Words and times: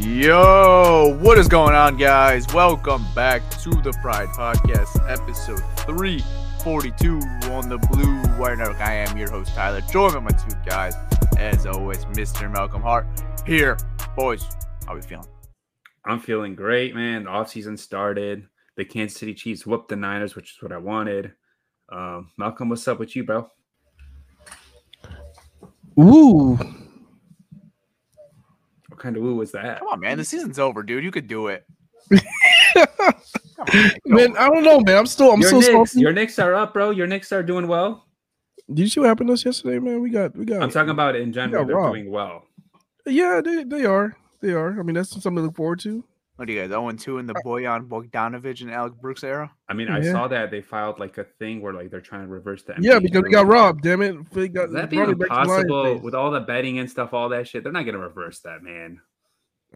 Yo, 0.00 1.16
what 1.20 1.38
is 1.38 1.46
going 1.46 1.74
on, 1.74 1.96
guys? 1.96 2.52
Welcome 2.52 3.04
back 3.14 3.48
to 3.60 3.70
the 3.70 3.92
Pride 4.02 4.28
Podcast, 4.30 5.08
episode 5.08 5.62
342 5.86 7.18
on 7.52 7.68
the 7.68 7.78
Blue 7.78 8.20
Wire 8.36 8.56
Network. 8.56 8.80
I 8.80 8.94
am 8.94 9.16
your 9.16 9.30
host, 9.30 9.54
Tyler, 9.54 9.80
joined 9.92 10.14
by 10.14 10.20
my 10.20 10.30
two 10.30 10.56
guys, 10.66 10.94
as 11.38 11.64
always, 11.64 12.04
Mr. 12.06 12.52
Malcolm 12.52 12.82
Hart. 12.82 13.06
Here, 13.46 13.78
boys, 14.16 14.44
how 14.84 14.96
we 14.96 15.02
feeling? 15.02 15.28
I'm 16.04 16.18
feeling 16.18 16.56
great, 16.56 16.94
man. 16.94 17.24
The 17.24 17.30
offseason 17.30 17.78
started. 17.78 18.48
The 18.76 18.84
Kansas 18.84 19.16
City 19.16 19.32
Chiefs 19.32 19.64
whooped 19.64 19.90
the 19.90 19.96
Niners, 19.96 20.34
which 20.34 20.56
is 20.56 20.62
what 20.62 20.72
I 20.72 20.78
wanted. 20.78 21.32
Um, 21.88 22.32
Malcolm, 22.36 22.68
what's 22.68 22.88
up 22.88 22.98
with 22.98 23.14
you, 23.14 23.22
bro? 23.22 23.48
Ooh, 26.00 26.58
What 28.94 29.02
kind 29.02 29.16
of 29.16 29.24
woo 29.24 29.34
was 29.34 29.50
that? 29.50 29.80
Come 29.80 29.88
on, 29.88 29.98
man. 29.98 30.18
The 30.18 30.24
season's 30.24 30.60
over, 30.60 30.84
dude. 30.84 31.02
You 31.02 31.10
could 31.10 31.26
do 31.26 31.48
it. 31.48 31.66
man, 34.06 34.36
I 34.36 34.48
don't 34.48 34.62
know, 34.62 34.78
man. 34.78 34.98
I'm 34.98 35.06
still, 35.06 35.32
I'm 35.32 35.40
your 35.40 35.48
still 35.48 35.60
Knicks, 35.62 35.90
salty. 35.90 36.00
your 36.00 36.12
Knicks 36.12 36.38
are 36.38 36.54
up, 36.54 36.72
bro. 36.74 36.90
Your 36.90 37.08
Knicks 37.08 37.32
are 37.32 37.42
doing 37.42 37.66
well. 37.66 38.06
Did 38.68 38.82
you 38.82 38.88
see 38.88 39.00
what 39.00 39.08
happened 39.08 39.30
to 39.30 39.32
us 39.32 39.44
yesterday, 39.44 39.80
man? 39.80 40.00
We 40.00 40.10
got, 40.10 40.36
we 40.36 40.44
got. 40.44 40.62
I'm 40.62 40.70
talking 40.70 40.90
about 40.90 41.16
in 41.16 41.32
general. 41.32 41.64
They're 41.64 41.74
robbed. 41.74 41.94
doing 41.94 42.08
well. 42.08 42.46
Yeah, 43.04 43.40
they, 43.44 43.64
they 43.64 43.84
are, 43.84 44.16
they 44.40 44.52
are. 44.52 44.78
I 44.78 44.84
mean, 44.84 44.94
that's 44.94 45.10
something 45.10 45.34
to 45.34 45.42
look 45.42 45.56
forward 45.56 45.80
to. 45.80 46.04
What 46.36 46.46
do 46.48 46.52
you 46.52 46.60
guys, 46.60 46.70
0 46.70 46.90
2 46.90 47.18
in 47.18 47.26
the 47.26 47.34
Bojan 47.46 47.86
Bogdanovic 47.88 48.60
and 48.62 48.70
Alec 48.72 48.94
Burks 49.00 49.22
era? 49.22 49.52
I 49.68 49.72
mean, 49.74 49.88
I 49.88 50.00
Yeah. 50.00 50.10
saw 50.12 50.26
that 50.28 50.50
they 50.50 50.60
filed 50.62 50.98
like 50.98 51.16
a 51.18 51.24
thing 51.24 51.62
where 51.62 51.72
like 51.72 51.90
they're 51.90 52.00
trying 52.00 52.22
to 52.22 52.28
reverse 52.28 52.64
the. 52.64 52.74
Yeah, 52.80 52.98
because 52.98 53.22
they 53.22 53.28
rules. 53.28 53.32
got 53.32 53.46
robbed. 53.46 53.82
Damn 53.82 54.02
it, 54.02 54.30
they 54.32 54.48
got 54.48 54.72
that 54.72 54.90
brought 54.90 55.06
be 55.06 55.12
it 55.12 55.18
back 55.18 55.28
to 55.28 55.34
Lions 55.34 55.50
impossible 55.64 55.98
with 56.00 56.14
all 56.14 56.32
the 56.32 56.40
betting 56.40 56.78
and 56.80 56.90
stuff, 56.90 57.14
all 57.14 57.28
that 57.28 57.46
shit? 57.46 57.62
They're 57.62 57.72
not 57.72 57.86
gonna 57.86 57.98
reverse 57.98 58.40
that, 58.40 58.62
man. 58.62 59.00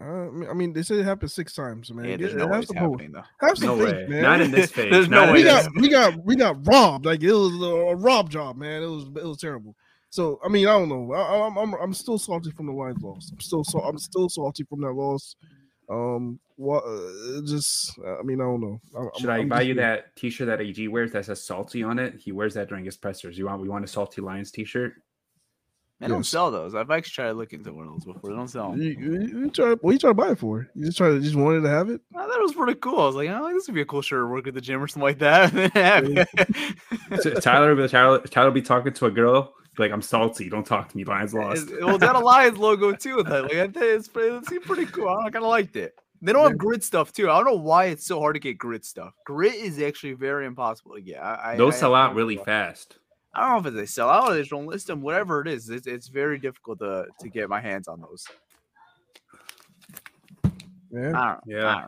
Uh, 0.01 0.49
I 0.49 0.53
mean- 0.53 0.71
they 0.73 0.81
said 0.83 0.97
it 0.97 1.03
happened 1.03 1.31
six 1.31 1.53
times, 1.53 1.91
man. 1.93 2.05
Yeah, 2.05 2.11
Get- 2.11 2.19
there's 2.21 2.33
no 2.35 2.43
have 2.47 2.51
way 2.51 2.59
it's 2.59 2.73
happening, 2.73 3.11
though. 3.13 3.23
Have 3.41 3.57
some 3.57 3.77
No 3.79 3.85
faith, 3.85 3.95
way. 3.95 4.07
man. 4.07 4.21
Not 4.21 4.41
in 4.41 4.51
this 4.51 4.71
phase. 4.73 4.91
There's 4.91 5.09
no 5.09 5.23
in 5.23 5.27
way 5.29 5.33
we 5.39 5.43
got 5.43 5.67
we 5.75 5.89
got 5.89 6.25
we 6.25 6.35
got 6.35 6.67
robbed. 6.67 7.05
Like 7.05 7.21
it 7.23 7.31
was 7.33 7.53
a 7.61 7.95
rob 7.95 8.29
job, 8.29 8.57
man. 8.57 8.83
It 8.83 8.87
was 8.87 9.05
it 9.05 9.23
was 9.25 9.37
terrible. 9.37 9.75
So 10.09 10.39
I 10.43 10.49
mean, 10.49 10.67
I 10.67 10.71
don't 10.77 10.89
know. 10.89 11.13
I, 11.13 11.45
I'm 11.47 11.57
I'm 11.57 11.73
I'm 11.75 11.93
still 11.93 12.17
salty 12.17 12.51
from 12.51 12.65
the 12.65 12.73
Lions 12.73 13.01
loss. 13.01 13.29
I'm 13.31 13.39
still 13.39 13.63
so 13.63 13.79
I'm 13.79 13.97
still 13.97 14.27
salty 14.27 14.63
from 14.65 14.81
that 14.81 14.91
loss. 14.93 15.35
Um, 15.89 16.39
what? 16.59 16.83
Uh, 16.83 17.41
just 17.45 17.97
I 17.99 18.21
mean, 18.23 18.41
I 18.41 18.43
don't 18.43 18.61
know. 18.61 18.81
I'm- 18.95 19.09
Should 19.17 19.29
I'm 19.29 19.41
I 19.41 19.45
buy 19.45 19.57
just- 19.59 19.67
you 19.69 19.73
that 19.75 20.15
T-shirt 20.15 20.47
that 20.47 20.61
AG 20.61 20.87
wears 20.89 21.11
that 21.13 21.25
says 21.25 21.41
"salty" 21.43 21.83
on 21.83 21.97
it? 21.99 22.15
He 22.19 22.31
wears 22.31 22.53
that 22.55 22.67
during 22.69 22.85
his 22.85 22.97
pressers. 22.97 23.37
You 23.37 23.45
want? 23.45 23.61
We 23.61 23.69
want 23.69 23.85
a 23.85 23.87
salty 23.87 24.21
Lions 24.21 24.51
T-shirt. 24.51 24.93
They 26.01 26.07
don't 26.07 26.25
sell 26.25 26.49
those. 26.49 26.75
I've 26.75 26.89
actually 26.91 27.11
tried 27.11 27.27
to 27.27 27.33
look 27.33 27.51
into 27.51 27.73
one 27.73 27.87
of 27.87 27.93
those 27.93 28.05
before. 28.05 28.29
They 28.29 28.35
don't 28.37 28.47
sell 28.47 28.71
them. 28.71 28.81
You, 28.81 28.91
you, 28.91 29.21
you 29.41 29.49
try, 29.49 29.71
what 29.81 29.91
you 29.91 29.99
trying 29.99 30.11
to 30.11 30.13
buy 30.13 30.29
it 30.31 30.39
for? 30.39 30.65
You 30.73 30.85
just 30.85 30.97
try 30.97 31.09
to 31.09 31.19
just 31.19 31.35
wanted 31.35 31.59
to 31.63 31.69
have 31.69 31.89
it. 31.89 31.99
I 32.15 32.19
thought 32.25 32.37
it 32.39 32.41
was 32.41 32.53
pretty 32.53 32.75
cool. 32.75 33.01
I 33.01 33.05
was 33.07 33.15
like, 33.15 33.29
oh, 33.29 33.53
this 33.53 33.67
would 33.67 33.75
be 33.75 33.81
a 33.81 33.85
cool 33.85 34.01
shirt 34.01 34.21
to 34.21 34.27
work 34.27 34.47
at 34.47 34.53
the 34.53 34.61
gym 34.61 34.81
or 34.81 34.87
something 34.87 35.03
like 35.03 35.19
that. 35.19 36.27
So 37.21 37.31
Tyler, 37.41 37.75
will- 37.75 37.89
Tyler, 37.89 38.19
Tyler 38.21 38.47
will 38.47 38.53
be 38.53 38.61
talking 38.61 38.93
to 38.93 39.05
a 39.07 39.11
girl. 39.11 39.53
Like 39.77 39.91
I'm 39.91 40.01
salty. 40.01 40.49
Don't 40.49 40.65
talk 40.65 40.89
to 40.89 40.95
me. 40.97 41.03
Lions 41.03 41.33
lost. 41.33 41.69
well, 41.81 41.97
that 41.97 42.15
a 42.15 42.19
Lions 42.19 42.57
logo 42.57 42.93
too. 42.93 43.17
With 43.17 43.27
that, 43.27 43.43
like, 43.43 43.53
I 43.55 43.69
it's 43.85 44.07
pretty, 44.07 44.35
it 44.35 44.45
seemed 44.45 44.63
pretty 44.63 44.85
cool. 44.85 45.09
I 45.09 45.23
kind 45.29 45.43
of 45.43 45.49
liked 45.49 45.75
it. 45.75 45.95
They 46.21 46.33
don't 46.33 46.47
have 46.49 46.57
grit 46.57 46.83
stuff 46.83 47.13
too. 47.13 47.29
I 47.29 47.35
don't 47.37 47.45
know 47.45 47.61
why 47.61 47.85
it's 47.85 48.05
so 48.05 48.19
hard 48.19 48.35
to 48.35 48.39
get 48.39 48.57
grit 48.57 48.83
stuff. 48.85 49.13
Grit 49.25 49.55
is 49.55 49.81
actually 49.81 50.13
very 50.13 50.45
impossible 50.45 50.95
to 50.95 51.01
get. 51.01 51.21
I, 51.21 51.53
I- 51.53 51.55
Those 51.55 51.75
I 51.75 51.79
sell 51.79 51.95
have 51.95 52.11
out 52.11 52.15
really 52.15 52.37
fast. 52.37 52.97
I 53.33 53.41
don't 53.47 53.63
know 53.63 53.69
if 53.69 53.75
they 53.75 53.85
sell 53.85 54.09
out 54.09 54.29
or 54.29 54.33
they 54.33 54.39
just 54.41 54.49
don't 54.51 54.65
list 54.65 54.87
them. 54.87 55.01
Whatever 55.01 55.41
it 55.41 55.47
is, 55.47 55.69
it's, 55.69 55.85
it's 55.87 56.07
very 56.07 56.39
difficult 56.39 56.79
to 56.79 57.05
to 57.19 57.29
get 57.29 57.47
my 57.47 57.61
hands 57.61 57.87
on 57.87 58.01
those. 58.01 58.25
Yeah. 60.91 61.11
I 61.17 61.37
Yeah. 61.45 61.67
I. 61.67 61.85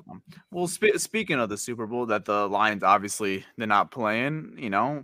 Well, 0.51 0.67
spe- 0.67 0.97
speaking 0.97 1.39
of 1.39 1.49
the 1.49 1.57
Super 1.57 1.87
Bowl, 1.87 2.05
that 2.05 2.25
the 2.25 2.47
Lions 2.47 2.83
obviously 2.83 3.43
they're 3.57 3.67
not 3.67 3.89
playing. 3.91 4.55
You 4.59 4.69
know, 4.69 5.03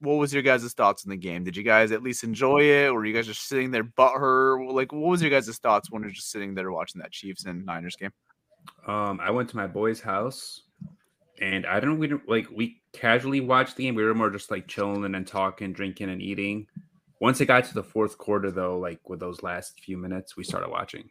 what 0.00 0.14
was 0.14 0.34
your 0.34 0.42
guys' 0.42 0.70
thoughts 0.74 1.06
on 1.06 1.10
the 1.10 1.16
game? 1.16 1.44
Did 1.44 1.56
you 1.56 1.62
guys 1.62 1.92
at 1.92 2.02
least 2.02 2.24
enjoy 2.24 2.62
it, 2.64 2.88
or 2.88 2.94
were 2.94 3.06
you 3.06 3.14
guys 3.14 3.26
just 3.26 3.46
sitting 3.46 3.70
there 3.70 3.84
butthurt? 3.84 4.72
Like, 4.72 4.92
what 4.92 5.08
was 5.08 5.22
your 5.22 5.30
guys' 5.30 5.56
thoughts 5.58 5.90
when 5.90 6.02
you're 6.02 6.10
just 6.10 6.30
sitting 6.32 6.54
there 6.54 6.72
watching 6.72 7.00
that 7.00 7.12
Chiefs 7.12 7.44
and 7.46 7.64
Niners 7.64 7.94
game? 7.96 8.10
Um, 8.86 9.20
I 9.20 9.30
went 9.30 9.48
to 9.50 9.56
my 9.56 9.66
boy's 9.66 10.00
house, 10.00 10.62
and 11.40 11.66
I 11.66 11.80
don't. 11.80 11.94
Know 11.94 11.96
we 11.96 12.06
don't 12.06 12.28
like 12.28 12.48
we 12.50 12.80
casually 12.92 13.40
watched 13.40 13.76
the 13.76 13.84
game. 13.84 13.94
We 13.94 14.04
were 14.04 14.14
more 14.14 14.30
just 14.30 14.50
like 14.50 14.68
chilling 14.68 15.14
and 15.14 15.26
talking, 15.26 15.72
drinking, 15.72 16.10
and 16.10 16.22
eating. 16.22 16.66
Once 17.20 17.40
it 17.40 17.46
got 17.46 17.64
to 17.64 17.74
the 17.74 17.82
fourth 17.82 18.18
quarter, 18.18 18.50
though, 18.50 18.78
like 18.78 19.08
with 19.08 19.20
those 19.20 19.42
last 19.42 19.80
few 19.80 19.96
minutes, 19.96 20.36
we 20.36 20.44
started 20.44 20.70
watching. 20.70 21.08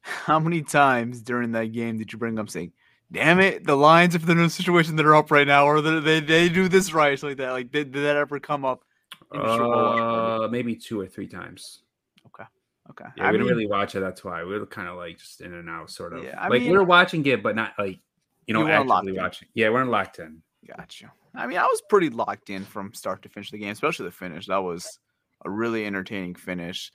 How 0.00 0.38
many 0.38 0.62
times 0.62 1.20
during 1.20 1.52
that 1.52 1.72
game 1.72 1.98
did 1.98 2.12
you 2.12 2.18
bring 2.18 2.38
up 2.38 2.50
saying, 2.50 2.72
"Damn 3.12 3.40
it, 3.40 3.64
the 3.64 3.76
Lions, 3.76 4.14
if 4.14 4.22
they're 4.22 4.38
in 4.38 4.44
a 4.44 4.50
situation 4.50 4.96
that 4.96 5.06
are 5.06 5.16
up 5.16 5.30
right 5.30 5.46
now, 5.46 5.66
or 5.66 5.80
they 5.80 6.00
they, 6.00 6.20
they 6.20 6.48
do 6.48 6.68
this 6.68 6.92
right, 6.92 7.22
like 7.22 7.36
that"? 7.36 7.52
Like, 7.52 7.70
did, 7.70 7.92
did 7.92 8.04
that 8.04 8.16
ever 8.16 8.40
come 8.40 8.64
up? 8.64 8.82
in 9.32 9.40
the 9.40 9.52
Super 9.52 9.64
Bowl 9.64 9.84
watch 9.84 9.98
party? 9.98 10.44
Uh, 10.44 10.48
maybe 10.48 10.74
two 10.74 11.00
or 11.00 11.06
three 11.06 11.26
times. 11.26 11.80
Okay, 12.90 13.04
Yeah, 13.16 13.24
I 13.28 13.30
we 13.30 13.38
didn't 13.38 13.50
really 13.52 13.66
watch 13.66 13.94
it. 13.94 14.00
That's 14.00 14.24
why 14.24 14.44
we 14.44 14.58
were 14.58 14.66
kind 14.66 14.88
of 14.88 14.96
like 14.96 15.18
just 15.18 15.40
in 15.40 15.54
and 15.54 15.68
out, 15.68 15.90
sort 15.90 16.12
of. 16.12 16.24
Yeah, 16.24 16.38
I 16.40 16.48
like 16.48 16.62
mean- 16.62 16.70
we 16.72 16.76
were 16.78 16.84
watching 16.84 17.24
it, 17.26 17.42
but 17.42 17.54
not 17.56 17.72
like 17.78 17.98
you 18.46 18.54
know 18.54 18.60
You 18.66 18.72
actively 18.72 19.14
in. 19.16 19.22
watching. 19.22 19.48
Yeah, 19.54 19.68
we're 19.70 19.84
not 19.84 19.90
locked 19.90 20.18
in. 20.18 20.42
Got 20.76 21.00
you. 21.00 21.08
I 21.34 21.46
mean, 21.46 21.58
I 21.58 21.64
was 21.64 21.82
pretty 21.88 22.10
locked 22.10 22.50
in 22.50 22.64
from 22.64 22.92
start 22.94 23.22
to 23.22 23.28
finish 23.28 23.48
of 23.48 23.52
the 23.52 23.58
game, 23.58 23.70
especially 23.70 24.06
the 24.06 24.12
finish. 24.12 24.46
That 24.46 24.58
was 24.58 24.98
a 25.44 25.50
really 25.50 25.86
entertaining 25.86 26.34
finish. 26.34 26.90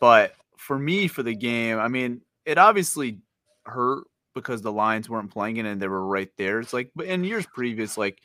But 0.00 0.34
for 0.56 0.78
me, 0.78 1.08
for 1.08 1.22
the 1.22 1.34
game, 1.34 1.78
I 1.78 1.88
mean, 1.88 2.20
it 2.46 2.56
obviously 2.58 3.18
hurt 3.66 4.04
because 4.34 4.62
the 4.62 4.72
Lions 4.72 5.08
weren't 5.08 5.30
playing 5.30 5.56
it 5.58 5.66
and 5.66 5.80
they 5.80 5.88
were 5.88 6.06
right 6.06 6.30
there. 6.38 6.60
It's 6.60 6.72
like, 6.72 6.90
but 6.96 7.06
in 7.06 7.24
years 7.24 7.46
previous, 7.46 7.96
like 7.98 8.20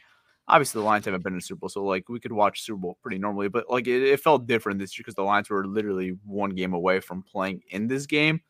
obviously 0.50 0.82
the 0.82 0.86
Lions 0.86 1.06
haven't 1.06 1.24
been 1.24 1.36
in 1.36 1.42
Super 1.42 1.60
Bowl, 1.60 1.70
so 1.70 1.84
like 1.84 2.10
we 2.10 2.20
could 2.20 2.32
watch 2.32 2.64
Super 2.64 2.78
Bowl 2.78 2.98
pretty 3.02 3.20
normally, 3.20 3.48
but 3.48 3.70
like 3.70 3.88
it, 3.88 4.04
it 4.04 4.20
felt 4.20 4.48
different 4.48 4.80
this 4.80 4.98
year 4.98 5.04
because 5.04 5.16
the 5.16 5.24
Lions 5.24 5.50
were 5.50 5.66
literally 5.66 6.18
one 6.26 6.52
game 6.52 6.74
away 6.74 7.00
from 7.00 7.24
playing 7.24 7.62
in 7.70 7.88
this 7.88 8.06
game, 8.06 8.42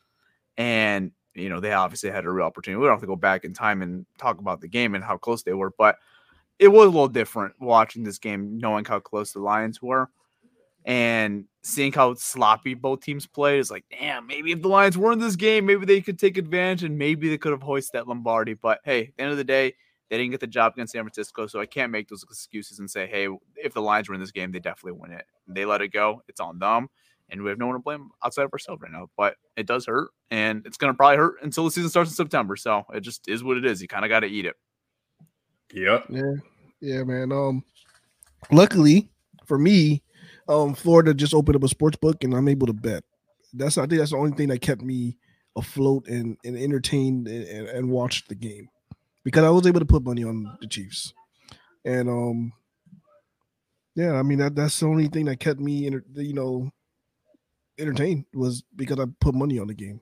and 0.58 1.12
you 1.36 1.50
know 1.50 1.60
they 1.60 1.74
obviously 1.74 2.10
had 2.10 2.26
a 2.26 2.32
real 2.32 2.46
opportunity. 2.46 2.80
We 2.80 2.86
don't 2.88 2.94
have 2.94 3.02
to 3.02 3.08
go 3.08 3.16
back 3.16 3.44
in 3.44 3.54
time 3.54 3.82
and 3.82 4.06
talk 4.18 4.40
about 4.40 4.62
the 4.62 4.68
game 4.68 4.96
and 4.96 5.04
how 5.04 5.18
close 5.18 5.44
they 5.44 5.54
were, 5.54 5.74
but 5.78 5.98
it 6.60 6.68
was 6.68 6.88
a 6.88 6.90
little 6.90 7.08
different 7.08 7.56
watching 7.60 8.04
this 8.04 8.20
game, 8.20 8.58
knowing 8.58 8.86
how 8.86 9.00
close 9.00 9.32
the 9.32 9.40
Lions 9.40 9.82
were. 9.82 10.10
And 10.86 11.46
seeing 11.62 11.92
how 11.92 12.14
sloppy 12.16 12.74
both 12.74 13.02
teams 13.02 13.28
played 13.28 13.60
is 13.60 13.70
like, 13.70 13.86
damn, 13.92 14.26
maybe 14.26 14.54
if 14.54 14.62
the 14.62 14.70
Lions 14.70 14.98
were 14.98 15.12
in 15.12 15.20
this 15.20 15.36
game, 15.36 15.66
maybe 15.66 15.86
they 15.86 16.02
could 16.02 16.18
take 16.18 16.38
advantage 16.38 16.84
and 16.84 16.98
maybe 16.98 17.30
they 17.30 17.38
could 17.38 17.52
have 17.52 17.62
hoisted 17.62 17.92
that 17.94 18.08
Lombardi. 18.08 18.54
But 18.54 18.80
hey, 18.84 19.02
at 19.02 19.18
the 19.18 19.24
end 19.24 19.32
of 19.32 19.38
the 19.38 19.44
day, 19.44 19.76
they 20.10 20.18
didn't 20.18 20.32
get 20.32 20.40
the 20.40 20.48
job 20.48 20.74
against 20.74 20.94
San 20.94 21.04
Francisco, 21.04 21.46
so 21.48 21.60
I 21.60 21.66
can't 21.66 21.92
make 21.92 22.08
those 22.08 22.24
excuses 22.24 22.80
and 22.80 22.90
say, 22.90 23.08
hey, 23.08 23.28
if 23.56 23.74
the 23.74 23.82
Lions 23.82 24.10
were 24.10 24.16
in 24.16 24.22
this 24.22 24.32
game, 24.32 24.52
they 24.52 24.60
definitely 24.60 25.00
win 25.00 25.12
it. 25.12 25.26
They 25.48 25.66
let 25.66 25.82
it 25.82 25.90
go. 25.90 26.24
It's 26.28 26.40
on 26.40 26.58
them. 26.58 26.90
And 27.30 27.44
we 27.44 27.50
have 27.50 27.60
no 27.60 27.68
one 27.68 27.76
to 27.76 27.80
blame 27.80 28.10
outside 28.26 28.46
of 28.46 28.54
ourselves 28.54 28.82
right 28.82 28.92
now. 28.92 29.08
But 29.16 29.36
it 29.56 29.68
does 29.68 29.86
hurt. 29.86 30.10
And 30.32 30.66
it's 30.66 30.78
going 30.78 30.92
to 30.92 30.98
probably 30.98 31.18
hurt 31.18 31.36
until 31.44 31.64
the 31.64 31.70
season 31.70 31.92
starts 31.92 32.10
in 32.10 32.16
September. 32.16 32.56
So 32.56 32.86
it 32.92 33.02
just 33.02 33.30
is 33.30 33.44
what 33.44 33.58
it 33.58 33.66
is. 33.66 33.84
You 33.84 33.88
kind 33.88 34.04
of 34.04 34.10
got 34.10 34.22
to 34.22 34.28
eat 34.28 34.48
it. 34.48 34.56
Yep. 35.74 36.06
Yeah, 36.10 36.34
yeah, 36.82 37.04
man. 37.04 37.32
Um, 37.32 37.64
luckily 38.52 39.12
for 39.46 39.60
me, 39.60 40.02
um, 40.48 40.74
Florida 40.74 41.14
just 41.14 41.36
opened 41.36 41.56
up 41.56 41.64
a 41.64 41.68
sports 41.68 41.98
book 41.98 42.24
and 42.24 42.34
I'm 42.34 42.48
able 42.48 42.66
to 42.66 42.74
bet. 42.74 43.04
That's 43.54 43.78
I 43.78 43.86
think 43.86 44.00
that's 44.00 44.12
the 44.12 44.18
only 44.18 44.32
thing 44.32 44.48
that 44.48 44.62
kept 44.62 44.82
me 44.82 45.18
afloat 45.56 46.08
and, 46.08 46.36
and 46.44 46.58
entertained 46.58 47.28
and, 47.28 47.46
and, 47.46 47.68
and 47.68 47.90
watched 47.92 48.30
the 48.30 48.36
game 48.36 48.70
because 49.24 49.44
I 49.44 49.50
was 49.50 49.68
able 49.68 49.80
to 49.80 49.86
put 49.86 50.04
money 50.04 50.24
on 50.24 50.58
the 50.62 50.68
Chiefs. 50.68 51.14
And 51.86 52.10
um, 52.10 52.54
yeah, 53.96 54.14
I 54.14 54.24
mean 54.24 54.40
that 54.40 54.56
that's 54.56 54.80
the 54.80 54.88
only 54.88 55.08
thing 55.08 55.26
that 55.26 55.40
kept 55.40 55.60
me, 55.60 55.88
enter, 55.88 56.04
you 56.16 56.34
know, 56.34 56.72
entertained 57.78 58.26
was 58.34 58.64
because 58.76 59.00
I 59.00 59.06
put 59.20 59.36
money 59.36 59.60
on 59.60 59.68
the 59.68 59.74
game. 59.74 60.02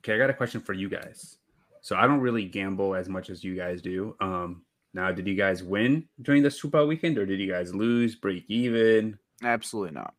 Okay, 0.00 0.14
I 0.14 0.18
got 0.18 0.30
a 0.30 0.34
question 0.34 0.60
for 0.60 0.72
you 0.72 0.88
guys. 0.88 1.38
So 1.80 1.96
I 1.96 2.06
don't 2.06 2.20
really 2.20 2.44
gamble 2.44 2.94
as 2.94 3.08
much 3.08 3.30
as 3.30 3.42
you 3.42 3.56
guys 3.56 3.82
do. 3.82 4.16
Um, 4.20 4.62
now, 4.94 5.10
did 5.10 5.26
you 5.26 5.34
guys 5.34 5.62
win 5.62 6.06
during 6.20 6.42
the 6.42 6.50
Super 6.50 6.78
Bowl 6.78 6.86
weekend, 6.86 7.18
or 7.18 7.26
did 7.26 7.40
you 7.40 7.50
guys 7.50 7.74
lose, 7.74 8.14
break 8.14 8.44
even? 8.48 9.18
Absolutely 9.42 9.92
not. 9.92 10.14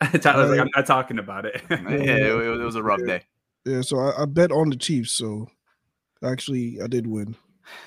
Tyler's 0.20 0.50
like, 0.50 0.60
I'm 0.60 0.70
not 0.74 0.86
talking 0.86 1.18
about 1.18 1.46
it. 1.46 1.62
yeah, 1.70 1.76
it, 1.78 2.60
it 2.60 2.64
was 2.64 2.76
a 2.76 2.82
rough 2.82 3.04
day. 3.04 3.22
Yeah, 3.64 3.80
so 3.80 3.98
I, 3.98 4.22
I 4.22 4.24
bet 4.26 4.52
on 4.52 4.70
the 4.70 4.76
Chiefs. 4.76 5.12
So 5.12 5.48
actually, 6.22 6.78
I 6.82 6.86
did 6.86 7.06
win. 7.06 7.36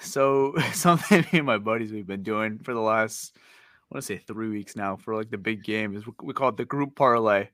So 0.02 0.56
something 0.74 1.26
me 1.32 1.40
and 1.40 1.46
my 1.46 1.58
buddies 1.58 1.92
we've 1.92 2.08
been 2.08 2.24
doing 2.24 2.60
for 2.60 2.74
the 2.74 2.82
last, 2.82 3.34
I 3.36 3.96
want 3.96 4.04
to 4.04 4.06
say 4.06 4.18
three 4.18 4.50
weeks 4.50 4.76
now 4.76 4.96
for 4.96 5.16
like 5.16 5.30
the 5.30 5.38
big 5.38 5.64
game 5.64 5.96
is 5.96 6.04
we 6.22 6.34
call 6.34 6.50
it 6.50 6.58
the 6.58 6.66
group 6.66 6.96
parlay, 6.96 7.50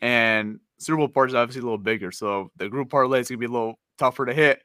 and 0.00 0.60
Super 0.78 0.98
Bowl 0.98 1.08
party 1.08 1.32
is 1.32 1.34
obviously 1.34 1.60
a 1.60 1.64
little 1.64 1.78
bigger, 1.78 2.12
so 2.12 2.50
the 2.56 2.68
group 2.68 2.90
parlay 2.90 3.20
is 3.20 3.28
gonna 3.28 3.38
be 3.38 3.46
a 3.46 3.50
little 3.50 3.78
tougher 3.98 4.26
to 4.26 4.34
hit. 4.34 4.62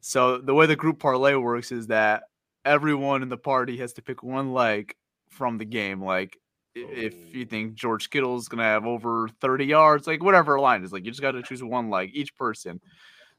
So 0.00 0.38
the 0.38 0.54
way 0.54 0.66
the 0.66 0.76
group 0.76 0.98
parlay 0.98 1.34
works 1.34 1.72
is 1.72 1.88
that 1.88 2.22
everyone 2.64 3.22
in 3.22 3.28
the 3.28 3.36
party 3.36 3.76
has 3.78 3.92
to 3.94 4.02
pick 4.02 4.22
one 4.22 4.52
leg 4.52 4.94
from 5.28 5.58
the 5.58 5.64
game. 5.64 6.02
Like 6.02 6.38
if 6.74 7.34
you 7.34 7.44
oh. 7.44 7.50
think 7.50 7.74
George 7.74 8.08
Kittle 8.10 8.36
is 8.36 8.48
gonna 8.48 8.62
have 8.62 8.86
over 8.86 9.28
30 9.40 9.66
yards, 9.66 10.06
like 10.06 10.22
whatever 10.22 10.58
line 10.58 10.84
is, 10.84 10.92
like 10.92 11.04
you 11.04 11.10
just 11.10 11.20
got 11.20 11.32
to 11.32 11.42
choose 11.42 11.62
one 11.62 11.90
leg 11.90 12.10
each 12.14 12.34
person. 12.36 12.80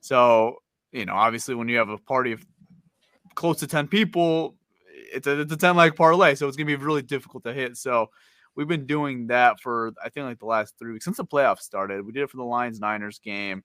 So 0.01 0.57
you 0.91 1.05
know, 1.05 1.13
obviously, 1.13 1.55
when 1.55 1.69
you 1.69 1.77
have 1.77 1.89
a 1.89 1.97
party 1.97 2.33
of 2.33 2.45
close 3.35 3.59
to 3.59 3.67
10 3.67 3.87
people, 3.87 4.55
it's 5.13 5.27
a, 5.27 5.41
it's 5.41 5.53
a 5.53 5.57
10 5.57 5.75
leg 5.75 5.95
parlay. 5.95 6.35
So 6.35 6.47
it's 6.47 6.57
going 6.57 6.67
to 6.67 6.77
be 6.77 6.83
really 6.83 7.01
difficult 7.01 7.43
to 7.43 7.53
hit. 7.53 7.77
So 7.77 8.09
we've 8.55 8.67
been 8.67 8.85
doing 8.85 9.27
that 9.27 9.59
for, 9.59 9.93
I 10.03 10.09
think, 10.09 10.25
like 10.25 10.39
the 10.39 10.45
last 10.45 10.75
three 10.77 10.93
weeks 10.93 11.05
since 11.05 11.17
the 11.17 11.25
playoffs 11.25 11.61
started. 11.61 12.05
We 12.05 12.11
did 12.11 12.23
it 12.23 12.29
for 12.29 12.37
the 12.37 12.43
Lions 12.43 12.79
Niners 12.79 13.19
game, 13.19 13.63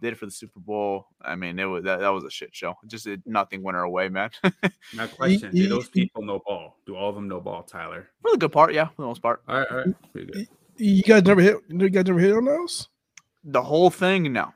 did 0.00 0.12
it 0.12 0.16
for 0.16 0.26
the 0.26 0.32
Super 0.32 0.60
Bowl. 0.60 1.06
I 1.20 1.34
mean, 1.36 1.58
it 1.58 1.64
was 1.64 1.84
that, 1.84 2.00
that 2.00 2.08
was 2.08 2.24
a 2.24 2.30
shit 2.30 2.54
show. 2.54 2.74
Just 2.86 3.06
it, 3.06 3.20
nothing 3.26 3.62
went 3.62 3.76
our 3.76 3.88
way, 3.88 4.08
man. 4.08 4.30
My 4.94 5.06
question 5.06 5.54
Do 5.54 5.68
those 5.68 5.88
people 5.88 6.22
know 6.22 6.40
ball? 6.46 6.78
Do 6.86 6.96
all 6.96 7.08
of 7.08 7.14
them 7.14 7.28
know 7.28 7.40
ball, 7.40 7.62
Tyler? 7.62 8.08
For 8.22 8.32
the 8.32 8.38
good 8.38 8.52
part, 8.52 8.74
yeah, 8.74 8.88
for 8.88 9.02
the 9.02 9.08
most 9.08 9.22
part. 9.22 9.42
All 9.48 9.58
right, 9.58 9.68
all 9.70 9.76
right. 9.78 10.12
Pretty 10.12 10.32
good. 10.32 10.48
You 10.76 11.02
guys 11.02 11.22
never 11.22 11.40
hit, 11.40 11.56
you 11.68 11.88
guys 11.88 12.06
never 12.06 12.18
hit 12.18 12.34
on 12.34 12.44
those? 12.44 12.88
The 13.44 13.62
whole 13.62 13.90
thing, 13.90 14.32
no. 14.32 14.52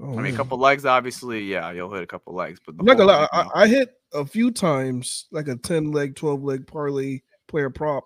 Oh, 0.00 0.18
I 0.18 0.22
mean, 0.22 0.34
a 0.34 0.36
couple 0.36 0.58
legs, 0.58 0.84
obviously, 0.84 1.44
yeah, 1.44 1.70
you'll 1.72 1.92
hit 1.92 2.02
a 2.02 2.06
couple 2.06 2.34
legs, 2.34 2.60
but 2.64 2.76
the 2.76 2.80
I'm 2.80 2.86
not 2.86 2.98
gonna 2.98 3.12
whole 3.12 3.28
lie, 3.32 3.42
thing, 3.42 3.50
I, 3.54 3.62
I 3.62 3.66
hit 3.66 3.94
a 4.12 4.26
few 4.26 4.50
times 4.50 5.26
like 5.32 5.48
a 5.48 5.56
10 5.56 5.90
leg, 5.92 6.16
12 6.16 6.42
leg 6.42 6.66
parlay 6.66 7.20
player 7.48 7.70
prop. 7.70 8.04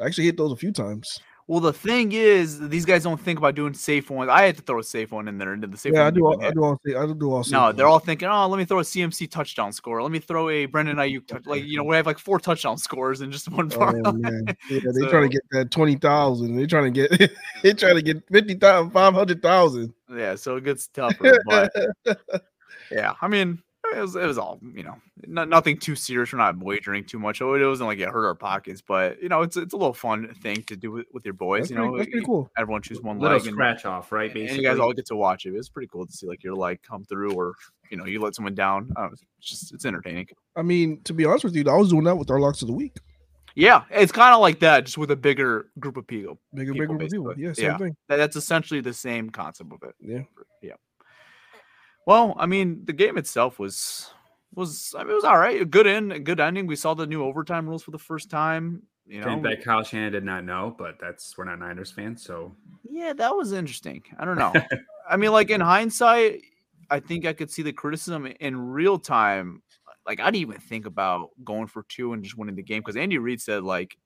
I 0.00 0.06
actually 0.06 0.24
hit 0.24 0.38
those 0.38 0.52
a 0.52 0.56
few 0.56 0.72
times. 0.72 1.20
Well, 1.48 1.60
the 1.60 1.72
thing 1.72 2.12
is, 2.12 2.68
these 2.68 2.84
guys 2.84 3.02
don't 3.02 3.20
think 3.20 3.38
about 3.38 3.54
doing 3.54 3.74
safe 3.74 4.10
ones. 4.10 4.30
I 4.30 4.42
had 4.42 4.56
to 4.56 4.62
throw 4.62 4.78
a 4.78 4.84
safe 4.84 5.10
one 5.10 5.26
in 5.28 5.38
there, 5.38 5.56
the 5.56 5.76
safe 5.76 5.92
Yeah, 5.94 6.06
I 6.06 6.10
do. 6.10 6.24
All, 6.26 6.42
I 6.42 6.50
do 6.52 6.62
all. 6.64 6.80
I 6.86 7.06
do 7.12 7.32
all. 7.32 7.44
No, 7.50 7.72
they're 7.72 7.86
all 7.88 7.98
thinking, 7.98 8.28
oh, 8.28 8.46
let 8.46 8.58
me 8.58 8.64
throw 8.64 8.78
a 8.78 8.82
CMC 8.82 9.30
touchdown 9.30 9.72
score. 9.72 10.02
Let 10.02 10.12
me 10.12 10.18
throw 10.20 10.48
a 10.48 10.66
Brendan 10.66 10.96
Aiyuk 10.98 11.26
touch. 11.26 11.44
Like, 11.46 11.64
you 11.64 11.76
know, 11.76 11.84
we 11.84 11.96
have 11.96 12.06
like 12.06 12.18
four 12.18 12.38
touchdown 12.38 12.78
scores 12.78 13.20
in 13.20 13.32
just 13.32 13.50
one 13.50 13.70
Oh 13.74 13.78
parlay. 13.78 14.00
man, 14.12 14.44
yeah, 14.70 14.80
they 14.84 15.00
So- 15.00 15.08
trying 15.10 15.28
to 15.28 15.28
get 15.28 15.42
that 15.50 15.70
twenty 15.70 15.96
thousand. 15.96 16.56
They 16.56 16.66
trying 16.66 16.92
to 16.92 17.08
get. 17.08 17.32
they 17.62 17.72
trying 17.72 17.96
to 17.96 18.02
get 18.02 18.22
fifty 18.30 18.54
thousand, 18.54 18.92
five 18.92 19.14
hundred 19.14 19.42
thousand. 19.42 19.92
Yeah, 20.14 20.36
so 20.36 20.56
it 20.56 20.64
gets 20.64 20.86
tougher. 20.88 21.38
But 21.46 21.72
yeah, 22.90 23.14
I 23.20 23.28
mean, 23.28 23.62
it 23.96 24.00
was, 24.00 24.16
it 24.16 24.26
was 24.26 24.38
all, 24.38 24.58
you 24.74 24.82
know, 24.82 24.96
not, 25.26 25.48
nothing 25.48 25.78
too 25.78 25.94
serious. 25.94 26.32
We're 26.32 26.38
not 26.38 26.58
wagering 26.58 27.04
too 27.04 27.18
much. 27.18 27.40
Oh, 27.40 27.54
it 27.54 27.64
wasn't 27.64 27.88
like 27.88 27.98
it 27.98 28.08
hurt 28.08 28.26
our 28.26 28.34
pockets, 28.34 28.80
but, 28.80 29.22
you 29.22 29.28
know, 29.28 29.42
it's 29.42 29.56
it's 29.56 29.72
a 29.74 29.76
little 29.76 29.94
fun 29.94 30.34
thing 30.42 30.62
to 30.64 30.76
do 30.76 30.90
with, 30.90 31.06
with 31.12 31.24
your 31.24 31.34
boys. 31.34 31.62
That's 31.62 31.70
you 31.70 31.76
pretty, 31.76 31.90
know, 31.90 31.96
that's 31.98 32.10
pretty 32.10 32.26
cool. 32.26 32.50
everyone 32.56 32.82
choose 32.82 33.00
one 33.00 33.18
Little 33.18 33.36
leg 33.38 33.46
and, 33.46 33.54
scratch 33.54 33.84
off, 33.84 34.10
right? 34.12 34.30
and 34.30 34.34
Basically, 34.34 34.62
you 34.62 34.68
guys 34.68 34.78
all 34.78 34.92
get 34.92 35.06
to 35.06 35.16
watch 35.16 35.46
it. 35.46 35.54
It's 35.54 35.68
pretty 35.68 35.88
cool 35.88 36.06
to 36.06 36.12
see 36.12 36.26
like 36.26 36.42
your 36.42 36.54
leg 36.54 36.80
come 36.82 37.04
through 37.04 37.34
or, 37.34 37.54
you 37.90 37.96
know, 37.96 38.06
you 38.06 38.20
let 38.20 38.34
someone 38.34 38.54
down. 38.54 38.90
Uh, 38.96 39.08
it's 39.12 39.22
just, 39.40 39.72
it's 39.72 39.84
entertaining. 39.84 40.26
I 40.56 40.62
mean, 40.62 41.00
to 41.04 41.12
be 41.12 41.24
honest 41.24 41.44
with 41.44 41.54
you, 41.54 41.64
I 41.68 41.76
was 41.76 41.90
doing 41.90 42.04
that 42.04 42.16
with 42.16 42.30
our 42.30 42.40
locks 42.40 42.62
of 42.62 42.68
the 42.68 42.74
week. 42.74 42.96
Yeah, 43.54 43.82
it's 43.90 44.12
kind 44.12 44.34
of 44.34 44.40
like 44.40 44.60
that, 44.60 44.86
just 44.86 44.96
with 44.96 45.10
a 45.10 45.16
bigger 45.16 45.66
group 45.78 45.98
of 45.98 46.06
people. 46.06 46.38
Bigger, 46.54 46.72
People, 46.72 46.96
bigger 46.96 47.10
people. 47.10 47.34
Yeah, 47.36 47.52
same 47.52 47.66
Yeah. 47.66 47.76
thing. 47.76 47.96
That, 48.08 48.16
that's 48.16 48.34
essentially 48.34 48.80
the 48.80 48.94
same 48.94 49.28
concept 49.28 49.70
of 49.72 49.86
it. 49.86 49.94
Yeah. 50.00 50.22
Yeah. 50.62 50.72
Well, 52.06 52.34
I 52.38 52.46
mean, 52.46 52.84
the 52.84 52.92
game 52.92 53.16
itself 53.16 53.58
was 53.58 54.10
was 54.54 54.94
I 54.96 55.02
mean, 55.02 55.12
it 55.12 55.14
was 55.14 55.24
all 55.24 55.38
right. 55.38 55.60
A 55.60 55.64
good 55.64 55.86
end, 55.86 56.12
a 56.12 56.18
good 56.18 56.40
ending. 56.40 56.66
We 56.66 56.76
saw 56.76 56.94
the 56.94 57.06
new 57.06 57.22
overtime 57.22 57.68
rules 57.68 57.82
for 57.82 57.90
the 57.90 57.98
first 57.98 58.30
time. 58.30 58.82
You 59.06 59.20
know, 59.20 59.26
Thing 59.26 59.42
that 59.42 59.64
Kyle 59.64 59.82
Shanahan 59.82 60.12
did 60.12 60.24
not 60.24 60.44
know, 60.44 60.74
but 60.78 60.96
that's 61.00 61.36
we're 61.36 61.44
not 61.44 61.58
Niners 61.58 61.90
fans, 61.90 62.22
so 62.22 62.54
yeah, 62.88 63.12
that 63.12 63.34
was 63.34 63.52
interesting. 63.52 64.02
I 64.18 64.24
don't 64.24 64.38
know. 64.38 64.52
I 65.10 65.16
mean, 65.16 65.32
like 65.32 65.50
in 65.50 65.60
hindsight, 65.60 66.42
I 66.90 67.00
think 67.00 67.26
I 67.26 67.32
could 67.32 67.50
see 67.50 67.62
the 67.62 67.72
criticism 67.72 68.26
in 68.26 68.56
real 68.56 68.98
time. 68.98 69.62
Like 70.06 70.20
I 70.20 70.26
didn't 70.26 70.36
even 70.36 70.60
think 70.60 70.86
about 70.86 71.30
going 71.44 71.66
for 71.66 71.84
two 71.88 72.12
and 72.12 72.22
just 72.22 72.38
winning 72.38 72.54
the 72.54 72.62
game 72.62 72.80
because 72.80 72.96
Andy 72.96 73.18
Reid 73.18 73.40
said 73.40 73.64
like, 73.64 73.96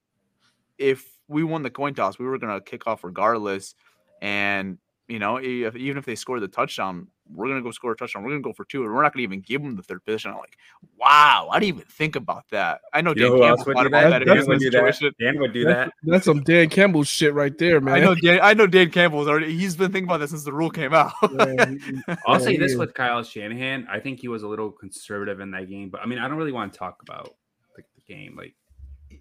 if 0.78 1.06
we 1.28 1.44
won 1.44 1.62
the 1.62 1.70
coin 1.70 1.94
toss, 1.94 2.18
we 2.18 2.26
were 2.26 2.38
gonna 2.38 2.60
kick 2.60 2.86
off 2.86 3.04
regardless, 3.04 3.74
and 4.22 4.78
you 5.08 5.20
know, 5.20 5.36
if, 5.36 5.76
even 5.76 5.98
if 5.98 6.04
they 6.04 6.16
score 6.16 6.40
the 6.40 6.48
touchdown, 6.48 7.06
we're 7.32 7.48
gonna 7.48 7.62
go 7.62 7.70
score 7.70 7.92
a 7.92 7.96
touchdown. 7.96 8.22
We're 8.24 8.30
gonna 8.30 8.42
go 8.42 8.52
for 8.52 8.64
two, 8.64 8.84
and 8.84 8.92
we're 8.92 9.02
not 9.02 9.12
gonna 9.12 9.22
even 9.22 9.40
give 9.40 9.62
them 9.62 9.76
the 9.76 9.82
third 9.82 10.04
position. 10.04 10.32
I'm 10.32 10.38
like, 10.38 10.56
wow, 10.98 11.48
I 11.50 11.60
didn't 11.60 11.76
even 11.76 11.88
think 11.88 12.16
about 12.16 12.44
that. 12.50 12.80
I 12.92 13.02
know 13.02 13.10
you 13.10 13.22
Dan 13.22 13.30
who 13.32 13.40
Campbell 13.40 13.64
would 13.66 13.74
thought 13.74 13.82
do 13.82 13.86
about 13.88 14.10
that? 14.10 14.18
that 14.20 14.34
Dan 14.34 14.46
would 14.46 14.58
do 14.58 14.70
that. 14.70 15.14
Dan 15.20 15.38
would 15.40 15.52
do 15.52 15.64
That's, 15.64 15.90
that. 15.90 16.10
that's 16.10 16.24
some 16.24 16.42
Dan 16.42 16.68
Campbell 16.68 17.04
shit 17.04 17.34
right 17.34 17.56
there, 17.56 17.80
man. 17.80 17.94
I 17.94 18.00
know 18.00 18.14
Dan. 18.14 18.40
I 18.42 18.54
know 18.54 18.66
Dan 18.66 18.90
Campbell 18.90 19.18
was 19.20 19.28
already. 19.28 19.56
He's 19.56 19.76
been 19.76 19.92
thinking 19.92 20.08
about 20.08 20.18
that 20.18 20.28
since 20.28 20.44
the 20.44 20.52
rule 20.52 20.70
came 20.70 20.92
out. 20.92 21.12
Yeah, 21.32 21.66
he- 21.66 21.78
he- 21.78 22.02
I'll 22.26 22.38
yeah, 22.38 22.38
say 22.38 22.56
this 22.56 22.72
yeah. 22.72 22.78
with 22.78 22.94
Kyle 22.94 23.22
Shanahan. 23.22 23.86
I 23.90 24.00
think 24.00 24.20
he 24.20 24.28
was 24.28 24.42
a 24.42 24.48
little 24.48 24.70
conservative 24.70 25.40
in 25.40 25.50
that 25.52 25.68
game, 25.68 25.88
but 25.88 26.00
I 26.02 26.06
mean, 26.06 26.18
I 26.18 26.28
don't 26.28 26.36
really 26.36 26.52
want 26.52 26.72
to 26.72 26.78
talk 26.78 27.02
about 27.02 27.34
like 27.76 27.86
the 27.94 28.12
game. 28.12 28.36
Like, 28.36 28.54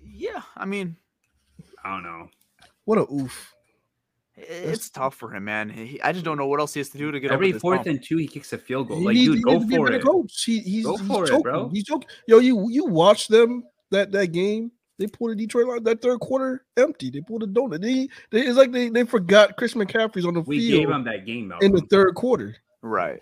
yeah, 0.04 0.42
I 0.56 0.66
mean, 0.66 0.96
I 1.84 1.92
don't 1.92 2.04
know. 2.04 2.30
What 2.86 2.98
a 2.98 3.12
oof. 3.12 3.55
It's 4.38 4.90
tough 4.90 5.16
for 5.16 5.34
him, 5.34 5.46
man. 5.46 5.70
He, 5.70 6.02
I 6.02 6.12
just 6.12 6.26
don't 6.26 6.38
know 6.38 6.48
what 6.48 6.60
else 6.60 6.74
he 6.74 6.80
has 6.80 6.90
to 6.90 6.98
do 6.98 7.12
to 7.12 7.20
get 7.20 7.32
Every 7.32 7.48
over 7.48 7.54
this 7.54 7.62
fourth 7.62 7.78
hump. 7.78 7.88
and 7.88 8.04
two, 8.04 8.18
he 8.18 8.28
kicks 8.28 8.52
a 8.54 8.58
field 8.58 8.90
goal. 8.90 9.00
He 9.00 9.06
Like, 9.06 9.14
needs- 9.16 9.34
dude, 9.36 9.44
go 9.44 9.52
needs 9.54 9.64
to 9.66 9.70
be 9.70 9.76
for 9.78 9.92
it. 9.92 10.04
Coach. 10.04 10.44
He, 10.44 10.60
he's, 10.60 10.86
Go 10.86 10.98
he's 10.98 11.08
for 11.08 11.26
it, 11.32 11.44
bro. 11.44 11.70
He's 11.70 11.84
joking. 11.84 12.10
Yo, 12.28 12.40
you 12.40 12.68
you 12.70 12.86
watch 12.86 13.28
them 13.28 13.64
that 13.92 14.12
that 14.12 14.28
game. 14.28 14.72
They 14.98 15.08
pulled 15.08 15.32
a 15.32 15.36
Detroit 15.36 15.68
line 15.68 15.84
that 15.84 16.02
third 16.02 16.20
quarter 16.22 16.66
empty. 16.78 17.10
They 17.10 17.20
pulled 17.22 17.44
a 17.44 17.48
donut. 17.48 17.82
They, 17.82 18.08
they 18.32 18.46
it's 18.48 18.58
like 18.58 18.72
they, 18.72 18.88
they 18.90 19.04
forgot 19.04 19.58
Chris 19.58 19.74
McCaffrey's 19.74 20.26
on 20.26 20.34
the 20.34 20.42
We 20.42 20.60
field 20.60 20.72
We 20.72 20.80
gave 20.86 20.90
him 20.90 21.04
that 21.04 21.26
game 21.26 21.50
though. 21.50 21.58
in 21.60 21.74
the 21.74 21.82
third 21.92 22.16
quarter. 22.16 22.56
Right. 22.82 23.22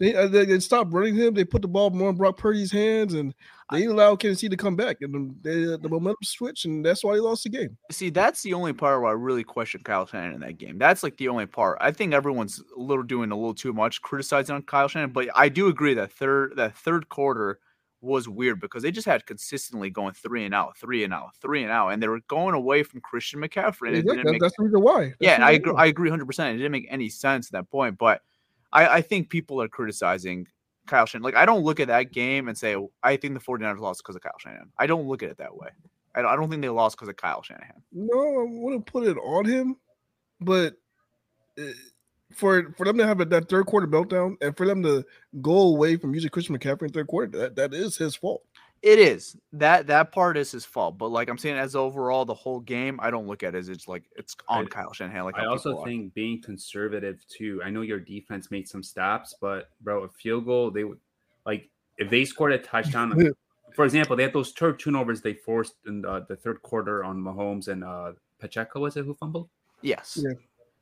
They, 0.00 0.14
uh, 0.14 0.26
they 0.26 0.44
they 0.44 0.58
stopped 0.58 0.92
running 0.92 1.14
him. 1.14 1.34
They 1.34 1.44
put 1.44 1.62
the 1.62 1.68
ball 1.68 1.90
more 1.90 2.10
in 2.10 2.16
Brock 2.16 2.36
Purdy's 2.36 2.72
hands, 2.72 3.14
and 3.14 3.32
they 3.70 3.78
didn't 3.78 3.92
allow 3.92 4.16
Tennessee 4.16 4.48
to 4.48 4.56
come 4.56 4.74
back. 4.74 4.98
And 5.02 5.14
the, 5.42 5.48
they, 5.48 5.76
the 5.76 5.88
momentum 5.88 6.16
switched, 6.24 6.64
and 6.64 6.84
that's 6.84 7.04
why 7.04 7.14
they 7.14 7.20
lost 7.20 7.44
the 7.44 7.50
game. 7.50 7.76
See, 7.92 8.10
that's 8.10 8.42
the 8.42 8.54
only 8.54 8.72
part 8.72 9.00
where 9.00 9.10
I 9.10 9.14
really 9.14 9.44
question 9.44 9.82
Kyle 9.84 10.04
Shanahan 10.04 10.34
in 10.34 10.40
that 10.40 10.58
game. 10.58 10.78
That's 10.78 11.04
like 11.04 11.16
the 11.16 11.28
only 11.28 11.46
part. 11.46 11.78
I 11.80 11.92
think 11.92 12.12
everyone's 12.12 12.60
a 12.76 12.80
little 12.80 13.04
doing 13.04 13.30
a 13.30 13.36
little 13.36 13.54
too 13.54 13.72
much 13.72 14.02
criticizing 14.02 14.56
on 14.56 14.62
Kyle 14.62 14.88
Shanahan, 14.88 15.12
but 15.12 15.28
I 15.34 15.48
do 15.48 15.68
agree 15.68 15.94
that 15.94 16.12
third 16.12 16.56
that 16.56 16.76
third 16.76 17.08
quarter 17.08 17.60
was 18.00 18.28
weird 18.28 18.60
because 18.60 18.82
they 18.82 18.90
just 18.90 19.06
had 19.06 19.24
consistently 19.26 19.90
going 19.90 20.12
three 20.12 20.44
and 20.44 20.54
out, 20.54 20.76
three 20.76 21.04
and 21.04 21.14
out, 21.14 21.34
three 21.40 21.62
and 21.62 21.72
out, 21.72 21.88
and 21.88 22.02
they 22.02 22.08
were 22.08 22.20
going 22.28 22.54
away 22.54 22.82
from 22.82 23.00
Christian 23.00 23.40
McCaffrey. 23.40 23.94
And 23.94 24.06
didn't 24.06 24.24
That- 24.24 24.32
make, 24.32 24.40
that's 24.40 24.56
the 24.58 24.64
reason 24.64 24.82
why. 24.82 25.06
That's 25.06 25.16
yeah, 25.20 25.38
I 25.44 25.52
agree. 25.52 25.72
I 25.76 25.86
agree 25.86 26.10
100%. 26.10 26.54
It 26.54 26.56
didn't 26.58 26.72
make 26.72 26.86
any 26.90 27.08
sense 27.08 27.48
at 27.48 27.52
that 27.52 27.70
point, 27.70 27.96
but 27.96 28.20
I, 28.74 28.96
I 28.96 29.00
think 29.00 29.30
people 29.30 29.62
are 29.62 29.68
criticizing 29.68 30.46
Kyle 30.86 31.06
Shanahan. 31.06 31.24
Like, 31.24 31.36
I 31.36 31.46
don't 31.46 31.62
look 31.62 31.80
at 31.80 31.88
that 31.88 32.12
game 32.12 32.48
and 32.48 32.58
say, 32.58 32.76
I 33.02 33.16
think 33.16 33.34
the 33.34 33.40
49ers 33.40 33.78
lost 33.78 34.02
because 34.02 34.16
of 34.16 34.22
Kyle 34.22 34.32
Shanahan. 34.38 34.70
I 34.78 34.86
don't 34.86 35.06
look 35.06 35.22
at 35.22 35.30
it 35.30 35.38
that 35.38 35.56
way. 35.56 35.68
I 36.14 36.22
don't, 36.22 36.30
I 36.30 36.36
don't 36.36 36.50
think 36.50 36.62
they 36.62 36.68
lost 36.68 36.96
because 36.96 37.08
of 37.08 37.16
Kyle 37.16 37.42
Shanahan. 37.42 37.82
No, 37.92 38.40
I 38.40 38.44
wouldn't 38.46 38.86
put 38.86 39.06
it 39.06 39.16
on 39.16 39.44
him, 39.44 39.76
but 40.40 40.74
uh, 41.58 41.72
for 42.32 42.72
for 42.76 42.84
them 42.84 42.98
to 42.98 43.06
have 43.06 43.18
that 43.18 43.48
third 43.48 43.66
quarter 43.66 43.86
meltdown 43.86 44.36
and 44.40 44.56
for 44.56 44.66
them 44.66 44.82
to 44.82 45.04
go 45.40 45.68
away 45.68 45.96
from 45.96 46.14
using 46.14 46.30
Christian 46.30 46.56
McCaffrey 46.56 46.82
in 46.82 46.88
third 46.90 47.06
quarter, 47.06 47.38
that, 47.38 47.56
that 47.56 47.74
is 47.74 47.96
his 47.96 48.16
fault. 48.16 48.42
It 48.84 48.98
is 48.98 49.34
that 49.54 49.86
that 49.86 50.12
part 50.12 50.36
is 50.36 50.52
his 50.52 50.66
fault, 50.66 50.98
but 50.98 51.08
like 51.08 51.30
I'm 51.30 51.38
saying, 51.38 51.56
as 51.56 51.74
overall 51.74 52.26
the 52.26 52.34
whole 52.34 52.60
game, 52.60 53.00
I 53.02 53.10
don't 53.10 53.26
look 53.26 53.42
at 53.42 53.54
it 53.54 53.58
as 53.58 53.70
it's 53.70 53.88
like 53.88 54.04
it's 54.14 54.36
on 54.46 54.66
I- 54.66 54.68
Kyle 54.68 54.92
Shanahan. 54.92 55.24
Like 55.24 55.38
I 55.38 55.46
also 55.46 55.70
people 55.70 55.82
are. 55.84 55.86
think 55.86 56.12
being 56.12 56.42
conservative 56.42 57.24
too. 57.26 57.62
I 57.64 57.70
know 57.70 57.80
your 57.80 57.98
defense 57.98 58.50
made 58.50 58.68
some 58.68 58.82
stops, 58.82 59.34
but 59.40 59.70
bro, 59.80 60.02
a 60.02 60.08
field 60.10 60.44
goal 60.44 60.70
they 60.70 60.84
would 60.84 60.98
like 61.46 61.70
if 61.96 62.10
they 62.10 62.26
scored 62.26 62.52
a 62.52 62.58
touchdown. 62.58 63.32
for 63.74 63.86
example, 63.86 64.16
they 64.16 64.24
had 64.24 64.34
those 64.34 64.52
tur- 64.52 64.76
turnovers 64.76 65.22
they 65.22 65.32
forced 65.32 65.76
in 65.86 66.02
the, 66.02 66.26
the 66.28 66.36
third 66.36 66.60
quarter 66.60 67.02
on 67.02 67.16
Mahomes 67.16 67.68
and 67.68 67.82
uh, 67.82 68.12
Pacheco. 68.38 68.80
Was 68.80 68.98
it 68.98 69.06
who 69.06 69.14
fumbled? 69.14 69.48
yes, 69.80 70.18
Yeah. 70.22 70.34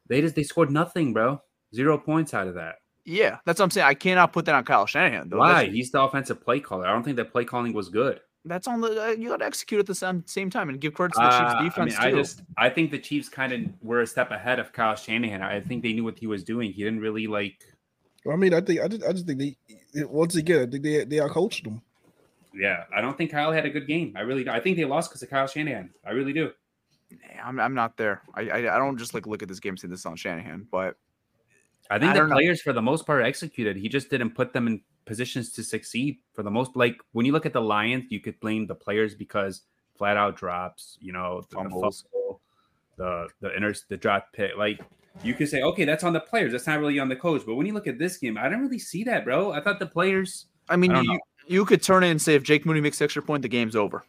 They 0.08 0.20
just 0.20 0.34
they 0.34 0.42
scored 0.42 0.72
nothing, 0.72 1.12
bro. 1.12 1.40
Zero 1.72 1.96
points 1.98 2.34
out 2.34 2.48
of 2.48 2.54
that. 2.56 2.80
Yeah, 3.04 3.38
that's 3.44 3.58
what 3.58 3.64
I'm 3.64 3.70
saying. 3.70 3.86
I 3.86 3.94
cannot 3.94 4.32
put 4.32 4.44
that 4.46 4.54
on 4.54 4.64
Kyle 4.64 4.86
Shanahan. 4.86 5.28
Though. 5.28 5.38
Why? 5.38 5.64
That's, 5.64 5.74
He's 5.74 5.90
the 5.90 6.02
offensive 6.02 6.42
play 6.42 6.60
caller. 6.60 6.86
I 6.86 6.92
don't 6.92 7.02
think 7.02 7.16
that 7.16 7.32
play 7.32 7.44
calling 7.44 7.72
was 7.72 7.88
good. 7.88 8.20
that's 8.44 8.66
on 8.66 8.80
the 8.80 9.04
uh, 9.04 9.08
you 9.08 9.28
got 9.28 9.38
to 9.38 9.44
execute 9.44 9.80
at 9.80 9.86
the 9.86 9.94
same, 9.94 10.24
same 10.26 10.50
time 10.50 10.68
and 10.68 10.80
give 10.80 10.94
credit 10.94 11.14
to 11.14 11.20
the 11.20 11.30
Chiefs 11.30 11.54
Uh, 11.54 11.56
I 11.58 11.62
defense 11.64 11.98
mean, 11.98 12.06
I 12.06 12.10
just 12.10 12.42
I 12.56 12.68
think 12.70 12.90
the 12.90 12.98
Chiefs 12.98 13.28
kind 13.28 13.52
of 13.52 13.60
were 13.82 14.00
a 14.00 14.06
step 14.06 14.30
ahead 14.30 14.58
of 14.58 14.72
Kyle 14.72 14.96
Shanahan. 14.96 15.42
I 15.42 15.60
think 15.60 15.82
they 15.82 15.92
knew 15.92 16.04
what 16.04 16.18
he 16.18 16.26
was 16.26 16.42
doing. 16.44 16.72
He 16.72 16.82
didn't 16.82 17.00
really 17.00 17.26
like. 17.26 17.56
I 18.30 18.36
mean, 18.36 18.54
I 18.54 18.60
think 18.60 18.80
I 18.80 18.88
just 18.88 19.04
I 19.04 19.12
just 19.12 19.26
think 19.26 19.38
they 19.38 19.56
once 20.04 20.36
again 20.36 20.68
I 20.68 20.70
think 20.70 20.82
they 20.82 21.04
they 21.04 21.16
outcoached 21.16 21.64
them. 21.64 21.82
Yeah, 22.54 22.84
I 22.94 23.00
don't 23.00 23.16
think 23.16 23.30
Kyle 23.30 23.50
had 23.50 23.64
a 23.64 23.70
good 23.70 23.86
game. 23.86 24.12
I 24.16 24.20
really. 24.20 24.48
I 24.48 24.60
think 24.60 24.76
they 24.76 24.84
lost 24.84 25.10
because 25.10 25.22
of 25.22 25.30
Kyle 25.30 25.46
Shanahan. 25.46 25.90
I 26.06 26.10
really 26.10 26.32
do. 26.32 26.50
Yeah, 27.10 27.46
I'm, 27.46 27.58
I'm 27.58 27.74
not 27.74 27.96
there. 27.96 28.22
I, 28.34 28.42
I 28.42 28.56
I 28.74 28.78
don't 28.78 28.98
just 28.98 29.14
like 29.14 29.26
look 29.26 29.42
at 29.42 29.48
this 29.48 29.60
game 29.60 29.76
saying 29.76 29.90
this 29.90 30.00
is 30.00 30.06
on 30.06 30.16
Shanahan, 30.16 30.66
but 30.70 30.96
I 31.92 31.98
think 31.98 32.10
I 32.10 32.14
the 32.14 32.20
don't 32.20 32.30
know. 32.30 32.36
players, 32.36 32.62
for 32.62 32.72
the 32.72 32.80
most 32.80 33.06
part, 33.06 33.22
executed. 33.22 33.76
He 33.76 33.88
just 33.88 34.08
didn't 34.08 34.30
put 34.30 34.54
them 34.54 34.66
in 34.66 34.80
positions 35.04 35.52
to 35.52 35.62
succeed. 35.62 36.18
For 36.32 36.42
the 36.42 36.50
most, 36.50 36.74
like 36.74 36.96
when 37.12 37.26
you 37.26 37.32
look 37.32 37.44
at 37.44 37.52
the 37.52 37.60
Lions, 37.60 38.04
you 38.08 38.18
could 38.18 38.40
blame 38.40 38.66
the 38.66 38.74
players 38.74 39.14
because 39.14 39.62
flat 39.98 40.16
out 40.16 40.34
drops. 40.34 40.96
You 41.00 41.12
know, 41.12 41.42
the, 41.50 41.56
the 41.56 41.62
Fumbles. 41.62 42.04
the 42.96 43.28
the 43.40 43.54
inter, 43.54 43.74
the 43.90 43.98
drop 43.98 44.32
pick. 44.32 44.56
Like 44.56 44.80
you 45.22 45.34
could 45.34 45.50
say, 45.50 45.60
okay, 45.60 45.84
that's 45.84 46.02
on 46.02 46.14
the 46.14 46.20
players. 46.20 46.52
That's 46.52 46.66
not 46.66 46.80
really 46.80 46.98
on 46.98 47.10
the 47.10 47.16
coach. 47.16 47.42
But 47.44 47.56
when 47.56 47.66
you 47.66 47.74
look 47.74 47.86
at 47.86 47.98
this 47.98 48.16
game, 48.16 48.38
I 48.38 48.44
didn't 48.44 48.62
really 48.62 48.78
see 48.78 49.04
that, 49.04 49.26
bro. 49.26 49.52
I 49.52 49.60
thought 49.60 49.78
the 49.78 49.86
players. 49.86 50.46
I 50.70 50.76
mean, 50.76 50.92
I 50.92 51.02
you, 51.02 51.12
know. 51.12 51.18
you 51.46 51.64
could 51.66 51.82
turn 51.82 52.04
it 52.04 52.10
and 52.10 52.22
say 52.22 52.34
if 52.34 52.42
Jake 52.42 52.64
Moody 52.64 52.80
makes 52.80 53.02
extra 53.02 53.20
point, 53.22 53.42
the 53.42 53.48
game's 53.48 53.76
over. 53.76 54.04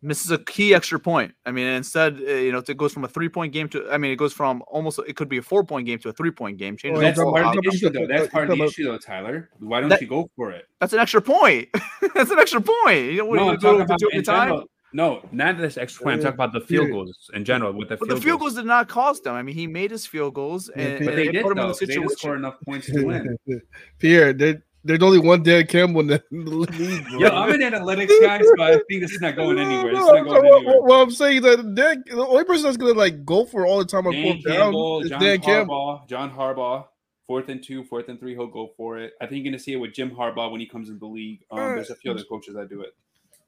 Misses 0.00 0.30
a 0.30 0.38
key 0.38 0.74
extra 0.74 1.00
point. 1.00 1.34
I 1.44 1.50
mean, 1.50 1.66
instead, 1.66 2.20
uh, 2.20 2.32
you 2.32 2.52
know, 2.52 2.62
it 2.66 2.76
goes 2.76 2.92
from 2.92 3.02
a 3.04 3.08
three 3.08 3.28
point 3.28 3.52
game 3.52 3.68
to, 3.70 3.90
I 3.90 3.98
mean, 3.98 4.12
it 4.12 4.16
goes 4.16 4.32
from 4.32 4.62
almost, 4.68 5.00
it 5.08 5.16
could 5.16 5.28
be 5.28 5.38
a 5.38 5.42
four 5.42 5.64
point 5.64 5.86
game 5.86 5.98
to 6.00 6.08
a 6.10 6.12
three 6.12 6.30
point 6.30 6.56
game. 6.56 6.76
Changes 6.76 6.98
Oh, 6.98 7.02
That's 7.02 7.18
part 7.18 7.56
of 7.56 7.62
the 7.64 7.68
issue, 7.68 7.90
though. 7.90 8.06
That's 8.06 8.28
part 8.28 8.48
of 8.50 8.56
the 8.58 8.64
issue, 8.64 8.84
though, 8.84 8.98
Tyler. 8.98 9.50
Why 9.58 9.80
don't 9.80 9.88
That- 9.88 10.00
you 10.00 10.06
go 10.06 10.30
for 10.36 10.52
it? 10.52 10.66
That's 10.80 10.92
an 10.92 11.00
extra 11.00 11.20
point. 11.20 11.68
That's 12.14 12.30
an 12.30 12.38
extra 12.38 12.60
point. 12.60 13.06
You 13.10 13.16
know, 13.18 13.24
what 13.26 13.36
No, 13.36 13.46
do 13.46 13.52
you 13.52 13.58
talking 13.86 13.96
do 13.98 14.08
in 14.12 14.18
the 14.18 14.22
time? 14.22 14.48
general. 14.50 14.70
No, 14.94 15.20
not 15.32 15.58
this 15.58 15.76
extra 15.76 16.02
point. 16.04 16.14
I'm 16.14 16.20
talking 16.22 16.34
about 16.34 16.52
the 16.54 16.60
field 16.62 16.90
goals 16.90 17.30
in 17.34 17.44
general. 17.44 17.72
With 17.74 17.88
the 17.90 17.96
But 17.96 18.06
field 18.08 18.18
the 18.20 18.22
field 18.24 18.40
goals. 18.40 18.52
goals 18.54 18.62
did 18.62 18.68
not 18.68 18.88
cost 18.88 19.24
them. 19.24 19.34
I 19.34 19.42
mean, 19.42 19.54
he 19.54 19.66
made 19.66 19.90
his 19.90 20.06
field 20.06 20.32
goals, 20.32 20.70
and, 20.70 21.00
but 21.00 21.04
But 21.06 21.16
they 21.16 21.24
and 21.26 21.32
did 21.34 21.42
put 21.42 21.52
him 21.52 21.58
in 21.58 21.66
though. 21.66 21.72
the 21.74 21.86
They 21.86 21.94
didn't 21.94 22.10
score 22.12 22.36
enough 22.36 22.54
points 22.64 22.86
to 22.86 23.04
win. 23.04 23.36
Pierre, 23.98 24.32
there, 24.32 24.62
there's 24.84 25.02
only 25.02 25.18
one 25.18 25.42
Dan 25.42 25.66
Campbell 25.66 26.00
in 26.00 26.06
the, 26.08 26.22
league. 26.30 27.08
bro. 27.08 27.18
Yo, 27.18 27.28
I'm 27.28 27.52
an 27.52 27.60
analytics 27.60 28.08
guy, 28.22 28.40
so 28.40 28.62
I 28.62 28.72
think 28.88 29.02
this 29.02 29.12
is 29.12 29.20
not 29.20 29.36
going 29.36 29.58
anywhere. 29.58 29.92
This 29.92 30.00
is 30.00 30.06
No, 30.06 30.12
not 30.14 30.24
going 30.24 30.36
anywhere. 30.54 30.60
what- 30.80 30.84
what 30.84 31.00
I'm 31.00 31.10
saying 31.10 31.42
that 31.42 31.74
Dan, 31.74 32.04
the 32.06 32.26
only 32.26 32.44
person 32.44 32.64
that's 32.64 32.76
gonna 32.76 32.92
like 32.94 33.24
go 33.24 33.44
for 33.44 33.66
all 33.66 33.78
the 33.78 33.84
time 33.84 34.06
on 34.06 34.12
Dan 34.14 34.24
fourth 34.42 34.44
down 34.44 34.74
is 35.04 35.10
John 35.10 35.20
Dan 35.20 35.38
Harbaugh, 35.38 35.44
Campbell. 35.44 36.02
John 36.08 36.30
Harbaugh, 36.30 36.84
fourth 37.26 37.48
and 37.48 37.62
two, 37.62 37.84
fourth 37.84 38.08
and 38.08 38.18
three, 38.18 38.34
he'll 38.34 38.46
go 38.46 38.72
for 38.76 38.98
it. 38.98 39.12
I 39.20 39.26
think 39.26 39.44
you're 39.44 39.50
gonna 39.52 39.58
see 39.58 39.72
it 39.72 39.76
with 39.76 39.92
Jim 39.92 40.10
Harbaugh 40.10 40.50
when 40.50 40.60
he 40.60 40.66
comes 40.66 40.88
into 40.88 41.00
the 41.00 41.06
league. 41.06 41.40
Um, 41.50 41.58
Uh, 41.58 41.74
there's 41.74 41.90
a 41.90 41.96
few 41.96 42.10
other 42.12 42.24
coaches 42.24 42.54
that 42.54 42.68
do 42.70 42.80
it. 42.82 42.94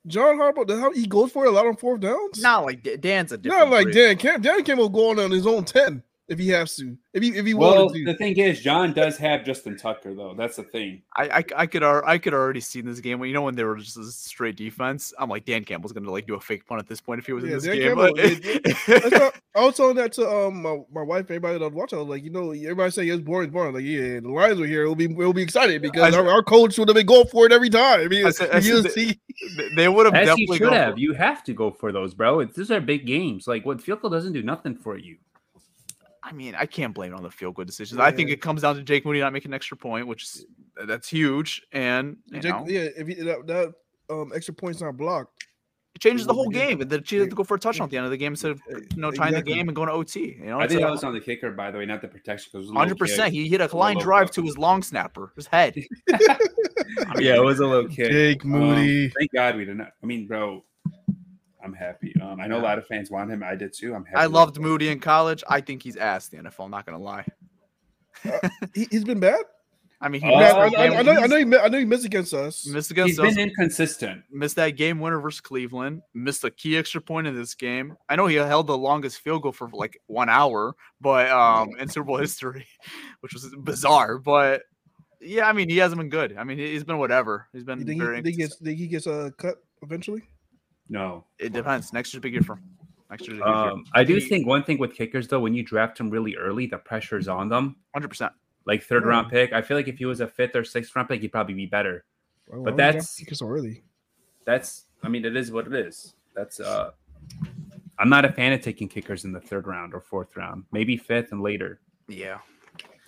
John 0.07 0.37
Harbaugh, 0.39 0.67
that's 0.67 0.81
how 0.81 0.93
he 0.93 1.07
goes 1.07 1.31
for 1.31 1.45
it 1.45 1.49
a 1.49 1.51
lot 1.51 1.67
on 1.67 1.77
fourth 1.77 2.01
downs. 2.01 2.41
Not 2.41 2.65
like 2.65 2.83
Da- 2.83 2.97
Dan's 2.97 3.33
a 3.33 3.37
different. 3.39 3.67
not 3.69 3.71
like 3.77 3.85
breed. 3.85 3.95
Dan 3.95 4.17
Campbell. 4.17 4.43
Dan 4.51 4.65
Campbell 4.65 4.85
will 4.85 4.89
go 4.89 5.11
on 5.11 5.19
on 5.19 5.31
his 5.31 5.47
own 5.47 5.65
ten 5.65 6.03
if 6.31 6.39
he 6.39 6.49
has 6.49 6.75
to. 6.77 6.97
If 7.13 7.23
he 7.23 7.31
if 7.37 7.45
he 7.45 7.53
Well, 7.55 7.87
wanted 7.89 8.07
the 8.07 8.15
thing 8.15 8.39
is, 8.39 8.61
John 8.61 8.93
does 8.95 9.19
have 9.19 9.45
Justin 9.45 9.77
Tucker 9.77 10.15
though. 10.15 10.33
That's 10.35 10.57
the 10.57 10.63
thing. 10.63 11.03
I, 11.17 11.25
I 11.41 11.45
I 11.63 11.67
could 11.67 11.83
al- 11.83 12.05
I 12.07 12.17
could 12.19 12.33
already 12.33 12.61
see 12.61 12.79
in 12.79 12.87
this 12.87 13.01
game 13.01 13.19
when 13.19 13.29
you 13.29 13.35
know 13.35 13.43
when 13.43 13.57
they 13.57 13.65
were 13.65 13.77
just 13.77 13.97
a 13.99 14.05
straight 14.05 14.57
defense. 14.57 15.13
I'm 15.19 15.29
like 15.29 15.45
Dan 15.45 15.65
Campbell's 15.65 15.93
gonna 15.93 16.11
like 16.11 16.27
do 16.27 16.35
a 16.37 16.41
fake 16.41 16.67
punt 16.67 16.81
at 16.81 16.87
this 16.87 17.01
point 17.01 17.19
if 17.19 17.27
he 17.27 17.33
was 17.35 17.45
in 17.45 17.51
this 17.51 17.65
Dan 17.65 17.75
game. 17.77 17.97
Campbell, 17.97 18.13
but- 18.15 19.11
That's 19.11 19.37
I 19.57 19.65
was 19.65 19.77
telling 19.77 19.97
that 19.97 20.13
to 20.13 20.31
um 20.31 20.63
my, 20.63 20.79
my 20.93 21.03
wife, 21.03 21.25
everybody 21.25 21.59
that 21.59 21.65
was 21.65 21.75
watching. 21.75 21.99
I 21.99 22.03
was 22.03 22.09
like, 22.09 22.23
you 22.23 22.31
know, 22.31 22.53
everybody 22.53 22.91
say 22.93 23.09
it's 23.09 23.21
boring, 23.21 23.49
it's 23.49 23.53
boring. 23.53 23.75
Like, 23.75 23.83
yeah, 23.83 24.21
the 24.21 24.29
Lions 24.29 24.61
were 24.61 24.67
here. 24.67 24.83
It'll 24.83 24.95
be 24.95 25.09
we'll 25.09 25.33
be 25.33 25.43
excited 25.43 25.83
because 25.83 26.15
I 26.15 26.19
our, 26.19 26.29
our 26.29 26.43
coach 26.45 26.79
would 26.79 26.89
have 26.89 26.95
been 26.95 27.07
going 27.07 27.27
for 27.27 27.45
it 27.47 27.53
every 27.53 27.69
time. 27.71 28.01
I 28.01 28.07
mean, 28.09 28.25
I 28.27 28.31
said- 28.31 28.51
I 28.53 28.61
said 28.61 28.93
see, 28.93 29.19
they 29.75 29.89
would 29.89 30.07
have 30.07 30.15
As 30.15 30.27
definitely 30.29 30.43
you 30.43 30.55
should 30.55 30.61
gone 30.63 30.71
for 30.71 30.77
have. 30.77 30.93
it. 30.93 30.99
You 31.01 31.13
have 31.15 31.43
to 31.45 31.53
go 31.53 31.73
for 31.73 31.91
those, 31.91 32.15
bro. 32.15 32.39
It's, 32.41 32.55
these 32.57 32.71
are 32.71 32.81
big 32.81 33.05
games. 33.07 33.49
Like 33.49 33.67
what 33.67 33.83
field 33.83 34.01
goal 34.03 34.11
doesn't 34.11 34.33
do 34.33 34.43
nothing 34.45 34.77
for 34.77 34.97
you. 34.97 35.17
I 36.31 36.33
mean, 36.33 36.55
I 36.55 36.65
can't 36.67 36.95
blame 36.95 37.13
it 37.13 37.17
on 37.17 37.23
the 37.25 37.31
field 37.31 37.57
goal 37.57 37.65
decisions. 37.65 38.01
I 38.01 38.13
think 38.13 38.31
it 38.31 38.41
comes 38.41 38.63
down 38.63 38.77
to 38.77 38.83
Jake 38.83 39.05
Moody 39.05 39.19
not 39.21 39.33
making 39.33 39.51
an 39.51 39.55
extra 39.55 39.77
point, 39.77 40.07
which 40.07 40.23
is 40.23 40.47
that's 40.87 41.09
huge, 41.09 41.61
and 41.73 42.19
you 42.27 42.41
Jake- 42.41 42.53
know, 42.53 42.65
yeah, 42.69 42.89
if 42.97 43.09
he, 43.09 43.15
that, 43.15 43.47
that 43.49 43.73
um 44.15 44.33
extra 44.35 44.55
point's 44.55 44.81
not 44.81 44.97
blocked, 44.97 45.45
it 45.97 46.01
changes 46.01 46.27
the 46.27 46.33
whole 46.33 46.49
game. 46.49 46.81
And 46.81 46.89
the 46.89 47.01
Chiefs 47.01 47.23
have 47.23 47.31
to 47.31 47.35
go 47.35 47.43
for 47.43 47.57
a 47.57 47.59
touchdown 47.59 47.87
at 47.87 47.91
the 47.91 47.97
end 47.97 48.05
of 48.07 48.13
the 48.13 48.17
game 48.17 48.33
instead 48.33 48.53
of 48.53 48.61
you 48.69 48.87
know 48.97 49.11
tying 49.11 49.31
exactly. 49.35 49.53
the 49.53 49.57
game 49.59 49.69
and 49.69 49.75
going 49.75 49.89
to 49.89 49.93
OT. 49.95 50.37
You 50.39 50.47
know, 50.47 50.61
I 50.61 50.69
think 50.69 50.81
a- 50.81 50.85
that 50.85 50.91
was 50.93 51.03
on 51.03 51.13
the 51.15 51.21
kicker, 51.21 51.51
by 51.51 51.71
the 51.73 51.79
way, 51.79 51.85
not 51.87 52.01
the 52.01 52.09
protection. 52.09 52.51
because 52.53 52.71
Hundred 52.71 52.97
percent. 52.97 53.33
He 53.35 53.49
hit 53.49 53.61
a 53.61 53.73
a 53.73 53.77
line 53.77 53.97
low 53.97 54.03
drive 54.03 54.27
block. 54.29 54.35
to 54.35 54.43
his 54.43 54.57
long 54.57 54.83
snapper, 54.85 55.33
his 55.35 55.47
head. 55.49 55.75
yeah, 57.19 57.35
it 57.37 57.43
was 57.45 57.59
a 57.61 57.67
little 57.67 57.89
kick. 57.89 58.11
Jake 58.13 58.45
Um, 58.45 58.51
Moody. 58.53 59.09
thank 59.11 59.33
God 59.33 59.57
we 59.57 59.65
didn't. 59.65 59.83
I 59.83 60.07
mean, 60.07 60.27
bro, 60.27 60.65
I'm 61.63 61.73
happy. 61.75 62.15
Um, 62.23 62.41
I 62.41 62.47
know 62.47 62.59
a 62.59 62.63
lot 62.63 62.79
of 62.79 62.87
fans 62.87 63.11
want 63.11 63.31
him. 63.31 63.43
I 63.43 63.55
did 63.55 63.73
too. 63.73 63.95
I'm 63.95 64.05
happy. 64.05 64.17
I 64.21 64.27
loved 64.27 64.57
him. 64.57 64.63
Moody 64.63 64.89
in 64.89 65.01
college. 65.01 65.43
I 65.49 65.61
think 65.61 65.83
he's 65.83 65.97
ass 65.97 66.29
the 66.29 66.39
NFL. 66.39 66.65
I'm 66.65 66.71
not 66.71 66.87
gonna 66.87 66.99
lie. 66.99 67.27
he, 68.75 68.87
has 68.93 69.05
been 69.05 69.21
bad. 69.21 69.41
I 70.03 70.09
mean, 70.09 70.23
he 70.23 70.33
Uh, 70.35 70.39
missed, 70.39 70.55
I, 70.55 70.61
I, 70.61 70.99
I 70.99 71.03
know, 71.03 71.13
I 71.13 71.27
know, 71.27 71.37
he, 71.37 71.57
I 71.59 71.69
know 71.69 71.79
he 71.79 71.85
missed 71.85 72.07
against 72.07 72.33
us. 72.33 72.67
missed 72.67 72.89
He's 72.89 72.91
against 72.93 73.21
us. 73.21 73.35
been 73.35 73.49
inconsistent. 73.51 74.23
missed 74.31 74.57
that 74.57 74.71
game 74.71 74.99
winner 74.99 75.21
versus 75.21 75.41
Cleveland. 75.43 76.01
Missed 76.15 76.43
a 76.45 76.51
key 76.51 76.79
extra 76.79 77.03
point 77.03 77.27
in 77.27 77.35
this 77.35 77.55
game. 77.55 77.97
I 78.09 78.17
know 78.17 78.27
he 78.27 78.37
held 78.37 78.67
the 78.67 78.79
longest 78.79 79.21
field 79.21 79.43
goal 79.43 79.53
for 79.53 79.69
like 79.73 80.01
one 80.07 80.29
hour, 80.31 80.75
but 81.01 81.31
um 81.31 81.71
in 81.79 81.89
Super 81.89 82.05
Bowl 82.05 82.17
history, 82.17 82.67
which 83.21 83.35
was 83.35 83.55
bizarre. 83.59 84.17
But 84.19 84.63
yeah, 85.21 85.47
I 85.47 85.53
mean 85.53 85.69
he 85.69 85.77
hasn't 85.77 85.99
been 86.01 86.09
good. 86.09 86.35
I 86.39 86.45
mean 86.45 86.57
he- 86.57 86.73
he's 86.73 86.85
been 86.85 86.97
whatever. 86.99 87.47
He's 87.53 87.65
been 87.65 87.81
You 87.81 87.85
think 87.85 88.01
very. 88.01 88.17
he, 88.17 88.23
think 88.23 88.37
he 88.37 88.43
gets 88.43 88.57
think 88.57 88.79
he 88.79 88.87
gets 88.87 89.07
a 89.07 89.33
cut 89.37 89.57
eventually? 89.83 90.23
No. 90.91 91.25
It 91.39 91.53
depends. 91.55 91.93
Next 91.95 92.13
year's 92.13 92.19
a 92.19 92.21
big 92.21 92.33
year 92.35 92.43
for 92.43 92.57
him. 92.57 92.65
Next 93.11 93.27
year's 93.27 93.41
a 93.41 93.45
big 93.45 93.47
year. 93.47 93.57
Um, 93.71 93.85
I 93.95 94.05
do 94.05 94.21
think 94.21 94.47
one 94.47 94.63
thing 94.65 94.77
with 94.79 94.93
kickers 94.95 95.27
though, 95.29 95.41
when 95.41 95.55
you 95.55 95.63
draft 95.63 95.97
them 95.97 96.11
really 96.11 96.37
early, 96.37 96.67
the 96.67 96.79
pressure's 96.79 97.29
on 97.29 97.49
them. 97.49 97.77
Hundred 97.95 98.09
percent. 98.09 98.33
Like 98.67 98.83
third 98.83 99.05
Yeah. 99.05 99.09
round 99.11 99.31
pick, 99.31 99.53
I 99.53 99.63
feel 99.63 99.77
like 99.77 99.89
if 99.89 99.97
he 99.99 100.05
was 100.05 100.21
a 100.21 100.27
fifth 100.29 100.55
or 100.55 100.65
sixth 100.65 100.95
round 100.95 101.09
pick, 101.09 101.21
he'd 101.23 101.33
probably 101.33 101.55
be 101.55 101.65
better. 101.67 102.05
Why- 102.47 102.59
why 102.59 102.65
But 102.65 102.77
that's- 102.77 103.17
draft 103.17 103.39
so 103.39 103.49
early. 103.49 103.85
That's, 104.45 104.87
I 105.03 105.09
mean, 105.09 105.25
it 105.25 105.37
is 105.37 105.51
what 105.53 105.67
it 105.67 105.73
is. 105.75 106.15
That's, 106.35 106.61
uh, 106.61 106.91
I'm 107.99 108.09
not 108.09 108.25
a 108.25 108.33
fan 108.33 108.53
of 108.53 108.61
taking 108.63 108.89
kickers 108.89 109.25
in 109.25 109.33
the 109.33 109.41
third 109.41 109.67
round 109.67 109.95
or 109.95 110.01
fourth 110.01 110.37
round, 110.37 110.65
maybe 110.73 110.97
fifth 110.97 111.33
and 111.33 111.41
later. 111.43 111.81
Yeah. 112.09 112.39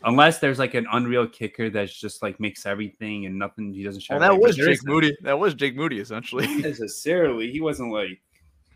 Unless 0.05 0.39
there's 0.39 0.59
like 0.59 0.75
an 0.75 0.87
unreal 0.93 1.27
kicker 1.27 1.71
that's 1.71 1.93
just 1.99 2.23
like 2.23 2.41
makes 2.41 2.67
everything 2.67 3.27
and 3.27 3.39
nothing. 3.39 3.73
He 3.73 3.83
doesn't 3.83 4.01
show. 4.01 4.15
Well, 4.17 4.21
that 4.21 4.41
was 4.41 4.57
Jake 4.57 4.69
isn't 4.71 4.89
Moody. 4.89 5.17
That 5.23 5.39
was 5.39 5.55
Jake 5.55 5.77
Moody 5.77 6.01
essentially. 6.01 6.47
necessarily. 6.63 7.51
He 7.51 7.61
wasn't 7.61 7.93
like. 7.93 8.21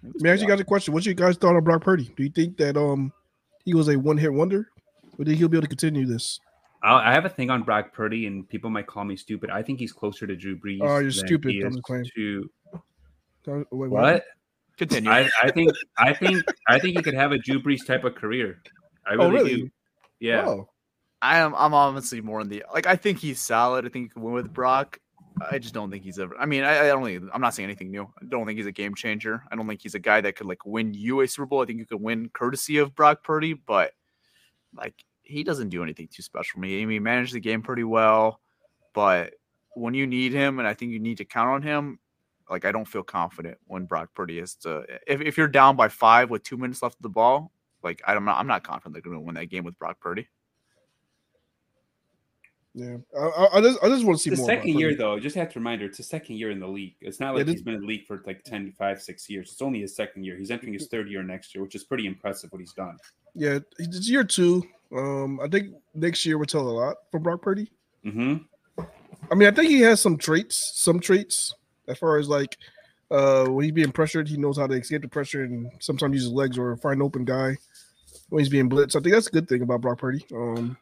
Let 0.02 0.20
me 0.20 0.30
ask 0.30 0.40
you 0.42 0.48
guys 0.48 0.60
a 0.60 0.64
question. 0.64 0.94
What's 0.94 1.06
your 1.06 1.14
guys' 1.14 1.36
thought 1.36 1.56
on 1.56 1.64
Brock 1.64 1.82
Purdy? 1.82 2.12
Do 2.16 2.22
you 2.22 2.30
think 2.30 2.56
that 2.58 2.76
um 2.76 3.12
he 3.64 3.74
was 3.74 3.88
a 3.88 3.96
one 3.96 4.16
hit 4.18 4.32
wonder, 4.32 4.68
or 5.18 5.24
think 5.24 5.38
he'll 5.38 5.48
be 5.48 5.56
able 5.56 5.62
to 5.62 5.68
continue 5.68 6.06
this? 6.06 6.38
I 6.82 7.10
I 7.10 7.12
have 7.12 7.24
a 7.24 7.28
thing 7.28 7.50
on 7.50 7.62
Brock 7.62 7.92
Purdy, 7.92 8.26
and 8.26 8.48
people 8.48 8.70
might 8.70 8.86
call 8.86 9.04
me 9.04 9.16
stupid. 9.16 9.50
I 9.50 9.62
think 9.62 9.80
he's 9.80 9.92
closer 9.92 10.26
to 10.26 10.36
Drew 10.36 10.56
Brees. 10.56 10.78
Oh, 10.82 10.98
you're 10.98 11.04
than 11.04 11.12
stupid, 11.12 11.50
he 11.52 11.58
is 11.58 11.76
just. 11.76 12.12
To 12.14 12.50
wait, 13.70 13.90
what? 13.90 14.24
Continue. 14.78 15.10
I, 15.10 15.28
I 15.42 15.50
think 15.50 15.72
I 15.98 16.12
think 16.12 16.44
I 16.68 16.78
think 16.78 16.96
he 16.96 17.02
could 17.02 17.14
have 17.14 17.32
a 17.32 17.38
Drew 17.38 17.60
Brees 17.62 17.84
type 17.86 18.04
of 18.04 18.14
career. 18.14 18.62
I 19.06 19.14
Oh, 19.14 19.30
really, 19.30 19.34
really? 19.34 19.56
do. 19.62 19.70
Yeah. 20.20 20.46
Oh, 20.46 20.68
I 21.22 21.38
am 21.38 21.54
I'm 21.54 21.74
honestly 21.74 22.20
more 22.20 22.40
in 22.40 22.48
the 22.48 22.64
like 22.72 22.86
I 22.86 22.96
think 22.96 23.18
he's 23.18 23.40
solid. 23.40 23.86
I 23.86 23.88
think 23.88 24.06
he 24.06 24.08
can 24.10 24.22
win 24.22 24.34
with 24.34 24.52
Brock. 24.52 25.00
I 25.50 25.58
just 25.58 25.74
don't 25.74 25.90
think 25.90 26.02
he's 26.02 26.18
ever. 26.18 26.34
I 26.38 26.46
mean, 26.46 26.64
I, 26.64 26.80
I 26.80 26.86
don't 26.88 27.04
think 27.04 27.24
I'm 27.32 27.40
not 27.40 27.54
saying 27.54 27.68
anything 27.68 27.90
new. 27.90 28.04
I 28.20 28.24
don't 28.28 28.46
think 28.46 28.58
he's 28.58 28.66
a 28.66 28.72
game 28.72 28.94
changer. 28.94 29.42
I 29.50 29.56
don't 29.56 29.66
think 29.66 29.82
he's 29.82 29.94
a 29.94 29.98
guy 29.98 30.20
that 30.22 30.36
could 30.36 30.46
like 30.46 30.64
win 30.64 30.94
you 30.94 31.20
a 31.20 31.28
Super 31.28 31.46
Bowl. 31.46 31.62
I 31.62 31.66
think 31.66 31.78
you 31.78 31.86
could 31.86 32.00
win 32.00 32.30
courtesy 32.30 32.78
of 32.78 32.94
Brock 32.94 33.22
Purdy, 33.22 33.52
but 33.52 33.92
like 34.74 34.94
he 35.22 35.44
doesn't 35.44 35.68
do 35.68 35.82
anything 35.82 36.08
too 36.10 36.22
special 36.22 36.54
for 36.54 36.60
me. 36.60 36.86
He 36.86 36.98
managed 36.98 37.34
the 37.34 37.40
game 37.40 37.62
pretty 37.62 37.84
well, 37.84 38.40
but 38.94 39.34
when 39.74 39.92
you 39.92 40.06
need 40.06 40.32
him, 40.32 40.58
and 40.58 40.66
I 40.66 40.74
think 40.74 40.92
you 40.92 40.98
need 40.98 41.18
to 41.18 41.24
count 41.24 41.50
on 41.50 41.62
him, 41.62 41.98
like 42.48 42.64
I 42.64 42.72
don't 42.72 42.88
feel 42.88 43.02
confident 43.02 43.58
when 43.66 43.84
Brock 43.84 44.10
Purdy 44.14 44.38
is 44.38 44.54
to. 44.56 44.84
If, 45.06 45.20
if 45.20 45.36
you're 45.36 45.48
down 45.48 45.76
by 45.76 45.88
five 45.88 46.30
with 46.30 46.44
two 46.44 46.56
minutes 46.56 46.82
left 46.82 46.96
of 46.96 47.02
the 47.02 47.08
ball, 47.08 47.52
like 47.82 48.00
I'm 48.06 48.24
not, 48.24 48.38
I'm 48.38 48.46
not 48.46 48.64
confident 48.64 48.94
they're 48.94 49.02
going 49.02 49.16
to 49.16 49.20
win 49.20 49.34
that 49.34 49.46
game 49.46 49.64
with 49.64 49.78
Brock 49.78 50.00
Purdy. 50.00 50.28
Yeah, 52.78 52.98
I, 53.18 53.48
I 53.54 53.60
just 53.62 53.82
I 53.82 53.88
just 53.88 54.04
want 54.04 54.18
to 54.18 54.22
see 54.22 54.28
the 54.28 54.36
more. 54.36 54.46
second 54.46 54.78
year 54.78 54.94
though. 54.94 55.18
Just 55.18 55.34
have 55.36 55.50
to 55.54 55.58
remind 55.58 55.80
her, 55.80 55.86
it's 55.86 55.98
a 55.98 56.02
second 56.02 56.36
year 56.36 56.50
in 56.50 56.60
the 56.60 56.66
league. 56.66 56.94
It's 57.00 57.18
not 57.18 57.34
like 57.34 57.46
this- 57.46 57.54
he's 57.54 57.62
been 57.62 57.72
in 57.72 57.80
the 57.80 57.86
league 57.86 58.04
for 58.06 58.22
like 58.26 58.44
10, 58.44 58.72
5, 58.78 59.00
6 59.02 59.30
years. 59.30 59.50
It's 59.52 59.62
only 59.62 59.80
his 59.80 59.96
second 59.96 60.24
year. 60.24 60.36
He's 60.36 60.50
entering 60.50 60.74
his 60.74 60.86
third 60.88 61.08
year 61.08 61.22
next 61.22 61.54
year, 61.54 61.64
which 61.64 61.74
is 61.74 61.84
pretty 61.84 62.06
impressive 62.06 62.52
what 62.52 62.60
he's 62.60 62.74
done. 62.74 62.98
Yeah, 63.34 63.60
it's 63.78 64.10
year 64.10 64.24
two. 64.24 64.62
Um, 64.94 65.40
I 65.40 65.48
think 65.48 65.74
next 65.94 66.26
year 66.26 66.36
will 66.36 66.44
tell 66.44 66.68
a 66.68 66.70
lot 66.70 66.96
for 67.10 67.18
Brock 67.18 67.40
Purdy. 67.40 67.70
Mm-hmm. 68.04 68.82
I 69.32 69.34
mean, 69.34 69.48
I 69.48 69.52
think 69.52 69.70
he 69.70 69.80
has 69.80 70.02
some 70.02 70.18
traits, 70.18 70.72
some 70.74 71.00
traits 71.00 71.54
as 71.88 71.96
far 71.98 72.18
as 72.18 72.28
like 72.28 72.58
uh 73.10 73.46
when 73.46 73.64
he's 73.64 73.72
being 73.72 73.92
pressured, 73.92 74.28
he 74.28 74.36
knows 74.36 74.58
how 74.58 74.66
to 74.66 74.74
escape 74.74 75.00
the 75.00 75.08
pressure 75.08 75.44
and 75.44 75.70
sometimes 75.78 76.12
use 76.14 76.24
his 76.24 76.32
legs 76.32 76.58
or 76.58 76.76
find 76.76 76.96
an 76.96 77.02
open 77.02 77.24
guy 77.24 77.56
when 78.28 78.40
he's 78.40 78.48
being 78.50 78.68
blitzed. 78.68 78.96
I 78.96 79.00
think 79.00 79.14
that's 79.14 79.28
a 79.28 79.30
good 79.30 79.48
thing 79.48 79.62
about 79.62 79.80
Brock 79.80 79.98
Purdy. 79.98 80.26
Um, 80.34 80.76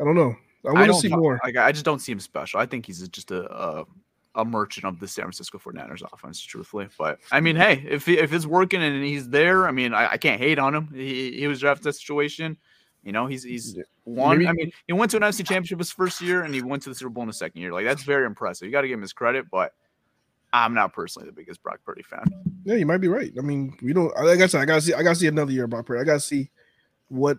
I 0.00 0.04
don't 0.04 0.14
know. 0.14 0.34
I 0.66 0.72
want 0.72 0.86
to 0.88 0.94
see 0.94 1.08
more. 1.08 1.40
Like 1.44 1.56
I 1.56 1.72
just 1.72 1.84
don't 1.84 2.00
see 2.00 2.12
him 2.12 2.20
special. 2.20 2.60
I 2.60 2.66
think 2.66 2.86
he's 2.86 3.06
just 3.08 3.30
a 3.30 3.50
a, 3.52 3.84
a 4.34 4.44
merchant 4.44 4.86
of 4.86 5.00
the 5.00 5.08
San 5.08 5.24
Francisco 5.24 5.58
49ers 5.58 6.02
offense, 6.12 6.40
truthfully. 6.40 6.88
But 6.98 7.18
I 7.32 7.40
mean, 7.40 7.56
hey, 7.56 7.84
if 7.88 8.06
he, 8.06 8.18
if 8.18 8.32
it's 8.32 8.46
working 8.46 8.82
and 8.82 9.02
he's 9.04 9.28
there, 9.28 9.66
I 9.66 9.70
mean, 9.70 9.94
I, 9.94 10.12
I 10.12 10.16
can't 10.16 10.40
hate 10.40 10.58
on 10.58 10.74
him. 10.74 10.92
He, 10.92 11.32
he 11.32 11.46
was 11.46 11.60
drafted 11.60 11.84
that 11.84 11.94
situation. 11.94 12.56
You 13.02 13.12
know, 13.12 13.26
he's 13.26 13.42
he's 13.42 13.78
won. 14.04 14.38
Maybe- 14.38 14.48
I 14.48 14.52
mean, 14.52 14.72
he 14.86 14.92
went 14.92 15.10
to 15.12 15.16
an 15.16 15.22
NFC 15.22 15.38
Championship 15.38 15.78
his 15.78 15.90
first 15.90 16.20
year, 16.20 16.42
and 16.42 16.54
he 16.54 16.62
went 16.62 16.82
to 16.82 16.90
the 16.90 16.94
Super 16.94 17.10
Bowl 17.10 17.22
in 17.22 17.28
the 17.28 17.32
second 17.32 17.60
year. 17.60 17.72
Like 17.72 17.86
that's 17.86 18.02
very 18.02 18.26
impressive. 18.26 18.66
You 18.66 18.72
got 18.72 18.82
to 18.82 18.88
give 18.88 18.98
him 18.98 19.02
his 19.02 19.12
credit, 19.12 19.46
but. 19.50 19.72
I'm 20.52 20.74
not 20.74 20.92
personally 20.92 21.26
the 21.26 21.32
biggest 21.32 21.62
Brock 21.62 21.78
Purdy 21.86 22.02
fan. 22.02 22.24
Yeah, 22.64 22.74
you 22.74 22.84
might 22.84 22.98
be 22.98 23.06
right. 23.06 23.32
I 23.38 23.40
mean, 23.40 23.76
we 23.82 23.92
don't. 23.92 24.12
Like 24.16 24.40
I 24.40 24.48
said, 24.48 24.60
I 24.60 24.64
gotta 24.64 24.80
see. 24.80 24.92
I 24.92 25.04
gotta 25.04 25.14
see 25.14 25.28
another 25.28 25.52
year 25.52 25.62
of 25.62 25.70
Brock 25.70 25.86
Purdy. 25.86 26.00
I 26.00 26.02
gotta 26.04 26.18
see 26.18 26.50
what 27.06 27.38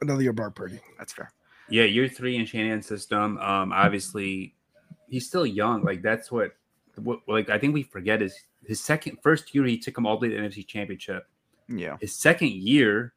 another 0.00 0.20
year 0.20 0.30
of 0.30 0.36
Brock 0.36 0.56
Purdy. 0.56 0.80
That's 0.98 1.12
fair. 1.12 1.32
Yeah, 1.72 1.84
year 1.84 2.06
three 2.06 2.36
in 2.36 2.44
Shanahan's 2.44 2.86
system. 2.86 3.38
Um, 3.38 3.72
obviously, 3.72 4.54
he's 5.08 5.26
still 5.26 5.46
young. 5.46 5.82
Like 5.82 6.02
that's 6.02 6.30
what, 6.30 6.50
what, 6.96 7.20
like 7.26 7.48
I 7.48 7.58
think 7.58 7.72
we 7.72 7.82
forget 7.82 8.20
is 8.20 8.38
his 8.66 8.78
second, 8.78 9.16
first 9.22 9.54
year 9.54 9.64
he 9.64 9.78
took 9.78 9.96
him 9.96 10.04
all 10.04 10.18
the 10.18 10.28
way 10.28 10.34
to 10.34 10.40
the 10.42 10.46
NFC 10.46 10.66
Championship. 10.66 11.26
Yeah. 11.68 11.96
His 11.98 12.14
second 12.14 12.50
year, 12.50 13.14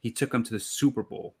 he 0.00 0.10
took 0.10 0.32
him 0.32 0.44
to 0.44 0.52
the 0.52 0.60
Super 0.60 1.02
Bowl. 1.02 1.34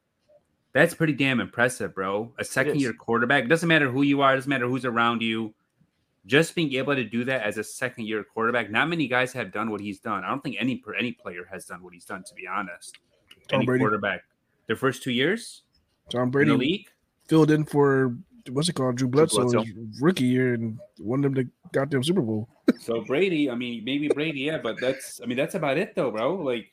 That's 0.72 0.94
pretty 0.94 1.12
damn 1.12 1.40
impressive, 1.40 1.94
bro. 1.94 2.32
A 2.38 2.44
second 2.44 2.80
year 2.80 2.94
quarterback. 2.94 3.44
It 3.44 3.48
doesn't 3.48 3.68
matter 3.68 3.90
who 3.90 4.00
you 4.00 4.22
are. 4.22 4.32
It 4.32 4.36
doesn't 4.36 4.48
matter 4.48 4.66
who's 4.66 4.86
around 4.86 5.20
you. 5.20 5.52
Just 6.24 6.54
being 6.54 6.72
able 6.72 6.94
to 6.94 7.04
do 7.04 7.24
that 7.24 7.42
as 7.42 7.58
a 7.58 7.64
second 7.64 8.06
year 8.06 8.24
quarterback. 8.24 8.70
Not 8.70 8.88
many 8.88 9.08
guys 9.08 9.34
have 9.34 9.52
done 9.52 9.70
what 9.70 9.82
he's 9.82 10.00
done. 10.00 10.24
I 10.24 10.28
don't 10.28 10.42
think 10.42 10.56
any 10.58 10.76
per- 10.76 10.94
any 10.94 11.12
player 11.12 11.46
has 11.50 11.66
done 11.66 11.82
what 11.82 11.92
he's 11.92 12.06
done. 12.06 12.24
To 12.24 12.34
be 12.34 12.46
honest, 12.46 12.96
Tom 13.48 13.58
any 13.58 13.66
Brady. 13.66 13.82
quarterback. 13.82 14.22
Their 14.68 14.76
first 14.76 15.02
two 15.02 15.10
years 15.10 15.64
Tom 16.10 16.22
in 16.22 16.26
the 16.26 16.30
Brady 16.30 16.50
league. 16.52 16.88
filled 17.28 17.50
in 17.50 17.64
for 17.64 18.16
what's 18.48 18.68
it 18.68 18.74
called, 18.74 18.96
Drew 18.96 19.08
Bledsoe, 19.08 19.48
Bledsoe. 19.48 19.64
rookie 20.00 20.24
year, 20.24 20.54
and 20.54 20.78
won 20.98 21.20
them 21.20 21.34
the 21.34 21.48
goddamn 21.72 22.02
Super 22.02 22.22
Bowl. 22.22 22.48
So 22.78 23.00
Brady, 23.00 23.50
I 23.50 23.56
mean, 23.56 23.84
maybe 23.84 24.08
Brady, 24.08 24.42
yeah, 24.42 24.56
but 24.56 24.80
that's, 24.80 25.20
I 25.20 25.26
mean, 25.26 25.36
that's 25.36 25.56
about 25.56 25.76
it 25.76 25.94
though, 25.96 26.10
bro. 26.12 26.36
Like, 26.36 26.72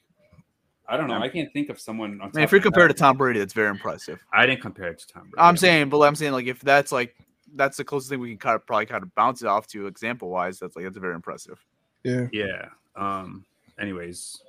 I 0.87 0.95
don't 0.95 1.07
know. 1.07 1.17
I 1.17 1.27
can't 1.27 1.51
think 1.51 1.69
of 1.69 1.79
someone. 1.79 2.21
On 2.21 2.29
I 2.29 2.37
mean, 2.37 2.43
if 2.43 2.51
you're 2.51 2.59
of 2.59 2.65
my 2.65 2.69
compared 2.69 2.91
to. 2.91 2.93
Tom 2.93 3.17
Brady, 3.17 3.39
that's 3.39 3.53
very 3.53 3.69
impressive. 3.69 4.23
I 4.31 4.45
didn't 4.45 4.61
compare 4.61 4.89
it 4.89 4.99
to 4.99 5.07
Tom 5.07 5.23
Brady. 5.23 5.35
I'm 5.39 5.57
saying, 5.57 5.89
but 5.89 5.99
I'm 6.01 6.15
saying 6.15 6.31
like 6.31 6.45
if 6.45 6.61
that's 6.61 6.91
like 6.91 7.15
that's 7.55 7.77
the 7.77 7.83
closest 7.83 8.09
thing 8.09 8.19
we 8.19 8.29
can 8.29 8.37
kind 8.37 8.55
of 8.55 8.65
probably 8.65 8.85
kind 8.85 9.03
of 9.03 9.13
bounce 9.15 9.41
it 9.41 9.47
off 9.47 9.67
to 9.67 9.87
example 9.87 10.29
wise. 10.29 10.59
That's 10.59 10.75
like 10.75 10.85
that's 10.85 10.97
very 10.97 11.15
impressive. 11.15 11.59
Yeah, 12.03 12.27
yeah. 12.31 12.69
Um. 12.95 13.43
Anyways, 13.79 14.39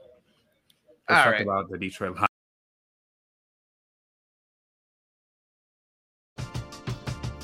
let's 1.08 1.24
talk 1.24 1.32
right. 1.32 1.42
about 1.42 1.70
the 1.70 1.78
Detroit 1.78 2.16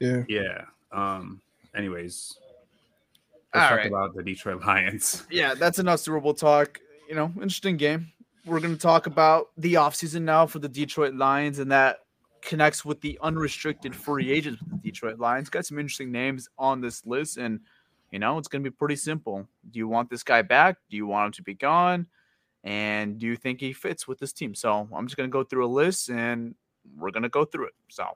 Yeah. 0.00 0.24
Yeah. 0.28 0.64
Um. 0.92 1.40
Anyways, 1.74 2.38
let's 3.54 3.62
All 3.64 3.68
talk 3.68 3.78
right. 3.78 3.86
about 3.86 4.14
the 4.14 4.22
Detroit 4.22 4.64
Lions. 4.64 5.26
Yeah, 5.30 5.54
that's 5.54 5.78
enough 5.78 6.00
Super 6.00 6.20
Bowl 6.20 6.34
talk. 6.34 6.80
You 7.08 7.14
know, 7.14 7.32
interesting 7.36 7.76
game. 7.76 8.12
We're 8.44 8.60
going 8.60 8.74
to 8.74 8.80
talk 8.80 9.06
about 9.06 9.48
the 9.56 9.74
offseason 9.74 10.22
now 10.22 10.46
for 10.46 10.58
the 10.60 10.68
Detroit 10.68 11.14
Lions, 11.14 11.58
and 11.58 11.70
that 11.72 12.00
connects 12.42 12.84
with 12.84 13.00
the 13.00 13.18
unrestricted 13.22 13.94
free 13.94 14.30
agents 14.30 14.62
with 14.62 14.70
the 14.70 14.90
Detroit 14.90 15.18
Lions. 15.18 15.50
Got 15.50 15.66
some 15.66 15.78
interesting 15.78 16.12
names 16.12 16.48
on 16.58 16.80
this 16.80 17.04
list, 17.04 17.38
and 17.38 17.60
you 18.10 18.18
know, 18.18 18.38
it's 18.38 18.48
going 18.48 18.62
to 18.62 18.70
be 18.70 18.74
pretty 18.74 18.96
simple. 18.96 19.46
Do 19.70 19.78
you 19.78 19.88
want 19.88 20.10
this 20.10 20.22
guy 20.22 20.42
back? 20.42 20.76
Do 20.88 20.96
you 20.96 21.06
want 21.06 21.26
him 21.26 21.32
to 21.32 21.42
be 21.42 21.54
gone? 21.54 22.06
And 22.64 23.18
do 23.18 23.26
you 23.26 23.36
think 23.36 23.60
he 23.60 23.72
fits 23.72 24.08
with 24.08 24.18
this 24.18 24.32
team? 24.32 24.54
So 24.54 24.88
I'm 24.92 25.06
just 25.06 25.16
going 25.16 25.28
to 25.28 25.32
go 25.32 25.44
through 25.44 25.66
a 25.66 25.68
list, 25.68 26.08
and 26.08 26.54
we're 26.96 27.10
going 27.10 27.24
to 27.24 27.28
go 27.28 27.44
through 27.44 27.66
it. 27.66 27.74
So 27.88 28.06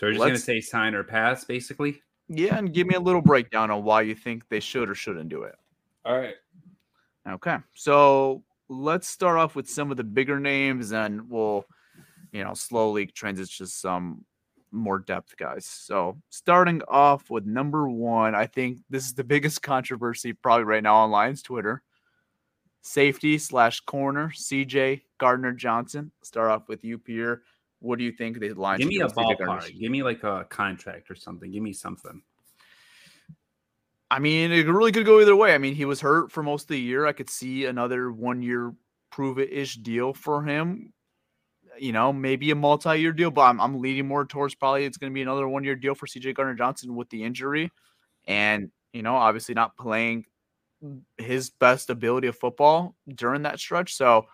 So 0.00 0.06
we're 0.06 0.12
just 0.14 0.24
gonna 0.24 0.38
say 0.38 0.60
sign 0.62 0.94
or 0.94 1.04
pass, 1.04 1.44
basically. 1.44 2.00
yeah, 2.26 2.56
and 2.56 2.72
give 2.72 2.86
me 2.86 2.94
a 2.94 3.00
little 3.00 3.20
breakdown 3.20 3.70
on 3.70 3.84
why 3.84 4.00
you 4.00 4.14
think 4.14 4.48
they 4.48 4.58
should 4.58 4.88
or 4.88 4.94
shouldn't 4.94 5.28
do 5.28 5.42
it. 5.42 5.54
All 6.06 6.18
right. 6.18 6.36
Okay. 7.28 7.58
So 7.74 8.42
let's 8.70 9.06
start 9.06 9.36
off 9.36 9.54
with 9.54 9.68
some 9.68 9.90
of 9.90 9.98
the 9.98 10.04
bigger 10.04 10.40
names 10.40 10.92
and 10.92 11.28
we'll, 11.28 11.66
you 12.32 12.42
know, 12.42 12.54
slowly 12.54 13.08
transition 13.08 13.66
to 13.66 13.70
some 13.70 14.24
more 14.72 15.00
depth 15.00 15.36
guys. 15.36 15.66
So 15.66 16.16
starting 16.30 16.80
off 16.88 17.28
with 17.28 17.44
number 17.44 17.86
one, 17.86 18.34
I 18.34 18.46
think 18.46 18.78
this 18.88 19.04
is 19.04 19.12
the 19.12 19.24
biggest 19.34 19.60
controversy 19.60 20.32
probably 20.32 20.64
right 20.64 20.82
now 20.82 20.96
on 20.96 21.10
Lions 21.10 21.42
Twitter. 21.42 21.82
Safety 22.80 23.36
slash 23.36 23.80
corner, 23.80 24.32
CJ 24.34 25.02
Gardner 25.18 25.52
Johnson. 25.52 26.10
Start 26.22 26.50
off 26.50 26.68
with 26.68 26.84
you, 26.84 26.96
Pierre. 26.96 27.42
What 27.80 27.98
do 27.98 28.04
you 28.04 28.12
think 28.12 28.38
the 28.38 28.52
Lions 28.52 28.80
Give 28.80 28.88
me 28.88 29.00
a 29.00 29.04
with 29.04 29.14
CJ 29.14 29.38
Gardner? 29.38 29.66
ballpark. 29.66 29.80
Give 29.80 29.90
me 29.90 30.02
like 30.02 30.22
a 30.22 30.44
contract 30.48 31.10
or 31.10 31.14
something. 31.14 31.50
Give 31.50 31.62
me 31.62 31.72
something. 31.72 32.22
I 34.10 34.18
mean, 34.18 34.50
it 34.52 34.66
really 34.66 34.92
could 34.92 35.06
go 35.06 35.20
either 35.20 35.36
way. 35.36 35.54
I 35.54 35.58
mean, 35.58 35.74
he 35.74 35.84
was 35.84 36.00
hurt 36.00 36.32
for 36.32 36.42
most 36.42 36.64
of 36.64 36.68
the 36.68 36.80
year. 36.80 37.06
I 37.06 37.12
could 37.12 37.30
see 37.30 37.66
another 37.66 38.10
one 38.10 38.42
year 38.42 38.74
prove 39.10 39.38
it 39.38 39.52
ish 39.52 39.76
deal 39.76 40.12
for 40.12 40.42
him. 40.42 40.92
You 41.78 41.92
know, 41.92 42.12
maybe 42.12 42.50
a 42.50 42.54
multi 42.54 42.98
year 42.98 43.12
deal, 43.12 43.30
but 43.30 43.42
I'm, 43.42 43.60
I'm 43.60 43.80
leading 43.80 44.08
more 44.08 44.26
towards 44.26 44.54
probably 44.54 44.84
it's 44.84 44.98
going 44.98 45.12
to 45.12 45.14
be 45.14 45.22
another 45.22 45.48
one 45.48 45.64
year 45.64 45.76
deal 45.76 45.94
for 45.94 46.06
CJ 46.06 46.34
Gardner 46.34 46.54
Johnson 46.54 46.96
with 46.96 47.08
the 47.10 47.22
injury. 47.22 47.70
And, 48.26 48.70
you 48.92 49.02
know, 49.02 49.14
obviously 49.14 49.54
not 49.54 49.76
playing 49.76 50.26
his 51.16 51.50
best 51.50 51.88
ability 51.88 52.26
of 52.26 52.36
football 52.36 52.96
during 53.14 53.42
that 53.42 53.60
stretch. 53.60 53.94
So 53.94 54.26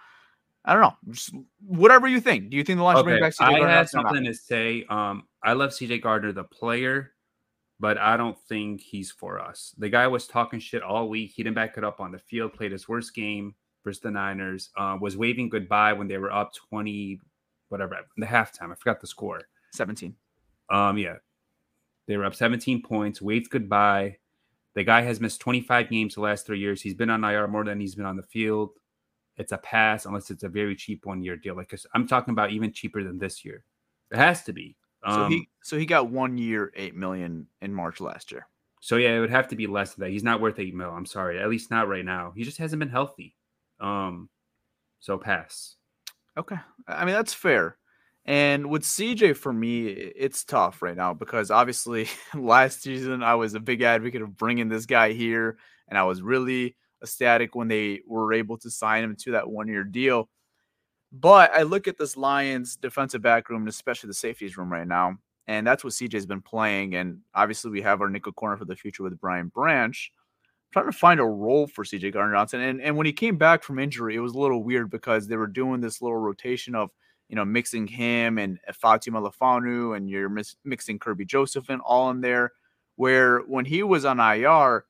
I 0.66 0.72
don't 0.72 0.82
know. 0.82 0.94
Just 1.10 1.30
whatever 1.64 2.08
you 2.08 2.20
think. 2.20 2.50
Do 2.50 2.56
you 2.56 2.64
think 2.64 2.78
the 2.78 2.82
Lions 2.82 2.98
should 2.98 3.04
bring 3.04 3.20
back 3.20 3.34
CJ 3.34 3.38
Gardner? 3.38 3.56
I 3.56 3.60
Gardner 3.60 3.76
have 3.76 3.84
Johnson? 3.86 3.98
or 3.98 4.02
not? 4.02 4.08
something 4.08 4.24
to 4.24 4.34
say. 4.34 4.84
Um, 4.90 5.22
I 5.42 5.52
love 5.52 5.70
CJ 5.70 6.02
Gardner, 6.02 6.32
the 6.32 6.44
player, 6.44 7.12
but 7.78 7.98
I 7.98 8.16
don't 8.16 8.36
think 8.48 8.80
he's 8.80 9.12
for 9.12 9.40
us. 9.40 9.74
The 9.78 9.88
guy 9.88 10.08
was 10.08 10.26
talking 10.26 10.58
shit 10.58 10.82
all 10.82 11.08
week. 11.08 11.32
He 11.34 11.44
didn't 11.44 11.54
back 11.54 11.78
it 11.78 11.84
up 11.84 12.00
on 12.00 12.10
the 12.10 12.18
field. 12.18 12.52
Played 12.52 12.72
his 12.72 12.88
worst 12.88 13.14
game 13.14 13.54
versus 13.84 14.00
the 14.00 14.10
Niners. 14.10 14.70
Uh, 14.76 14.98
was 15.00 15.16
waving 15.16 15.50
goodbye 15.50 15.92
when 15.92 16.08
they 16.08 16.18
were 16.18 16.32
up 16.32 16.52
twenty, 16.52 17.20
whatever, 17.68 17.96
the 18.16 18.26
halftime. 18.26 18.72
I 18.72 18.74
forgot 18.74 19.00
the 19.00 19.06
score. 19.06 19.42
17. 19.72 20.14
Um, 20.70 20.96
yeah, 20.96 21.16
they 22.08 22.16
were 22.16 22.24
up 22.24 22.34
17 22.34 22.82
points. 22.82 23.20
Waved 23.20 23.50
goodbye. 23.50 24.16
The 24.74 24.84
guy 24.84 25.02
has 25.02 25.20
missed 25.20 25.40
25 25.40 25.90
games 25.90 26.14
the 26.14 26.20
last 26.20 26.46
three 26.46 26.58
years. 26.58 26.82
He's 26.82 26.94
been 26.94 27.10
on 27.10 27.24
IR 27.24 27.46
more 27.48 27.64
than 27.64 27.80
he's 27.80 27.94
been 27.94 28.06
on 28.06 28.16
the 28.16 28.22
field. 28.22 28.70
It's 29.38 29.52
a 29.52 29.58
pass 29.58 30.06
unless 30.06 30.30
it's 30.30 30.42
a 30.44 30.48
very 30.48 30.74
cheap 30.74 31.04
one 31.06 31.22
year 31.22 31.36
deal. 31.36 31.54
Like 31.56 31.74
I'm 31.94 32.06
talking 32.06 32.32
about 32.32 32.50
even 32.52 32.72
cheaper 32.72 33.02
than 33.04 33.18
this 33.18 33.44
year. 33.44 33.64
It 34.10 34.16
has 34.18 34.42
to 34.44 34.52
be. 34.52 34.76
Um, 35.04 35.14
So 35.14 35.28
he 35.28 35.48
so 35.62 35.78
he 35.78 35.86
got 35.86 36.10
one 36.10 36.38
year, 36.38 36.72
eight 36.74 36.94
million 36.94 37.46
in 37.60 37.72
March 37.74 38.00
last 38.00 38.32
year. 38.32 38.46
so 38.80 38.96
yeah, 38.96 39.16
it 39.16 39.20
would 39.20 39.30
have 39.30 39.48
to 39.48 39.56
be 39.56 39.66
less 39.66 39.94
than 39.94 40.04
that. 40.04 40.10
He's 40.10 40.22
not 40.24 40.40
worth 40.40 40.58
eight 40.58 40.74
mil. 40.74 40.90
I'm 40.90 41.06
sorry, 41.06 41.38
at 41.40 41.48
least 41.50 41.70
not 41.70 41.88
right 41.88 42.04
now. 42.04 42.32
He 42.36 42.44
just 42.44 42.58
hasn't 42.58 42.80
been 42.80 42.88
healthy. 42.88 43.34
Um, 43.80 44.28
so 45.00 45.18
pass. 45.18 45.76
Okay. 46.36 46.56
I 46.88 47.04
mean, 47.04 47.14
that's 47.14 47.34
fair. 47.34 47.76
And 48.24 48.70
with 48.70 48.82
CJ, 48.82 49.36
for 49.36 49.52
me, 49.52 49.86
it's 49.86 50.44
tough 50.44 50.82
right 50.82 50.96
now 50.96 51.14
because 51.14 51.50
obviously 51.50 52.08
last 52.34 52.82
season 52.82 53.22
I 53.22 53.34
was 53.36 53.54
a 53.54 53.60
big 53.60 53.82
advocate 53.82 54.22
of 54.22 54.36
bringing 54.36 54.68
this 54.68 54.86
guy 54.86 55.12
here. 55.12 55.58
And 55.88 55.96
I 55.96 56.02
was 56.04 56.22
really 56.22 56.74
ecstatic 57.02 57.54
when 57.54 57.68
they 57.68 58.00
were 58.06 58.32
able 58.32 58.58
to 58.58 58.70
sign 58.70 59.04
him 59.04 59.16
to 59.16 59.32
that 59.32 59.48
one 59.48 59.68
year 59.68 59.84
deal. 59.84 60.28
But 61.12 61.52
I 61.54 61.62
look 61.62 61.88
at 61.88 61.98
this 61.98 62.16
Lions 62.16 62.76
defensive 62.76 63.22
back 63.22 63.48
room, 63.48 63.62
and 63.62 63.68
especially 63.68 64.08
the 64.08 64.14
safeties 64.14 64.56
room 64.56 64.72
right 64.72 64.86
now. 64.86 65.18
And 65.46 65.66
that's 65.66 65.84
what 65.84 65.92
CJ's 65.92 66.26
been 66.26 66.42
playing. 66.42 66.96
And 66.96 67.20
obviously, 67.34 67.70
we 67.70 67.82
have 67.82 68.00
our 68.00 68.10
nickel 68.10 68.32
corner 68.32 68.56
for 68.56 68.64
the 68.64 68.74
future 68.74 69.04
with 69.04 69.20
Brian 69.20 69.48
Branch 69.48 70.12
trying 70.72 70.86
to 70.86 70.92
find 70.92 71.20
a 71.20 71.24
role 71.24 71.66
for 71.66 71.84
CJ 71.84 72.12
Gardner 72.12 72.34
Johnson. 72.34 72.60
And 72.60 72.80
and 72.82 72.96
when 72.96 73.06
he 73.06 73.12
came 73.12 73.38
back 73.38 73.62
from 73.62 73.78
injury, 73.78 74.14
it 74.14 74.20
was 74.20 74.34
a 74.34 74.38
little 74.38 74.62
weird 74.62 74.90
because 74.90 75.26
they 75.26 75.36
were 75.36 75.46
doing 75.46 75.80
this 75.80 76.02
little 76.02 76.18
rotation 76.18 76.74
of 76.74 76.90
you 77.28 77.36
know 77.36 77.44
mixing 77.44 77.86
him 77.86 78.38
and 78.38 78.58
Ifeatu 78.70 79.08
Melifonwu 79.08 79.96
and 79.96 80.10
you're 80.10 80.28
mis- 80.28 80.56
mixing 80.64 80.98
Kerby 80.98 81.26
Joseph 81.26 81.68
and 81.68 81.80
all 81.80 82.10
in 82.10 82.20
there. 82.20 82.52
Where 82.96 83.40
when 83.40 83.64
he 83.64 83.82
was 83.82 84.04
on 84.04 84.20
IR, 84.20 84.84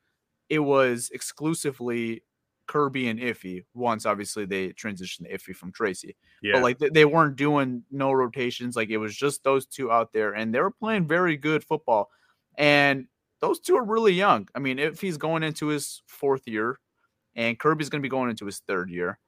it 0.48 0.58
was 0.60 1.10
exclusively 1.12 2.22
Kerby 2.68 3.08
and 3.10 3.18
Iffy. 3.20 3.64
Once 3.74 4.06
obviously 4.06 4.44
they 4.44 4.70
transitioned 4.70 5.28
to 5.28 5.32
Iffy 5.36 5.54
from 5.54 5.72
Tracy, 5.72 6.16
Yeah. 6.42 6.54
but 6.54 6.62
like 6.62 6.78
they, 6.78 6.88
they 6.88 7.04
weren't 7.04 7.36
doing 7.36 7.82
no 7.90 8.12
rotations. 8.12 8.74
Like 8.76 8.90
it 8.90 8.98
was 8.98 9.16
just 9.16 9.44
those 9.44 9.66
two 9.66 9.90
out 9.92 10.12
there, 10.12 10.32
and 10.32 10.54
they 10.54 10.60
were 10.60 10.70
playing 10.70 11.06
very 11.06 11.36
good 11.36 11.62
football. 11.64 12.10
And 12.58 13.06
those 13.40 13.60
two 13.60 13.76
are 13.76 13.84
really 13.84 14.14
young. 14.14 14.48
I 14.54 14.58
mean, 14.58 14.78
if 14.78 15.00
he's 15.00 15.16
going 15.18 15.42
into 15.42 15.66
his 15.68 16.02
fourth 16.06 16.48
year, 16.48 16.78
and 17.34 17.58
Kerby's 17.58 17.88
going 17.90 18.00
to 18.00 18.06
be 18.06 18.08
going 18.08 18.30
into 18.30 18.46
his 18.46 18.60
third 18.60 18.88
year, 18.90 19.18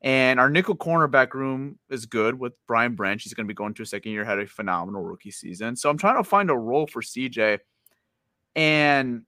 and 0.00 0.38
our 0.38 0.48
nickel 0.48 0.76
cornerback 0.76 1.34
room 1.34 1.78
is 1.90 2.06
good 2.06 2.38
with 2.38 2.52
Brian 2.68 2.94
Branch. 2.94 3.20
He's 3.22 3.34
going 3.34 3.46
to 3.46 3.48
be 3.52 3.54
going 3.56 3.74
to 3.74 3.82
a 3.82 3.86
second 3.86 4.12
year, 4.12 4.24
had 4.24 4.38
a 4.38 4.46
phenomenal 4.46 5.02
rookie 5.02 5.30
season. 5.32 5.74
So 5.74 5.90
I'm 5.90 5.98
trying 5.98 6.16
to 6.16 6.24
find 6.24 6.50
a 6.50 6.56
role 6.56 6.86
for 6.86 7.02
CJ, 7.02 7.58
and 8.54 9.22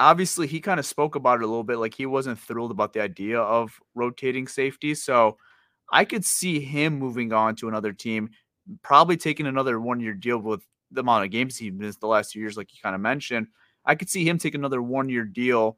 obviously 0.00 0.46
he 0.46 0.60
kind 0.60 0.80
of 0.80 0.86
spoke 0.86 1.14
about 1.14 1.40
it 1.40 1.44
a 1.44 1.46
little 1.46 1.62
bit, 1.62 1.76
like 1.78 1.94
he 1.94 2.06
wasn't 2.06 2.38
thrilled 2.38 2.72
about 2.72 2.92
the 2.92 3.00
idea 3.00 3.38
of 3.38 3.78
rotating 3.94 4.48
safety. 4.48 4.94
So 4.94 5.36
I 5.92 6.04
could 6.04 6.24
see 6.24 6.58
him 6.60 6.98
moving 6.98 7.32
on 7.32 7.54
to 7.56 7.68
another 7.68 7.92
team, 7.92 8.30
probably 8.82 9.16
taking 9.16 9.46
another 9.46 9.78
one 9.78 10.00
year 10.00 10.14
deal 10.14 10.38
with 10.38 10.62
the 10.90 11.02
amount 11.02 11.24
of 11.24 11.30
games 11.30 11.56
he 11.56 11.70
missed 11.70 12.00
the 12.00 12.06
last 12.08 12.32
two 12.32 12.40
years, 12.40 12.56
like 12.56 12.72
you 12.72 12.78
kind 12.82 12.94
of 12.94 13.00
mentioned. 13.00 13.46
I 13.84 13.94
could 13.94 14.08
see 14.10 14.28
him 14.28 14.38
take 14.38 14.54
another 14.54 14.82
one 14.82 15.08
year 15.08 15.24
deal 15.24 15.76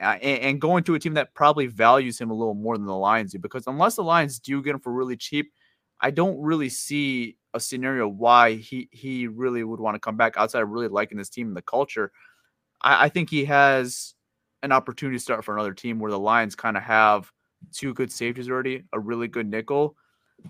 uh, 0.00 0.16
and, 0.22 0.42
and 0.42 0.60
going 0.60 0.84
to 0.84 0.94
a 0.94 0.98
team 0.98 1.14
that 1.14 1.34
probably 1.34 1.66
values 1.66 2.20
him 2.20 2.30
a 2.30 2.34
little 2.34 2.54
more 2.54 2.76
than 2.76 2.86
the 2.86 2.96
Lions 2.96 3.32
do. 3.32 3.38
Because 3.38 3.66
unless 3.66 3.96
the 3.96 4.02
Lions 4.02 4.40
do 4.40 4.62
get 4.62 4.74
him 4.74 4.80
for 4.80 4.92
really 4.92 5.16
cheap, 5.16 5.52
I 6.00 6.10
don't 6.10 6.40
really 6.40 6.70
see 6.70 7.36
a 7.52 7.60
scenario 7.60 8.08
why 8.08 8.54
he 8.54 8.88
he 8.92 9.26
really 9.26 9.64
would 9.64 9.80
want 9.80 9.96
to 9.96 10.00
come 10.00 10.16
back 10.16 10.36
outside 10.36 10.62
of 10.62 10.70
really 10.70 10.88
liking 10.88 11.18
this 11.18 11.28
team 11.28 11.48
and 11.48 11.56
the 11.56 11.62
culture. 11.62 12.12
I, 12.82 13.06
I 13.06 13.08
think 13.08 13.30
he 13.30 13.44
has 13.46 14.14
an 14.62 14.72
opportunity 14.72 15.16
to 15.16 15.22
start 15.22 15.44
for 15.44 15.54
another 15.54 15.74
team 15.74 15.98
where 15.98 16.10
the 16.10 16.18
Lions 16.18 16.54
kind 16.54 16.76
of 16.76 16.82
have 16.82 17.30
two 17.72 17.94
good 17.94 18.12
safeties 18.12 18.48
already, 18.48 18.84
a 18.92 19.00
really 19.00 19.28
good 19.28 19.48
nickel. 19.48 19.96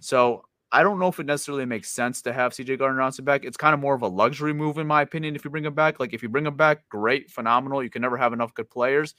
So 0.01 0.45
I 0.73 0.83
don't 0.83 0.99
know 1.01 1.09
if 1.09 1.19
it 1.19 1.27
necessarily 1.27 1.65
makes 1.65 1.91
sense 1.91 2.23
to 2.23 2.33
have 2.33 2.53
CJ 2.53 2.79
Gardner 2.79 3.01
Johnson 3.01 3.25
back. 3.25 3.45
It's 3.45 3.57
kind 3.57 3.75
of 3.75 3.81
more 3.81 3.95
of 3.95 4.03
a 4.03 4.09
luxury 4.09 4.53
move, 4.53 4.79
in 4.79 4.87
my 4.87 5.03
opinion, 5.03 5.35
if 5.35 5.45
you 5.45 5.51
bring 5.51 5.65
him 5.65 5.75
back. 5.75 5.99
Like, 5.99 6.13
if 6.13 6.23
you 6.23 6.29
bring 6.29 6.47
him 6.47 6.57
back, 6.57 6.89
great, 6.89 7.31
phenomenal. 7.31 7.83
You 7.83 7.91
can 7.91 8.03
never 8.03 8.17
have 8.17 8.33
enough 8.33 8.55
good 8.55 8.71
players. 8.71 9.15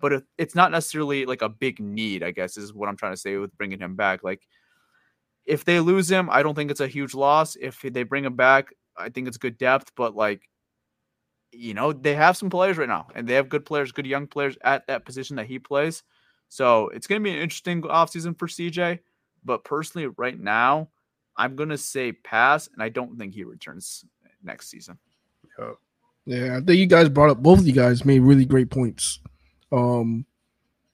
But 0.00 0.24
it's 0.38 0.54
not 0.54 0.70
necessarily 0.70 1.26
like 1.26 1.42
a 1.42 1.48
big 1.48 1.80
need, 1.80 2.22
I 2.22 2.30
guess, 2.30 2.56
is 2.56 2.72
what 2.72 2.88
I'm 2.88 2.96
trying 2.96 3.12
to 3.12 3.20
say 3.20 3.36
with 3.36 3.56
bringing 3.56 3.80
him 3.80 3.96
back. 3.96 4.22
Like, 4.22 4.42
if 5.44 5.64
they 5.64 5.80
lose 5.80 6.08
him, 6.08 6.28
I 6.30 6.42
don't 6.42 6.54
think 6.54 6.70
it's 6.70 6.80
a 6.80 6.88
huge 6.88 7.14
loss. 7.14 7.56
If 7.60 7.80
they 7.80 8.04
bring 8.04 8.24
him 8.24 8.36
back, 8.36 8.72
I 8.96 9.08
think 9.08 9.26
it's 9.26 9.38
good 9.38 9.58
depth. 9.58 9.92
But, 9.96 10.14
like, 10.14 10.48
you 11.52 11.74
know, 11.74 11.92
they 11.92 12.14
have 12.14 12.36
some 12.36 12.50
players 12.50 12.78
right 12.78 12.88
now, 12.88 13.08
and 13.14 13.28
they 13.28 13.34
have 13.34 13.48
good 13.48 13.64
players, 13.64 13.92
good 13.92 14.06
young 14.06 14.26
players 14.26 14.56
at 14.64 14.86
that 14.86 15.04
position 15.04 15.36
that 15.36 15.46
he 15.46 15.58
plays. 15.58 16.02
So 16.48 16.88
it's 16.88 17.06
going 17.06 17.20
to 17.20 17.24
be 17.24 17.34
an 17.34 17.42
interesting 17.42 17.82
offseason 17.82 18.38
for 18.38 18.48
CJ. 18.48 19.00
But 19.44 19.64
personally, 19.64 20.08
right 20.16 20.38
now, 20.38 20.88
I'm 21.36 21.56
going 21.56 21.68
to 21.70 21.78
say 21.78 22.12
pass, 22.12 22.68
and 22.72 22.82
I 22.82 22.88
don't 22.88 23.18
think 23.18 23.34
he 23.34 23.44
returns 23.44 24.04
next 24.42 24.68
season. 24.68 24.98
Yeah, 26.24 26.56
I 26.56 26.60
think 26.60 26.78
you 26.78 26.86
guys 26.86 27.08
brought 27.08 27.30
up 27.30 27.42
both 27.42 27.58
of 27.58 27.66
you 27.66 27.72
guys 27.72 28.04
made 28.04 28.20
really 28.20 28.44
great 28.44 28.70
points. 28.70 29.18
Um, 29.72 30.24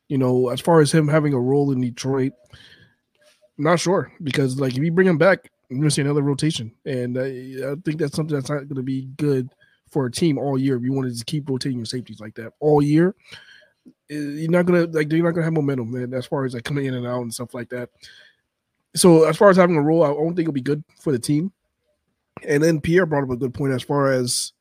you 0.09 0.17
know, 0.17 0.49
as 0.49 0.61
far 0.61 0.81
as 0.81 0.91
him 0.91 1.07
having 1.07 1.35
a 1.35 1.41
role 1.41 1.71
in 1.71 1.81
Detroit, 1.81 2.33
I'm 3.59 3.65
not 3.65 3.81
sure 3.81 4.13
because 4.23 4.59
like 4.59 4.77
if 4.77 4.83
you 4.83 4.93
bring 4.93 5.09
him 5.09 5.19
back, 5.19 5.51
You're 5.69 5.81
gonna 5.81 5.91
see 5.91 6.01
another 6.01 6.23
rotation, 6.23 6.73
and 6.87 7.19
I, 7.19 7.73
I 7.73 7.75
think 7.85 7.99
that's 7.99 8.17
something 8.17 8.35
that's 8.35 8.49
not 8.49 8.69
going 8.69 8.77
to 8.77 8.83
be 8.83 9.03
good 9.19 9.51
for 9.91 10.07
a 10.07 10.11
team 10.11 10.39
all 10.39 10.59
year. 10.59 10.77
If 10.77 10.83
you 10.83 10.93
wanted 10.93 11.09
to 11.09 11.15
just 11.15 11.27
keep 11.27 11.49
rotating 11.49 11.79
your 11.79 11.87
safeties 11.87 12.21
like 12.21 12.35
that 12.37 12.53
all 12.61 12.83
year, 12.83 13.15
eh, 14.11 14.15
you're 14.15 14.51
not 14.51 14.67
gonna 14.67 14.87
like 14.87 15.11
you're 15.13 15.25
not 15.25 15.33
gonna 15.33 15.45
have 15.45 15.53
momentum 15.53 15.91
man, 15.91 16.15
as 16.15 16.27
far 16.27 16.45
as 16.45 16.55
like 16.55 16.65
coming 16.65 16.87
in 16.87 16.95
and 16.95 17.07
out 17.07 17.23
and 17.23 17.33
stuff 17.33 17.55
like 17.55 17.69
that. 17.71 17.91
So 18.95 19.25
as 19.25 19.37
far 19.37 19.51
as 19.51 19.57
having 19.57 19.77
a 19.77 19.83
role, 19.83 20.03
I 20.03 20.09
don't 20.09 20.35
think 20.35 20.41
it'll 20.41 20.53
be 20.53 20.61
good 20.61 20.83
for 21.01 21.13
the 21.13 21.19
team. 21.19 21.53
And 22.47 22.63
then 22.63 22.81
Pierre 22.81 23.07
brought 23.07 23.25
up 23.25 23.31
a 23.31 23.37
good 23.37 23.55
point 23.55 23.73
as 23.73 23.83
far 23.83 24.13
as 24.13 24.53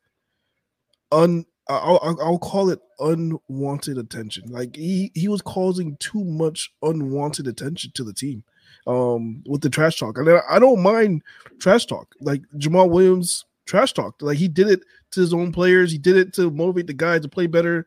un 1.12 1.44
I'll, 1.68 2.16
I'll 2.22 2.38
call 2.38 2.70
it 2.70 2.80
unwanted 2.98 3.98
attention. 3.98 4.44
Like 4.48 4.74
he 4.74 5.12
he 5.14 5.28
was 5.28 5.42
causing 5.42 5.96
too 5.98 6.24
much 6.24 6.72
unwanted 6.82 7.46
attention 7.46 7.92
to 7.94 8.04
the 8.04 8.12
team 8.12 8.42
um 8.86 9.42
with 9.46 9.60
the 9.60 9.68
trash 9.68 9.98
talk. 9.98 10.16
And 10.18 10.28
I 10.48 10.58
don't 10.58 10.82
mind 10.82 11.22
trash 11.58 11.86
talk. 11.86 12.14
Like 12.20 12.42
Jamaal 12.56 12.90
Williams 12.90 13.44
trash 13.68 13.92
talk. 13.92 14.20
Like 14.20 14.38
he 14.38 14.48
did 14.48 14.68
it 14.68 14.80
to 15.12 15.20
his 15.20 15.34
own 15.34 15.52
players. 15.52 15.92
He 15.92 15.98
did 15.98 16.16
it 16.16 16.32
to 16.34 16.50
motivate 16.50 16.86
the 16.86 16.94
guys 16.94 17.22
to 17.22 17.28
play 17.28 17.46
better. 17.46 17.86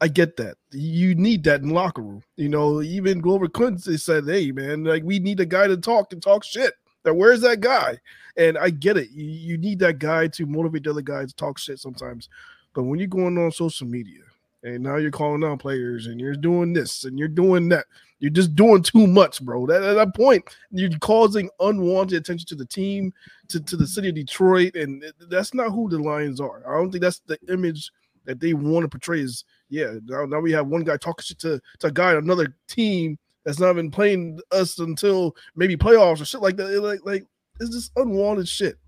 I 0.00 0.08
get 0.08 0.36
that. 0.36 0.56
You 0.70 1.14
need 1.14 1.44
that 1.44 1.62
in 1.62 1.70
locker 1.70 2.02
room. 2.02 2.22
You 2.36 2.48
know, 2.48 2.82
even 2.82 3.20
Glover 3.20 3.48
Clinton 3.48 3.96
said, 3.98 4.24
"Hey, 4.26 4.52
man, 4.52 4.84
like 4.84 5.02
we 5.02 5.18
need 5.18 5.40
a 5.40 5.46
guy 5.46 5.66
to 5.66 5.76
talk 5.76 6.12
and 6.12 6.22
talk 6.22 6.44
shit." 6.44 6.74
That 7.04 7.14
where's 7.14 7.40
that 7.42 7.60
guy? 7.60 7.98
And 8.36 8.58
I 8.58 8.70
get 8.70 8.96
it. 8.96 9.10
You, 9.10 9.24
you 9.24 9.58
need 9.58 9.78
that 9.80 9.98
guy 9.98 10.28
to 10.28 10.46
motivate 10.46 10.84
the 10.84 10.90
other 10.90 11.02
guys 11.02 11.28
to 11.28 11.36
talk 11.36 11.58
shit 11.58 11.78
sometimes. 11.78 12.28
But 12.74 12.84
when 12.84 12.98
you're 12.98 13.08
going 13.08 13.38
on 13.38 13.52
social 13.52 13.86
media 13.86 14.22
and 14.64 14.82
now 14.82 14.96
you're 14.96 15.10
calling 15.10 15.44
out 15.44 15.60
players 15.60 16.06
and 16.06 16.18
you're 16.18 16.34
doing 16.34 16.72
this 16.72 17.04
and 17.04 17.18
you're 17.18 17.28
doing 17.28 17.68
that, 17.68 17.84
you're 18.18 18.30
just 18.30 18.56
doing 18.56 18.82
too 18.82 19.06
much, 19.06 19.42
bro. 19.42 19.66
That, 19.66 19.82
at 19.82 19.94
that 19.94 20.14
point, 20.16 20.42
you're 20.70 20.90
causing 21.00 21.50
unwanted 21.60 22.18
attention 22.18 22.46
to 22.48 22.54
the 22.54 22.64
team, 22.64 23.12
to, 23.48 23.60
to 23.60 23.76
the 23.76 23.86
city 23.86 24.08
of 24.08 24.14
Detroit, 24.14 24.74
and 24.74 25.04
that's 25.28 25.52
not 25.52 25.70
who 25.70 25.90
the 25.90 25.98
Lions 25.98 26.40
are. 26.40 26.62
I 26.66 26.78
don't 26.78 26.90
think 26.90 27.02
that's 27.02 27.20
the 27.26 27.38
image 27.50 27.90
that 28.24 28.40
they 28.40 28.54
want 28.54 28.84
to 28.84 28.88
portray. 28.88 29.20
Is 29.20 29.44
yeah, 29.68 29.94
now, 30.06 30.24
now 30.24 30.40
we 30.40 30.52
have 30.52 30.66
one 30.66 30.82
guy 30.82 30.96
talking 30.96 31.22
shit 31.22 31.38
to, 31.40 31.60
to 31.80 31.86
a 31.88 31.92
guy 31.92 32.14
another 32.14 32.56
team 32.66 33.18
that's 33.44 33.60
not 33.60 33.74
been 33.74 33.90
playing 33.90 34.40
us 34.50 34.78
until 34.78 35.36
maybe 35.54 35.76
playoffs 35.76 36.22
or 36.22 36.24
shit 36.24 36.40
like 36.40 36.56
that. 36.56 36.82
Like, 36.82 37.00
like 37.04 37.26
it's 37.60 37.70
just 37.70 37.92
unwanted 37.96 38.48
shit. 38.48 38.78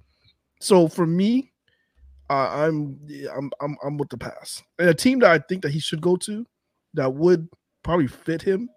So 0.60 0.88
for 0.88 1.06
me, 1.06 1.52
uh, 2.30 2.48
I'm 2.50 2.98
I'm 3.34 3.50
I'm 3.60 3.76
I'm 3.84 3.96
with 3.98 4.08
the 4.08 4.18
pass. 4.18 4.62
And 4.78 4.88
a 4.88 4.94
team 4.94 5.20
that 5.20 5.30
I 5.30 5.38
think 5.38 5.62
that 5.62 5.72
he 5.72 5.80
should 5.80 6.00
go 6.00 6.16
to 6.16 6.46
that 6.94 7.12
would 7.12 7.48
probably 7.82 8.06
fit 8.06 8.42
him 8.42 8.68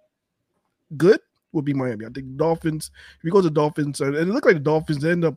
good 0.97 1.19
would 1.51 1.65
be 1.65 1.73
Miami. 1.73 2.05
I 2.05 2.09
think 2.09 2.27
the 2.27 2.38
Dolphins. 2.38 2.91
If 3.17 3.23
he 3.23 3.31
goes 3.31 3.43
to 3.43 3.49
Dolphins, 3.49 4.01
and 4.01 4.15
it 4.15 4.27
looked 4.27 4.45
like 4.45 4.55
the 4.55 4.62
Dolphins 4.62 5.03
end 5.03 5.25
up 5.25 5.35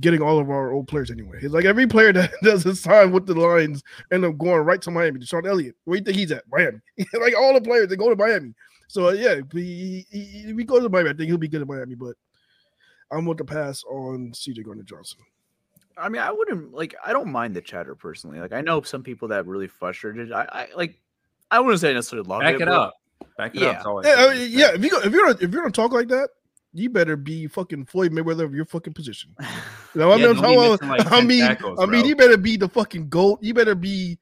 getting 0.00 0.22
all 0.22 0.38
of 0.38 0.50
our 0.50 0.72
old 0.72 0.88
players 0.88 1.10
anyway. 1.10 1.38
It's 1.40 1.54
like 1.54 1.64
every 1.64 1.86
player 1.86 2.12
that 2.12 2.32
doesn't 2.42 2.76
sign 2.76 3.12
with 3.12 3.26
the 3.26 3.34
Lions 3.34 3.82
end 4.12 4.24
up 4.24 4.36
going 4.38 4.62
right 4.62 4.82
to 4.82 4.90
Miami. 4.90 5.20
DeShon 5.20 5.46
Elliott, 5.46 5.76
where 5.84 5.96
do 5.96 6.00
you 6.00 6.04
think 6.04 6.16
he's 6.16 6.32
at? 6.32 6.44
Miami. 6.50 6.78
like 7.20 7.34
all 7.36 7.54
the 7.54 7.60
players 7.60 7.88
that 7.88 7.96
go 7.96 8.10
to 8.10 8.16
Miami. 8.16 8.54
So 8.88 9.08
uh, 9.08 9.12
yeah, 9.12 9.34
if 9.34 9.52
he, 9.52 10.06
he, 10.10 10.44
if 10.46 10.58
he 10.58 10.64
goes 10.64 10.82
to 10.82 10.88
Miami, 10.88 11.10
I 11.10 11.12
think 11.12 11.28
he'll 11.28 11.38
be 11.38 11.48
good 11.48 11.62
at 11.62 11.68
Miami. 11.68 11.94
But 11.94 12.16
I'm 13.10 13.26
with 13.26 13.38
the 13.38 13.44
pass 13.44 13.82
on 13.84 14.32
CJ 14.32 14.64
Gardner 14.64 14.84
Johnson. 14.84 15.20
I 15.96 16.08
mean, 16.08 16.22
I 16.22 16.30
wouldn't 16.32 16.72
like. 16.72 16.94
I 17.04 17.12
don't 17.12 17.30
mind 17.30 17.54
the 17.54 17.60
chatter 17.60 17.94
personally. 17.94 18.40
Like, 18.40 18.52
I 18.52 18.60
know 18.60 18.82
some 18.82 19.02
people 19.02 19.28
that 19.28 19.46
really 19.46 19.68
frustrated. 19.68 20.32
I, 20.32 20.42
I 20.50 20.68
like. 20.76 20.98
I 21.50 21.60
wouldn't 21.60 21.80
say 21.80 21.92
necessarily 21.94 22.28
love 22.28 22.40
Back 22.40 22.56
it. 22.56 22.62
it 22.62 22.68
up. 22.68 22.94
Back 23.38 23.54
it 23.54 23.62
Yeah. 23.62 23.80
up. 23.84 24.04
Yeah, 24.04 24.14
I 24.18 24.34
mean, 24.34 24.48
yeah. 24.50 24.72
If 24.74 24.82
you 24.82 24.90
go, 24.90 24.98
if 25.00 25.12
you're 25.12 25.30
if 25.30 25.40
you're 25.40 25.50
gonna 25.62 25.70
talk 25.70 25.92
like 25.92 26.08
that, 26.08 26.30
you 26.72 26.90
better 26.90 27.16
be 27.16 27.46
fucking 27.46 27.84
Floyd 27.84 28.12
Mayweather 28.12 28.44
of 28.44 28.54
your 28.54 28.64
fucking 28.64 28.92
position. 28.94 29.34
You 29.94 30.00
know 30.00 30.08
what 30.08 30.18
Yeah, 30.18 30.30
I 30.30 30.32
don't 30.32 30.42
be 30.42 30.48
mean? 30.48 30.70
missing, 30.72 30.88
like, 30.88 31.12
I 31.12 31.20
mean, 31.20 31.40
tackles, 31.46 31.78
I 31.78 31.86
mean, 31.86 32.00
bro. 32.00 32.08
you 32.08 32.16
better 32.16 32.36
be 32.36 32.56
the 32.56 32.68
fucking 32.68 33.08
goat. 33.10 33.38
You 33.42 33.54
better 33.54 33.76
be, 33.76 34.18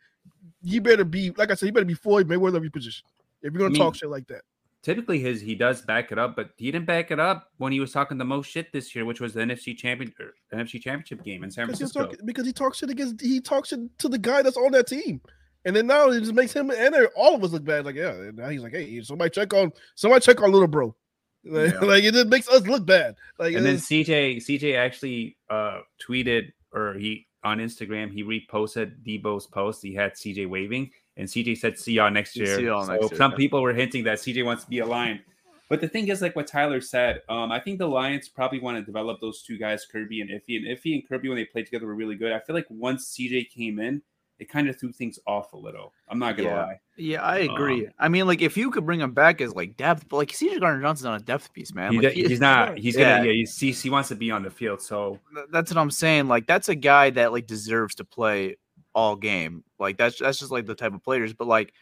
you 0.63 0.83
better 0.83 1.03
be, 1.03 1.31
like 1.39 1.51
I 1.51 1.55
said, 1.55 1.65
you 1.65 1.73
better 1.73 1.87
be 1.87 1.95
Floyd 1.95 2.29
Mayweather 2.29 2.57
of 2.57 2.63
your 2.63 2.71
position. 2.71 3.07
If 3.41 3.55
you're 3.55 3.59
gonna 3.61 3.71
I 3.71 3.73
mean, 3.73 3.81
talk 3.81 3.95
shit 3.95 4.11
like 4.11 4.27
that, 4.27 4.43
Typically, 4.83 5.21
his 5.21 5.41
he 5.41 5.55
does 5.55 5.83
back 5.83 6.11
it 6.11 6.19
up, 6.19 6.35
but 6.35 6.51
he 6.57 6.73
didn't 6.73 6.87
back 6.87 7.11
it 7.13 7.21
up 7.21 7.49
when 7.59 7.71
he 7.73 7.79
was 7.79 7.93
talking 7.93 8.19
the 8.19 8.25
most 8.25 8.47
shit 8.51 8.73
this 8.73 8.95
year, 8.97 9.05
which 9.05 9.21
was 9.21 9.33
the 9.33 9.41
NFC 9.41 9.77
champion 9.77 10.13
or 10.19 10.33
NFC 10.59 10.81
championship 10.83 11.23
game 11.23 11.45
in 11.45 11.51
San 11.53 11.67
Francisco. 11.67 12.03
talking, 12.07 12.19
because 12.25 12.45
he 12.47 12.53
talks 12.53 12.79
shit 12.79 12.91
against, 12.91 13.21
he 13.21 13.41
talks 13.41 13.69
shit 13.69 13.81
to 13.99 14.09
the 14.09 14.19
guy 14.19 14.43
that's 14.43 14.57
on 14.57 14.73
that 14.73 14.89
team. 14.89 15.21
And 15.65 15.77
then 15.77 15.87
now 15.87 16.09
it 16.11 16.19
just 16.19 16.35
makes 16.35 16.53
him 16.53 16.71
and 16.73 16.95
all 17.15 17.37
of 17.37 17.45
us 17.45 17.53
look 17.53 17.65
bad. 17.65 17.85
Like, 17.85 17.95
yeah, 17.95 18.11
and 18.11 18.37
now 18.37 18.49
he's 18.49 18.63
like, 18.65 18.73
hey, 18.73 19.01
somebody 19.03 19.31
check 19.31 19.55
on 19.55 19.71
somebody 19.95 20.21
check 20.25 20.43
on 20.43 20.51
little 20.51 20.67
bro. 20.69 20.95
Like, 21.45 21.73
Yeah. 21.75 21.81
like, 21.81 22.05
it 22.05 22.15
just 22.15 22.29
makes 22.29 22.49
us 22.49 22.67
look 22.67 22.85
bad. 22.87 23.15
Like 23.39 23.55
and 23.55 23.65
then 23.65 23.75
it's- 23.77 23.87
CJ 23.87 24.39
CJ 24.39 24.77
actually 24.77 25.37
uh 25.51 25.81
tweeted 26.05 26.53
or 26.73 26.95
he 26.95 27.27
on 27.45 27.59
Instagram 27.59 28.13
he 28.13 28.23
reposted 28.25 28.95
Deebo's 29.07 29.47
post. 29.47 29.83
He 29.83 29.95
had 29.95 30.13
CJ 30.15 30.49
waving, 30.49 30.91
and 31.17 31.29
CJ 31.29 31.59
said, 31.59 31.79
"See 31.79 31.93
y'all 31.93 32.11
next 32.11 32.35
See 32.35 32.41
year." 32.41 32.61
y'all 32.61 32.85
so 32.85 32.93
next 32.93 33.11
year, 33.11 33.19
some 33.19 33.33
yeah. 33.33 33.37
people 33.37 33.63
were 33.63 33.73
hinting 33.73 34.05
that 34.05 34.19
CJ 34.19 34.45
wants 34.45 34.65
to 34.65 34.71
be 34.71 34.79
aligned. 34.81 35.21
But 35.69 35.81
the 35.81 35.89
thing 35.89 36.09
is, 36.09 36.21
like 36.21 36.37
what 36.37 36.47
Tyler 36.47 36.83
said, 36.83 37.23
um, 37.31 37.51
I 37.51 37.59
think 37.59 37.79
the 37.79 37.87
Lions 37.87 38.29
probably 38.29 38.61
want 38.61 38.77
to 38.77 38.85
develop 38.85 39.21
those 39.23 39.43
two 39.43 39.57
guys, 39.57 39.87
Kerby 39.91 40.21
and 40.21 40.29
Iffy. 40.29 40.57
And 40.57 40.67
Iffy 40.67 40.93
and 40.93 41.09
Kerby, 41.09 41.29
when 41.29 41.37
they 41.37 41.47
played 41.47 41.65
together, 41.65 41.87
were 41.87 41.95
really 41.95 42.15
good. 42.15 42.31
I 42.31 42.41
feel 42.41 42.55
like 42.55 42.67
once 42.69 43.17
CJ 43.17 43.49
came 43.49 43.79
in, 43.79 44.03
it 44.39 44.51
kind 44.51 44.69
of 44.69 44.79
threw 44.79 44.93
things 44.93 45.19
off 45.27 45.53
a 45.53 45.57
little. 45.57 45.95
I'm 46.09 46.19
not 46.19 46.37
gonna 46.37 46.49
Yeah. 46.49 46.63
lie. 46.63 46.81
Yeah, 46.97 47.23
I 47.23 47.39
agree. 47.39 47.87
Um, 47.87 47.93
I 47.99 48.09
mean, 48.09 48.27
like 48.27 48.43
if 48.43 48.57
you 48.57 48.71
could 48.71 48.85
bring 48.85 49.01
him 49.01 49.13
back 49.13 49.41
as 49.41 49.55
like 49.55 49.77
depth, 49.77 50.09
but 50.09 50.17
like 50.17 50.31
CJ 50.31 50.61
Gardner 50.61 50.83
Johnson's 50.83 51.05
not 51.05 51.21
a 51.21 51.25
depth 51.25 51.53
piece, 51.55 51.73
man. 51.73 51.93
He, 51.93 52.01
Like, 52.01 52.13
he's 52.13 52.41
not. 52.41 52.77
He's 52.83 52.97
gonna. 52.97 53.09
Yeah. 53.09 53.23
Yeah, 53.23 53.33
he's, 53.33 53.59
he, 53.59 53.71
he 53.71 53.89
wants 53.89 54.09
to 54.11 54.17
be 54.17 54.31
on 54.31 54.43
the 54.43 54.51
field. 54.51 54.83
So 54.83 55.21
that's 55.51 55.71
what 55.73 55.81
I'm 55.81 55.91
saying. 55.91 56.29
Like 56.29 56.47
that's 56.47 56.69
a 56.69 56.75
guy 56.75 57.11
that 57.11 57.33
like 57.33 57.47
deserves 57.47 57.95
to 57.95 58.05
play 58.05 58.57
all 58.95 59.17
game. 59.17 59.65
Like 59.79 59.97
that's 59.99 60.19
that's 60.19 60.39
just 60.39 60.51
like 60.53 60.67
the 60.67 60.75
type 60.75 60.95
of 60.95 61.03
players. 61.03 61.33
But 61.33 61.49
like 61.49 61.73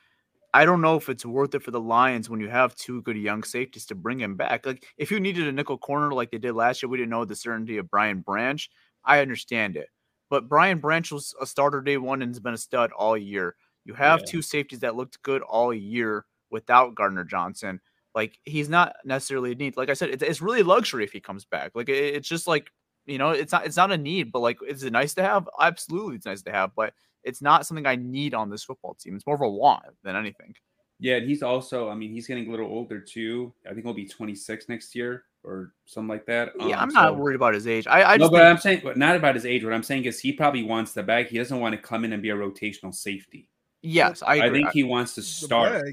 I 0.52 0.64
don't 0.64 0.80
know 0.80 0.96
if 0.96 1.08
it's 1.08 1.24
worth 1.24 1.54
it 1.54 1.62
for 1.62 1.70
the 1.70 1.80
Lions 1.80 2.28
when 2.28 2.40
you 2.40 2.48
have 2.48 2.74
two 2.74 3.02
good 3.02 3.16
young 3.16 3.44
safeties 3.44 3.86
to 3.86 3.94
bring 3.94 4.18
him 4.20 4.34
back. 4.36 4.66
Like 4.66 4.84
if 4.96 5.10
you 5.10 5.20
needed 5.20 5.46
a 5.46 5.52
nickel 5.52 5.78
corner 5.78 6.12
like 6.12 6.30
they 6.30 6.38
did 6.38 6.54
last 6.54 6.82
year, 6.82 6.90
we 6.90 6.98
didn't 6.98 7.10
know 7.10 7.24
the 7.24 7.36
certainty 7.36 7.78
of 7.78 7.88
Brian 7.90 8.20
Branch. 8.20 8.68
I 9.04 9.20
understand 9.20 9.76
it. 9.76 9.88
But 10.28 10.48
Brian 10.48 10.78
Branch 10.78 11.10
was 11.12 11.34
a 11.40 11.46
starter 11.46 11.80
day 11.80 11.96
one 11.98 12.22
and 12.22 12.30
has 12.30 12.40
been 12.40 12.54
a 12.54 12.58
stud 12.58 12.90
all 12.92 13.16
year. 13.16 13.54
You 13.84 13.94
have 13.94 14.20
Yeah. 14.20 14.26
two 14.26 14.42
safeties 14.42 14.80
that 14.80 14.96
looked 14.96 15.22
good 15.22 15.42
all 15.42 15.72
year 15.72 16.24
without 16.50 16.94
Gardner 16.94 17.24
Johnson. 17.24 17.80
Like 18.14 18.38
he's 18.44 18.68
not 18.68 18.96
necessarily 19.04 19.52
a 19.52 19.54
need. 19.54 19.76
Like 19.76 19.88
I 19.88 19.94
said, 19.94 20.10
it's, 20.10 20.22
it's 20.22 20.42
really 20.42 20.62
luxury 20.64 21.04
if 21.04 21.12
he 21.12 21.20
comes 21.20 21.44
back. 21.44 21.72
Like 21.74 21.88
it- 21.88 22.14
it's 22.16 22.28
just 22.28 22.46
like 22.48 22.70
you 23.06 23.18
know, 23.18 23.30
it's 23.30 23.52
not 23.52 23.66
it's 23.66 23.76
not 23.76 23.92
a 23.92 23.98
need, 23.98 24.32
but 24.32 24.40
like 24.40 24.58
is 24.66 24.82
it 24.84 24.92
nice 24.92 25.14
to 25.14 25.22
have? 25.22 25.48
Absolutely, 25.60 26.16
it's 26.16 26.26
nice 26.26 26.42
to 26.42 26.52
have, 26.52 26.70
but 26.74 26.92
it's 27.24 27.42
not 27.42 27.66
something 27.66 27.86
I 27.86 27.96
need 27.96 28.34
on 28.34 28.50
this 28.50 28.64
football 28.64 28.94
team. 28.94 29.14
It's 29.16 29.26
more 29.26 29.34
of 29.36 29.42
a 29.42 29.48
want 29.48 29.84
than 30.04 30.16
anything. 30.16 30.54
Yeah, 31.02 31.16
and 31.16 31.26
he's 31.26 31.42
also, 31.42 31.88
I 31.88 31.94
mean, 31.94 32.12
he's 32.12 32.26
getting 32.26 32.46
a 32.48 32.50
little 32.50 32.66
older 32.66 33.00
too. 33.00 33.54
I 33.66 33.72
think 33.72 33.86
he'll 33.86 33.94
be 33.94 34.06
26 34.06 34.68
next 34.68 34.94
year 34.94 35.24
or 35.42 35.72
something 35.86 36.08
like 36.08 36.26
that. 36.26 36.52
Yeah, 36.58 36.76
Um, 36.76 36.88
I'm 36.88 36.88
not 36.92 37.08
so- 37.10 37.14
worried 37.14 37.36
about 37.36 37.54
his 37.54 37.66
age. 37.66 37.86
I, 37.86 38.02
I 38.02 38.16
no, 38.18 38.24
just 38.24 38.32
but 38.32 38.38
think- 38.38 38.48
I'm 38.50 38.58
saying 38.58 38.80
but 38.84 38.98
not 38.98 39.16
about 39.16 39.34
his 39.34 39.46
age. 39.46 39.64
What 39.64 39.72
I'm 39.72 39.82
saying 39.82 40.04
is 40.04 40.20
he 40.20 40.32
probably 40.32 40.62
wants 40.62 40.92
the 40.92 41.02
bag. 41.02 41.28
He 41.28 41.38
doesn't 41.38 41.58
want 41.58 41.74
to 41.74 41.80
come 41.80 42.04
in 42.04 42.12
and 42.12 42.22
be 42.22 42.28
a 42.30 42.36
rotational 42.36 42.94
safety. 42.94 43.48
yes, 43.82 44.22
I, 44.22 44.48
I, 44.48 44.50
think 44.50 44.70
he 44.72 44.82
wants 44.82 45.14
to 45.14 45.22
the 45.22 45.26
start. 45.26 45.86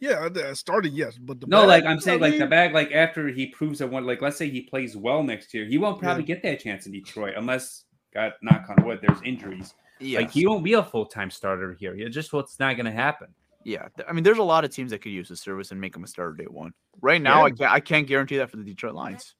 Bag- 0.00 0.34
yeah, 0.34 0.42
I- 0.46 0.50
I 0.50 0.52
started 0.54 0.92
yes, 0.92 1.18
but 1.18 1.40
the 1.40 1.46
No, 1.46 1.60
bag- 1.60 1.68
like 1.68 1.84
I'm 1.84 2.00
saying, 2.00 2.18
I 2.20 2.26
like 2.26 2.32
the 2.34 2.40
mean, 2.40 2.50
bag, 2.50 2.72
like 2.72 2.92
after 2.92 3.28
he 3.28 3.46
proves 3.46 3.78
that 3.80 3.88
one, 3.90 4.04
like 4.06 4.20
let's 4.22 4.36
say 4.36 4.48
he 4.48 4.62
plays 4.62 4.96
well 4.96 5.22
next 5.22 5.52
year, 5.54 5.64
he 5.66 5.78
won't 5.78 6.00
probably 6.00 6.22
get 6.24 6.42
that 6.42 6.60
chance 6.60 6.86
in 6.86 6.92
Detroit 6.92 7.34
unless, 7.36 7.84
God 8.14 8.32
knock 8.42 8.66
on 8.68 8.84
wood, 8.84 9.00
there's 9.02 9.20
injuries. 9.24 9.74
Like 10.00 10.30
he 10.30 10.46
won't 10.46 10.64
be 10.64 10.72
a 10.72 10.82
full 10.82 11.06
time 11.06 11.30
starter 11.30 11.74
here. 11.78 11.94
It 11.94 12.08
just 12.10 12.32
what's 12.32 12.58
not 12.58 12.74
going 12.76 12.86
to 12.86 12.92
happen. 12.92 13.28
Yeah, 13.64 13.88
I 14.08 14.12
mean, 14.14 14.24
there's 14.24 14.38
a 14.38 14.42
lot 14.42 14.64
of 14.64 14.70
teams 14.70 14.90
that 14.90 15.02
could 15.02 15.12
use 15.12 15.28
his 15.28 15.42
service 15.42 15.70
and 15.70 15.78
make 15.78 15.94
him 15.94 16.02
a 16.02 16.06
starter 16.06 16.32
day 16.32 16.46
one. 16.48 16.72
Right 17.02 17.20
now, 17.20 17.44
I, 17.44 17.50
can't, 17.50 17.70
I 17.70 17.78
can't 17.80 18.06
guarantee 18.06 18.38
that 18.38 18.50
for 18.50 18.56
the 18.56 18.64
Detroit 18.64 18.94
Lions. 18.94 19.34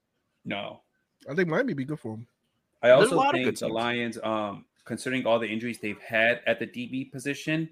No, 0.45 0.83
I 1.29 1.35
think 1.35 1.49
Miami 1.49 1.73
be 1.73 1.87
good 1.87 1.99
for 1.99 2.15
him. 2.17 2.27
I 2.83 2.89
There's 2.89 2.99
a 2.99 3.03
also 3.05 3.17
lot 3.17 3.29
of 3.29 3.33
think 3.33 3.45
good 3.47 3.57
the 3.57 3.67
teams. 3.67 3.75
Lions, 3.75 4.19
um, 4.23 4.67
considering 4.85 5.25
all 5.27 5.39
the 5.39 5.49
injuries 5.49 5.79
they've 5.81 6.01
had 6.01 6.43
at 6.47 6.59
the 6.59 6.67
DB 6.67 7.11
position, 7.11 7.71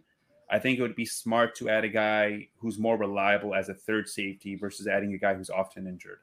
I 0.51 0.59
think 0.59 0.79
it 0.79 0.83
would 0.83 0.97
be 0.97 1.05
smart 1.05 1.55
to 1.57 1.69
add 1.69 1.85
a 1.85 1.89
guy 1.89 2.49
who's 2.59 2.79
more 2.79 2.97
reliable 2.97 3.55
as 3.55 3.69
a 3.69 3.75
third 3.75 4.09
safety 4.09 4.57
versus 4.57 4.87
adding 4.87 5.13
a 5.15 5.19
guy 5.19 5.35
who's 5.35 5.51
often 5.51 5.87
injured, 5.87 6.21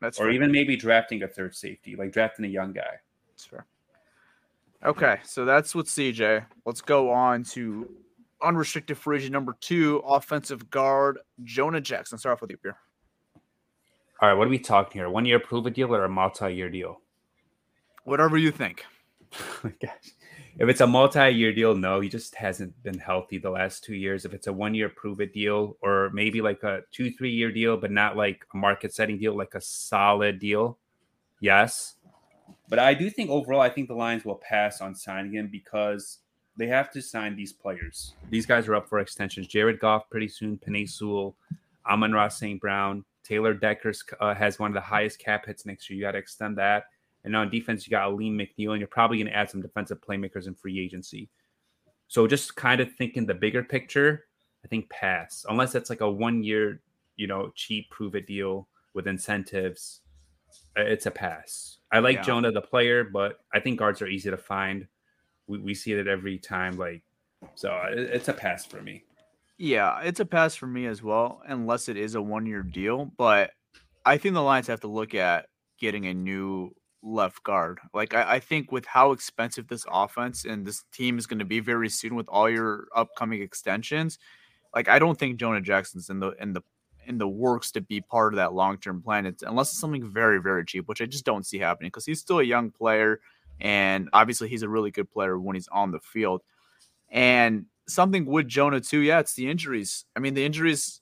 That's 0.00 0.18
or 0.18 0.24
fair. 0.24 0.32
even 0.32 0.52
maybe 0.52 0.76
drafting 0.76 1.22
a 1.22 1.28
third 1.28 1.54
safety, 1.54 1.96
like 1.96 2.12
drafting 2.12 2.44
a 2.44 2.48
young 2.48 2.72
guy. 2.72 2.96
That's 3.30 3.44
fair. 3.46 3.66
Okay, 4.84 5.18
so 5.24 5.44
that's 5.44 5.74
with 5.74 5.86
CJ. 5.86 6.44
Let's 6.66 6.80
go 6.80 7.10
on 7.10 7.44
to 7.44 7.88
unrestricted 8.42 8.98
free 8.98 9.18
agent 9.18 9.32
number 9.32 9.56
two, 9.60 9.98
offensive 10.04 10.68
guard 10.70 11.18
Jonah 11.44 11.80
Jackson. 11.80 12.18
Start 12.18 12.34
off 12.34 12.40
with 12.42 12.50
you, 12.50 12.56
Pierre. 12.58 12.76
All 14.20 14.28
right, 14.28 14.34
what 14.34 14.46
are 14.46 14.50
we 14.50 14.58
talking 14.58 15.00
here? 15.00 15.08
One 15.08 15.24
year 15.24 15.38
prove 15.38 15.66
it 15.66 15.74
deal 15.74 15.94
or 15.94 16.04
a 16.04 16.08
multi 16.08 16.52
year 16.54 16.68
deal? 16.68 17.00
Whatever 18.04 18.36
you 18.36 18.50
think. 18.50 18.84
Oh 19.64 19.70
gosh. 19.80 20.10
If 20.58 20.68
it's 20.68 20.82
a 20.82 20.86
multi-year 20.86 21.52
deal, 21.52 21.74
no, 21.74 22.00
he 22.00 22.08
just 22.08 22.34
hasn't 22.34 22.80
been 22.82 22.98
healthy 22.98 23.38
the 23.38 23.50
last 23.50 23.84
two 23.84 23.94
years. 23.94 24.24
If 24.24 24.34
it's 24.34 24.46
a 24.46 24.52
one-year 24.52 24.90
prove-it 24.90 25.32
deal, 25.32 25.76
or 25.80 26.10
maybe 26.12 26.42
like 26.42 26.62
a 26.62 26.82
two, 26.92 27.10
three-year 27.10 27.50
deal, 27.52 27.76
but 27.76 27.90
not 27.90 28.16
like 28.16 28.44
a 28.52 28.56
market-setting 28.56 29.18
deal, 29.18 29.36
like 29.36 29.54
a 29.54 29.60
solid 29.60 30.38
deal, 30.38 30.78
Yes. 31.42 31.96
But 32.68 32.78
I 32.78 32.94
do 32.94 33.10
think 33.10 33.28
overall, 33.28 33.60
I 33.60 33.68
think 33.68 33.88
the 33.88 33.94
Lions 33.94 34.24
will 34.24 34.36
pass 34.36 34.80
on 34.80 34.94
signing 34.94 35.34
him 35.34 35.48
because 35.50 36.20
they 36.56 36.68
have 36.68 36.90
to 36.92 37.02
sign 37.02 37.36
these 37.36 37.52
players. 37.52 38.14
These 38.30 38.46
guys 38.46 38.68
are 38.68 38.76
up 38.76 38.88
for 38.88 39.00
extensions. 39.00 39.48
Jared 39.48 39.80
Goff 39.80 40.08
pretty 40.08 40.28
soon, 40.28 40.56
Penei 40.56 40.88
Sewell, 40.88 41.34
Amon-Ra 41.90 42.28
St. 42.28 42.60
Brown, 42.60 43.04
Taylor 43.24 43.54
Decker's 43.54 44.04
uh, 44.20 44.34
has 44.34 44.58
one 44.58 44.70
of 44.70 44.74
the 44.74 44.80
highest 44.80 45.18
cap 45.18 45.44
hits 45.46 45.66
next 45.66 45.90
year. 45.90 45.96
You 45.96 46.04
got 46.04 46.12
to 46.12 46.18
extend 46.18 46.56
that. 46.58 46.84
And 47.24 47.36
on 47.36 47.50
defense, 47.50 47.86
you 47.86 47.90
got 47.90 48.08
Alim 48.08 48.36
McNeill, 48.38 48.70
and 48.70 48.80
you're 48.80 48.88
probably 48.88 49.18
going 49.18 49.28
to 49.28 49.36
add 49.36 49.50
some 49.50 49.62
defensive 49.62 50.00
playmakers 50.00 50.46
in 50.46 50.54
free 50.54 50.80
agency. 50.80 51.28
So 52.08 52.26
just 52.26 52.56
kind 52.56 52.80
of 52.80 52.92
thinking 52.92 53.26
the 53.26 53.34
bigger 53.34 53.62
picture, 53.62 54.26
I 54.64 54.68
think 54.68 54.90
pass, 54.90 55.46
unless 55.48 55.74
it's 55.74 55.88
like 55.88 56.00
a 56.00 56.10
one 56.10 56.42
year, 56.42 56.80
you 57.16 57.26
know, 57.26 57.52
cheap 57.54 57.90
prove 57.90 58.14
it 58.14 58.26
deal 58.26 58.68
with 58.94 59.06
incentives. 59.06 60.00
It's 60.76 61.06
a 61.06 61.10
pass. 61.10 61.78
I 61.90 62.00
like 62.00 62.16
yeah. 62.16 62.22
Jonah 62.22 62.52
the 62.52 62.60
player, 62.60 63.04
but 63.04 63.40
I 63.54 63.60
think 63.60 63.78
guards 63.78 64.02
are 64.02 64.08
easy 64.08 64.30
to 64.30 64.36
find. 64.36 64.86
We, 65.46 65.58
we 65.58 65.74
see 65.74 65.92
it 65.92 66.06
every 66.06 66.38
time. 66.38 66.76
Like, 66.76 67.02
so 67.54 67.70
uh, 67.70 67.88
it's 67.92 68.28
a 68.28 68.32
pass 68.32 68.66
for 68.66 68.82
me. 68.82 69.04
Yeah, 69.58 70.00
it's 70.00 70.20
a 70.20 70.24
pass 70.24 70.54
for 70.54 70.66
me 70.66 70.86
as 70.86 71.02
well, 71.02 71.40
unless 71.46 71.88
it 71.88 71.96
is 71.96 72.14
a 72.14 72.22
one 72.22 72.46
year 72.46 72.62
deal. 72.62 73.10
But 73.16 73.52
I 74.04 74.18
think 74.18 74.34
the 74.34 74.42
Lions 74.42 74.66
have 74.66 74.80
to 74.80 74.88
look 74.88 75.14
at 75.14 75.46
getting 75.78 76.06
a 76.06 76.14
new 76.14 76.74
left 77.02 77.42
guard. 77.42 77.80
Like 77.92 78.14
I, 78.14 78.34
I, 78.34 78.38
think 78.40 78.70
with 78.70 78.86
how 78.86 79.12
expensive 79.12 79.66
this 79.66 79.84
offense 79.90 80.44
and 80.44 80.64
this 80.64 80.84
team 80.92 81.18
is 81.18 81.26
going 81.26 81.40
to 81.40 81.44
be 81.44 81.60
very 81.60 81.88
soon 81.88 82.14
with 82.14 82.28
all 82.28 82.48
your 82.48 82.86
upcoming 82.94 83.42
extensions, 83.42 84.18
like 84.74 84.88
I 84.88 84.98
don't 84.98 85.18
think 85.18 85.38
Jonah 85.38 85.60
Jackson's 85.60 86.10
in 86.10 86.20
the 86.20 86.30
in 86.40 86.52
the 86.52 86.62
in 87.06 87.18
the 87.18 87.28
works 87.28 87.72
to 87.72 87.80
be 87.80 88.00
part 88.00 88.32
of 88.32 88.36
that 88.36 88.54
long 88.54 88.78
term 88.78 89.02
plan. 89.02 89.26
It's, 89.26 89.42
unless 89.42 89.70
it's 89.70 89.80
something 89.80 90.10
very 90.10 90.40
very 90.40 90.64
cheap, 90.64 90.88
which 90.88 91.02
I 91.02 91.06
just 91.06 91.24
don't 91.24 91.46
see 91.46 91.58
happening 91.58 91.88
because 91.88 92.06
he's 92.06 92.20
still 92.20 92.38
a 92.38 92.44
young 92.44 92.70
player 92.70 93.20
and 93.60 94.08
obviously 94.12 94.48
he's 94.48 94.62
a 94.62 94.68
really 94.68 94.90
good 94.90 95.10
player 95.10 95.38
when 95.38 95.56
he's 95.56 95.68
on 95.68 95.90
the 95.90 96.00
field. 96.00 96.42
And 97.10 97.66
something 97.86 98.24
with 98.24 98.48
Jonah 98.48 98.80
too, 98.80 99.00
yeah, 99.00 99.18
it's 99.18 99.34
the 99.34 99.50
injuries. 99.50 100.04
I 100.16 100.20
mean 100.20 100.34
the 100.34 100.44
injuries 100.44 101.00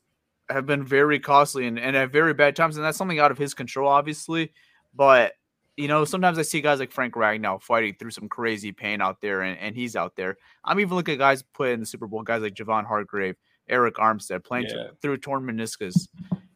have 0.49 0.67
been 0.67 0.85
very 0.85 1.21
costly 1.21 1.67
and, 1.67 1.79
and 1.79 1.97
at 1.97 2.11
very 2.11 2.35
bad 2.35 2.57
times, 2.57 2.77
and 2.77 2.85
that's 2.85 2.99
something 2.99 3.21
out 3.21 3.31
of 3.31 3.39
his 3.39 3.55
control, 3.55 3.89
obviously. 3.89 4.53
But 4.95 5.35
you 5.81 5.89
know, 5.89 6.05
sometimes 6.05 6.39
I 6.39 6.43
see 6.43 6.61
guys 6.61 6.79
like 6.79 6.93
Frank 6.93 7.15
Ragnow 7.15 7.61
fighting 7.63 7.95
through 7.99 8.11
some 8.11 8.29
crazy 8.29 8.71
pain 8.71 9.01
out 9.01 9.21
there, 9.21 9.43
and, 9.43 9.59
and 9.59 9.75
he's 9.75 9.97
out 9.97 10.15
there. 10.15 10.37
I'm 10.65 10.79
even 10.79 10.95
looking 10.95 11.15
at 11.15 11.19
guys 11.19 11.43
put 11.55 11.71
in 11.71 11.81
the 11.81 11.87
Super 11.87 12.07
Bowl, 12.07 12.23
guys 12.23 12.43
like 12.43 12.55
Javon 12.55 12.87
Hargrave, 12.87 13.37
Arik 13.71 13.93
Armstead 13.93 14.45
playing 14.45 14.67
yeah. 14.69 14.89
through 15.01 15.17
torn 15.19 15.43
meniscus. 15.43 16.09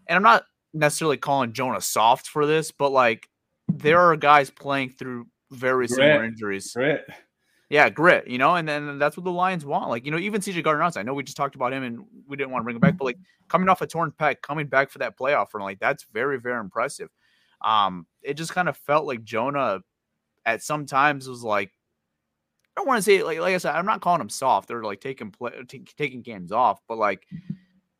And 0.06 0.16
I'm 0.16 0.22
not 0.22 0.44
necessarily 0.74 1.16
calling 1.16 1.52
Jonah 1.52 1.80
soft 1.80 2.26
for 2.26 2.46
this, 2.46 2.70
but 2.70 2.90
like 2.90 3.28
there 3.68 3.98
are 3.98 4.16
guys 4.16 4.50
playing 4.50 4.90
through 4.90 5.26
very 5.50 5.86
grit. 5.86 5.96
similar 5.96 6.24
injuries. 6.24 6.72
Grit. 6.72 7.06
Yeah, 7.70 7.88
grit, 7.88 8.28
you 8.28 8.36
know, 8.36 8.56
and 8.56 8.68
then 8.68 8.98
that's 8.98 9.16
what 9.16 9.24
the 9.24 9.32
Lions 9.32 9.64
want. 9.64 9.88
Like, 9.88 10.04
you 10.04 10.10
know, 10.10 10.18
even 10.18 10.42
CJ 10.42 10.62
Gardner 10.62 10.90
I 10.96 11.02
know 11.02 11.14
we 11.14 11.22
just 11.22 11.36
talked 11.36 11.54
about 11.54 11.72
him 11.72 11.82
and 11.82 12.04
we 12.28 12.36
didn't 12.36 12.50
want 12.50 12.60
to 12.60 12.64
bring 12.64 12.76
him 12.76 12.80
back, 12.80 12.98
but 12.98 13.06
like 13.06 13.18
coming 13.48 13.70
off 13.70 13.80
a 13.80 13.86
torn 13.86 14.12
pec, 14.12 14.42
coming 14.42 14.66
back 14.66 14.90
for 14.90 14.98
that 14.98 15.18
playoff 15.18 15.54
run, 15.54 15.64
like 15.64 15.80
that's 15.80 16.04
very, 16.12 16.38
very 16.38 16.60
impressive. 16.60 17.08
Um, 17.64 18.06
it 18.22 18.34
just 18.34 18.52
kind 18.52 18.68
of 18.68 18.76
felt 18.76 19.06
like 19.06 19.24
Jonah 19.24 19.80
at 20.44 20.62
some 20.62 20.86
times 20.86 21.28
was 21.28 21.42
like, 21.42 21.70
I 22.76 22.80
don't 22.80 22.88
want 22.88 22.98
to 22.98 23.02
say 23.02 23.22
like 23.22 23.38
like 23.38 23.54
I 23.54 23.58
said, 23.58 23.74
I'm 23.74 23.86
not 23.86 24.00
calling 24.00 24.20
him 24.20 24.28
soft 24.28 24.70
or 24.70 24.82
like 24.82 25.00
taking 25.00 25.30
play 25.30 25.52
t- 25.68 25.86
taking 25.96 26.22
games 26.22 26.52
off, 26.52 26.80
but 26.88 26.98
like 26.98 27.26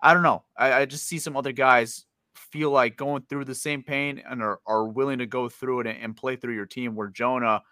I 0.01 0.13
don't 0.13 0.25
know. 0.25 0.45
I, 0.57 0.73
I, 0.73 0.85
just 0.85 1.07
see 1.07 1.19
some 1.19 1.37
other 1.37 1.53
guys 1.53 2.05
feel 2.35 2.71
like 2.71 2.97
going 2.97 3.23
through 3.23 3.47
the 3.47 3.55
same 3.55 3.83
pain 3.83 4.23
and 4.29 4.43
are, 4.43 4.61
are 4.67 4.87
willing 4.87 5.21
to 5.21 5.27
go 5.27 5.49
through 5.49 5.81
it 5.81 5.87
and, 5.87 5.99
and 5.99 6.17
play 6.17 6.37
through 6.37 6.55
your 6.55 6.67
team. 6.67 6.95
Where 6.95 7.09
Jonah, 7.09 7.63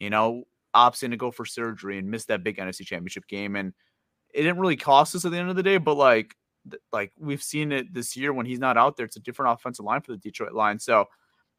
you 0.00 0.10
know, 0.10 0.44
opts 0.74 1.02
in 1.02 1.12
to 1.12 1.16
go 1.16 1.30
for 1.30 1.44
surgery 1.44 1.98
and 1.98 2.10
miss 2.10 2.24
that 2.24 2.42
big 2.42 2.56
NFC 2.56 2.84
Championship 2.84 3.28
game, 3.28 3.54
and 3.54 3.74
it 4.34 4.42
didn't 4.42 4.58
really 4.58 4.76
cost 4.76 5.14
us 5.14 5.24
at 5.24 5.30
the 5.30 5.38
end 5.38 5.50
of 5.50 5.56
the 5.56 5.62
day, 5.62 5.78
but 5.78 5.94
like 5.94 6.34
like 6.92 7.12
we've 7.18 7.42
seen 7.42 7.72
it 7.72 7.92
this 7.92 8.16
year 8.16 8.32
when 8.32 8.46
he's 8.46 8.58
not 8.58 8.76
out 8.76 8.96
there, 8.96 9.06
it's 9.06 9.16
a 9.16 9.20
different 9.20 9.52
offensive 9.52 9.84
line 9.84 10.00
for 10.00 10.12
the 10.12 10.18
Detroit 10.18 10.52
line. 10.52 10.78
So 10.78 11.06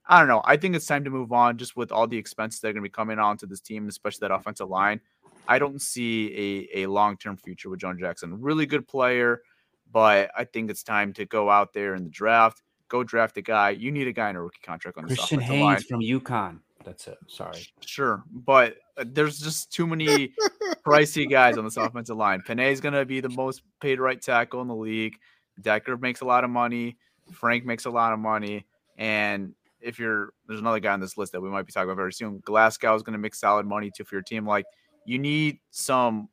I 0.09 0.19
don't 0.19 0.27
know. 0.27 0.41
I 0.43 0.57
think 0.57 0.75
it's 0.75 0.87
time 0.87 1.03
to 1.03 1.11
move 1.11 1.31
on 1.31 1.57
just 1.57 1.77
with 1.77 1.91
all 1.91 2.07
the 2.07 2.17
expenses 2.17 2.59
that 2.61 2.69
are 2.69 2.73
going 2.73 2.83
to 2.83 2.89
be 2.89 2.91
coming 2.91 3.19
onto 3.19 3.45
this 3.45 3.61
team, 3.61 3.87
especially 3.87 4.27
that 4.27 4.33
offensive 4.33 4.67
line. 4.67 4.99
I 5.47 5.59
don't 5.59 5.79
see 5.79 6.67
a, 6.73 6.83
a 6.83 6.87
long 6.87 7.15
term 7.15 7.37
future 7.37 7.69
with 7.69 7.79
John 7.79 7.97
Jackson. 7.97 8.41
Really 8.41 8.65
good 8.65 8.87
player, 8.87 9.43
but 9.91 10.31
I 10.35 10.45
think 10.45 10.71
it's 10.71 10.81
time 10.81 11.13
to 11.13 11.25
go 11.25 11.49
out 11.49 11.73
there 11.73 11.93
in 11.93 12.03
the 12.03 12.09
draft, 12.09 12.63
go 12.87 13.03
draft 13.03 13.37
a 13.37 13.43
guy. 13.43 13.69
You 13.69 13.91
need 13.91 14.07
a 14.07 14.11
guy 14.11 14.31
in 14.31 14.35
a 14.35 14.41
rookie 14.41 14.59
contract 14.63 14.97
on 14.97 15.05
this 15.07 15.17
Christian 15.17 15.39
Haynes 15.39 15.61
line. 15.63 15.81
from 15.81 16.01
UConn. 16.01 16.59
That's 16.83 17.07
it. 17.07 17.17
Sorry. 17.27 17.67
Sure. 17.81 18.23
But 18.31 18.77
uh, 18.97 19.05
there's 19.05 19.39
just 19.39 19.71
too 19.71 19.85
many 19.85 20.33
pricey 20.85 21.29
guys 21.29 21.57
on 21.57 21.65
this 21.65 21.77
offensive 21.77 22.17
line. 22.17 22.41
Penei 22.47 22.71
is 22.71 22.81
going 22.81 22.93
to 22.93 23.05
be 23.05 23.19
the 23.19 23.29
most 23.29 23.61
paid 23.79 23.99
right 23.99 24.19
tackle 24.19 24.61
in 24.61 24.67
the 24.67 24.75
league. 24.75 25.17
Decker 25.61 25.97
makes 25.97 26.21
a 26.21 26.25
lot 26.25 26.43
of 26.43 26.49
money. 26.49 26.97
Frank 27.31 27.65
makes 27.65 27.85
a 27.85 27.89
lot 27.91 28.13
of 28.13 28.19
money. 28.19 28.65
And 28.97 29.53
if 29.81 29.99
you're 29.99 30.33
there's 30.47 30.59
another 30.59 30.79
guy 30.79 30.93
on 30.93 30.99
this 30.99 31.17
list 31.17 31.31
that 31.31 31.41
we 31.41 31.49
might 31.49 31.65
be 31.65 31.71
talking 31.71 31.89
about 31.89 31.97
very 31.97 32.13
soon. 32.13 32.39
Glasgow 32.45 32.95
is 32.95 33.03
going 33.03 33.13
to 33.13 33.19
make 33.19 33.35
solid 33.35 33.65
money 33.65 33.91
too 33.91 34.03
for 34.03 34.15
your 34.15 34.21
team. 34.21 34.45
Like 34.45 34.65
you 35.05 35.19
need 35.19 35.59
some, 35.71 36.29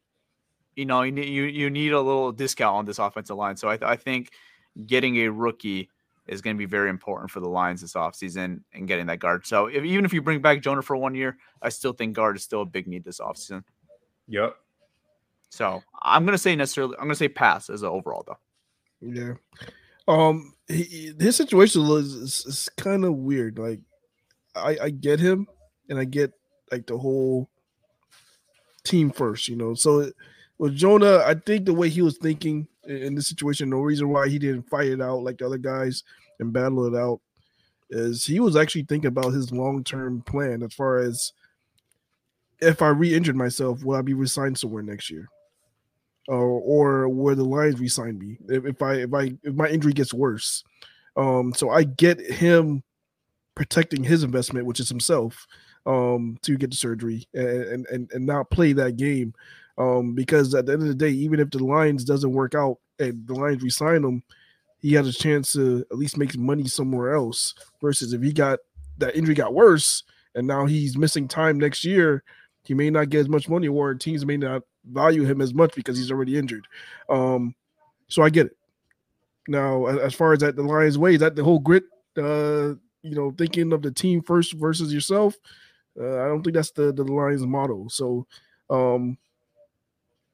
you 0.74 0.84
know, 0.84 1.02
you 1.02 1.12
need 1.12 1.28
you, 1.28 1.44
you 1.44 1.70
need 1.70 1.92
a 1.92 2.00
little 2.00 2.32
discount 2.32 2.76
on 2.76 2.84
this 2.84 2.98
offensive 2.98 3.36
line. 3.36 3.56
So 3.56 3.68
I, 3.68 3.78
I 3.82 3.96
think 3.96 4.30
getting 4.86 5.16
a 5.18 5.28
rookie 5.28 5.88
is 6.26 6.42
going 6.42 6.56
to 6.56 6.58
be 6.58 6.66
very 6.66 6.90
important 6.90 7.30
for 7.30 7.40
the 7.40 7.48
Lions 7.48 7.80
this 7.80 7.94
offseason 7.94 8.60
and 8.74 8.88
getting 8.88 9.06
that 9.06 9.18
guard. 9.18 9.46
So 9.46 9.66
if, 9.66 9.84
even 9.84 10.04
if 10.04 10.12
you 10.12 10.20
bring 10.20 10.42
back 10.42 10.60
Jonah 10.60 10.82
for 10.82 10.96
one 10.96 11.14
year, 11.14 11.38
I 11.62 11.68
still 11.68 11.92
think 11.92 12.14
guard 12.14 12.36
is 12.36 12.42
still 12.42 12.62
a 12.62 12.66
big 12.66 12.86
need 12.88 13.04
this 13.04 13.20
offseason. 13.20 13.62
Yep. 14.28 14.56
So 15.50 15.82
I'm 16.02 16.24
going 16.24 16.34
to 16.34 16.38
say 16.38 16.56
necessarily, 16.56 16.96
I'm 16.96 17.04
going 17.04 17.10
to 17.10 17.16
say 17.16 17.28
pass 17.28 17.70
as 17.70 17.82
an 17.82 17.88
overall 17.88 18.24
though. 18.26 18.38
Yeah. 19.00 19.34
Um, 20.08 20.54
he, 20.68 21.12
his 21.18 21.36
situation 21.36 21.82
is, 21.82 22.14
is, 22.14 22.46
is 22.46 22.68
kind 22.76 23.04
of 23.04 23.14
weird. 23.14 23.58
Like, 23.58 23.80
I, 24.54 24.76
I 24.82 24.90
get 24.90 25.20
him, 25.20 25.46
and 25.88 25.98
I 25.98 26.04
get 26.04 26.32
like 26.70 26.86
the 26.86 26.98
whole 26.98 27.48
team 28.84 29.10
first, 29.10 29.48
you 29.48 29.56
know. 29.56 29.74
So 29.74 30.10
with 30.58 30.74
Jonah, 30.74 31.18
I 31.18 31.34
think 31.34 31.66
the 31.66 31.74
way 31.74 31.88
he 31.88 32.02
was 32.02 32.18
thinking 32.18 32.66
in 32.86 33.14
this 33.14 33.28
situation, 33.28 33.70
no 33.70 33.80
reason 33.80 34.08
why 34.08 34.28
he 34.28 34.38
didn't 34.38 34.68
fight 34.68 34.88
it 34.88 35.00
out 35.00 35.22
like 35.22 35.38
the 35.38 35.46
other 35.46 35.58
guys 35.58 36.02
and 36.38 36.52
battle 36.52 36.86
it 36.86 36.98
out, 36.98 37.20
is 37.90 38.26
he 38.26 38.40
was 38.40 38.56
actually 38.56 38.84
thinking 38.84 39.08
about 39.08 39.32
his 39.32 39.52
long 39.52 39.84
term 39.84 40.22
plan 40.22 40.62
as 40.62 40.74
far 40.74 40.98
as 40.98 41.32
if 42.60 42.82
I 42.82 42.88
re-injured 42.88 43.36
myself, 43.36 43.84
will 43.84 43.96
I 43.96 44.02
be 44.02 44.14
resigned 44.14 44.58
somewhere 44.58 44.82
next 44.82 45.10
year? 45.10 45.28
Or, 46.28 46.60
or 46.60 47.08
where 47.08 47.34
the 47.34 47.44
Lions 47.44 47.78
resign 47.80 48.18
me 48.18 48.38
if, 48.48 48.64
if 48.64 48.82
I 48.82 48.94
if 48.94 49.14
I 49.14 49.32
if 49.42 49.54
my 49.54 49.68
injury 49.68 49.92
gets 49.92 50.12
worse. 50.12 50.64
Um, 51.16 51.54
so 51.54 51.70
I 51.70 51.84
get 51.84 52.20
him 52.20 52.82
protecting 53.54 54.04
his 54.04 54.22
investment, 54.22 54.66
which 54.66 54.80
is 54.80 54.88
himself, 54.88 55.46
um, 55.86 56.36
to 56.42 56.56
get 56.56 56.70
the 56.70 56.76
surgery 56.76 57.26
and 57.34 57.86
and 57.86 58.10
and 58.12 58.26
not 58.26 58.50
play 58.50 58.72
that 58.74 58.96
game. 58.96 59.34
Um, 59.78 60.14
because 60.14 60.54
at 60.54 60.66
the 60.66 60.72
end 60.72 60.82
of 60.82 60.88
the 60.88 60.94
day, 60.94 61.10
even 61.10 61.38
if 61.38 61.50
the 61.50 61.62
Lions 61.62 62.04
doesn't 62.04 62.32
work 62.32 62.54
out 62.54 62.78
and 62.98 63.26
the 63.26 63.34
Lions 63.34 63.62
resign 63.62 64.04
him, 64.04 64.22
he 64.78 64.94
has 64.94 65.06
a 65.06 65.12
chance 65.12 65.52
to 65.52 65.84
at 65.90 65.98
least 65.98 66.16
make 66.16 66.36
money 66.36 66.66
somewhere 66.66 67.14
else. 67.14 67.54
Versus 67.82 68.12
if 68.12 68.22
he 68.22 68.32
got 68.32 68.58
that 68.98 69.14
injury 69.16 69.34
got 69.34 69.54
worse 69.54 70.02
and 70.34 70.46
now 70.46 70.66
he's 70.66 70.96
missing 70.96 71.28
time 71.28 71.58
next 71.58 71.84
year, 71.84 72.22
he 72.64 72.74
may 72.74 72.90
not 72.90 73.10
get 73.10 73.20
as 73.20 73.28
much 73.28 73.48
money, 73.48 73.68
or 73.68 73.94
teams 73.94 74.26
may 74.26 74.36
not 74.36 74.62
value 74.90 75.24
him 75.24 75.40
as 75.40 75.54
much 75.54 75.74
because 75.74 75.98
he's 75.98 76.10
already 76.10 76.38
injured. 76.38 76.66
Um, 77.08 77.54
so 78.08 78.22
I 78.22 78.30
get 78.30 78.46
it. 78.46 78.56
Now, 79.48 79.86
as 79.86 80.14
far 80.14 80.32
as 80.32 80.40
that 80.40 80.56
the 80.56 80.62
Lions' 80.62 80.98
way, 80.98 81.16
that 81.16 81.36
the 81.36 81.44
whole 81.44 81.58
grit, 81.60 81.84
uh, 82.18 82.74
you 83.02 83.14
know, 83.14 83.32
thinking 83.36 83.72
of 83.72 83.82
the 83.82 83.92
team 83.92 84.22
first 84.22 84.54
versus 84.54 84.92
yourself. 84.92 85.36
Uh, 85.98 86.22
I 86.22 86.26
don't 86.26 86.42
think 86.42 86.54
that's 86.54 86.72
the 86.72 86.92
the 86.92 87.04
Lions' 87.04 87.46
model. 87.46 87.88
So, 87.88 88.26
um, 88.68 89.16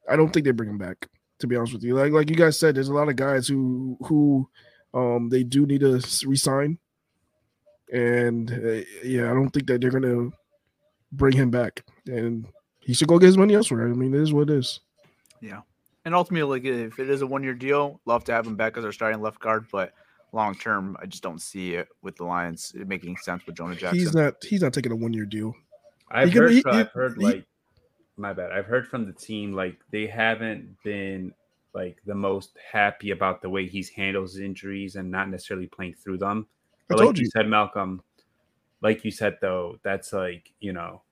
I 0.09 0.17
don't 0.17 0.33
think 0.33 0.45
they 0.45 0.51
bring 0.53 0.71
him 0.71 0.79
back. 0.79 1.09
To 1.41 1.47
be 1.47 1.57
honest 1.57 1.73
with 1.73 1.83
you, 1.83 1.95
like 1.95 2.13
like 2.13 2.31
you 2.31 2.37
guys 2.37 2.59
said, 2.59 2.77
there's 2.77 2.89
a 2.89 2.95
lot 2.95 3.09
of 3.09 3.17
guys 3.17 3.49
who 3.49 3.99
who 4.05 4.49
um 4.95 5.29
they 5.29 5.43
do 5.43 5.67
need 5.67 5.81
to 5.81 6.01
resign, 6.25 6.79
and 7.93 8.51
uh, 8.51 8.85
yeah, 9.03 9.31
I 9.31 9.35
don't 9.35 9.51
think 9.51 9.67
that 9.67 9.81
they're 9.81 9.91
gonna 9.91 10.31
bring 11.11 11.37
him 11.37 11.51
back. 11.51 11.85
And 12.07 12.47
he 12.83 12.95
should 12.95 13.09
go 13.09 13.19
get 13.19 13.27
his 13.27 13.39
money 13.39 13.55
elsewhere. 13.55 13.89
I 13.89 13.93
mean, 13.93 14.15
it 14.15 14.21
is 14.21 14.33
what 14.33 14.51
it 14.51 14.59
is. 14.59 14.81
Yeah. 15.41 15.61
And 16.05 16.15
ultimately, 16.15 16.61
like 16.61 16.69
if 16.69 16.99
it 16.99 17.09
is 17.09 17.23
a 17.23 17.27
one 17.27 17.43
year 17.43 17.55
deal, 17.55 18.01
love 18.07 18.25
to 18.25 18.33
have 18.33 18.47
him 18.47 18.57
back 18.57 18.77
as 18.77 18.85
our 18.85 18.93
starting 18.93 19.21
left 19.21 19.39
guard, 19.39 19.67
but 19.71 19.93
long 20.33 20.55
term, 20.55 20.97
I 21.01 21.07
just 21.07 21.23
don't 21.23 21.41
see 21.41 21.75
it 21.75 21.89
with 22.03 22.17
the 22.17 22.25
Lions 22.25 22.73
making 22.75 23.17
sense 23.19 23.47
with 23.47 23.57
Jonah 23.57 23.77
Jackson. 23.77 23.99
He's 23.99 24.15
not 24.15 24.35
he's 24.43 24.63
not 24.63 24.73
taking 24.73 24.93
a 24.93 24.97
one 24.97 25.13
year 25.13 25.27
deal. 25.27 25.55
I've 26.11 26.33
heard, 26.33 26.53
he, 26.53 26.63
I've 26.67 26.91
heard 26.91 27.17
he, 27.17 27.25
like 27.25 27.47
my 28.17 28.33
bad. 28.33 28.53
I've 28.53 28.67
heard 28.67 28.89
from 28.89 29.07
the 29.07 29.13
team 29.13 29.53
like 29.53 29.79
they 29.91 30.07
haven't 30.07 30.77
been 30.83 31.33
like 31.75 31.99
the 32.05 32.15
most 32.15 32.57
happy 32.71 33.13
about 33.13 33.41
the 33.41 33.49
way 33.49 33.67
he's 33.67 33.89
handles 33.89 34.39
injuries 34.39 34.97
and 34.97 35.11
not 35.11 35.31
necessarily 35.31 35.67
playing 35.69 35.95
through 35.95 36.19
them. 36.19 36.47
But 36.89 36.97
I 36.97 36.99
told 37.05 37.15
like 37.15 37.19
you. 37.19 37.25
you 37.25 37.31
said, 37.31 37.49
Malcolm, 37.49 38.03
like 38.83 39.05
you 39.05 39.11
said 39.11 39.39
though, 39.41 39.79
that's 39.83 40.13
like 40.13 40.53
you 40.61 40.73
know 40.73 41.03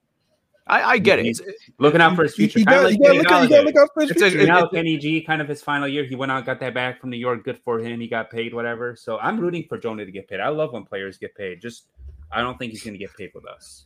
I, 0.67 0.83
I 0.91 0.97
get 0.99 1.19
it. 1.19 1.39
Looking 1.79 2.01
out 2.01 2.15
for 2.15 2.23
his 2.23 2.35
future. 2.35 2.59
you 2.59 2.65
Kinda 2.65 2.83
like 2.83 2.93
you, 2.93 2.99
gotta 3.03 3.17
look 3.17 3.31
out, 3.31 3.49
gotta 3.49 3.61
look 3.63 3.75
out 3.75 3.89
for 3.93 4.01
his 4.01 4.11
It's 4.11 4.21
a- 4.21 4.29
future. 4.29 4.43
it- 4.43 4.47
now 4.47 4.65
it- 4.65 4.71
Kenny 4.71 4.97
G, 4.97 5.21
kind 5.21 5.41
of 5.41 5.47
his 5.47 5.61
final 5.61 5.87
year, 5.87 6.03
he 6.05 6.15
went 6.15 6.31
out, 6.31 6.45
got 6.45 6.59
that 6.59 6.73
back 6.73 7.01
from 7.01 7.09
New 7.09 7.17
York. 7.17 7.43
Good 7.43 7.59
for 7.65 7.79
him. 7.79 7.99
He 7.99 8.07
got 8.07 8.29
paid, 8.29 8.53
whatever. 8.53 8.95
So 8.95 9.17
I'm 9.19 9.39
rooting 9.39 9.65
for 9.67 9.77
Jonah 9.77 10.05
to 10.05 10.11
get 10.11 10.27
paid. 10.27 10.39
I 10.39 10.49
love 10.49 10.71
when 10.73 10.85
players 10.85 11.17
get 11.17 11.35
paid. 11.35 11.61
Just 11.61 11.87
I 12.31 12.41
don't 12.41 12.57
think 12.57 12.71
he's 12.71 12.83
going 12.83 12.93
to 12.93 12.99
get 12.99 13.15
paid 13.17 13.31
with 13.33 13.45
us. 13.47 13.85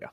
Yeah. 0.00 0.08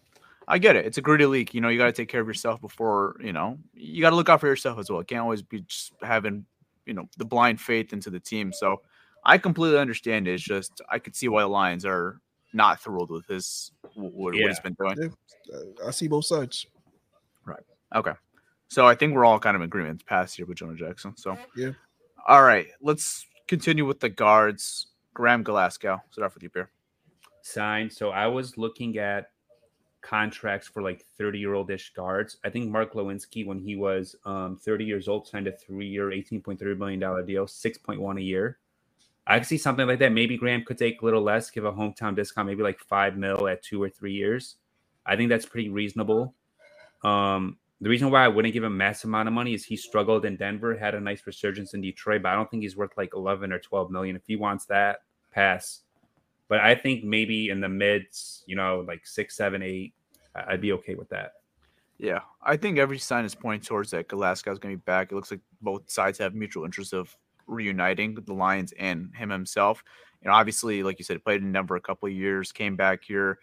I 0.47 0.57
get 0.57 0.75
it. 0.75 0.85
It's 0.85 0.97
a 0.97 1.01
gritty 1.01 1.25
league. 1.25 1.53
You 1.53 1.61
know, 1.61 1.69
you 1.69 1.77
got 1.77 1.85
to 1.85 1.91
take 1.93 2.09
care 2.09 2.21
of 2.21 2.27
yourself 2.27 2.61
before, 2.61 3.15
you 3.21 3.33
know, 3.33 3.57
you 3.73 4.01
got 4.01 4.11
to 4.11 4.15
look 4.15 4.29
out 4.29 4.39
for 4.39 4.47
yourself 4.47 4.77
as 4.79 4.89
well. 4.89 4.99
It 4.99 5.07
can't 5.07 5.21
always 5.21 5.41
be 5.41 5.61
just 5.61 5.93
having, 6.01 6.45
you 6.85 6.93
know, 6.93 7.07
the 7.17 7.25
blind 7.25 7.59
faith 7.59 7.91
into 7.93 8.09
the 8.09 8.19
team. 8.19 8.51
So 8.53 8.81
I 9.25 9.37
completely 9.37 9.79
understand 9.79 10.27
it. 10.27 10.33
It's 10.33 10.43
just, 10.43 10.81
I 10.89 10.99
could 10.99 11.15
see 11.15 11.27
why 11.29 11.41
the 11.41 11.47
Lions 11.47 11.85
are 11.85 12.19
not 12.53 12.79
thrilled 12.81 13.09
with 13.09 13.25
his, 13.27 13.71
what, 13.95 14.13
what 14.13 14.33
he's 14.35 14.43
Yeah. 14.43 14.53
been 14.63 14.75
doing. 14.79 15.13
I 15.85 15.91
see 15.91 16.07
both 16.07 16.25
sides. 16.25 16.65
Right. 17.45 17.63
Okay. 17.95 18.13
So 18.69 18.87
I 18.87 18.95
think 18.95 19.13
we're 19.13 19.25
all 19.25 19.39
kind 19.39 19.55
of 19.55 19.61
in 19.61 19.65
agreement 19.65 20.05
past 20.05 20.37
year 20.39 20.45
with 20.45 20.57
Jonah 20.57 20.75
Jackson. 20.75 21.15
So, 21.17 21.37
Yeah. 21.55 21.71
All 22.27 22.43
right. 22.43 22.67
Let's 22.81 23.25
continue 23.47 23.85
with 23.85 23.99
the 23.99 24.09
guards. 24.09 24.87
Graham 25.13 25.43
Glasgow. 25.43 26.01
Start 26.09 26.25
off 26.25 26.33
with 26.33 26.43
you, 26.43 26.49
Pierre. 26.49 26.71
Signed. 27.41 27.91
So 27.93 28.09
I 28.09 28.25
was 28.27 28.57
looking 28.57 28.97
at 28.97 29.29
contracts 30.01 30.67
for 30.67 30.81
like 30.81 31.05
30 31.17 31.39
year 31.39 31.53
old 31.53 31.69
ish 31.69 31.93
guards. 31.93 32.37
I 32.43 32.49
think 32.49 32.69
Mark 32.71 32.93
Glowinski, 32.93 33.45
when 33.45 33.59
he 33.59 33.75
was 33.75 34.15
um, 34.25 34.57
30 34.57 34.85
years 34.85 35.07
old, 35.07 35.27
signed 35.27 35.47
a 35.47 35.51
three 35.51 35.87
year, 35.87 36.09
$18.3 36.09 36.77
million 36.77 36.99
deal, 37.25 37.45
6.1 37.45 38.17
a 38.17 38.21
year. 38.21 38.57
I 39.25 39.39
could 39.39 39.47
see 39.47 39.57
something 39.57 39.87
like 39.87 39.99
that. 39.99 40.11
Maybe 40.11 40.37
Graham 40.37 40.63
could 40.65 40.77
take 40.77 41.01
a 41.01 41.05
little 41.05 41.21
less, 41.21 41.49
give 41.49 41.65
a 41.65 41.71
hometown 41.71 42.15
discount, 42.15 42.47
maybe 42.47 42.63
like 42.63 42.79
five 42.79 43.17
mil 43.17 43.47
at 43.47 43.63
two 43.63 43.81
or 43.81 43.89
three 43.89 44.13
years. 44.13 44.55
I 45.05 45.15
think 45.15 45.29
that's 45.29 45.45
pretty 45.45 45.69
reasonable. 45.69 46.35
Um, 47.03 47.57
the 47.81 47.89
reason 47.89 48.09
why 48.11 48.23
I 48.23 48.29
wouldn't 48.29 48.53
give 48.53 48.63
him 48.63 48.71
a 48.71 48.75
massive 48.75 49.09
amount 49.09 49.27
of 49.27 49.33
money 49.33 49.53
is 49.53 49.65
he 49.65 49.75
struggled 49.75 50.25
in 50.25 50.37
Denver, 50.37 50.77
had 50.77 50.95
a 50.95 50.99
nice 50.99 51.25
resurgence 51.25 51.73
in 51.73 51.81
Detroit, 51.81 52.21
but 52.23 52.29
I 52.29 52.35
don't 52.35 52.49
think 52.49 52.63
he's 52.63 52.77
worth 52.77 52.91
like 52.97 53.11
11 53.13 53.51
or 53.51 53.59
12 53.59 53.91
million. 53.91 54.15
If 54.15 54.23
he 54.25 54.35
wants 54.35 54.65
that, 54.67 54.99
pass. 55.31 55.81
But 56.47 56.59
I 56.59 56.75
think 56.75 57.03
maybe 57.03 57.49
in 57.49 57.59
the 57.59 57.69
mids, 57.69 58.43
you 58.45 58.55
know, 58.55 58.85
like 58.87 59.05
six, 59.05 59.35
seven, 59.35 59.61
eight, 59.61 59.93
I'd 60.35 60.61
be 60.61 60.71
okay 60.73 60.95
with 60.95 61.09
that. 61.09 61.33
Yeah, 61.97 62.19
I 62.41 62.57
think 62.57 62.77
every 62.77 62.99
sign 62.99 63.25
is 63.25 63.35
pointing 63.35 63.65
towards 63.65 63.91
that 63.91 64.07
Glasgow's 64.07 64.59
going 64.59 64.73
to 64.73 64.77
be 64.77 64.83
back. 64.85 65.11
It 65.11 65.15
looks 65.15 65.31
like 65.31 65.41
both 65.61 65.89
sides 65.89 66.17
have 66.19 66.33
mutual 66.33 66.65
interest 66.65 66.93
of 66.93 67.15
reuniting 67.47 68.15
the 68.15 68.33
Lions 68.33 68.73
and 68.77 69.13
him 69.15 69.29
himself. 69.29 69.83
You 70.21 70.29
know, 70.29 70.35
obviously, 70.35 70.83
like 70.83 70.99
you 70.99 71.05
said, 71.05 71.23
played 71.23 71.41
in 71.41 71.51
Denver 71.51 71.75
a 71.75 71.81
couple 71.81 72.07
of 72.07 72.13
years, 72.13 72.51
came 72.51 72.75
back 72.75 73.03
here. 73.03 73.39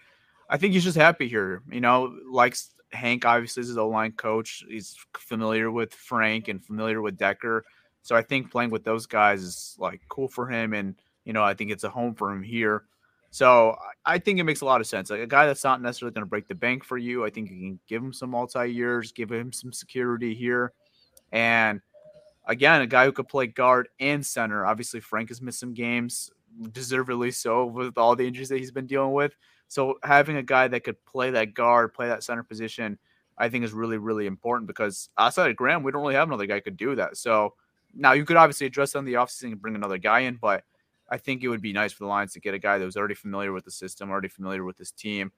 I 0.49 0.57
think 0.57 0.73
he's 0.73 0.85
just 0.85 0.97
happy 0.97 1.29
here. 1.29 1.63
You 1.71 1.81
know, 1.81 2.17
likes 2.29 2.71
Hank. 2.93 3.25
Obviously, 3.25 3.61
is 3.61 3.69
his 3.69 3.79
O 3.79 3.89
line 3.89 4.13
coach. 4.13 4.65
He's 4.69 4.97
familiar 5.17 5.71
with 5.71 5.95
Frank 5.95 6.49
and 6.49 6.65
familiar 6.65 7.03
with 7.03 7.17
Decker. 7.17 7.65
So 8.03 8.17
I 8.17 8.23
think 8.23 8.51
playing 8.51 8.71
with 8.71 8.83
those 8.83 9.07
guys 9.07 9.43
is 9.43 9.77
like 9.79 10.01
cool 10.09 10.29
for 10.29 10.49
him, 10.49 10.73
and 10.73 10.95
you 11.25 11.33
know, 11.33 11.45
I 11.45 11.55
think 11.55 11.71
it's 11.71 11.85
a 11.85 11.91
home 11.91 12.15
for 12.15 12.33
him 12.33 12.43
here. 12.43 12.85
So 13.31 13.77
I 14.05 14.19
think 14.19 14.41
it 14.41 14.45
makes 14.45 14.61
a 14.61 14.65
lot 14.65 14.81
of 14.81 14.87
sense. 14.87 15.11
Like 15.11 15.21
a 15.21 15.27
guy 15.27 15.47
that's 15.47 15.63
not 15.63 15.81
necessarily 15.81 16.15
going 16.15 16.23
to 16.25 16.29
break 16.29 16.49
the 16.49 16.55
bank 16.55 16.85
for 16.85 16.99
you. 16.99 17.25
I 17.25 17.31
think 17.31 17.51
you 17.51 17.57
can 17.57 17.81
give 17.87 18.03
him 18.03 18.13
some 18.13 18.31
multi 18.31 18.67
years, 18.67 19.13
give 19.13 19.31
him 19.31 19.53
some 19.53 19.73
security 19.73 20.35
here, 20.35 20.73
and 21.31 21.81
again, 22.51 22.83
a 22.83 22.87
guy 22.87 23.05
who 23.05 23.13
could 23.13 23.29
play 23.29 23.47
guard 23.47 23.89
and 24.01 24.27
center. 24.27 24.67
Obviously, 24.67 24.99
Frank 24.99 25.29
has 25.29 25.41
missed 25.41 25.61
some 25.61 25.73
games, 25.73 26.31
deservedly 26.73 27.31
so, 27.31 27.65
with 27.65 27.97
all 27.97 28.17
the 28.17 28.27
injuries 28.27 28.49
that 28.49 28.59
he's 28.59 28.73
been 28.73 28.89
dealing 28.89 29.13
with. 29.13 29.37
So 29.69 29.99
having 30.03 30.37
a 30.37 30.43
guy 30.43 30.67
that 30.67 30.83
could 30.83 31.03
play 31.05 31.31
that 31.31 31.55
guard, 31.55 31.95
play 31.95 32.09
that 32.09 32.25
center 32.25 32.43
position, 32.43 32.99
I 33.39 33.49
think 33.49 33.65
is 33.65 33.73
really, 33.73 33.99
really 33.99 34.27
important 34.27 34.67
because 34.67 35.09
outside 35.17 35.49
of 35.49 35.57
Graham, 35.57 35.85
we 35.85 35.93
don't 35.93 36.03
really 36.03 36.17
have 36.17 36.27
another 36.27 36.47
guy 36.47 36.59
could 36.59 36.77
do 36.77 36.97
that. 36.97 37.17
So 37.17 37.55
now 37.95 38.13
you 38.13 38.25
could 38.25 38.37
obviously 38.37 38.67
address 38.67 38.97
in 38.97 39.05
the 39.05 39.15
offseason 39.15 39.53
and 39.53 39.63
bring 39.63 39.77
another 39.77 39.99
guy 39.99 40.21
in, 40.21 40.35
but 40.35 40.65
I 41.09 41.19
think 41.19 41.45
it 41.45 41.49
would 41.49 41.63
be 41.63 41.73
nice 41.73 41.93
for 41.93 42.03
the 42.03 42.09
Lions 42.09 42.33
to 42.33 42.41
get 42.41 42.53
a 42.53 42.59
guy 42.59 42.79
that 42.79 42.85
was 42.85 42.97
already 42.97 43.15
familiar 43.15 43.53
with 43.53 43.65
the 43.65 43.71
system, 43.71 44.11
already 44.11 44.29
familiar 44.29 44.65
with 44.65 44.77
this 44.77 44.91
team. 44.91 45.31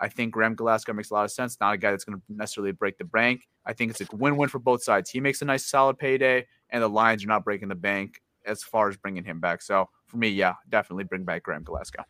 I 0.00 0.08
think 0.08 0.32
Graham 0.32 0.54
Glasgow 0.54 0.92
makes 0.92 1.10
a 1.10 1.14
lot 1.14 1.24
of 1.24 1.32
sense. 1.32 1.58
Not 1.60 1.74
a 1.74 1.78
guy 1.78 1.90
that's 1.90 2.04
going 2.04 2.18
to 2.18 2.24
necessarily 2.28 2.72
break 2.72 2.98
the 2.98 3.04
bank. 3.04 3.48
I 3.66 3.72
think 3.72 3.90
it's 3.90 4.00
a 4.00 4.16
win-win 4.16 4.48
for 4.48 4.58
both 4.58 4.82
sides. 4.82 5.10
He 5.10 5.20
makes 5.20 5.42
a 5.42 5.44
nice, 5.44 5.64
solid 5.64 5.98
payday, 5.98 6.46
and 6.70 6.82
the 6.82 6.88
Lions 6.88 7.24
are 7.24 7.28
not 7.28 7.44
breaking 7.44 7.68
the 7.68 7.74
bank 7.74 8.20
as 8.46 8.62
far 8.62 8.88
as 8.88 8.96
bringing 8.96 9.24
him 9.24 9.40
back. 9.40 9.62
So 9.62 9.88
for 10.06 10.16
me, 10.16 10.28
yeah, 10.28 10.54
definitely 10.68 11.04
bring 11.04 11.24
back 11.24 11.42
Graham 11.42 11.62
Glasgow. 11.62 12.04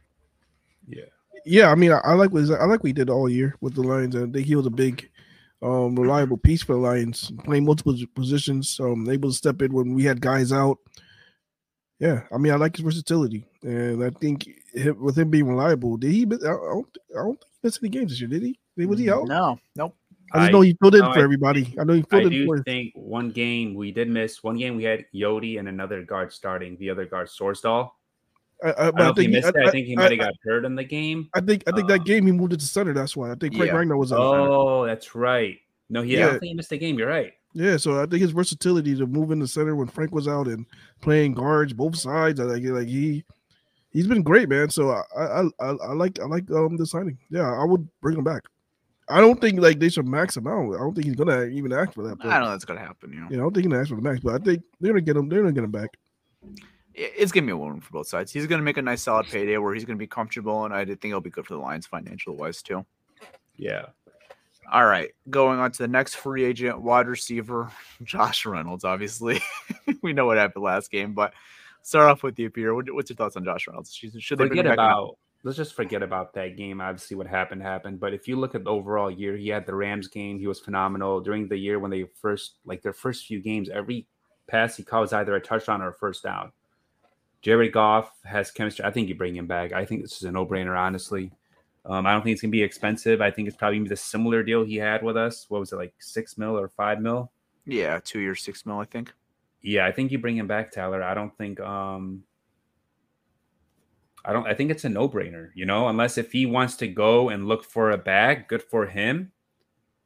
Yeah. 0.87 1.05
Yeah, 1.45 1.71
I 1.71 1.77
mean, 1.77 1.93
I, 1.93 1.99
I 1.99 2.15
like 2.15 2.33
what 2.33 2.45
I 2.51 2.65
like 2.65 2.83
what 2.83 2.89
he 2.89 2.93
did 2.93 3.11
all 3.11 3.29
year 3.29 3.55
with 3.61 3.75
the 3.75 3.83
Lions. 3.83 4.17
I 4.17 4.21
think 4.21 4.47
he 4.47 4.57
was 4.57 4.67
a 4.67 4.71
big, 4.71 5.09
um, 5.63 5.95
reliable 5.95 6.37
piece 6.37 6.63
for 6.63 6.73
the 6.73 6.79
Lions, 6.81 7.31
playing 7.45 7.65
multiple 7.65 7.97
positions, 8.15 8.79
um, 8.81 9.09
able 9.09 9.29
to 9.29 9.35
step 9.35 9.63
in 9.63 9.73
when 9.73 9.95
we 9.95 10.03
had 10.05 10.21
guys 10.21 10.53
out. 10.53 10.79
Yeah, 12.01 12.23
I 12.33 12.39
mean, 12.39 12.53
I 12.53 12.57
like 12.57 12.77
his 12.77 12.85
versatility, 12.85 13.45
and 13.63 14.05
I 14.05 14.11
think 14.11 14.49
him, 14.73 15.03
with 15.03 15.19
him 15.19 15.31
being 15.31 15.49
reliable, 15.49 15.97
did 15.97 16.13
he? 16.13 16.23
I 16.23 16.27
don't, 16.27 16.99
I 17.11 17.23
don't 17.23 17.41
think 17.41 17.45
he 17.51 17.59
missed 17.67 17.81
any 17.83 17.91
games 17.91 18.13
this 18.13 18.21
year. 18.21 18.31
Did 18.31 18.43
he? 18.43 18.87
Was 18.87 19.01
he 19.01 19.11
out? 19.11 19.27
No, 19.27 19.59
nope. 19.75 19.97
I 20.33 20.39
just 20.41 20.53
know 20.53 20.61
he 20.61 20.77
filled 20.81 20.95
in 20.95 21.01
no, 21.03 21.13
for 21.13 21.21
I- 21.21 21.23
everybody. 21.23 21.75
I 21.81 21.85
know 21.85 21.95
he 21.95 22.01
I 22.01 22.11
filled 22.11 22.25
in 22.27 22.31
do 22.33 22.47
for. 22.47 22.63
think 22.63 22.93
one 22.95 23.31
game 23.31 23.75
we 23.75 23.93
did 23.93 24.09
miss. 24.09 24.43
One 24.43 24.57
game 24.57 24.77
we 24.77 24.85
had 24.85 25.05
Yodi 25.15 25.59
and 25.59 25.69
another 25.69 26.03
guard 26.03 26.33
starting. 26.33 26.77
The 26.79 26.91
other 26.91 27.07
guard, 27.07 27.29
Sorsdal. 27.29 27.91
I, 28.63 28.69
I, 28.71 28.73
I 28.73 28.85
don't 28.91 28.97
know 28.97 29.09
if 29.11 29.17
he 29.17 29.29
missed 29.29 29.53
that. 29.55 29.67
I 29.69 29.71
think 29.71 29.87
he 29.87 29.95
might 29.95 30.11
have 30.11 30.19
got 30.21 30.35
hurt 30.45 30.65
in 30.65 30.75
the 30.75 30.83
game. 30.85 31.29
I 31.35 31.41
think 31.41 31.63
I 31.69 31.71
think 31.71 31.85
Um, 31.85 31.89
that 31.99 32.05
game 32.05 32.27
he 32.27 32.33
moved 32.33 32.53
it 32.53 32.61
to 32.61 32.67
center. 32.67 32.93
That's 32.93 33.17
why 33.17 33.31
I 33.31 33.35
think 33.37 33.55
Frank 33.57 33.71
Yeah. 33.71 33.79
Ragnow 33.79 33.99
was 33.99 34.13
out. 34.13 34.19
Oh, 34.19 34.85
that's 34.85 35.15
right. 35.15 35.59
No, 35.91 36.03
he, 36.03 36.17
I 36.17 36.21
Yeah. 36.21 36.27
don't 36.31 36.41
think 36.41 36.51
he 36.51 36.55
missed 36.55 36.71
the 36.71 36.79
game. 36.79 36.99
You're 36.99 37.09
right. 37.09 37.33
Yeah, 37.55 37.77
so 37.79 38.03
I 38.03 38.07
think 38.07 38.21
his 38.21 38.33
versatility 38.33 38.95
to 38.97 39.07
move 39.07 39.31
in 39.31 39.39
the 39.39 39.49
center 39.49 39.75
when 39.75 39.89
Frank 39.89 40.13
was 40.15 40.29
out 40.29 40.49
and 40.49 40.67
playing 41.01 41.33
guards 41.35 41.73
both 41.73 41.97
sides, 41.97 42.41
I 42.41 42.45
like 42.45 42.63
like 42.65 42.89
he 42.89 43.25
he's 43.91 44.07
been 44.07 44.23
great, 44.23 44.49
man. 44.49 44.69
So 44.71 44.91
I 44.91 45.03
I, 45.17 45.43
I, 45.61 45.69
I 45.71 45.93
like 45.95 46.21
I 46.21 46.27
like 46.27 46.51
um 46.51 46.77
the 46.77 46.85
signing. 46.85 47.17
Yeah, 47.31 47.51
I 47.51 47.65
would 47.65 47.89
bring 48.01 48.19
him 48.19 48.25
back. 48.25 48.43
I 49.11 49.21
don't 49.21 49.41
think 49.41 49.61
like 49.61 49.79
they 49.79 49.89
should 49.89 50.07
max 50.07 50.37
him 50.37 50.47
out. 50.47 50.75
I 50.75 50.79
don't 50.79 50.95
think 50.95 51.07
he's 51.07 51.17
gonna 51.17 51.45
even 51.45 51.73
ask 51.73 51.95
for 51.95 52.03
that. 52.09 52.19
But, 52.19 52.27
I 52.27 52.35
don't 52.35 52.45
know 52.45 52.51
that's 52.51 52.65
going 52.65 52.79
to 52.79 52.87
happen. 52.87 53.13
You 53.13 53.21
know, 53.21 53.27
You 53.31 53.37
know, 53.37 53.43
I 53.43 53.45
don't 53.45 53.55
think 53.55 53.65
he's 53.65 53.71
gonna 53.71 53.81
ask 53.81 53.91
for 53.91 53.97
the 53.97 54.03
max, 54.03 54.21
but 54.21 54.35
I 54.35 54.45
think 54.45 54.63
they're 54.81 54.93
gonna 54.93 55.01
get 55.01 55.17
him. 55.17 55.29
They're 55.29 55.43
gonna 55.43 55.53
get 55.53 55.65
him 55.65 55.71
back. 55.71 55.97
It's 56.95 57.31
going 57.31 57.45
to 57.45 57.47
be 57.47 57.53
a 57.53 57.57
win 57.57 57.81
for 57.81 57.93
both 57.93 58.09
sides. 58.09 58.33
He's 58.33 58.49
going 58.49 58.59
to 58.59 58.65
make 58.65 58.77
a 58.77 58.83
nice, 58.83 59.03
solid 59.03 59.27
payday 59.27 59.57
where 59.59 59.73
he's 59.73 59.85
going 59.85 59.97
to 59.97 60.03
be 60.03 60.09
comfortable, 60.09 60.65
and 60.65 60.75
I 60.75 60.85
think 60.85 61.05
it'll 61.05 61.21
be 61.21 61.31
good 61.31 61.47
for 61.47 61.55
the 61.55 61.61
Lions 61.61 61.87
financial 61.87 62.35
wise 62.35 62.61
too. 62.61 62.85
Yeah. 63.57 63.87
All 64.73 64.85
right, 64.85 65.11
going 65.31 65.61
on 65.61 65.71
to 65.71 65.79
the 65.79 65.89
next 65.89 66.17
free 66.17 66.45
agent 66.45 66.81
wide 66.81 67.07
receiver, 67.07 67.71
Josh 68.03 68.45
Reynolds. 68.45 68.85
Obviously, 68.85 69.41
we 70.03 70.13
know 70.13 70.27
what 70.27 70.39
happened 70.39 70.65
last 70.65 70.91
game, 70.91 71.15
but 71.15 71.33
start 71.83 72.11
off 72.11 72.23
with 72.23 72.39
you, 72.39 72.51
Peter. 72.51 72.75
What's 72.75 73.09
your 73.09 73.17
thoughts 73.17 73.37
on 73.37 73.45
Josh 73.45 73.67
Reynolds? 73.69 73.95
Should, 73.95 74.21
should 74.21 74.39
they 74.39 74.49
bring 74.49 74.51
forget 74.59 74.67
him 74.67 74.73
back 74.73 74.79
or 74.79 74.83
not? 74.83 74.99
about 74.99 75.19
let's 75.43 75.57
just 75.57 75.75
forget 75.75 76.03
about 76.03 76.35
that 76.35 76.57
game. 76.57 76.81
Obviously, 76.81 77.17
what 77.17 77.27
happened 77.27 77.63
happened. 77.63 78.01
But 78.01 78.15
if 78.15 78.27
you 78.27 78.37
look 78.37 78.55
at 78.55 78.65
the 78.65 78.71
overall 78.71 79.11
year, 79.11 79.37
he 79.37 79.49
had 79.49 79.67
the 79.67 79.75
Rams 79.75 80.09
game. 80.09 80.39
He 80.39 80.47
was 80.47 80.61
phenomenal 80.61 81.21
during 81.21 81.49
the 81.49 81.57
year 81.57 81.79
when 81.79 81.91
they 81.91 82.05
first 82.21 82.57
like 82.65 82.83
their 82.83 82.93
first 82.93 83.27
few 83.27 83.41
games. 83.41 83.69
Every 83.69 84.07
pass 84.47 84.77
he 84.77 84.83
caught 84.83 85.03
was 85.03 85.13
either 85.13 85.37
a 85.37 85.41
touchdown 85.41 85.83
or 85.83 85.89
a 85.89 85.95
first 85.95 86.23
down. 86.23 86.53
Jared 87.41 87.73
Goff 87.73 88.11
has 88.25 88.51
chemistry. 88.51 88.85
I 88.85 88.91
think 88.91 89.09
you 89.09 89.15
bring 89.15 89.37
him 89.37 89.47
back. 89.47 89.73
I 89.73 89.85
think 89.85 90.03
this 90.03 90.17
is 90.17 90.25
a 90.25 90.33
no 90.33 90.45
brainer. 90.45 90.77
Honestly, 90.77 91.31
um, 91.87 92.05
I 92.07 92.13
don't 92.13 92.23
think 92.23 92.35
it's 92.35 92.43
gonna 92.43 92.51
be 92.51 92.63
expensive. 92.63 93.21
I 93.21 93.31
think 93.31 93.47
it's 93.47 93.57
probably 93.57 93.79
gonna 93.79 93.85
be 93.85 93.91
the 93.91 93.97
similar 93.97 94.43
deal 94.43 94.65
he 94.65 94.77
had 94.77 95.03
with 95.03 95.17
us. 95.17 95.47
What 95.49 95.61
was 95.61 95.73
it 95.73 95.77
like 95.77 95.95
six 95.99 96.37
mil 96.37 96.59
or 96.59 96.69
five 96.69 97.01
mil? 97.01 97.31
Yeah, 97.65 98.01
two 98.03 98.19
years, 98.19 98.43
six 98.43 98.67
mil, 98.67 98.79
I 98.79 98.87
think. 98.87 99.13
Yeah, 99.61 99.87
I 99.87 99.93
think 99.93 100.11
you 100.11 100.19
bring 100.19 100.37
him 100.37 100.47
back, 100.47 100.73
Tyler. 100.73 101.03
I 101.03 101.15
don't 101.15 101.37
think 101.37 101.61
um 101.61 102.25
I 104.25 104.33
don't 104.33 104.47
I 104.47 104.55
think 104.55 104.71
it's 104.71 104.85
a 104.85 104.89
no-brainer, 104.89 105.51
you 105.55 105.65
know, 105.65 105.89
unless 105.89 106.19
if 106.19 106.33
he 106.33 106.47
wants 106.47 106.77
to 106.77 106.89
go 106.89 107.29
and 107.29 107.47
look 107.49 107.65
for 107.65 107.93
a 107.93 107.99
bag, 107.99 108.49
good 108.49 108.63
for 108.63 108.87
him. 108.87 109.33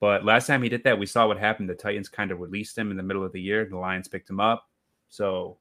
But 0.01 0.25
last 0.25 0.47
time 0.47 0.63
he 0.63 0.69
did 0.69 0.85
that, 0.85 0.99
we 0.99 1.07
saw 1.07 1.27
what 1.29 1.39
happened. 1.39 1.69
The 1.69 1.75
Titans 1.75 2.09
kind 2.09 2.31
of 2.33 2.41
released 2.41 2.77
him 2.77 2.91
in 2.91 2.97
the 2.97 3.03
middle 3.03 3.25
of 3.25 3.33
the 3.33 3.41
year. 3.41 3.65
The 3.65 3.79
Lions 3.79 4.09
picked 4.09 4.29
him 4.29 4.41
up. 4.41 4.69
So 5.09 5.59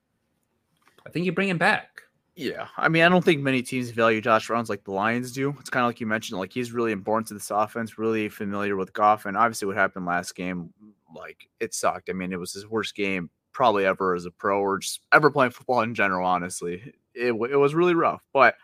I 1.05 1.09
think 1.09 1.25
you 1.25 1.31
bring 1.31 1.49
him 1.49 1.57
back. 1.57 2.01
Yeah, 2.35 2.67
I 2.77 2.87
mean, 2.87 3.03
I 3.03 3.09
don't 3.09 3.23
think 3.23 3.41
many 3.41 3.61
teams 3.61 3.89
value 3.89 4.21
Josh 4.21 4.49
Reynolds 4.49 4.69
like 4.69 4.85
the 4.85 4.93
Lions 4.93 5.33
do. 5.33 5.53
It's 5.59 5.69
kind 5.69 5.83
of 5.83 5.89
like 5.89 5.99
you 5.99 6.07
mentioned, 6.07 6.39
like 6.39 6.53
he's 6.53 6.71
really 6.71 6.93
important 6.93 7.27
to 7.27 7.33
this 7.33 7.51
offense, 7.51 7.97
really 7.97 8.29
familiar 8.29 8.77
with 8.77 8.93
Goff, 8.93 9.25
and 9.25 9.35
obviously 9.35 9.67
what 9.67 9.75
happened 9.75 10.05
last 10.05 10.33
game, 10.33 10.73
like 11.13 11.49
it 11.59 11.73
sucked. 11.73 12.09
I 12.09 12.13
mean, 12.13 12.31
it 12.31 12.39
was 12.39 12.53
his 12.53 12.65
worst 12.65 12.95
game 12.95 13.29
probably 13.51 13.85
ever 13.85 14.15
as 14.15 14.25
a 14.25 14.31
pro 14.31 14.61
or 14.61 14.79
just 14.79 15.01
ever 15.11 15.29
playing 15.29 15.51
football 15.51 15.81
in 15.81 15.93
general. 15.93 16.25
Honestly, 16.25 16.93
it 17.15 17.31
it 17.33 17.57
was 17.57 17.75
really 17.75 17.95
rough. 17.95 18.21
But 18.33 18.55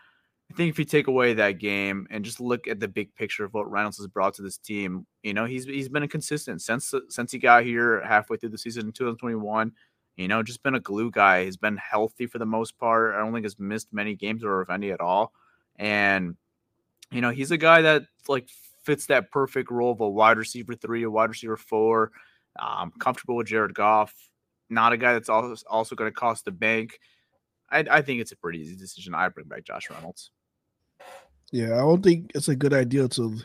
I 0.50 0.54
think 0.54 0.70
if 0.70 0.78
you 0.78 0.84
take 0.84 1.08
away 1.08 1.34
that 1.34 1.58
game 1.58 2.06
and 2.10 2.24
just 2.24 2.40
look 2.40 2.66
at 2.68 2.80
the 2.80 2.88
big 2.88 3.14
picture 3.14 3.44
of 3.44 3.54
what 3.54 3.70
Reynolds 3.70 3.98
has 3.98 4.06
brought 4.06 4.34
to 4.34 4.42
this 4.42 4.58
team, 4.58 5.06
you 5.22 5.34
know, 5.34 5.44
he's 5.44 5.64
he's 5.66 5.88
been 5.88 6.06
consistent 6.08 6.62
since 6.62 6.94
since 7.08 7.32
he 7.32 7.38
got 7.38 7.64
here 7.64 8.02
halfway 8.04 8.36
through 8.38 8.50
the 8.50 8.58
season 8.58 8.86
in 8.86 8.92
2021. 8.92 9.72
You 10.16 10.28
know, 10.28 10.42
just 10.42 10.62
been 10.62 10.74
a 10.74 10.80
glue 10.80 11.10
guy. 11.10 11.44
He's 11.44 11.56
been 11.56 11.76
healthy 11.76 12.26
for 12.26 12.38
the 12.38 12.46
most 12.46 12.78
part. 12.78 13.14
I 13.14 13.18
don't 13.18 13.32
think 13.32 13.44
has 13.44 13.58
missed 13.58 13.88
many 13.92 14.14
games 14.16 14.42
or 14.44 14.62
if 14.62 14.70
any 14.70 14.90
at 14.90 15.00
all. 15.00 15.32
And 15.76 16.36
You 17.10 17.20
know, 17.20 17.30
he's 17.30 17.50
a 17.50 17.56
guy 17.58 17.82
that 17.82 18.04
like 18.28 18.48
fits 18.82 19.06
that 19.06 19.30
perfect 19.30 19.70
role 19.70 19.92
of 19.92 20.00
a 20.00 20.08
wide 20.08 20.38
receiver 20.38 20.74
three, 20.74 21.02
a 21.04 21.10
wide 21.10 21.30
receiver 21.30 21.56
four. 21.56 22.12
Um, 22.58 22.92
comfortable 22.98 23.36
with 23.36 23.46
Jared 23.48 23.74
Goff. 23.74 24.14
Not 24.70 24.92
a 24.92 24.96
guy 24.98 25.12
that's 25.14 25.28
also 25.28 25.56
also 25.68 25.94
going 25.96 26.10
to 26.10 26.14
cost 26.14 26.44
the 26.44 26.50
bank. 26.52 26.98
I, 27.70 27.84
I 27.90 28.02
think 28.02 28.20
it's 28.20 28.32
a 28.32 28.36
pretty 28.36 28.60
easy 28.60 28.76
decision. 28.76 29.14
I 29.14 29.28
bring 29.28 29.46
back 29.46 29.64
Josh 29.64 29.90
Reynolds. 29.90 30.30
Yeah, 31.50 31.74
I 31.74 31.78
don't 31.78 32.02
think 32.02 32.32
it's 32.34 32.48
a 32.48 32.56
good 32.56 32.74
idea 32.74 33.08
to 33.08 33.38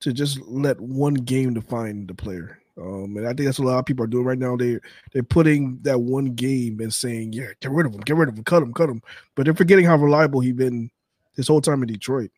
to 0.00 0.12
just 0.12 0.40
let 0.42 0.80
one 0.80 1.14
game 1.14 1.54
define 1.54 2.06
the 2.06 2.14
player. 2.14 2.58
Um, 2.80 3.16
and 3.16 3.26
I 3.26 3.30
think 3.30 3.46
that's 3.46 3.58
what 3.58 3.66
a 3.66 3.70
lot 3.72 3.78
of 3.78 3.84
people 3.84 4.04
are 4.04 4.08
doing 4.08 4.24
right 4.24 4.38
now. 4.38 4.56
They 4.56 4.78
they're 5.12 5.22
putting 5.22 5.78
that 5.82 6.00
one 6.00 6.34
game 6.34 6.80
and 6.80 6.92
saying, 6.92 7.32
"Yeah, 7.32 7.48
get 7.60 7.70
rid 7.70 7.86
of 7.86 7.94
him, 7.94 8.00
get 8.00 8.16
rid 8.16 8.28
of 8.28 8.36
him, 8.36 8.44
cut 8.44 8.62
him, 8.62 8.72
cut 8.72 8.88
him," 8.88 9.02
but 9.34 9.44
they're 9.44 9.54
forgetting 9.54 9.84
how 9.84 9.96
reliable 9.96 10.40
he's 10.40 10.54
been 10.54 10.90
his 11.34 11.48
whole 11.48 11.60
time 11.60 11.82
in 11.82 11.88
Detroit. 11.88 12.30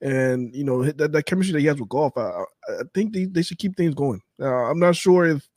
And 0.00 0.54
you 0.54 0.64
know 0.64 0.84
that, 0.84 1.12
that 1.12 1.26
chemistry 1.26 1.52
that 1.52 1.60
he 1.60 1.66
has 1.66 1.78
with 1.78 1.88
Goff, 1.88 2.16
I, 2.16 2.44
I 2.68 2.82
think 2.94 3.12
they, 3.12 3.24
they 3.26 3.42
should 3.42 3.58
keep 3.58 3.76
things 3.76 3.94
going. 3.94 4.20
I'm 4.40 4.78
not 4.78 4.96
sure 4.96 5.26
if 5.26 5.48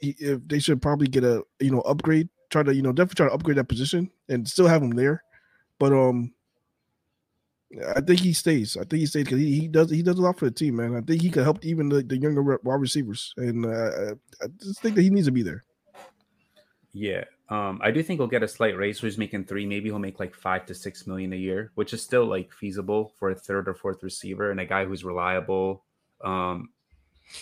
if 0.00 0.40
they 0.46 0.58
should 0.58 0.82
probably 0.82 1.06
get 1.06 1.24
a 1.24 1.42
you 1.60 1.70
know 1.70 1.80
upgrade, 1.82 2.28
try 2.50 2.62
to 2.62 2.74
you 2.74 2.82
know 2.82 2.92
definitely 2.92 3.16
try 3.16 3.28
to 3.28 3.34
upgrade 3.34 3.58
that 3.58 3.68
position 3.68 4.10
and 4.28 4.48
still 4.48 4.66
have 4.66 4.82
him 4.82 4.90
there. 4.90 5.22
But 5.78 5.92
um, 5.92 6.32
I 7.94 8.00
think 8.00 8.20
he 8.20 8.32
stays. 8.32 8.76
I 8.76 8.80
think 8.80 9.00
he 9.00 9.06
stays 9.06 9.24
because 9.24 9.38
he, 9.38 9.60
he 9.60 9.68
does 9.68 9.90
he 9.90 10.02
does 10.02 10.18
a 10.18 10.22
lot 10.22 10.38
for 10.38 10.46
the 10.46 10.50
team, 10.50 10.76
man. 10.76 10.94
I 10.94 11.00
think 11.00 11.20
he 11.20 11.30
could 11.30 11.42
help 11.42 11.64
even 11.64 11.88
the, 11.88 12.02
the 12.02 12.16
younger 12.16 12.42
wide 12.42 12.80
receivers, 12.80 13.34
and 13.36 13.66
uh, 13.66 14.14
I 14.42 14.46
just 14.58 14.80
think 14.80 14.94
that 14.94 15.02
he 15.02 15.10
needs 15.10 15.26
to 15.26 15.32
be 15.32 15.42
there. 15.42 15.64
Yeah, 16.92 17.24
um, 17.48 17.80
I 17.82 17.90
do 17.90 18.02
think 18.02 18.20
he'll 18.20 18.26
get 18.26 18.42
a 18.42 18.48
slight 18.48 18.76
raise. 18.76 19.00
So 19.00 19.06
he's 19.06 19.18
making 19.18 19.44
three. 19.44 19.66
Maybe 19.66 19.90
he'll 19.90 19.98
make 19.98 20.20
like 20.20 20.34
five 20.34 20.64
to 20.66 20.74
six 20.74 21.06
million 21.06 21.32
a 21.32 21.36
year, 21.36 21.72
which 21.74 21.92
is 21.92 22.02
still 22.02 22.24
like 22.24 22.52
feasible 22.52 23.12
for 23.18 23.30
a 23.30 23.34
third 23.34 23.68
or 23.68 23.74
fourth 23.74 24.02
receiver 24.02 24.50
and 24.50 24.60
a 24.60 24.64
guy 24.64 24.84
who's 24.84 25.04
reliable. 25.04 25.84
Um, 26.24 26.70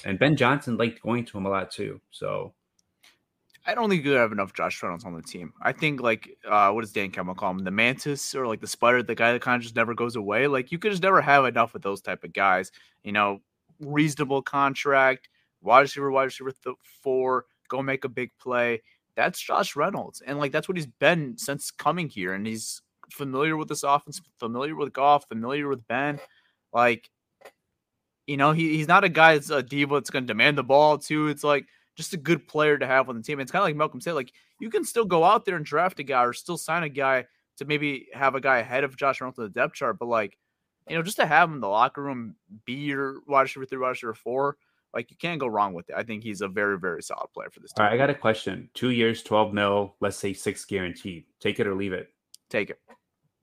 and 0.05 0.19
Ben 0.19 0.37
Johnson 0.37 0.77
liked 0.77 1.03
going 1.03 1.25
to 1.27 1.39
him 1.39 1.47
a 1.47 1.51
lot 1.51 1.71
too. 1.71 2.01
So 2.11 2.55
I 3.67 3.75
don't 3.75 3.89
think 3.89 4.05
you 4.05 4.13
have 4.13 4.33
enough 4.33 4.53
Josh 4.53 4.83
Reynolds 4.83 5.05
on 5.05 5.15
the 5.15 5.23
team. 5.23 5.55
I 5.63 5.73
think 5.73 6.01
like 6.01 6.37
uh, 6.47 6.71
what 6.71 6.83
does 6.83 6.93
Dan 6.93 7.11
Campbell 7.11 7.35
call 7.35 7.51
him? 7.53 7.61
The 7.61 7.71
mantis 7.71 8.35
or 8.35 8.47
like 8.47 8.61
the 8.61 8.67
spider, 8.67 9.03
the 9.03 9.15
guy 9.15 9.33
that 9.33 9.41
kind 9.41 9.57
of 9.57 9.63
just 9.63 9.77
never 9.77 9.95
goes 9.95 10.17
away. 10.17 10.47
Like 10.47 10.71
you 10.71 10.79
could 10.79 10.91
just 10.91 11.03
never 11.03 11.23
have 11.23 11.47
enough 11.47 11.75
of 11.75 11.83
those 11.83 12.03
type 12.03 12.25
of 12.25 12.33
guys. 12.33 12.71
You 13.05 13.13
know, 13.13 13.41
reasonable 13.81 14.43
contract, 14.43 15.29
wide 15.63 15.81
receiver, 15.81 16.11
wide 16.11 16.25
receiver 16.25 16.53
th- 16.53 16.77
four, 17.03 17.47
go 17.69 17.83
make 17.83 18.05
a 18.05 18.09
big 18.09 18.31
play. 18.39 18.83
That's 19.17 19.41
Josh 19.41 19.77
Reynolds, 19.77 20.21
and 20.21 20.39
like 20.39 20.53
that's 20.53 20.69
what 20.69 20.77
he's 20.77 20.87
been 20.87 21.39
since 21.39 21.71
coming 21.71 22.09
here, 22.09 22.35
and 22.35 22.47
he's 22.47 22.83
familiar 23.11 23.57
with 23.57 23.69
this 23.69 23.83
offense, 23.83 24.21
familiar 24.39 24.75
with 24.75 24.93
Goff, 24.93 25.29
familiar 25.29 25.69
with 25.69 25.87
Ben. 25.87 26.19
Like, 26.73 27.09
you 28.27 28.37
know, 28.37 28.53
he, 28.53 28.77
he's 28.77 28.89
not 28.89 29.05
a 29.05 29.09
guy 29.09 29.35
that's 29.35 29.51
a 29.51 29.63
diva 29.63 29.95
that's 29.95 30.11
going 30.11 30.25
to 30.25 30.27
demand 30.27 30.59
the 30.59 30.65
ball 30.65 30.99
too. 30.99 31.29
It's 31.29 31.45
like 31.45 31.67
just 31.97 32.13
a 32.13 32.17
good 32.17 32.47
player 32.49 32.79
to 32.79 32.87
have 32.87 33.09
on 33.09 33.17
the 33.17 33.23
team. 33.23 33.41
It's 33.41 33.53
kind 33.53 33.63
of 33.63 33.67
like 33.67 33.77
Malcolm 33.77 34.01
said, 34.01 34.15
like 34.15 34.33
you 34.61 34.71
can 34.71 34.85
still 34.85 35.05
go 35.05 35.25
out 35.25 35.45
there 35.45 35.57
and 35.57 35.65
draft 35.65 36.01
a 36.01 36.03
guy 36.03 36.25
or 36.25 36.33
still 36.33 36.59
sign 36.59 36.83
a 36.83 36.89
guy 36.89 37.27
to 37.59 37.65
maybe 37.65 38.09
have 38.13 38.35
a 38.35 38.41
guy 38.41 38.59
ahead 38.59 38.85
of 38.85 38.97
Josh 38.97 39.21
Reynolds 39.21 39.39
on 39.39 39.45
the 39.45 39.51
depth 39.51 39.75
chart, 39.75 39.99
but 39.99 40.07
like, 40.07 40.37
you 40.89 40.97
know, 40.97 41.03
just 41.03 41.17
to 41.17 41.27
have 41.27 41.49
him 41.49 41.57
in 41.57 41.61
the 41.61 41.69
locker 41.69 42.03
room, 42.03 42.35
be 42.65 42.75
your 42.75 43.21
wide 43.27 43.43
receiver 43.43 43.65
three, 43.65 43.79
wide 43.79 43.91
receiver 43.91 44.15
four, 44.15 44.57
like 44.93 45.11
you 45.11 45.17
can't 45.17 45.41
go 45.41 45.47
wrong 45.47 45.73
with 45.73 45.89
it. 45.89 45.95
I 45.97 46.03
think 46.03 46.23
he's 46.23 46.41
a 46.41 46.49
very, 46.49 46.79
very 46.79 47.03
solid 47.03 47.29
player 47.33 47.51
for 47.51 47.61
this 47.61 47.73
team. 47.73 47.85
All 47.85 47.91
right, 47.91 47.95
I 47.95 47.97
got 47.97 48.11
a 48.11 48.15
question. 48.15 48.69
Two 48.75 48.91
years, 48.91 49.23
12 49.23 49.53
mil, 49.55 49.95
let's 50.01 50.17
say 50.17 50.33
six 50.33 50.65
guaranteed. 50.65 51.25
Take 51.41 51.61
it 51.61 51.67
or 51.67 51.75
leave 51.75 51.93
it. 51.93 52.09
Take 52.51 52.71
it. 52.71 52.79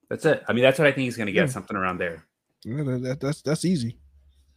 That's 0.10 0.26
it. 0.26 0.44
I 0.48 0.54
mean, 0.54 0.64
that's 0.64 0.78
what 0.78 0.88
I 0.88 0.92
think 0.92 1.06
he's 1.06 1.18
going 1.18 1.28
to 1.28 1.34
get, 1.34 1.48
yeah. 1.48 1.52
something 1.54 1.76
around 1.76 1.98
there. 1.98 2.26
Yeah, 2.64 2.84
that, 2.84 3.20
that's 3.20 3.42
that's 3.42 3.66
easy. 3.66 3.98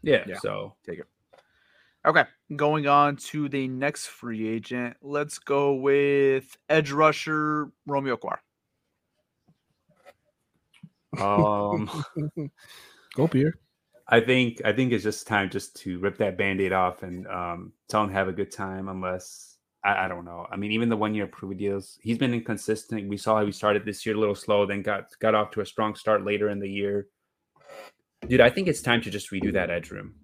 Yeah, 0.03 0.25
yeah, 0.27 0.39
so 0.41 0.75
take 0.87 0.99
it. 0.99 1.07
Okay, 2.05 2.25
going 2.55 2.87
on 2.87 3.17
to 3.17 3.49
the 3.49 3.69
next 3.69 4.07
free 4.07 4.49
agent. 4.49 4.97
Let's 5.03 5.39
go 5.39 5.75
with 5.75 6.57
edge 6.69 6.91
rusher 6.91 7.71
Romeo 7.87 8.17
Okwara. 8.17 8.39
Um, 11.19 12.05
go 13.15 13.29
Pierre. 13.29 13.55
I 14.09 14.21
think 14.21 14.61
I 14.65 14.73
think 14.73 14.93
it's 14.93 15.05
just 15.05 15.27
time 15.27 15.49
just 15.49 15.77
to 15.83 15.99
rip 15.99 16.19
that 16.19 16.37
band-aid 16.37 16.73
off 16.73 17.03
and 17.03 17.27
um, 17.27 17.73
tell 17.89 18.03
him 18.03 18.11
have 18.11 18.29
a 18.29 18.33
good 18.33 18.51
time. 18.51 18.89
Unless 18.89 19.57
I, 19.83 20.05
I 20.05 20.09
don't 20.09 20.27
know. 20.27 20.47
I 20.51 20.57
mean, 20.57 20.73
even 20.73 20.89
the 20.89 20.97
one-year 20.97 21.27
prove 21.29 21.57
deals, 21.57 21.99
he's 22.03 22.19
been 22.19 22.35
inconsistent. 22.35 23.09
We 23.09 23.17
saw 23.17 23.37
how 23.37 23.47
he 23.47 23.53
started 23.53 23.85
this 23.85 24.05
year 24.05 24.15
a 24.15 24.19
little 24.19 24.35
slow, 24.35 24.67
then 24.67 24.83
got 24.83 25.07
got 25.21 25.35
off 25.35 25.51
to 25.53 25.63
a 25.63 25.67
strong 25.67 25.95
start 25.95 26.25
later 26.25 26.51
in 26.51 26.59
the 26.59 26.69
year. 26.69 27.09
Dude, 28.29 28.41
I 28.41 28.51
think 28.51 28.69
it's 28.69 28.83
time 28.83 29.01
to 29.03 29.11
just 29.11 29.31
redo 29.31 29.53
that 29.53 29.71
edge 29.71 29.91
room. 29.91 30.15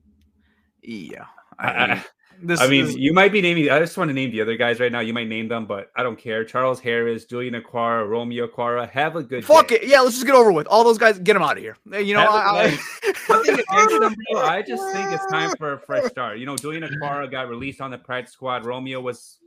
Yeah, 0.83 1.27
I, 1.61 1.69
I, 1.69 2.05
this 2.43 2.61
I 2.61 2.69
mean, 2.69 2.87
is... 2.87 2.97
you 2.97 3.13
might 3.13 3.33
be 3.33 3.41
naming. 3.41 3.71
I 3.71 3.79
just 3.79 3.97
want 3.97 4.09
to 4.09 4.15
name 4.15 4.31
the 4.31 4.41
other 4.41 4.57
guys 4.57 4.81
right 4.81 4.91
now. 4.91 5.01
You 5.01 5.13
might 5.13 5.29
name 5.29 5.49
them, 5.49 5.67
but 5.67 5.91
I 5.97 6.03
don't 6.03 6.19
care. 6.19 6.45
Charles 6.45 6.81
Harris, 6.81 7.25
Julian 7.25 7.55
Okwara, 7.55 8.09
Romeo 8.09 8.47
Okwara. 8.47 8.89
Have 8.91 9.17
a 9.17 9.23
good. 9.23 9.45
Fuck 9.45 9.69
day. 9.69 9.77
it. 9.77 9.89
Yeah, 9.89 10.01
let's 10.01 10.15
just 10.15 10.27
get 10.27 10.35
over 10.35 10.53
with 10.53 10.67
all 10.67 10.85
those 10.85 10.99
guys. 10.99 11.19
Get 11.19 11.35
them 11.35 11.43
out 11.43 11.57
of 11.57 11.63
here. 11.63 11.77
Eh, 11.93 11.99
you 12.01 12.15
know, 12.15 12.21
I, 12.23 12.65
I, 12.65 12.69
them, 13.99 14.15
I 14.37 14.63
just 14.67 14.83
think 14.93 15.13
it's 15.13 15.27
time 15.27 15.55
for 15.57 15.75
a 15.75 15.79
fresh 15.79 16.05
start. 16.11 16.39
You 16.39 16.47
know, 16.47 16.57
Julian 16.57 16.83
Okwara 16.83 17.31
got 17.31 17.49
released 17.49 17.81
on 17.81 17.91
the 17.91 17.99
practice 17.99 18.33
squad. 18.33 18.65
Romeo 18.65 19.01
was 19.01 19.39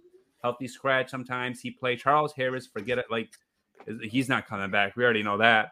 healthy 0.44 0.68
scratch. 0.68 1.10
Sometimes 1.10 1.62
he 1.62 1.72
played. 1.72 2.00
Charles 2.00 2.34
Harris, 2.34 2.68
forget 2.68 2.98
it. 3.00 3.06
Like 3.10 3.30
he's 4.02 4.30
not 4.30 4.48
coming 4.48 4.72
back. 4.72 4.96
We 4.96 5.04
already 5.04 5.24
know 5.24 5.38
that. 5.38 5.72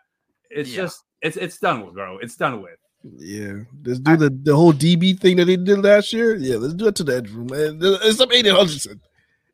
It's 0.50 0.70
yeah. 0.70 0.84
just 0.84 1.04
it's 1.22 1.38
it's 1.38 1.60
done 1.60 1.86
with, 1.86 1.94
bro. 1.94 2.18
It's 2.18 2.36
done 2.36 2.62
with. 2.62 2.78
Yeah, 3.04 3.64
let's 3.84 3.99
do 3.99 4.12
I, 4.12 4.16
the, 4.16 4.30
the 4.30 4.56
whole 4.56 4.74
DB 4.74 5.20
thing 5.20 5.38
that 5.38 5.45
they 5.45 5.58
did 5.58 5.84
last 5.84 6.14
year. 6.14 6.36
Yeah, 6.36 6.58
let's 6.58 6.76
do 6.76 6.88
it 6.88 6.95
to 6.95 7.04
the 7.04 7.18
edge 7.18 7.30
room, 7.32 7.47
man. 7.47 7.80
It's 7.82 8.18
some 8.18 8.32
Aidan 8.32 8.56
Hutchinson. 8.56 9.02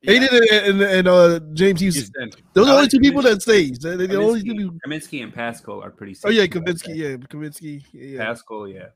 Yeah. 0.02 0.12
Aidan 0.12 0.30
and, 0.32 0.52
and, 0.52 0.82
and 0.82 1.08
uh, 1.08 1.40
James 1.54 1.80
Houston. 1.80 2.02
Houston. 2.24 2.44
Those 2.54 2.68
are 2.68 2.72
the 2.72 2.78
only 2.78 2.90
two 2.90 3.00
people 3.00 3.22
that 3.22 3.42
stays. 3.42 3.80
They're, 3.80 3.96
the 3.96 4.22
only 4.22 4.44
two 4.44 4.54
people. 4.54 4.78
Cominsky 4.86 5.24
and 5.24 5.34
Paschal 5.34 5.82
are 5.82 5.92
pretty. 5.92 6.16
Oh 6.26 6.30
yeah, 6.30 6.46
Cominsky. 6.46 6.96
Yeah, 6.96 7.16
Cominsky. 7.16 7.84
Yeah. 7.94 8.26
Paschal. 8.26 8.68
Yeah. 8.68 8.88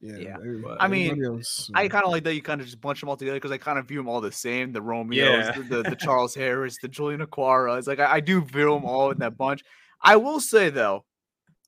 Yeah, 0.00 0.16
yeah. 0.16 0.36
I 0.80 0.88
mean, 0.88 1.24
else, 1.24 1.70
I 1.74 1.86
kind 1.86 2.04
of 2.04 2.10
like 2.10 2.24
that 2.24 2.34
you 2.34 2.42
kind 2.42 2.60
of 2.60 2.66
just 2.66 2.80
bunch 2.80 2.98
them 2.98 3.08
all 3.08 3.16
together 3.16 3.36
because 3.36 3.52
I 3.52 3.58
kind 3.58 3.78
of 3.78 3.86
view 3.86 3.98
them 3.98 4.08
all 4.08 4.20
the 4.20 4.32
same. 4.32 4.72
The 4.72 4.82
Romeos, 4.82 5.46
yeah. 5.46 5.52
the, 5.52 5.62
the, 5.62 5.90
the, 5.90 5.96
Charles 5.96 6.34
Harris, 6.34 6.76
the 6.82 6.88
Julian 6.88 7.24
Okwara. 7.24 7.78
It's 7.78 7.86
like 7.86 8.00
I, 8.00 8.14
I 8.14 8.20
do 8.20 8.40
view 8.40 8.74
them 8.74 8.84
all 8.84 9.12
in 9.12 9.18
that 9.18 9.36
bunch. 9.36 9.62
I 10.00 10.16
will 10.16 10.40
say 10.40 10.70
though, 10.70 11.04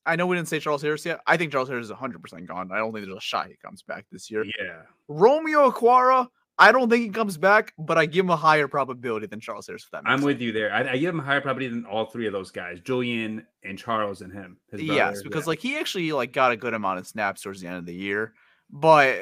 I 0.05 0.15
know 0.15 0.27
we 0.27 0.35
didn't 0.35 0.47
say 0.47 0.59
Charles 0.59 0.81
Harris 0.81 1.05
yet. 1.05 1.19
I 1.25 1.37
think 1.37 1.51
Charles 1.51 1.69
Harris 1.69 1.85
is 1.85 1.91
100% 1.91 2.45
gone. 2.47 2.71
I 2.71 2.77
don't 2.77 2.93
think 2.93 3.05
there's 3.05 3.17
a 3.17 3.21
shot 3.21 3.47
he 3.47 3.55
comes 3.55 3.81
back 3.81 4.05
this 4.11 4.29
year. 4.29 4.43
Yeah. 4.43 4.81
Romeo 5.07 5.71
Okwara, 5.71 6.27
I 6.57 6.71
don't 6.71 6.89
think 6.89 7.03
he 7.03 7.09
comes 7.09 7.37
back, 7.37 7.73
but 7.77 7.97
I 7.97 8.05
give 8.05 8.25
him 8.25 8.29
a 8.29 8.35
higher 8.35 8.67
probability 8.67 9.27
than 9.27 9.39
Charles 9.39 9.67
Harris. 9.67 9.83
For 9.83 9.89
that 9.93 10.03
I'm 10.05 10.19
sense. 10.19 10.25
with 10.25 10.41
you 10.41 10.51
there. 10.51 10.71
I, 10.71 10.91
I, 10.91 10.97
give 10.97 11.09
him 11.09 11.19
a 11.19 11.23
higher 11.23 11.41
probability 11.41 11.73
than 11.73 11.85
all 11.85 12.05
three 12.05 12.27
of 12.27 12.33
those 12.33 12.51
guys, 12.51 12.79
Julian 12.79 13.45
and 13.63 13.77
Charles 13.77 14.21
and 14.21 14.31
him. 14.31 14.57
yes, 14.71 15.21
because 15.21 15.45
yeah. 15.45 15.49
like 15.49 15.59
he 15.59 15.77
actually 15.77 16.11
like 16.11 16.31
got 16.31 16.51
a 16.51 16.57
good 16.57 16.73
amount 16.73 16.99
of 16.99 17.07
snaps 17.07 17.41
towards 17.41 17.61
the 17.61 17.67
end 17.67 17.77
of 17.77 17.85
the 17.85 17.95
year, 17.95 18.33
but 18.69 19.17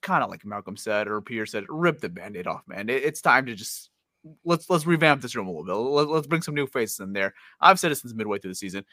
kind 0.00 0.22
of 0.22 0.30
like 0.30 0.44
Malcolm 0.44 0.76
said 0.76 1.08
or 1.08 1.20
Pierre 1.20 1.46
said, 1.46 1.64
rip 1.68 2.00
the 2.00 2.08
band-aid 2.08 2.46
off, 2.46 2.62
man. 2.66 2.88
It, 2.88 3.04
it's 3.04 3.20
time 3.20 3.46
to 3.46 3.54
just 3.54 3.90
let's 4.44 4.68
let's 4.70 4.86
revamp 4.86 5.22
this 5.22 5.34
room 5.34 5.46
a 5.46 5.50
little 5.50 5.64
bit. 5.64 5.74
Let, 5.74 6.18
us 6.18 6.26
bring 6.26 6.42
some 6.42 6.54
new 6.54 6.66
faces 6.66 7.00
in 7.00 7.12
there. 7.12 7.34
I've 7.60 7.78
said 7.78 7.92
it 7.92 7.96
since 7.96 8.14
midway 8.14 8.38
through 8.38 8.52
the 8.52 8.56
season. 8.56 8.84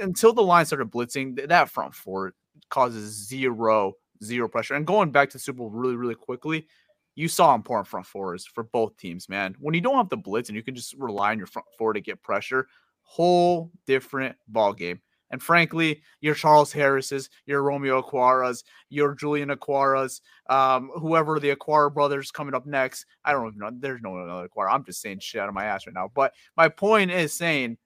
Until 0.00 0.32
the 0.32 0.42
line 0.42 0.66
started 0.66 0.90
blitzing, 0.90 1.48
that 1.48 1.70
front 1.70 1.94
four 1.94 2.34
causes 2.70 3.26
zero 3.28 3.94
zero 4.22 4.48
pressure. 4.48 4.74
And 4.74 4.86
going 4.86 5.10
back 5.10 5.30
to 5.30 5.34
the 5.34 5.40
Super 5.42 5.58
Bowl 5.58 5.70
really 5.70 5.96
really 5.96 6.14
quickly, 6.14 6.66
you 7.14 7.28
saw 7.28 7.54
important 7.54 7.88
front 7.88 8.06
fours 8.06 8.46
for 8.46 8.64
both 8.64 8.96
teams, 8.96 9.28
man. 9.28 9.54
When 9.58 9.74
you 9.74 9.80
don't 9.80 9.96
have 9.96 10.08
the 10.08 10.16
blitz 10.16 10.48
and 10.48 10.56
you 10.56 10.62
can 10.62 10.74
just 10.74 10.94
rely 10.94 11.32
on 11.32 11.38
your 11.38 11.46
front 11.46 11.68
four 11.78 11.92
to 11.92 12.00
get 12.00 12.22
pressure, 12.22 12.66
whole 13.02 13.70
different 13.86 14.36
ball 14.48 14.72
game. 14.72 15.00
And 15.32 15.42
frankly, 15.42 16.02
your 16.20 16.34
Charles 16.34 16.72
Harris's, 16.72 17.30
your 17.46 17.62
Romeo 17.62 18.02
Okwaras, 18.02 18.62
your 18.90 19.14
Julian 19.14 19.48
Okwaras, 19.48 20.20
um, 20.48 20.90
whoever 20.94 21.40
the 21.40 21.56
Okwara 21.56 21.92
brothers 21.92 22.30
coming 22.30 22.54
up 22.54 22.66
next. 22.66 23.06
I 23.24 23.32
don't 23.32 23.48
even 23.48 23.58
know. 23.58 23.70
There's 23.72 24.02
no 24.02 24.16
other 24.16 24.48
Okwara. 24.48 24.72
I'm 24.72 24.84
just 24.84 25.00
saying 25.00 25.20
shit 25.20 25.40
out 25.40 25.48
of 25.48 25.54
my 25.54 25.64
ass 25.64 25.86
right 25.86 25.94
now. 25.94 26.10
But 26.14 26.34
my 26.56 26.68
point 26.68 27.10
is 27.10 27.32
saying 27.32 27.78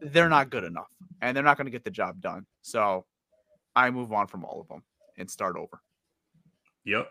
they're 0.00 0.28
not 0.28 0.50
good 0.50 0.64
enough 0.64 0.90
and 1.22 1.34
they're 1.34 1.42
not 1.42 1.56
going 1.56 1.64
to 1.66 1.72
get 1.72 1.82
the 1.82 1.90
job 1.90 2.20
done. 2.20 2.46
So 2.60 3.06
I 3.74 3.90
move 3.90 4.12
on 4.12 4.26
from 4.26 4.44
all 4.44 4.60
of 4.60 4.68
them 4.68 4.82
and 5.16 5.30
start 5.30 5.56
over. 5.56 5.80
Yep. 6.84 7.08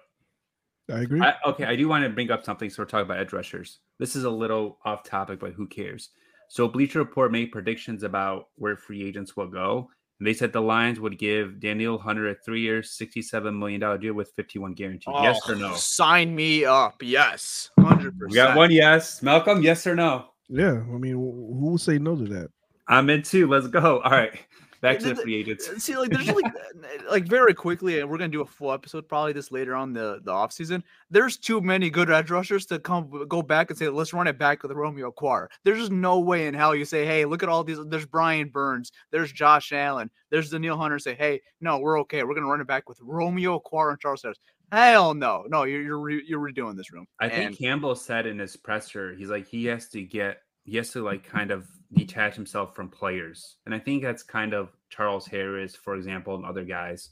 I 0.92 1.00
agree. 1.02 1.22
I, 1.22 1.36
okay, 1.48 1.66
I 1.66 1.76
do 1.76 1.88
want 1.88 2.04
to 2.04 2.10
bring 2.10 2.32
up 2.32 2.46
something. 2.46 2.70
So 2.70 2.84
we're 2.84 2.88
talking 2.88 3.06
about 3.06 3.20
edge 3.20 3.34
rushers. 3.34 3.80
This 3.98 4.16
is 4.16 4.26
a 4.26 4.30
little 4.30 4.78
off 4.84 5.04
topic, 5.04 5.40
but 5.40 5.54
who 5.54 5.68
cares? 5.68 6.10
So 6.52 6.68
Bleacher 6.68 7.00
Report 7.00 7.32
made 7.32 7.54
predictions 7.54 8.04
about 8.04 8.50
where 8.56 8.76
free 8.76 9.08
agents 9.08 9.38
will 9.38 9.48
go. 9.48 9.90
And 10.20 10.28
they 10.28 10.34
said 10.34 10.52
the 10.52 10.60
Lions 10.60 11.00
would 11.00 11.18
give 11.18 11.62
Danielle 11.62 11.98
Hunter 11.98 12.28
a 12.28 12.36
three 12.36 12.60
year, 12.60 12.82
$67 12.82 13.58
million 13.58 13.80
deal 14.02 14.14
with 14.14 14.34
51 14.36 14.74
guaranteed. 14.74 15.14
Oh, 15.16 15.24
yes 15.24 15.40
or 15.48 15.56
no? 15.56 15.74
Sign 15.76 16.36
me 16.36 16.66
up. 16.66 16.96
Yes. 17.02 17.70
100%. 17.80 18.12
We 18.28 18.36
got 18.36 18.58
one 18.58 18.70
yes. 18.70 19.24
Malcolm, 19.24 19.64
yes 19.64 19.88
or 19.88 19.96
no? 19.96 20.26
Yeah. 20.50 20.84
I 20.94 20.98
mean, 20.98 21.14
who 21.14 21.56
will 21.58 21.78
say 21.78 21.98
no 21.98 22.18
to 22.18 22.26
that? 22.26 22.50
I'm 22.86 23.10
in 23.10 23.24
too. 23.24 23.48
Let's 23.48 23.68
go. 23.68 24.02
All 24.02 24.12
right. 24.12 24.38
Back 24.82 24.98
to 25.00 25.14
the 25.14 25.16
free 25.16 25.36
agents. 25.36 25.70
Uh, 25.70 25.78
see, 25.78 25.96
like 25.96 26.10
there's 26.10 26.28
like 26.28 26.54
like 27.12 27.26
very 27.26 27.54
quickly, 27.54 28.00
and 28.00 28.10
we're 28.10 28.18
gonna 28.18 28.30
do 28.30 28.42
a 28.42 28.46
full 28.46 28.72
episode 28.72 29.08
probably 29.08 29.32
this 29.32 29.52
later 29.52 29.76
on 29.76 29.94
the 29.94 30.20
the 30.24 30.32
off 30.32 30.52
season. 30.52 30.84
There's 31.12 31.38
too 31.38 31.62
many 31.62 31.92
good 31.92 32.10
edge 32.10 32.32
rushers 32.32 32.66
to 32.68 32.80
come 32.80 33.12
uh, 33.14 33.26
go 33.26 33.44
back 33.44 33.70
and 33.70 33.78
say 33.78 33.90
let's 33.90 34.12
run 34.12 34.26
it 34.26 34.40
back 34.40 34.64
with 34.64 34.72
Romeo 34.72 35.12
Okwara. 35.12 35.48
There's 35.64 35.78
just 35.78 35.92
no 35.92 36.20
way 36.20 36.48
in 36.48 36.56
hell 36.56 36.76
you 36.76 36.86
say, 36.86 37.06
hey, 37.06 37.26
look 37.26 37.44
at 37.44 37.50
all 37.50 37.64
these. 37.64 37.78
There's 37.86 38.08
Brian 38.08 38.50
Burns. 38.50 38.92
There's 39.12 39.32
Josh 39.32 39.72
Allen. 39.72 40.10
There's 40.32 40.50
Danielle 40.50 40.78
Hunter. 40.78 40.98
Say, 40.98 41.14
hey, 41.14 41.42
no, 41.60 41.78
we're 41.78 42.00
okay. 42.02 42.24
We're 42.24 42.34
gonna 42.34 42.48
run 42.48 42.62
it 42.62 42.68
back 42.68 42.90
with 42.90 42.98
Romeo 43.02 43.60
Okwara 43.60 43.92
and 43.92 44.00
Charles 44.00 44.24
Harris. 44.24 44.40
Hell 44.72 45.14
no, 45.14 45.46
no, 45.48 45.64
you're 45.64 45.82
you're, 45.82 46.00
re- 46.00 46.24
you're 46.26 46.40
redoing 46.40 46.76
this 46.76 46.92
room. 46.92 47.06
I 47.20 47.30
think 47.30 47.60
Campbell 47.60 47.96
said 47.96 48.26
in 48.26 48.40
his 48.40 48.56
presser, 48.56 49.14
he's 49.14 49.30
like 49.30 49.46
he 49.46 49.66
has 49.66 49.90
to 49.90 50.02
get 50.02 50.42
he 50.64 50.78
has 50.78 50.92
to 50.92 51.04
like 51.04 51.24
mm-hmm. 51.24 51.38
kind 51.38 51.52
of 51.52 51.68
detach 51.94 52.36
himself 52.36 52.76
from 52.76 52.90
players. 52.90 53.58
And 53.66 53.76
I 53.76 53.80
think 53.80 54.04
that's 54.04 54.24
kind 54.24 54.54
of 54.54 54.70
Charles 54.90 55.28
Harris, 55.28 55.76
for 55.76 55.96
example, 55.96 56.36
and 56.36 56.46
other 56.46 56.64
guys. 56.64 57.10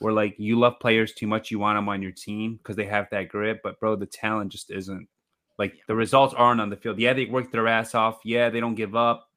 Where 0.00 0.12
like 0.12 0.36
you 0.38 0.58
love 0.58 0.78
players 0.78 1.12
too 1.12 1.26
much, 1.26 1.50
you 1.50 1.58
want 1.58 1.76
them 1.76 1.88
on 1.88 2.02
your 2.02 2.12
team 2.12 2.56
because 2.56 2.76
they 2.76 2.86
have 2.86 3.08
that 3.10 3.28
grip, 3.28 3.60
but 3.64 3.80
bro, 3.80 3.96
the 3.96 4.06
talent 4.06 4.52
just 4.52 4.70
isn't 4.70 5.08
like 5.58 5.74
the 5.88 5.94
results 5.96 6.34
aren't 6.34 6.60
on 6.60 6.70
the 6.70 6.76
field. 6.76 6.98
Yeah, 6.98 7.12
they 7.12 7.26
work 7.26 7.50
their 7.50 7.66
ass 7.66 7.94
off. 7.94 8.20
Yeah, 8.24 8.48
they 8.48 8.60
don't 8.60 8.76
give 8.76 8.94
up, 8.94 9.28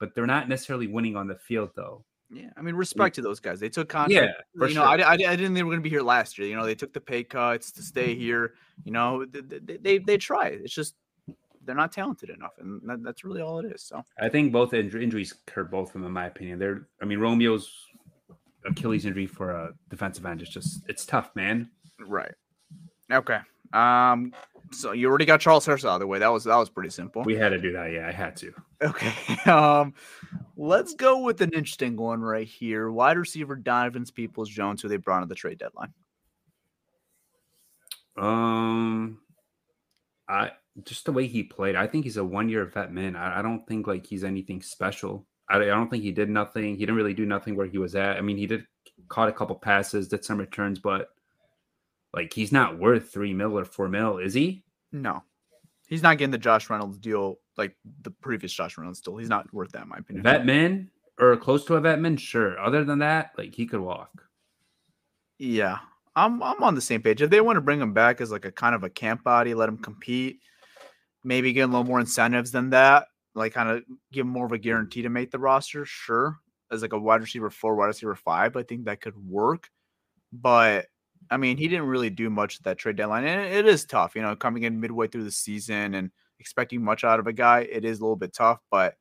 but 0.00 0.14
they're 0.14 0.26
not 0.26 0.48
necessarily 0.48 0.88
winning 0.88 1.16
on 1.16 1.28
the 1.28 1.36
field 1.36 1.70
though. 1.76 2.04
Yeah, 2.30 2.48
I 2.56 2.62
mean, 2.62 2.74
respect 2.74 3.14
to 3.16 3.22
those 3.22 3.40
guys. 3.40 3.60
They 3.60 3.68
took 3.68 3.88
contract. 3.88 4.26
Yeah, 4.26 4.58
for 4.58 4.66
you 4.66 4.74
know, 4.74 4.84
I, 4.84 4.96
I, 4.96 5.12
I 5.12 5.16
didn't 5.16 5.38
think 5.38 5.54
they 5.54 5.62
were 5.62 5.70
going 5.70 5.80
to 5.80 5.84
be 5.84 5.90
here 5.90 6.02
last 6.02 6.38
year. 6.38 6.48
You 6.48 6.56
know, 6.56 6.64
they 6.64 6.74
took 6.74 6.92
the 6.92 7.00
pay 7.00 7.22
cuts 7.22 7.70
to 7.72 7.82
stay 7.82 8.12
mm-hmm. 8.12 8.20
here. 8.20 8.54
You 8.84 8.92
know, 8.92 9.26
they, 9.26 9.76
they, 9.76 9.98
they 9.98 10.16
try. 10.16 10.46
It's 10.46 10.74
just 10.74 10.94
they're 11.64 11.74
not 11.74 11.92
talented 11.92 12.30
enough, 12.30 12.52
and 12.58 12.80
that, 12.84 13.02
that's 13.02 13.24
really 13.24 13.40
all 13.40 13.58
it 13.58 13.72
is. 13.72 13.82
So 13.82 14.04
I 14.20 14.28
think 14.28 14.52
both 14.52 14.72
inj- 14.72 15.00
injuries 15.00 15.34
hurt 15.52 15.70
both 15.70 15.88
of 15.88 15.92
them, 15.94 16.04
in 16.04 16.12
my 16.12 16.26
opinion. 16.26 16.58
They're, 16.58 16.88
I 17.00 17.04
mean, 17.04 17.18
Romeo's 17.18 17.70
Achilles 18.64 19.06
injury 19.06 19.26
for 19.26 19.50
a 19.50 19.72
defensive 19.90 20.26
end 20.26 20.42
is 20.42 20.48
just, 20.48 20.82
it's 20.88 21.04
tough, 21.04 21.30
man. 21.34 21.70
right, 22.06 22.34
okay. 23.10 23.38
Um, 23.72 24.32
so 24.70 24.92
you 24.92 25.08
already 25.08 25.24
got 25.24 25.40
Charles 25.40 25.66
Harris 25.66 25.84
out 25.84 25.94
of 25.94 26.00
the 26.00 26.06
way. 26.06 26.18
That 26.18 26.28
was 26.28 26.44
that 26.44 26.56
was 26.56 26.68
pretty 26.70 26.90
simple. 26.90 27.22
We 27.24 27.36
had 27.36 27.50
to 27.50 27.58
do 27.58 27.72
that. 27.72 27.92
Yeah, 27.92 28.06
I 28.06 28.12
had 28.12 28.36
to. 28.36 28.52
Okay. 28.82 29.12
Um, 29.50 29.94
let's 30.56 30.94
go 30.94 31.18
with 31.18 31.40
an 31.40 31.50
interesting 31.52 31.96
one 31.96 32.20
right 32.20 32.46
here. 32.46 32.90
Wide 32.90 33.18
receiver 33.18 33.56
Donovan 33.56 34.04
Peoples 34.14 34.48
Jones, 34.48 34.80
who 34.80 34.88
they 34.88 34.98
brought 34.98 35.22
on 35.22 35.28
the 35.28 35.34
trade 35.34 35.58
deadline. 35.58 35.92
Um, 38.16 39.18
I 40.28 40.52
just 40.84 41.04
the 41.04 41.12
way 41.12 41.26
he 41.26 41.42
played, 41.42 41.76
I 41.76 41.86
think 41.86 42.04
he's 42.04 42.16
a 42.16 42.24
one 42.24 42.48
year 42.48 42.64
vet 42.64 42.92
man. 42.92 43.16
I, 43.16 43.40
I 43.40 43.42
don't 43.42 43.66
think 43.66 43.86
like 43.86 44.06
he's 44.06 44.24
anything 44.24 44.62
special. 44.62 45.26
I, 45.48 45.56
I 45.56 45.66
don't 45.66 45.90
think 45.90 46.02
he 46.02 46.12
did 46.12 46.30
nothing. 46.30 46.74
He 46.74 46.80
didn't 46.80 46.96
really 46.96 47.14
do 47.14 47.26
nothing 47.26 47.56
where 47.56 47.66
he 47.66 47.78
was 47.78 47.94
at. 47.94 48.16
I 48.16 48.20
mean, 48.20 48.36
he 48.36 48.46
did 48.46 48.66
caught 49.08 49.28
a 49.28 49.32
couple 49.32 49.56
passes, 49.56 50.08
did 50.08 50.24
some 50.24 50.38
returns, 50.38 50.78
but 50.78 51.08
like 52.14 52.32
he's 52.32 52.52
not 52.52 52.78
worth 52.78 53.10
three 53.10 53.34
mil 53.34 53.58
or 53.58 53.64
four 53.64 53.88
mil, 53.88 54.18
is 54.18 54.34
he? 54.34 54.64
No, 54.92 55.22
he's 55.88 56.02
not 56.02 56.18
getting 56.18 56.30
the 56.30 56.38
Josh 56.38 56.70
Reynolds 56.70 56.98
deal 56.98 57.38
like 57.56 57.76
the 58.02 58.10
previous 58.10 58.52
Josh 58.52 58.78
Reynolds 58.78 59.00
deal. 59.00 59.16
He's 59.16 59.28
not 59.28 59.52
worth 59.52 59.72
that, 59.72 59.82
in 59.82 59.88
my 59.88 59.98
opinion. 59.98 60.22
Vet 60.22 60.46
man 60.46 60.90
or 61.18 61.36
close 61.36 61.64
to 61.66 61.74
a 61.74 61.80
vet 61.80 62.00
man, 62.00 62.16
sure. 62.16 62.58
Other 62.58 62.84
than 62.84 62.98
that, 63.00 63.32
like 63.36 63.54
he 63.54 63.66
could 63.66 63.80
walk. 63.80 64.24
Yeah, 65.38 65.78
I'm 66.14 66.42
I'm 66.42 66.62
on 66.62 66.74
the 66.74 66.80
same 66.80 67.02
page. 67.02 67.22
If 67.22 67.30
they 67.30 67.40
want 67.40 67.56
to 67.56 67.62
bring 67.62 67.80
him 67.80 67.92
back 67.92 68.20
as 68.20 68.30
like 68.30 68.44
a 68.44 68.52
kind 68.52 68.74
of 68.74 68.84
a 68.84 68.90
camp 68.90 69.24
body, 69.24 69.54
let 69.54 69.68
him 69.68 69.78
compete, 69.78 70.40
maybe 71.24 71.52
get 71.52 71.62
a 71.62 71.66
little 71.66 71.84
more 71.84 72.00
incentives 72.00 72.50
than 72.50 72.70
that, 72.70 73.06
like 73.34 73.52
kind 73.54 73.68
of 73.68 73.84
give 74.12 74.26
more 74.26 74.46
of 74.46 74.52
a 74.52 74.58
guarantee 74.58 75.02
to 75.02 75.08
make 75.08 75.30
the 75.30 75.38
roster. 75.38 75.84
Sure, 75.84 76.38
as 76.70 76.82
like 76.82 76.92
a 76.92 76.98
wide 76.98 77.20
receiver 77.20 77.50
four, 77.50 77.74
wide 77.74 77.86
receiver 77.86 78.14
five, 78.14 78.56
I 78.56 78.62
think 78.62 78.84
that 78.84 79.00
could 79.00 79.16
work. 79.16 79.70
But 80.32 80.86
I 81.30 81.36
mean, 81.36 81.56
he 81.56 81.68
didn't 81.68 81.86
really 81.86 82.10
do 82.10 82.30
much 82.30 82.56
at 82.56 82.64
that 82.64 82.78
trade 82.78 82.96
deadline, 82.96 83.24
and 83.24 83.52
it 83.52 83.66
is 83.66 83.84
tough, 83.84 84.14
you 84.14 84.22
know, 84.22 84.34
coming 84.36 84.64
in 84.64 84.80
midway 84.80 85.06
through 85.08 85.24
the 85.24 85.30
season 85.30 85.94
and 85.94 86.10
expecting 86.38 86.82
much 86.82 87.04
out 87.04 87.20
of 87.20 87.26
a 87.26 87.32
guy. 87.32 87.60
It 87.60 87.84
is 87.84 88.00
a 88.00 88.02
little 88.02 88.16
bit 88.16 88.32
tough, 88.32 88.60
but 88.70 88.94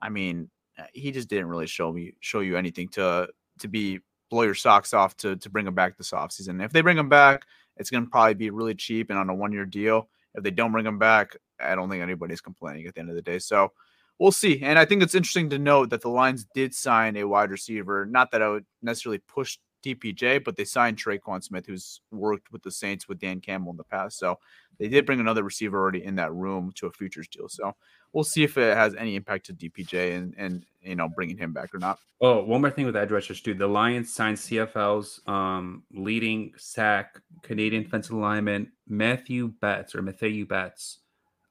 I 0.00 0.08
mean, 0.08 0.50
uh, 0.78 0.84
he 0.92 1.10
just 1.10 1.28
didn't 1.28 1.48
really 1.48 1.66
show 1.66 1.92
me 1.92 2.14
show 2.20 2.40
you 2.40 2.56
anything 2.56 2.88
to 2.90 3.28
to 3.58 3.68
be 3.68 4.00
blow 4.30 4.42
your 4.42 4.54
socks 4.54 4.92
off 4.94 5.16
to 5.18 5.36
to 5.36 5.50
bring 5.50 5.66
him 5.66 5.74
back 5.74 5.96
this 5.96 6.10
offseason. 6.10 6.64
If 6.64 6.72
they 6.72 6.82
bring 6.82 6.98
him 6.98 7.08
back, 7.08 7.44
it's 7.76 7.90
going 7.90 8.04
to 8.04 8.10
probably 8.10 8.34
be 8.34 8.50
really 8.50 8.74
cheap 8.74 9.10
and 9.10 9.18
on 9.18 9.28
a 9.28 9.34
one 9.34 9.52
year 9.52 9.66
deal. 9.66 10.08
If 10.34 10.42
they 10.44 10.50
don't 10.50 10.72
bring 10.72 10.86
him 10.86 10.98
back, 10.98 11.36
I 11.60 11.74
don't 11.74 11.88
think 11.88 12.02
anybody's 12.02 12.40
complaining 12.40 12.86
at 12.86 12.94
the 12.94 13.00
end 13.00 13.10
of 13.10 13.16
the 13.16 13.22
day. 13.22 13.38
So 13.38 13.72
we'll 14.18 14.32
see. 14.32 14.62
And 14.62 14.78
I 14.78 14.84
think 14.84 15.02
it's 15.02 15.14
interesting 15.14 15.50
to 15.50 15.58
note 15.58 15.90
that 15.90 16.00
the 16.00 16.08
Lions 16.08 16.46
did 16.54 16.74
sign 16.74 17.16
a 17.16 17.24
wide 17.24 17.50
receiver. 17.50 18.06
Not 18.06 18.30
that 18.32 18.42
I 18.42 18.48
would 18.48 18.66
necessarily 18.82 19.18
push 19.18 19.58
DPJ, 19.84 20.44
but 20.44 20.56
they 20.56 20.64
signed 20.64 20.96
Tre'Quan 20.96 21.42
Smith, 21.42 21.66
who's 21.66 22.00
worked 22.10 22.50
with 22.50 22.62
the 22.62 22.70
Saints 22.70 23.08
with 23.08 23.20
Dan 23.20 23.40
Campbell 23.40 23.70
in 23.70 23.76
the 23.76 23.84
past. 23.84 24.18
So 24.18 24.38
they 24.78 24.88
did 24.88 25.06
bring 25.06 25.20
another 25.20 25.42
receiver 25.42 25.78
already 25.78 26.04
in 26.04 26.16
that 26.16 26.32
room 26.32 26.72
to 26.76 26.86
a 26.86 26.90
futures 26.90 27.28
deal. 27.28 27.48
So 27.48 27.74
we'll 28.12 28.24
see 28.24 28.42
if 28.42 28.58
it 28.58 28.76
has 28.76 28.94
any 28.94 29.14
impact 29.14 29.46
to 29.46 29.54
DPJ 29.54 30.16
and 30.16 30.34
and 30.36 30.64
you 30.82 30.96
know 30.96 31.08
bringing 31.08 31.36
him 31.36 31.52
back 31.52 31.74
or 31.74 31.78
not. 31.78 31.98
Oh, 32.20 32.42
one 32.42 32.60
more 32.60 32.70
thing 32.70 32.86
with 32.86 32.96
edge 32.96 33.10
rushers 33.10 33.40
dude. 33.40 33.58
The 33.58 33.66
Lions 33.66 34.12
signed 34.12 34.38
CFL's 34.38 35.20
um, 35.26 35.84
leading 35.92 36.52
sack 36.56 37.20
Canadian 37.42 37.84
defensive 37.84 38.16
lineman 38.16 38.72
Matthew 38.88 39.48
Betts 39.60 39.94
or 39.94 40.02
Matthew 40.02 40.46
Betts. 40.46 40.98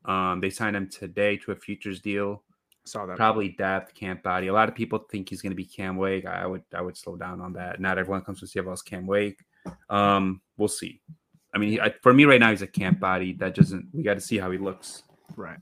Um, 0.07 0.39
they 0.39 0.49
signed 0.49 0.75
him 0.75 0.89
today 0.89 1.37
to 1.37 1.51
a 1.51 1.55
futures 1.55 1.99
deal. 1.99 2.43
Saw 2.85 3.05
that. 3.07 3.17
Probably 3.17 3.49
depth 3.49 3.95
camp 3.95 4.21
body. 4.21 4.47
A 4.47 4.53
lot 4.53 4.69
of 4.69 4.75
people 4.75 4.99
think 5.09 5.29
he's 5.29 5.41
going 5.41 5.51
to 5.51 5.55
be 5.55 5.65
Cam 5.65 5.97
Wake. 5.97 6.25
I 6.25 6.45
would 6.45 6.63
I 6.73 6.81
would 6.81 6.95
slow 6.95 7.15
down 7.15 7.41
on 7.41 7.53
that. 7.53 7.79
Not 7.79 7.97
everyone 7.97 8.21
comes 8.21 8.39
to 8.41 8.45
CFL's 8.45 8.83
Cam 8.83 9.07
Wake. 9.07 9.39
Um, 9.89 10.41
we'll 10.57 10.67
see. 10.67 11.01
I 11.53 11.57
mean, 11.57 11.71
he, 11.71 11.81
I, 11.81 11.93
for 12.03 12.13
me 12.13 12.25
right 12.25 12.39
now, 12.39 12.51
he's 12.51 12.61
a 12.61 12.67
camp 12.67 12.99
body. 12.99 13.33
That 13.33 13.55
doesn't. 13.55 13.87
We 13.91 14.03
got 14.03 14.15
to 14.15 14.21
see 14.21 14.37
how 14.37 14.51
he 14.51 14.59
looks. 14.59 15.03
Right. 15.35 15.57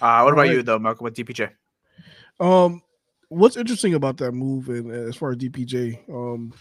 Uh, 0.00 0.22
what 0.22 0.32
about 0.32 0.42
Alright. 0.42 0.52
you 0.52 0.62
though, 0.62 0.78
Malcolm? 0.78 1.04
With 1.04 1.16
DPJ? 1.16 1.50
Um, 2.38 2.82
what's 3.28 3.56
interesting 3.56 3.94
about 3.94 4.18
that 4.18 4.32
move, 4.32 4.68
and 4.68 4.92
uh, 4.92 5.08
as 5.08 5.16
far 5.16 5.30
as 5.30 5.38
DPJ, 5.38 6.08
um, 6.08 6.52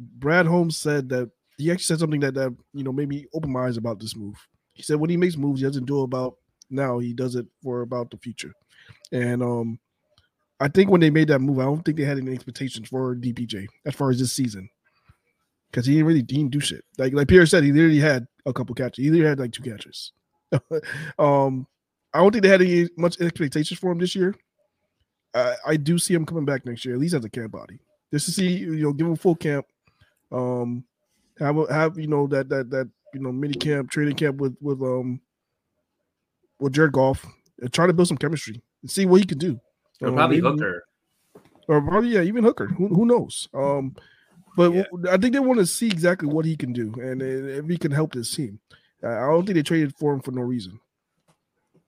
Brad 0.00 0.46
Holmes 0.46 0.76
said 0.76 1.08
that 1.10 1.30
he 1.58 1.70
actually 1.70 1.84
said 1.84 1.98
something 2.00 2.20
that 2.20 2.34
that 2.34 2.54
you 2.72 2.82
know 2.82 2.92
made 2.92 3.08
me 3.08 3.26
open 3.32 3.52
my 3.52 3.66
eyes 3.66 3.76
about 3.76 4.00
this 4.00 4.16
move. 4.16 4.36
He 4.76 4.82
said 4.82 4.96
when 4.96 5.10
he 5.10 5.16
makes 5.16 5.36
moves, 5.36 5.60
he 5.60 5.66
doesn't 5.66 5.86
do 5.86 6.02
about 6.02 6.36
now. 6.70 6.98
He 6.98 7.12
does 7.14 7.34
it 7.34 7.46
for 7.62 7.80
about 7.80 8.10
the 8.10 8.18
future, 8.18 8.52
and 9.10 9.42
um, 9.42 9.78
I 10.60 10.68
think 10.68 10.90
when 10.90 11.00
they 11.00 11.10
made 11.10 11.28
that 11.28 11.40
move, 11.40 11.58
I 11.58 11.64
don't 11.64 11.82
think 11.82 11.96
they 11.96 12.04
had 12.04 12.18
any 12.18 12.32
expectations 12.32 12.88
for 12.88 13.16
DPJ 13.16 13.66
as 13.86 13.94
far 13.94 14.10
as 14.10 14.18
this 14.18 14.32
season, 14.32 14.68
because 15.70 15.86
he 15.86 15.94
didn't 15.94 16.06
really 16.06 16.20
he 16.20 16.24
didn't 16.24 16.50
do 16.50 16.60
shit. 16.60 16.84
Like 16.98 17.14
like 17.14 17.28
Pierre 17.28 17.46
said, 17.46 17.64
he 17.64 17.72
literally 17.72 18.00
had 18.00 18.26
a 18.44 18.52
couple 18.52 18.74
catches. 18.74 19.02
He 19.02 19.10
literally 19.10 19.30
had 19.30 19.38
like 19.38 19.52
two 19.52 19.62
catches. 19.62 20.12
um, 21.18 21.66
I 22.12 22.18
don't 22.18 22.32
think 22.32 22.42
they 22.42 22.48
had 22.48 22.62
any 22.62 22.88
much 22.96 23.20
expectations 23.20 23.80
for 23.80 23.90
him 23.90 23.98
this 23.98 24.14
year. 24.14 24.34
I, 25.34 25.54
I 25.66 25.76
do 25.76 25.98
see 25.98 26.14
him 26.14 26.24
coming 26.24 26.44
back 26.44 26.64
next 26.64 26.84
year, 26.84 26.94
at 26.94 27.00
least 27.00 27.14
as 27.14 27.24
a 27.24 27.30
camp 27.30 27.52
body, 27.52 27.78
just 28.12 28.26
to 28.26 28.32
see 28.32 28.48
you 28.48 28.76
know 28.76 28.92
give 28.92 29.06
him 29.06 29.16
full 29.16 29.36
camp, 29.36 29.66
um, 30.32 30.84
have 31.38 31.56
have 31.68 31.98
you 31.98 32.06
know 32.06 32.26
that 32.28 32.48
that 32.48 32.70
that 32.70 32.88
you 33.14 33.20
know 33.20 33.32
mini 33.32 33.54
camp 33.54 33.90
training 33.90 34.16
camp 34.16 34.36
with 34.38 34.56
with 34.60 34.80
um 34.82 35.20
with 36.60 36.72
Jared 36.72 36.92
Goff 36.92 37.24
and 37.60 37.72
try 37.72 37.86
to 37.86 37.92
build 37.92 38.08
some 38.08 38.16
chemistry 38.18 38.62
and 38.82 38.90
see 38.90 39.06
what 39.06 39.20
he 39.20 39.26
can 39.26 39.38
do. 39.38 39.60
Or 40.00 40.08
Um, 40.08 40.14
probably 40.14 40.40
maybe- 40.40 40.48
Hooker. 40.56 40.84
or 41.68 41.80
probably 41.82 42.10
yeah, 42.10 42.22
even 42.22 42.44
Hooker. 42.44 42.66
Who, 42.66 42.88
who 42.88 43.06
knows? 43.06 43.48
Um, 43.54 43.94
but 44.56 44.72
Yeah. 44.72 44.82
w- 44.84 45.08
I 45.10 45.16
think 45.16 45.32
they 45.34 45.40
want 45.40 45.58
to 45.60 45.66
see 45.66 45.86
exactly 45.86 46.28
what 46.28 46.44
he 46.44 46.56
can 46.56 46.72
do 46.72 46.92
and 46.94 47.20
if 47.22 47.66
he 47.66 47.76
can 47.76 47.92
help 47.92 48.12
this 48.12 48.34
team. 48.34 48.60
I 49.02 49.08
I 49.08 49.26
don't 49.30 49.44
think 49.46 49.56
they 49.56 49.62
traded 49.62 49.94
for 49.96 50.12
him 50.14 50.20
for 50.20 50.32
no 50.32 50.42
reason. 50.42 50.78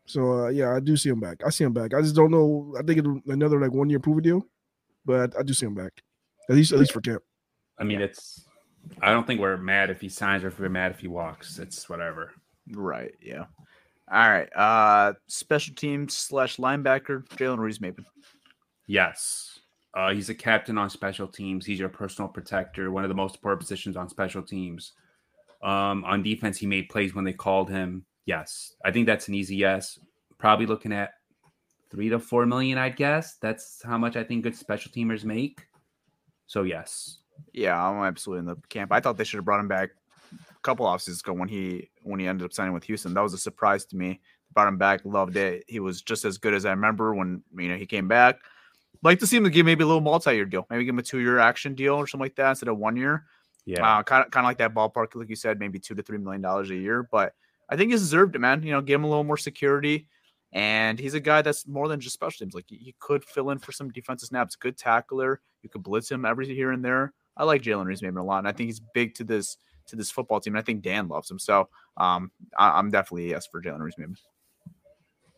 So 0.06 0.44
uh, 0.44 0.48
yeah, 0.48 0.74
I 0.74 0.80
do 0.80 0.96
see 0.96 1.10
him 1.10 1.20
back. 1.20 1.42
I 1.44 1.50
see 1.50 1.64
him 1.64 1.72
back. 1.74 1.92
I 1.94 2.00
just 2.00 2.14
don't 2.16 2.30
know. 2.30 2.74
I 2.78 2.82
think 2.82 2.98
it's 3.00 3.08
another 3.28 3.60
like 3.60 3.72
one 3.72 3.90
year 3.90 4.00
prove 4.00 4.22
deal, 4.22 4.46
but 5.04 5.34
I, 5.36 5.40
I 5.40 5.42
do 5.42 5.52
see 5.52 5.66
him 5.66 5.74
back. 5.74 5.92
At 6.48 6.56
least 6.56 6.72
at 6.72 6.78
least 6.78 6.92
for 6.92 7.00
camp. 7.02 7.22
I 7.78 7.84
mean, 7.84 8.00
it's. 8.00 8.44
I 9.00 9.12
don't 9.12 9.26
think 9.26 9.40
we're 9.40 9.56
mad 9.56 9.90
if 9.90 10.00
he 10.00 10.08
signs 10.08 10.44
or 10.44 10.48
if 10.48 10.58
we're 10.58 10.68
mad 10.68 10.92
if 10.92 11.00
he 11.00 11.08
walks. 11.08 11.58
It's 11.58 11.88
whatever. 11.88 12.32
Right. 12.72 13.12
Yeah. 13.22 13.44
All 14.10 14.30
right. 14.30 14.48
Uh, 14.54 15.14
special 15.26 15.74
teams 15.74 16.14
slash 16.14 16.56
linebacker 16.56 17.26
Jalen 17.28 17.58
Reeves 17.58 17.78
Maybin. 17.78 18.04
Yes. 18.86 19.60
Uh, 19.94 20.12
he's 20.12 20.28
a 20.28 20.34
captain 20.34 20.78
on 20.78 20.90
special 20.90 21.26
teams. 21.26 21.66
He's 21.66 21.78
your 21.78 21.88
personal 21.88 22.28
protector, 22.28 22.90
one 22.90 23.04
of 23.04 23.08
the 23.08 23.14
most 23.14 23.36
important 23.36 23.60
positions 23.60 23.96
on 23.96 24.08
special 24.08 24.42
teams. 24.42 24.92
Um, 25.62 26.04
on 26.04 26.22
defense, 26.22 26.56
he 26.58 26.66
made 26.66 26.88
plays 26.88 27.14
when 27.14 27.24
they 27.24 27.32
called 27.32 27.68
him. 27.68 28.04
Yes. 28.26 28.74
I 28.84 28.90
think 28.90 29.06
that's 29.06 29.28
an 29.28 29.34
easy 29.34 29.56
yes. 29.56 29.98
Probably 30.38 30.66
looking 30.66 30.92
at 30.92 31.14
three 31.90 32.08
to 32.10 32.18
four 32.18 32.46
million, 32.46 32.78
I'd 32.78 32.96
guess. 32.96 33.36
That's 33.40 33.82
how 33.82 33.98
much 33.98 34.16
I 34.16 34.24
think 34.24 34.44
good 34.44 34.56
special 34.56 34.92
teamers 34.92 35.24
make. 35.24 35.66
So, 36.46 36.62
yes. 36.62 37.17
Yeah, 37.52 37.82
I'm 37.82 38.02
absolutely 38.04 38.40
in 38.40 38.46
the 38.46 38.56
camp. 38.68 38.92
I 38.92 39.00
thought 39.00 39.16
they 39.16 39.24
should 39.24 39.38
have 39.38 39.44
brought 39.44 39.60
him 39.60 39.68
back 39.68 39.90
a 40.32 40.60
couple 40.62 40.86
offseasons 40.86 41.20
ago 41.20 41.32
when 41.32 41.48
he 41.48 41.90
when 42.02 42.20
he 42.20 42.26
ended 42.26 42.44
up 42.44 42.52
signing 42.52 42.72
with 42.74 42.84
Houston. 42.84 43.14
That 43.14 43.22
was 43.22 43.34
a 43.34 43.38
surprise 43.38 43.84
to 43.86 43.96
me. 43.96 44.20
Brought 44.54 44.68
him 44.68 44.78
back, 44.78 45.00
loved 45.04 45.36
it. 45.36 45.64
He 45.68 45.80
was 45.80 46.02
just 46.02 46.24
as 46.24 46.38
good 46.38 46.54
as 46.54 46.64
I 46.64 46.70
remember 46.70 47.14
when 47.14 47.42
you 47.56 47.68
know 47.68 47.76
he 47.76 47.86
came 47.86 48.08
back. 48.08 48.40
like 49.02 49.18
to 49.20 49.26
see 49.26 49.36
him 49.36 49.44
to 49.44 49.50
give 49.50 49.66
maybe 49.66 49.84
a 49.84 49.86
little 49.86 50.00
multi-year 50.00 50.44
deal, 50.46 50.66
maybe 50.70 50.84
give 50.84 50.94
him 50.94 50.98
a 50.98 51.02
two-year 51.02 51.38
action 51.38 51.74
deal 51.74 51.94
or 51.94 52.06
something 52.06 52.24
like 52.24 52.36
that 52.36 52.50
instead 52.50 52.68
of 52.68 52.78
one 52.78 52.96
year. 52.96 53.24
Yeah. 53.66 53.98
Uh, 53.98 54.02
kind 54.02 54.24
of 54.24 54.30
kind 54.30 54.44
of 54.44 54.48
like 54.48 54.58
that 54.58 54.74
ballpark, 54.74 55.14
like 55.14 55.28
you 55.28 55.36
said, 55.36 55.58
maybe 55.58 55.78
two 55.78 55.94
to 55.94 56.02
three 56.02 56.18
million 56.18 56.40
dollars 56.40 56.70
a 56.70 56.74
year. 56.76 57.02
But 57.02 57.34
I 57.68 57.76
think 57.76 57.90
he's 57.90 58.00
deserved 58.00 58.34
it, 58.34 58.38
man. 58.38 58.62
You 58.62 58.72
know, 58.72 58.80
give 58.80 59.00
him 59.00 59.04
a 59.04 59.08
little 59.08 59.24
more 59.24 59.36
security. 59.36 60.08
And 60.52 60.98
he's 60.98 61.12
a 61.12 61.20
guy 61.20 61.42
that's 61.42 61.66
more 61.66 61.88
than 61.88 62.00
just 62.00 62.14
special 62.14 62.38
teams. 62.38 62.54
Like 62.54 62.64
he 62.68 62.94
could 62.98 63.22
fill 63.22 63.50
in 63.50 63.58
for 63.58 63.72
some 63.72 63.90
defensive 63.90 64.28
snaps. 64.28 64.56
Good 64.56 64.78
tackler. 64.78 65.42
You 65.62 65.68
could 65.68 65.82
blitz 65.82 66.10
him 66.10 66.24
every 66.24 66.46
here 66.46 66.72
and 66.72 66.82
there. 66.82 67.12
I 67.38 67.44
like 67.44 67.62
Jalen 67.62 67.86
Reeves-Maybin 67.86 68.18
a 68.18 68.22
lot, 68.22 68.38
and 68.38 68.48
I 68.48 68.52
think 68.52 68.68
he's 68.68 68.80
big 68.94 69.14
to 69.14 69.24
this 69.24 69.56
to 69.86 69.96
this 69.96 70.10
football 70.10 70.40
team. 70.40 70.54
And 70.54 70.60
I 70.60 70.64
think 70.64 70.82
Dan 70.82 71.08
loves 71.08 71.30
him. 71.30 71.38
So 71.38 71.68
um, 71.96 72.30
I, 72.58 72.78
am 72.78 72.90
definitely 72.90 73.26
a 73.26 73.30
yes 73.30 73.46
for 73.46 73.62
Jalen 73.62 73.80
Reeves-Maybin. 73.80 74.16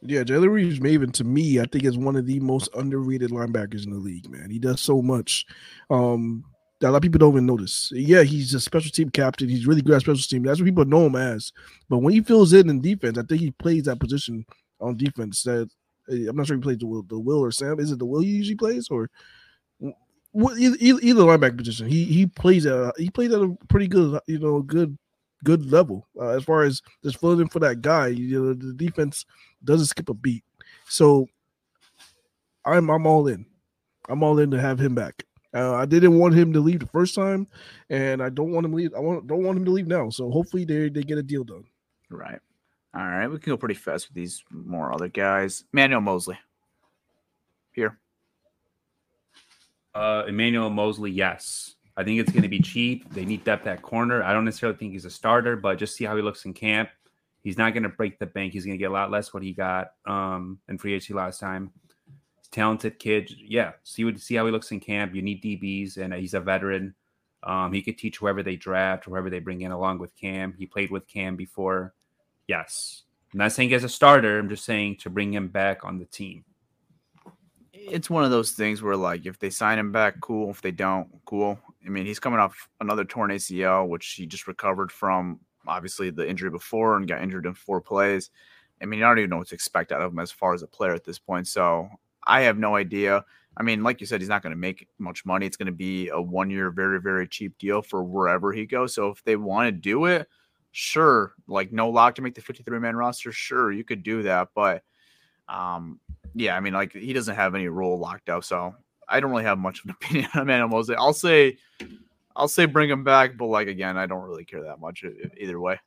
Yeah, 0.03 0.22
Jalen 0.22 0.51
Reeves-Maybin 0.51 1.12
to 1.12 1.24
me, 1.24 1.61
I 1.61 1.66
think 1.66 1.84
is 1.84 1.98
one 1.98 2.16
of 2.16 2.26
the 2.26 2.40
most 2.40 2.68
underrated 2.74 3.30
linebackers 3.30 3.84
in 3.84 3.92
the 3.92 3.98
league. 3.98 4.28
Man, 4.28 4.51
he 4.51 4.59
does 4.59 4.80
so 4.80 5.03
much. 5.03 5.46
Um, 5.90 6.44
that 6.80 6.88
a 6.88 6.90
lot 6.90 6.96
of 6.96 7.03
people 7.03 7.18
don't 7.18 7.34
even 7.34 7.46
notice. 7.46 7.92
Yeah, 7.94 8.22
he's 8.22 8.55
a 8.55 8.61
special 8.61 8.90
team 8.90 9.11
captain. 9.11 9.48
He's 9.48 9.66
really 9.66 9.82
good 9.82 9.94
at 9.94 10.01
special 10.01 10.22
team. 10.22 10.42
That's 10.42 10.59
what 10.59 10.64
people 10.64 10.86
know 10.86 11.07
him 11.07 11.16
as. 11.16 11.53
But 11.90 11.98
when 11.98 12.14
he 12.14 12.22
fills 12.22 12.55
in 12.55 12.70
in 12.70 12.80
defense, 12.80 13.18
I 13.18 13.22
think 13.22 13.40
he 13.40 13.51
plays 13.51 13.84
that 13.84 14.01
position 14.01 14.46
on 14.80 14.96
defense. 14.96 15.42
That 15.42 15.68
eh, 16.11 16.26
I'm 16.28 16.36
not 16.36 16.46
sure 16.46 16.57
he 16.57 16.62
plays 16.62 16.78
the 16.78 16.86
will, 16.86 17.03
the 17.03 17.18
will 17.18 17.40
or 17.40 17.53
Sam. 17.53 17.78
Is 17.78 17.92
it 17.92 17.98
the 17.98 18.07
will 18.07 18.20
he 18.20 18.30
usually 18.30 18.57
plays 18.57 18.88
or 18.90 19.11
either, 20.35 20.76
either 20.81 21.22
linebacker 21.22 21.59
position? 21.59 21.89
He 21.89 22.05
he 22.05 22.26
plays 22.26 22.66
at 22.66 22.95
he 22.97 23.11
plays 23.11 23.33
at 23.33 23.41
a 23.41 23.57
pretty 23.68 23.89
good 23.89 24.20
you 24.26 24.39
know 24.39 24.62
good 24.62 24.97
good 25.45 25.70
level 25.70 26.07
uh, 26.20 26.31
as 26.31 26.45
far 26.45 26.62
as 26.62 26.83
just 27.03 27.18
filling 27.18 27.41
in 27.41 27.49
for 27.49 27.59
that 27.61 27.83
guy. 27.83 28.09
You 28.09 28.43
know 28.43 28.55
the 28.55 28.72
defense 28.72 29.26
doesn't 29.64 29.87
skip 29.87 30.09
a 30.09 30.14
beat. 30.14 30.45
So 30.89 31.28
I'm 32.64 32.91
I'm 32.91 33.07
all 33.07 33.26
in. 33.26 33.47
I'm 34.09 34.22
all 34.22 34.39
in 34.39 34.51
to 34.51 34.61
have 34.61 34.78
him 34.78 34.95
back. 34.95 35.24
Uh, 35.53 35.74
I 35.74 35.85
didn't 35.85 36.18
want 36.18 36.35
him 36.35 36.53
to 36.53 36.61
leave 36.61 36.81
the 36.81 36.87
first 36.87 37.14
time, 37.14 37.47
and 37.89 38.22
I 38.22 38.28
don't 38.28 38.53
want 38.53 38.66
him 38.66 38.72
to 38.72 38.76
leave. 38.76 38.95
I 38.95 39.01
want 39.01 39.26
don't 39.26 39.43
want 39.43 39.59
him 39.59 39.64
to 39.64 39.70
leave 39.70 39.89
now. 39.89 40.11
So 40.11 40.31
hopefully 40.31 40.64
they 40.64 40.89
they 40.89 41.03
get 41.03 41.18
a 41.18 41.22
deal 41.22 41.45
done. 41.45 41.64
Right. 42.09 42.39
All 42.95 43.03
right. 43.07 43.26
We 43.28 43.39
can 43.39 43.53
go 43.53 43.57
pretty 43.57 43.74
fast 43.74 44.09
with 44.09 44.14
these 44.14 44.45
more 44.51 44.93
other 44.93 45.09
guys. 45.09 45.64
Manuel 45.72 46.01
Moseley. 46.01 46.39
Here. 47.72 47.99
Uh, 49.95 50.24
Emmanuel 50.28 50.70
Moseley, 50.70 51.11
yes. 51.11 51.74
I 51.97 52.05
think 52.05 52.20
it's 52.20 52.32
going 52.32 52.43
to 52.43 52.49
be 52.49 52.61
cheap. 52.61 53.12
They 53.12 53.24
need 53.24 53.45
depth 53.45 53.66
at 53.66 53.82
corner. 53.82 54.22
I 54.22 54.32
don't 54.32 54.45
necessarily 54.45 54.78
think 54.78 54.93
he's 54.93 55.05
a 55.05 55.11
starter, 55.11 55.57
but 55.57 55.78
just 55.78 55.97
see 55.97 56.05
how 56.05 56.16
he 56.16 56.22
looks 56.22 56.45
in 56.45 56.55
camp. 56.55 56.88
He's 57.43 57.59
not 57.59 57.72
going 57.72 57.82
to 57.82 57.88
break 57.88 58.18
the 58.18 58.26
bank. 58.26 58.53
He's 58.53 58.64
going 58.64 58.76
to 58.76 58.78
get 58.78 58.91
a 58.91 58.95
lot 58.95 59.11
less 59.11 59.34
what 59.34 59.43
he 59.43 59.53
got 59.53 59.93
um, 60.07 60.61
in 60.68 60.78
free 60.78 60.95
agency 60.95 61.14
last 61.14 61.41
time 61.41 61.72
talented 62.51 62.99
kid. 62.99 63.32
Yeah, 63.38 63.72
see 63.84 64.05
what 64.05 64.18
see 64.18 64.34
how 64.34 64.47
he 64.47 64.53
looks 64.53 64.70
in 64.70 64.80
camp. 64.80 65.14
You 65.14 65.22
need 65.22 65.43
DBs, 65.43 65.97
and 65.97 66.12
he's 66.14 66.34
a 66.34 66.41
veteran. 66.41 66.95
Um, 67.43 67.72
he 67.72 67.82
could 67.82 67.99
teach 67.99 68.18
whoever 68.18 68.43
they 68.43 68.57
draft, 68.57 69.07
or 69.07 69.11
whoever 69.11 69.30
they 69.30 69.38
bring 69.38 69.62
in 69.62 69.72
along 69.72 69.99
with 69.99 70.16
Cam. 70.16 70.55
He 70.59 70.66
played 70.66 70.91
with 70.91 71.09
Cam 71.09 71.36
before. 71.36 71.95
Yes, 72.47 73.03
I'm 73.32 73.38
not 73.38 73.53
saying 73.53 73.72
as 73.72 73.84
a 73.84 73.88
starter. 73.88 74.38
I'm 74.38 74.49
just 74.49 74.64
saying 74.64 74.97
to 74.99 75.11
bring 75.11 75.32
him 75.32 75.49
back 75.49 75.84
on 75.84 75.99
the 75.99 76.05
team. 76.07 76.45
It's 77.89 78.11
one 78.11 78.24
of 78.24 78.31
those 78.31 78.53
things 78.53 78.83
where, 78.83 78.97
like, 78.97 79.26
if 79.26 79.39
they 79.39 79.51
sign 79.51 79.78
him 79.78 79.93
back, 79.93 80.20
cool. 80.20 80.51
If 80.51 80.62
they 80.62 80.70
don't, 80.70 81.09
cool. 81.24 81.59
I 81.85 81.89
mean, 81.89 82.07
he's 82.07 82.20
coming 82.20 82.39
off 82.39 82.68
another 82.81 83.05
torn 83.05 83.31
ACL, 83.31 83.89
which 83.89 84.12
he 84.12 84.26
just 84.26 84.47
recovered 84.47 84.93
from. 84.93 85.41
Obviously, 85.66 86.11
the 86.11 86.28
injury 86.28 86.51
before 86.51 86.97
and 86.97 87.09
got 87.09 87.22
injured 87.22 87.47
in 87.47 87.55
four 87.55 87.81
plays. 87.81 88.31
I 88.83 88.87
mean, 88.87 89.03
I 89.03 89.09
don't 89.09 89.18
even 89.18 89.31
know 89.31 89.39
what 89.39 89.49
to 89.49 89.55
expect 89.55 89.93
out 89.93 90.01
of 90.01 90.12
him 90.12 90.18
as 90.18 90.31
far 90.31 90.55
as 90.55 90.62
a 90.62 90.66
player 90.66 90.95
at 90.95 91.05
this 91.05 91.18
point. 91.18 91.49
So 91.49 91.89
I 92.26 92.43
have 92.43 92.59
no 92.59 92.76
idea. 92.76 93.24
I 93.57 93.62
mean, 93.62 93.83
like 93.83 94.01
you 94.01 94.07
said, 94.07 94.20
he's 94.20 94.28
not 94.28 94.43
going 94.43 94.53
to 94.53 94.59
make 94.59 94.89
much 94.99 95.26
money. 95.26 95.45
It's 95.45 95.57
going 95.57 95.66
to 95.66 95.72
be 95.72 96.09
a 96.09 96.20
one 96.20 96.51
year, 96.51 96.70
very, 96.70 97.01
very 97.01 97.26
cheap 97.28 97.59
deal 97.59 97.83
for 97.83 98.03
wherever 98.03 98.53
he 98.53 98.64
goes. 98.64 98.95
So 98.95 99.09
if 99.09 99.22
they 99.24 99.37
want 99.37 99.66
to 99.66 99.72
do 99.72 100.07
it, 100.07 100.28
sure. 100.72 101.35
Like 101.47 101.72
no 101.72 101.91
lock 101.91 102.14
to 102.14 102.22
make 102.22 102.35
the 102.35 102.41
53 102.41 102.78
man 102.78 102.97
roster, 102.97 103.33
sure, 103.33 103.72
you 103.72 103.85
could 103.85 104.03
do 104.03 104.22
that. 104.22 104.49
But 104.55 104.83
um, 105.51 105.98
yeah, 106.34 106.57
I 106.57 106.61
mean, 106.61 106.72
like 106.72 106.92
he 106.92 107.12
doesn't 107.12 107.34
have 107.34 107.55
any 107.55 107.68
role 107.68 107.98
locked 107.98 108.28
up. 108.28 108.44
So 108.44 108.74
I 109.09 109.20
don't 109.20 109.30
really 109.30 109.44
have 109.44 109.59
much 109.59 109.80
of 109.80 109.86
an 109.86 109.90
opinion 110.01 110.30
on 110.34 110.46
Manuel 110.46 110.68
Moseley. 110.68 110.96
I'll 110.96 111.12
say, 111.12 111.59
I'll 112.36 112.48
say 112.48 112.66
bring 112.66 112.88
him 112.88 113.05
back. 113.05 113.36
But 113.36 113.46
like, 113.46 113.68
again, 113.68 113.96
I 113.96 114.07
don't 114.07 114.22
really 114.22 114.44
care 114.44 114.62
that 114.62 114.80
much 114.80 115.05
either 115.36 115.61
way. 115.61 115.78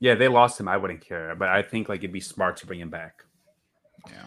Yeah, 0.00 0.16
they 0.16 0.28
lost 0.28 0.58
him. 0.58 0.66
I 0.66 0.76
wouldn't 0.76 1.00
care. 1.00 1.34
But 1.36 1.48
I 1.48 1.62
think 1.62 1.88
like 1.88 2.00
it'd 2.00 2.12
be 2.12 2.20
smart 2.20 2.56
to 2.58 2.66
bring 2.66 2.80
him 2.80 2.90
back. 2.90 3.24
Yeah. 4.10 4.26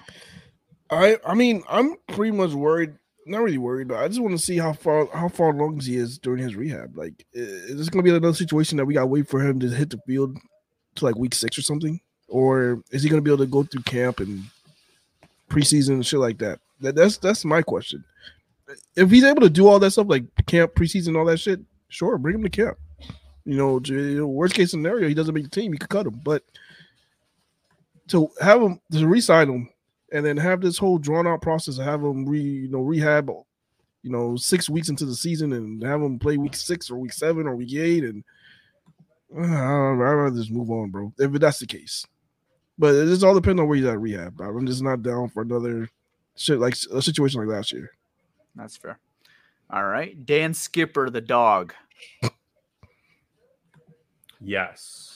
I 0.90 1.18
I 1.26 1.34
mean 1.34 1.64
I'm 1.68 1.96
pretty 2.08 2.32
much 2.32 2.52
worried. 2.52 2.94
Not 3.28 3.42
really 3.42 3.58
worried, 3.58 3.88
but 3.88 3.98
I 3.98 4.08
just 4.08 4.22
want 4.22 4.38
to 4.38 4.44
see 4.44 4.58
how 4.58 4.72
far 4.72 5.08
how 5.12 5.28
far 5.28 5.50
along 5.50 5.80
he 5.80 5.98
is 5.98 6.20
during 6.20 6.44
his 6.44 6.56
rehab. 6.56 6.96
Like, 6.96 7.26
is 7.34 7.76
this 7.76 7.90
going 7.90 8.06
to 8.06 8.10
be 8.10 8.16
another 8.16 8.36
situation 8.36 8.78
that 8.78 8.86
we 8.86 8.94
got 8.94 9.02
to 9.02 9.08
wait 9.08 9.28
for 9.28 9.42
him 9.42 9.60
to 9.60 9.68
hit 9.68 9.90
the 9.90 10.00
field 10.06 10.38
to 10.96 11.06
like 11.06 11.16
week 11.16 11.34
six 11.34 11.58
or 11.58 11.64
something, 11.64 12.00
or 12.28 12.84
is 12.92 13.02
he 13.02 13.10
going 13.10 13.18
to 13.18 13.24
be 13.24 13.34
able 13.34 13.44
to 13.44 13.52
go 13.52 13.64
through 13.64 13.82
camp 13.82 14.20
and 14.20 14.44
preseason 15.50 15.96
and 15.96 16.06
shit 16.06 16.20
like 16.20 16.38
that? 16.40 16.60
That 16.82 16.96
that's 16.96 17.18
that's 17.18 17.46
my 17.46 17.62
question. 17.62 18.04
If 18.96 19.12
he's 19.12 19.24
able 19.24 19.42
to 19.42 19.50
do 19.50 19.68
all 19.68 19.80
that 19.80 19.92
stuff 19.92 20.08
like 20.08 20.24
camp, 20.48 20.74
preseason, 20.74 21.18
all 21.18 21.26
that 21.26 21.40
shit, 21.40 21.62
sure, 21.90 22.18
bring 22.18 22.36
him 22.36 22.44
to 22.44 22.50
camp. 22.50 22.78
You 23.46 23.58
know, 23.58 24.28
worst 24.28 24.56
case 24.56 24.72
scenario, 24.72 25.08
he 25.08 25.14
doesn't 25.14 25.34
make 25.34 25.44
the 25.44 25.50
team, 25.50 25.72
you 25.72 25.78
could 25.78 25.90
cut 25.90 26.08
him. 26.08 26.20
But 26.24 26.44
to 28.08 28.30
have 28.42 28.62
him 28.62 28.82
to 28.92 29.08
resign 29.08 29.50
him 29.50 29.70
and 30.12 30.26
then 30.26 30.38
have 30.38 30.62
this 30.62 30.78
whole 30.78 30.98
drawn 30.98 31.28
out 31.28 31.42
process 31.42 31.78
of 31.78 31.86
have 31.86 32.02
them 32.02 32.26
re 32.26 32.42
you 32.42 32.70
know 32.70 32.82
rehab 32.82 33.30
you 34.04 34.12
know 34.12 34.36
six 34.36 34.70
weeks 34.70 34.90
into 34.90 35.06
the 35.06 35.16
season 35.16 35.54
and 35.54 35.82
have 35.84 36.02
them 36.02 36.20
play 36.20 36.38
week 36.38 36.56
six 36.56 36.92
or 36.92 36.98
week 36.98 37.14
seven 37.14 37.48
or 37.48 37.56
week 37.56 37.74
eight 37.74 38.04
and 38.04 38.24
uh, 39.38 39.42
I'd 39.42 39.94
rather 39.94 40.36
just 40.36 40.52
move 40.52 40.72
on, 40.72 40.92
bro. 40.92 41.14
If 41.18 41.32
that's 41.34 41.60
the 41.60 41.66
case, 41.66 42.06
but 42.78 42.94
it 42.96 43.06
just 43.08 43.24
all 43.24 43.34
depends 43.36 43.60
on 43.62 43.68
where 43.68 43.78
he's 43.78 43.86
at 43.86 44.00
rehab. 44.00 44.36
Bro. 44.38 44.58
I'm 44.58 44.66
just 44.68 44.82
not 44.84 45.02
down 45.02 45.30
for 45.30 45.42
another 45.44 45.90
shit 46.36 46.60
like 46.60 46.76
a 46.94 47.02
situation 47.02 47.40
like 47.40 47.50
last 47.50 47.72
year. 47.72 47.92
That's 48.56 48.78
fair. 48.78 49.00
All 49.70 49.84
right, 49.86 50.26
Dan 50.26 50.54
Skipper, 50.54 51.10
the 51.10 51.22
dog. 51.22 51.74
yes. 54.42 55.12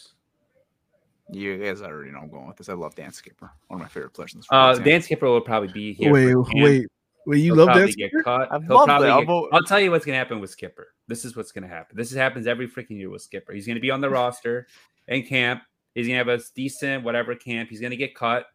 You 1.32 1.58
guys 1.64 1.82
already 1.82 2.10
know 2.12 2.20
I'm 2.20 2.30
going 2.30 2.48
with 2.48 2.58
this. 2.58 2.70
I 2.70 2.74
love 2.74 2.96
Dan 2.96 3.12
Skipper, 3.14 3.52
one 3.68 3.80
of 3.80 3.86
my 3.86 3.88
favorite 3.90 4.14
players 4.14 4.34
in 4.34 4.40
this. 4.40 4.48
Uh, 4.50 4.74
Dan 4.80 5.02
Skipper 5.04 5.28
will 5.28 5.42
probably 5.42 5.72
be 5.72 5.94
here. 5.94 6.12
Wait, 6.12 6.34
wait, 6.56 6.88
wait! 7.28 7.38
You 7.38 7.54
He'll 7.54 7.66
love 7.68 7.76
Dan 7.76 7.86
Get 7.86 7.94
Skipper? 7.94 8.24
cut. 8.24 8.52
I've 8.52 8.64
He'll 8.66 8.84
probably 8.86 9.08
it. 9.10 9.12
get- 9.12 9.30
I've- 9.30 9.48
I'll 9.52 9.62
tell 9.62 9.80
you 9.80 9.92
what's 9.92 10.06
going 10.06 10.16
to 10.16 10.18
happen 10.18 10.40
with 10.40 10.50
Skipper. 10.50 10.88
This 11.08 11.26
is 11.26 11.36
what's 11.36 11.52
going 11.52 11.62
to 11.62 11.68
happen. 11.70 11.96
This 11.96 12.12
happens 12.12 12.48
every 12.48 12.68
freaking 12.68 12.98
year 12.98 13.12
with 13.12 13.22
Skipper. 13.22 13.54
He's 13.54 13.68
going 13.68 13.76
to 13.76 13.82
be 13.82 13.92
on 13.92 14.02
the 14.02 14.10
roster 14.10 14.66
in 15.08 15.22
camp. 15.24 15.62
He's 15.96 16.08
going 16.08 16.24
to 16.24 16.32
have 16.32 16.40
a 16.40 16.44
decent 16.56 17.04
whatever 17.04 17.36
camp. 17.36 17.70
He's 17.70 17.80
going 17.82 17.92
to 17.92 17.98
get 17.98 18.16
cut. 18.16 18.46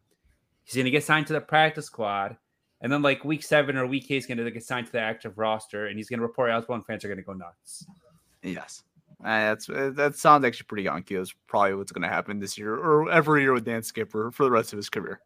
He's 0.64 0.74
going 0.74 0.85
to 0.87 0.91
get 0.91 1.05
signed 1.05 1.26
to 1.28 1.32
the 1.35 1.41
practice 1.41 1.87
squad. 1.87 2.37
And 2.80 2.93
then, 2.93 3.03
like 3.03 3.24
week 3.24 3.43
seven 3.43 3.76
or 3.76 3.87
week 3.87 4.05
eight, 4.05 4.14
he's 4.14 4.26
going 4.26 4.39
to 4.39 4.51
get 4.51 4.62
signed 4.64 4.87
to 4.87 4.93
the 4.93 5.01
active 5.01 5.39
roster, 5.39 5.87
and 5.87 5.97
he's 5.99 6.09
going 6.09 6.18
to 6.20 6.26
report 6.26 6.51
out. 6.51 6.68
and 6.68 6.85
fans 6.85 7.05
are 7.05 7.09
going 7.09 7.18
to 7.18 7.24
go 7.24 7.32
nuts. 7.32 7.87
Yes. 8.43 8.82
Uh, 9.24 9.26
that's 9.55 9.68
uh, 9.70 9.91
that 9.95 10.16
sounds 10.16 10.45
actually 10.45 10.66
pretty 10.66 10.87
on 10.89 11.03
cue. 11.03 11.20
It's 11.20 11.35
probably 11.47 11.74
what's 11.74 11.93
going 11.93 12.03
to 12.03 12.09
happen 12.09 12.39
this 12.41 12.59
year 12.59 12.74
or 12.74 13.11
every 13.11 13.41
year 13.43 13.55
with 13.55 13.64
Dan 13.64 13.82
Skipper 13.82 14.30
for 14.30 14.43
the 14.45 14.51
rest 14.51 14.72
of 14.74 14.76
his 14.76 14.91
career. 14.91 15.20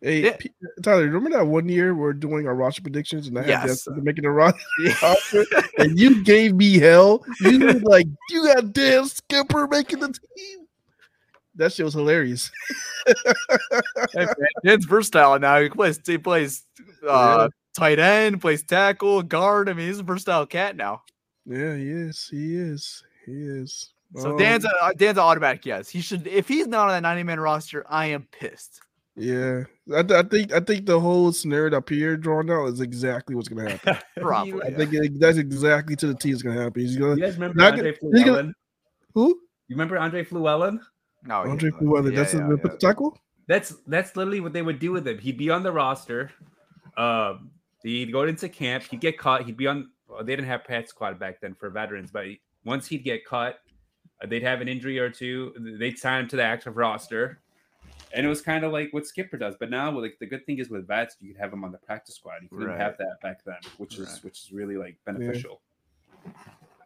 Hey, 0.00 0.22
Yeah. 0.24 0.36
P- 0.38 0.50
Tyler, 0.82 1.02
remember 1.04 1.30
that 1.36 1.46
one 1.46 1.68
year 1.68 1.94
we're 1.94 2.14
doing 2.14 2.46
our 2.46 2.54
roster 2.54 2.80
predictions 2.82 3.28
and 3.28 3.38
I 3.38 3.42
had 3.42 3.48
Dan 3.48 3.66
Yes. 3.68 3.80
Skipper 3.82 4.00
making 4.00 4.24
a 4.24 4.30
roster, 4.32 5.44
and 5.78 5.98
you 6.00 6.24
gave 6.24 6.54
me 6.54 6.78
hell. 6.78 7.24
You 7.40 7.58
were 7.60 7.72
like, 7.74 8.06
you 8.30 8.46
got 8.54 8.72
Dan 8.72 9.04
Skipper 9.06 9.68
making 9.68 10.00
the 10.00 10.08
team. 10.08 10.61
That 11.56 11.72
shit 11.72 11.84
was 11.84 11.94
hilarious. 11.94 12.50
Dan's 14.64 14.84
versatile 14.84 15.38
now. 15.38 15.60
He 15.60 15.68
plays 15.68 16.00
he 16.06 16.18
plays 16.18 16.64
uh, 17.06 17.48
tight 17.76 17.98
end, 17.98 18.40
plays 18.40 18.62
tackle, 18.62 19.22
guard. 19.22 19.68
I 19.68 19.72
mean, 19.74 19.86
he's 19.88 19.98
a 20.00 20.02
versatile 20.02 20.46
cat 20.46 20.76
now. 20.76 21.02
Yeah, 21.46 21.76
he 21.76 21.88
is. 21.90 22.28
He 22.30 22.56
is. 22.56 23.02
He 23.26 23.32
is. 23.32 23.92
So 24.16 24.32
Um, 24.32 24.38
Dan's 24.38 24.64
a 24.64 24.70
uh, 24.82 24.92
Dan's 24.96 25.18
an 25.18 25.24
automatic 25.24 25.64
yes. 25.66 25.88
He 25.88 26.00
should 26.00 26.26
if 26.26 26.48
he's 26.48 26.66
not 26.66 26.88
on 26.88 26.94
that 26.94 27.02
90 27.02 27.22
man 27.24 27.40
roster, 27.40 27.84
I 27.88 28.06
am 28.06 28.26
pissed. 28.30 28.80
Yeah, 29.14 29.64
I, 29.94 30.02
th- 30.02 30.24
I 30.24 30.26
think 30.26 30.52
I 30.54 30.60
think 30.60 30.86
the 30.86 30.98
whole 30.98 31.32
scenario 31.32 31.68
that 31.70 31.82
Pierre 31.84 32.16
drawn 32.16 32.50
out 32.50 32.66
is 32.68 32.80
exactly 32.80 33.34
what's 33.34 33.48
gonna 33.48 33.70
happen. 33.70 33.96
Probably. 34.22 34.62
I 34.62 34.68
yeah. 34.68 34.76
think 34.78 34.94
it, 34.94 35.20
that's 35.20 35.36
exactly 35.36 35.96
to 35.96 36.06
the 36.06 36.14
T 36.14 36.30
is 36.30 36.42
gonna 36.42 36.62
happen. 36.62 36.80
He's 36.80 36.94
You 36.94 37.00
gonna 37.00 37.16
guys 37.20 37.34
remember 37.34 37.62
Andre 37.62 37.92
gonna- 38.00 38.16
he's 38.16 38.24
gonna- 38.24 38.42
Fluellen? 38.42 38.52
who? 39.14 39.28
You 39.68 39.76
remember 39.76 39.98
Andre 39.98 40.24
Fluellen? 40.24 40.78
No, 41.24 41.36
Andre 41.42 41.70
yeah, 41.70 41.78
Fluellen. 41.78 42.10
yeah, 42.12 42.16
that's 42.18 42.34
yeah, 42.34 42.46
the 42.48 42.56
yeah. 42.56 42.62
the 42.62 42.76
tackle. 42.78 43.18
That's 43.46 43.74
that's 43.86 44.16
literally 44.16 44.40
what 44.40 44.52
they 44.52 44.62
would 44.62 44.78
do 44.78 44.92
with 44.92 45.06
him. 45.06 45.18
He'd 45.18 45.36
be 45.38 45.50
on 45.50 45.62
the 45.62 45.72
roster. 45.72 46.30
Um, 46.96 47.50
he'd 47.82 48.12
go 48.12 48.22
into 48.24 48.48
camp. 48.48 48.84
He'd 48.84 49.00
get 49.00 49.18
caught. 49.18 49.44
He'd 49.44 49.56
be 49.56 49.66
on. 49.66 49.90
Well, 50.08 50.24
they 50.24 50.34
didn't 50.36 50.48
have 50.48 50.64
Pat 50.64 50.88
Squad 50.88 51.18
back 51.18 51.40
then 51.40 51.54
for 51.54 51.70
veterans, 51.70 52.10
but 52.10 52.26
he- 52.26 52.40
once 52.64 52.86
he'd 52.86 53.02
get 53.04 53.24
cut, 53.24 53.60
uh, 54.22 54.26
they'd 54.26 54.42
have 54.42 54.60
an 54.60 54.68
injury 54.68 54.98
or 54.98 55.10
two. 55.10 55.52
They'd 55.78 55.98
sign 55.98 56.22
him 56.24 56.28
to 56.28 56.36
the 56.36 56.42
active 56.44 56.76
roster, 56.76 57.40
And 58.14 58.26
it 58.26 58.28
was 58.28 58.42
kind 58.42 58.62
of 58.64 58.72
like 58.72 58.92
what 58.92 59.06
Skipper 59.06 59.38
does. 59.38 59.54
But 59.58 59.70
now, 59.70 59.90
like 59.98 60.18
the 60.20 60.26
good 60.26 60.44
thing 60.44 60.58
is 60.58 60.68
with 60.68 60.86
vets, 60.86 61.16
you 61.20 61.32
could 61.32 61.40
have 61.40 61.50
them 61.50 61.64
on 61.64 61.72
the 61.72 61.78
practice 61.78 62.16
squad. 62.16 62.42
You 62.42 62.48
couldn't 62.48 62.68
Right. 62.68 62.78
have 62.80 62.98
that 62.98 63.20
back 63.22 63.42
then, 63.44 63.56
which 63.78 63.98
is 63.98 64.22
which 64.22 64.38
is 64.44 64.52
really 64.52 64.76
like 64.76 64.96
beneficial. 65.06 65.60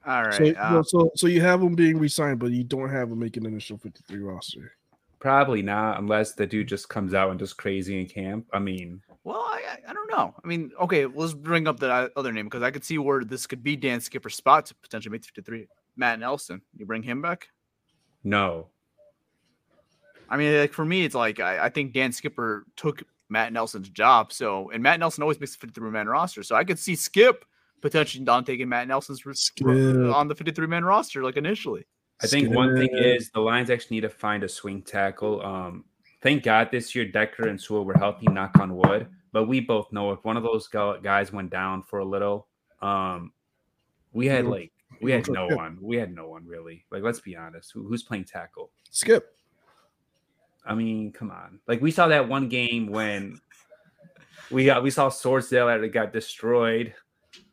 All 0.07 0.23
right. 0.23 0.35
So, 0.35 0.45
you 0.45 0.53
know, 0.53 0.61
uh, 0.61 0.83
so 0.83 1.11
so 1.17 1.27
you 1.27 1.41
have 1.41 1.61
him 1.63 1.75
being 1.75 1.99
re-signed, 1.99 2.39
but 2.39 2.51
you 2.53 2.63
don't 2.65 2.91
have 2.91 3.11
him 3.11 3.19
making 3.19 3.45
an 3.45 3.53
initial 3.53 3.77
53 3.79 4.19
roster. 4.21 4.73
Probably 5.19 5.63
not, 5.63 5.99
unless 5.99 6.35
the 6.35 6.47
dude 6.47 6.69
just 6.69 6.89
comes 6.89 7.13
out 7.15 7.31
and 7.31 7.41
just 7.41 7.57
crazy 7.57 7.99
in 8.01 8.07
camp. 8.07 8.47
I 8.53 8.59
mean, 8.61 9.01
well, 9.25 9.39
I, 9.41 9.63
I- 9.73 9.91
I 9.91 9.93
don't 9.93 10.11
know. 10.11 10.35
I 10.43 10.47
mean, 10.47 10.73
okay, 10.81 11.07
let's 11.07 11.33
bring 11.35 11.67
up 11.69 11.79
the 11.81 11.91
uh, 11.93 12.09
other 12.17 12.33
name 12.33 12.47
because 12.47 12.63
I 12.63 12.71
could 12.71 12.85
see 12.85 12.99
where 12.99 13.23
this 13.25 13.47
could 13.47 13.63
be 13.63 13.77
Dan 13.77 14.01
Skipper's 14.01 14.35
spot 14.35 14.67
to 14.67 14.75
potentially 14.77 15.13
make 15.13 15.25
53. 15.25 15.67
Matt 15.97 16.19
Nelson. 16.21 16.61
You 16.77 16.87
bring 16.87 17.03
him 17.03 17.23
back? 17.23 17.49
no. 18.25 18.69
I 20.29 20.37
mean, 20.37 20.59
like 20.59 20.73
for 20.73 20.85
me, 20.85 21.05
it's 21.05 21.15
like 21.15 21.39
I, 21.39 21.67
I 21.67 21.69
think 21.69 21.93
Dan 21.93 22.11
Skipper 22.13 22.65
took 22.77 23.03
Matt 23.29 23.53
Nelson's 23.53 23.89
job. 23.89 24.33
So, 24.33 24.71
and 24.71 24.83
Matt 24.83 24.99
Nelson 24.99 25.23
always 25.23 25.39
makes 25.39 25.53
the 25.53 25.59
53 25.59 25.91
man 25.91 26.09
roster. 26.09 26.43
So 26.43 26.57
I 26.57 26.65
could 26.65 26.79
see 26.81 26.97
Skip 26.97 27.45
potentially 27.81 28.25
not 28.25 28.47
taking 28.47 28.69
Matt 28.69 28.89
Nelson's 28.89 29.25
ro- 29.27 29.33
Skip. 29.33 29.67
on 29.67 30.29
the 30.29 30.35
53 30.35 30.67
man 30.67 30.85
roster, 30.85 31.23
like 31.23 31.37
initially. 31.37 31.87
I 32.23 32.27
think 32.27 32.51
one 32.55 32.75
thing 32.77 32.89
is 32.97 33.31
the 33.31 33.41
Lions 33.41 33.69
actually 33.71 33.97
need 33.99 34.01
to 34.03 34.09
find 34.09 34.43
a 34.43 34.49
swing 34.49 34.81
tackle. 34.83 35.45
Um, 35.45 35.85
thank 36.23 36.43
God 36.43 36.71
this 36.73 36.95
year 36.95 37.05
Decker 37.05 37.49
and 37.49 37.61
Sewell 37.61 37.85
were 37.85 37.99
healthy, 37.99 38.27
knock 38.29 38.59
on 38.59 38.75
wood. 38.77 39.09
But 39.33 39.49
we 39.49 39.61
both 39.61 39.93
know 39.93 40.13
if 40.13 40.25
one 40.25 40.39
of 40.39 40.43
those 40.43 40.67
guys 40.69 41.31
went 41.33 41.51
down 41.51 41.83
for 41.83 41.99
a 41.99 42.05
little, 42.05 42.47
um, 42.81 43.33
we 44.15 44.27
had 44.27 44.47
like 44.47 44.73
we 45.03 45.13
had 45.13 45.29
no 45.29 45.47
Yeah. 45.51 45.57
one. 45.57 45.79
We 45.83 45.97
had 45.97 46.15
no 46.15 46.29
one 46.29 46.47
really. 46.47 46.87
Like 46.91 47.03
let's 47.03 47.21
be 47.21 47.37
honest, 47.37 47.73
Who, 47.73 47.87
who's 47.87 48.03
playing 48.03 48.25
tackle? 48.25 48.71
Skip. 48.91 49.35
I 50.65 50.75
mean, 50.75 51.13
come 51.13 51.31
on. 51.31 51.61
Like 51.69 51.83
we 51.83 51.91
saw 51.91 52.09
that 52.09 52.29
one 52.29 52.49
game 52.49 52.87
when 52.87 53.39
we 54.51 54.65
got 54.65 54.83
we 54.83 54.91
saw 54.91 55.11
Sorsdal 55.11 55.81
that 55.83 55.89
got 55.89 56.15
destroyed. 56.15 56.95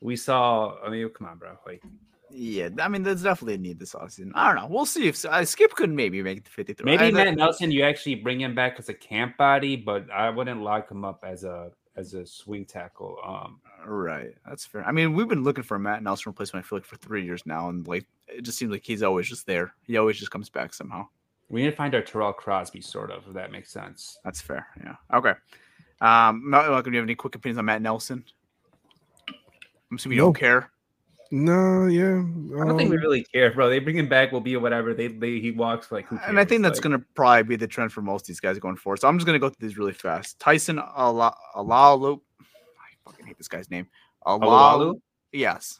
We 0.03 0.15
saw. 0.15 0.75
I 0.85 0.89
mean, 0.89 1.07
come 1.09 1.27
on, 1.27 1.37
bro. 1.37 1.57
Like 1.65 1.81
Yeah, 2.29 2.69
I 2.79 2.87
mean, 2.89 3.03
there's 3.03 3.23
definitely 3.23 3.55
a 3.55 3.57
need 3.57 3.79
this 3.79 3.93
offseason. 3.93 4.31
I 4.35 4.47
don't 4.47 4.61
know. 4.61 4.67
We'll 4.67 4.85
see 4.85 5.07
if 5.07 5.23
uh, 5.25 5.45
Skip 5.45 5.71
could 5.75 5.89
maybe 5.89 6.21
make 6.21 6.39
it 6.39 6.43
the 6.45 6.49
53. 6.51 6.85
maybe 6.85 7.03
I- 7.05 7.11
Matt 7.11 7.35
Nelson, 7.37 7.71
you 7.71 7.83
actually 7.83 8.15
bring 8.15 8.41
him 8.41 8.53
back 8.53 8.75
as 8.79 8.89
a 8.89 8.93
camp 8.93 9.37
body, 9.37 9.75
but 9.75 10.09
I 10.11 10.29
wouldn't 10.29 10.61
lock 10.61 10.91
him 10.91 11.05
up 11.05 11.23
as 11.25 11.43
a 11.43 11.71
as 11.95 12.13
a 12.15 12.25
swing 12.25 12.65
tackle. 12.65 13.17
Um, 13.25 13.59
Right, 13.85 14.33
that's 14.47 14.65
fair. 14.65 14.83
I 14.85 14.93
mean, 14.93 15.13
we've 15.13 15.27
been 15.27 15.43
looking 15.43 15.63
for 15.65 15.75
a 15.75 15.79
Matt 15.79 16.01
Nelson 16.03 16.29
replacement. 16.29 16.65
I 16.65 16.67
feel 16.67 16.77
like 16.77 16.85
for 16.85 16.95
three 16.95 17.23
years 17.25 17.45
now, 17.45 17.67
and 17.69 17.85
like 17.87 18.05
it 18.29 18.41
just 18.43 18.57
seems 18.57 18.71
like 18.71 18.83
he's 18.85 19.03
always 19.03 19.27
just 19.27 19.45
there. 19.45 19.73
He 19.85 19.97
always 19.97 20.17
just 20.17 20.31
comes 20.31 20.49
back 20.49 20.73
somehow. 20.73 21.07
we 21.49 21.61
need 21.63 21.69
to 21.71 21.75
find 21.75 21.93
our 21.93 22.01
Tyrell 22.01 22.31
Crosby, 22.33 22.79
sort 22.81 23.11
of, 23.11 23.27
if 23.27 23.33
that 23.33 23.51
makes 23.51 23.71
sense. 23.71 24.17
That's 24.23 24.39
fair. 24.41 24.67
Yeah. 24.83 24.95
Okay. 25.13 25.33
Um, 26.01 26.49
Mal- 26.49 26.69
Malcolm, 26.71 26.91
do 26.91 26.95
you 26.95 27.01
have 27.01 27.05
any 27.07 27.15
quick 27.15 27.35
opinions 27.35 27.57
on 27.59 27.65
Matt 27.65 27.81
Nelson? 27.81 28.23
I'm 29.89 29.97
assuming 29.97 30.17
you 30.17 30.23
don't 30.23 30.37
care. 30.37 30.71
No, 31.35 31.87
yeah. 31.87 32.19
I 32.61 32.67
don't 32.67 32.77
think 32.77 32.91
we 32.91 32.97
um, 32.97 33.01
really 33.01 33.23
care, 33.23 33.51
bro. 33.51 33.67
They 33.67 33.79
bring 33.79 33.97
him 33.97 34.07
back, 34.07 34.31
we'll 34.31 34.39
be 34.39 34.55
whatever. 34.55 34.93
They, 34.93 35.07
they 35.07 35.39
he 35.39 35.49
walks 35.49 35.91
like 35.91 36.05
who 36.05 36.19
And 36.27 36.39
I 36.39 36.45
think 36.45 36.61
that's 36.61 36.77
Like, 36.77 36.83
going 36.83 36.99
to 36.99 37.05
probably 37.15 37.41
be 37.41 37.55
the 37.55 37.65
trend 37.65 37.91
for 37.91 38.03
most 38.03 38.21
of 38.21 38.27
these 38.27 38.39
guys 38.39 38.59
going 38.59 38.75
forward. 38.75 38.99
So 38.99 39.07
I'm 39.07 39.17
just 39.17 39.25
going 39.25 39.33
to 39.33 39.39
go 39.39 39.49
through 39.49 39.67
these 39.67 39.75
really 39.75 39.93
fast. 39.93 40.39
Tyson 40.39 40.77
Ala- 40.77 41.35
Alalu. 41.55 42.19
I 42.39 43.09
fucking 43.09 43.25
hate 43.25 43.39
this 43.39 43.47
guy's 43.47 43.71
name. 43.71 43.87
Alalu. 44.27 44.41
Alalu? 44.41 45.01
Yes. 45.31 45.79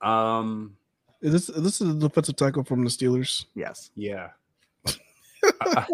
Um, 0.00 0.78
Is 1.20 1.32
this 1.32 1.46
this 1.48 1.82
is 1.82 1.90
a 1.90 1.94
defensive 1.94 2.36
tackle 2.36 2.64
from 2.64 2.84
the 2.84 2.90
Steelers. 2.90 3.44
Yes. 3.54 3.90
yeah. 3.94 4.30
Uh, 5.60 5.84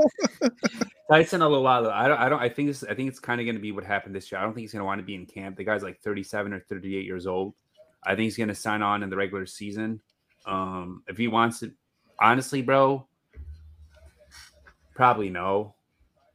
Tyson 1.10 1.40
Alualu. 1.40 1.90
I 1.90 2.08
don't. 2.08 2.18
I 2.18 2.28
don't. 2.28 2.40
I 2.40 2.48
think 2.48 2.68
this. 2.68 2.84
I 2.84 2.94
think 2.94 3.08
it's 3.08 3.20
kind 3.20 3.40
of 3.40 3.46
going 3.46 3.56
to 3.56 3.62
be 3.62 3.72
what 3.72 3.84
happened 3.84 4.14
this 4.14 4.30
year. 4.30 4.40
I 4.40 4.44
don't 4.44 4.52
think 4.52 4.62
he's 4.62 4.72
going 4.72 4.80
to 4.80 4.86
want 4.86 5.00
to 5.00 5.04
be 5.04 5.14
in 5.14 5.24
camp. 5.24 5.56
The 5.56 5.64
guy's 5.64 5.82
like 5.82 6.00
37 6.00 6.52
or 6.52 6.60
38 6.60 7.04
years 7.04 7.26
old. 7.26 7.54
I 8.04 8.10
think 8.10 8.24
he's 8.24 8.36
going 8.36 8.48
to 8.48 8.54
sign 8.54 8.82
on 8.82 9.02
in 9.02 9.10
the 9.10 9.16
regular 9.16 9.46
season. 9.46 10.00
Um, 10.46 11.02
if 11.08 11.16
he 11.16 11.28
wants 11.28 11.62
it, 11.62 11.72
honestly, 12.20 12.62
bro, 12.62 13.06
probably 14.94 15.30
no. 15.30 15.74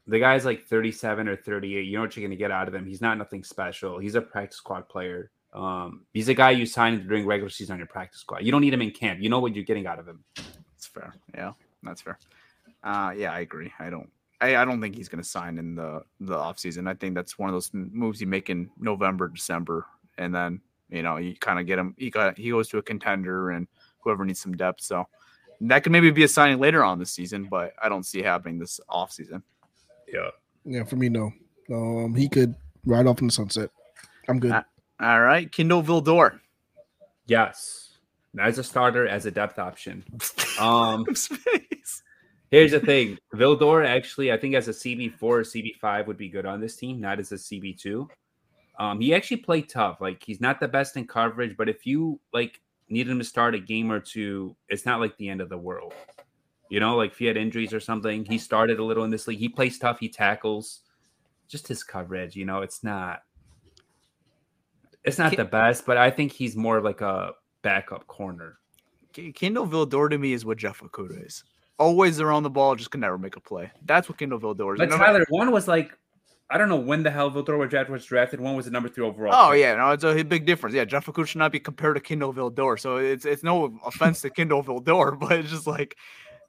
The 0.08 0.20
guy's 0.20 0.44
like 0.44 0.66
37 0.66 1.30
or 1.30 1.38
38. 1.38 1.86
You 1.86 1.96
know 1.96 2.02
what 2.02 2.18
you're 2.18 2.28
going 2.28 2.32
to 2.32 2.38
get 2.38 2.52
out 2.52 2.68
of 2.68 2.76
him. 2.76 2.86
He's 2.86 3.00
not 3.00 3.18
nothing 3.18 3.44
special. 3.44 4.00
He's 4.00 4.16
a 4.16 4.22
practice 4.22 4.58
squad 4.58 4.90
player. 4.90 5.32
Um, 5.54 6.06
he's 6.14 6.28
a 6.30 6.34
guy 6.34 6.52
you 6.52 6.66
sign 6.66 7.08
during 7.08 7.26
regular 7.26 7.50
season 7.50 7.74
on 7.74 7.80
your 7.80 7.88
practice 7.88 8.20
squad. 8.20 8.44
You 8.44 8.52
don't 8.52 8.62
need 8.62 8.74
him 8.74 8.82
in 8.82 8.92
camp. 8.92 9.22
You 9.22 9.30
know 9.30 9.40
what 9.40 9.56
you're 9.56 9.64
getting 9.64 9.88
out 9.88 10.00
of 10.00 10.08
him. 10.08 10.24
That's 10.36 10.88
fair. 10.88 11.14
Yeah, 11.34 11.54
that's 11.84 12.02
fair. 12.02 12.18
Uh, 12.84 13.14
yeah, 13.16 13.32
I 13.32 13.40
agree. 13.42 13.72
I 13.80 13.90
don't. 13.90 14.10
I, 14.44 14.62
I 14.62 14.66
don't 14.66 14.82
think 14.82 14.96
he's 14.96 15.10
going 15.10 15.24
to 15.24 15.28
sign 15.30 15.58
in 15.58 15.76
the 15.76 16.04
the 16.20 16.36
offseason. 16.36 16.90
I 16.90 16.94
think 16.94 17.16
that's 17.16 17.40
one 17.40 17.50
of 17.50 17.54
those 17.54 17.70
moves 17.74 18.20
you 18.20 18.28
make 18.28 18.50
in 18.50 18.70
November, 18.78 19.30
December, 19.30 19.86
and 20.18 20.36
then 20.36 20.62
you 20.90 21.02
know 21.02 21.18
you 21.18 21.36
kind 21.36 21.60
of 21.60 21.66
get 21.66 21.80
him. 21.80 21.96
He 21.98 22.10
got 22.10 22.38
he 22.38 22.52
goes 22.52 22.68
to 22.70 22.78
a 22.78 22.82
contender 22.82 23.52
and 23.52 23.68
whoever 24.00 24.26
needs 24.26 24.42
some 24.42 24.54
depth. 24.54 24.82
So 24.82 25.08
that 25.62 25.84
could 25.84 25.92
maybe 25.92 26.12
be 26.12 26.24
a 26.24 26.28
signing 26.28 26.60
later 26.60 26.84
on 26.84 27.00
this 27.00 27.12
season, 27.12 27.48
but 27.50 27.74
I 27.82 27.88
don't 27.88 28.06
see 28.06 28.20
it 28.20 28.26
happening 28.26 28.60
this 28.60 28.80
offseason. 28.90 29.44
Yeah. 30.12 30.30
Yeah, 30.66 30.84
for 30.84 30.96
me, 30.98 31.10
no. 31.10 31.32
Um, 31.72 32.14
he 32.16 32.28
could 32.28 32.56
ride 32.86 33.08
off 33.08 33.22
in 33.22 33.28
the 33.28 33.34
sunset. 33.34 33.70
I'm 34.28 34.40
good. 34.40 34.52
Uh, 34.52 34.64
All 35.00 35.22
right, 35.22 35.52
Kindle 35.52 35.84
Vildor. 35.84 36.40
Yes. 37.28 37.98
As 38.40 38.58
a 38.58 38.64
starter, 38.64 39.08
as 39.08 39.26
a 39.26 39.32
depth 39.32 39.60
option. 39.60 40.04
Um, 40.60 41.04
Space. 41.16 41.62
Here's 42.54 42.72
the 42.72 42.80
thing: 42.92 43.18
Vildor 43.34 43.84
actually, 43.84 44.32
I 44.32 44.38
think 44.38 44.54
as 44.54 44.68
a 44.68 44.72
CB 44.72 45.16
four 45.16 45.40
or 45.40 45.44
CB 45.44 45.76
five 45.78 46.06
would 46.06 46.18
be 46.18 46.30
good 46.30 46.46
on 46.46 46.62
this 46.62 46.76
team, 46.76 47.02
not 47.02 47.20
as 47.20 47.32
a 47.32 47.36
CB 47.36 47.80
two. 47.80 48.08
Um, 48.80 49.02
he 49.02 49.14
actually 49.16 49.38
played 49.38 49.70
tough. 49.70 50.00
Like 50.00 50.24
he's 50.24 50.40
not 50.40 50.60
the 50.60 50.68
best 50.68 50.96
in 50.96 51.08
coverage, 51.08 51.58
but 51.58 51.68
if 51.68 51.88
you 51.88 52.20
like 52.32 52.62
need 52.90 53.10
him 53.10 53.18
to 53.18 53.26
start 53.26 53.56
a 53.56 53.60
game 53.60 53.92
or 53.92 54.00
two, 54.00 54.56
it's 54.70 54.86
not 54.86 55.00
like 55.00 55.18
the 55.18 55.30
end 55.30 55.42
of 55.42 55.50
the 55.50 55.58
world. 55.58 55.94
You 56.70 56.80
know, 56.80 56.96
like 56.96 57.12
if 57.12 57.18
he 57.18 57.26
had 57.26 57.38
injuries 57.38 57.74
or 57.74 57.80
something, 57.80 58.24
he 58.24 58.38
started 58.38 58.80
a 58.80 58.84
little 58.84 59.04
in 59.04 59.10
this 59.10 59.28
league. 59.28 59.40
He 59.40 59.50
plays 59.50 59.80
tough. 59.80 60.00
He 60.00 60.08
tackles. 60.08 60.82
Just 61.48 61.68
his 61.68 61.84
coverage, 61.84 62.36
you 62.36 62.46
know, 62.46 62.62
it's 62.62 62.84
not. 62.84 63.22
It's 65.04 65.18
not 65.18 65.36
the 65.36 65.44
best, 65.44 65.86
but 65.86 65.98
I 65.98 66.10
think 66.10 66.32
he's 66.32 66.56
more 66.56 66.82
like 66.82 67.02
a 67.02 67.32
backup 67.64 68.08
corner. 68.08 68.60
K- 69.12 69.32
Kindle 69.32 69.68
Vildor 69.68 70.10
to 70.10 70.18
me 70.18 70.34
is 70.34 70.46
what 70.46 70.58
Jeff 70.58 70.80
Okudah 70.80 71.26
is. 71.26 71.44
Always 71.84 72.20
around 72.22 72.44
the 72.44 72.50
ball, 72.50 72.76
just 72.76 72.92
can 72.92 73.02
never 73.02 73.18
make 73.18 73.36
a 73.36 73.40
play. 73.42 73.72
That's 73.86 74.08
what 74.10 74.18
Kindle 74.18 74.40
Vildor 74.40 74.74
is. 74.74 74.78
But 74.80 74.84
And 74.86 74.94
I'm- 74.94 75.00
Tyler, 75.02 75.26
one 75.30 75.52
was 75.52 75.68
like, 75.68 75.98
I 76.50 76.58
don't 76.58 76.70
know 76.70 76.78
when 76.92 77.04
the 77.04 77.12
hell 77.12 77.30
Vildor 77.32 77.58
was 77.58 77.70
drafted, 77.70 77.92
was 77.92 78.06
drafted. 78.06 78.40
One 78.40 78.56
was 78.56 78.66
the 78.66 78.72
number 78.72 78.88
three 78.90 79.04
overall. 79.06 79.34
Oh 79.36 79.52
yeah, 79.54 79.76
no, 79.76 79.90
it's 79.92 80.04
a 80.04 80.24
big 80.24 80.46
difference. 80.46 80.76
Yeah, 80.76 80.86
Jeff 80.86 81.06
Okudah 81.08 81.28
should 81.28 81.40
not 81.40 81.52
be 81.52 81.60
compared 81.60 81.96
to 81.96 82.02
Kindle 82.02 82.34
Vildor. 82.34 82.80
So 82.80 82.98
it's 82.98 83.26
it's 83.26 83.44
no 83.44 83.78
offense 83.86 84.22
to 84.22 84.30
Kindle 84.30 84.64
Vildor, 84.64 85.20
but 85.24 85.32
it's 85.34 85.50
just 85.50 85.68
like 85.68 85.98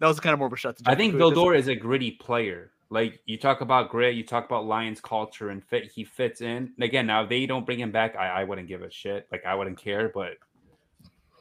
that 0.01 0.07
was 0.07 0.21
kind 0.21 0.33
of 0.35 0.39
more 0.39 0.49
of 0.49 0.53
a 0.53 0.57
shot. 0.57 0.77
To 0.77 0.85
I 0.87 0.95
think 0.95 1.15
Okudah 1.15 1.19
'cause- 1.21 1.33
Vildor 1.39 1.57
is 1.59 1.69
a 1.69 1.75
gritty 1.75 2.11
player. 2.13 2.71
Like 2.91 3.21
you 3.25 3.39
talk 3.39 3.61
about 3.63 3.89
grit, 3.91 4.15
you 4.15 4.25
talk 4.25 4.45
about 4.45 4.67
Lions 4.67 5.01
culture 5.01 5.49
and 5.49 5.65
fit. 5.65 5.91
He 5.91 6.05
fits 6.05 6.43
in. 6.43 6.73
And 6.77 6.83
again, 6.83 7.07
now 7.07 7.23
if 7.25 7.29
they 7.31 7.47
don't 7.47 7.65
bring 7.65 7.81
him 7.81 7.91
back, 7.91 8.15
I, 8.15 8.29
I 8.41 8.45
wouldn't 8.45 8.69
give 8.69 8.83
a 8.83 8.91
shit. 8.91 9.27
Like 9.33 9.45
I 9.47 9.55
wouldn't 9.55 9.79
care, 9.79 10.11
but 10.15 10.37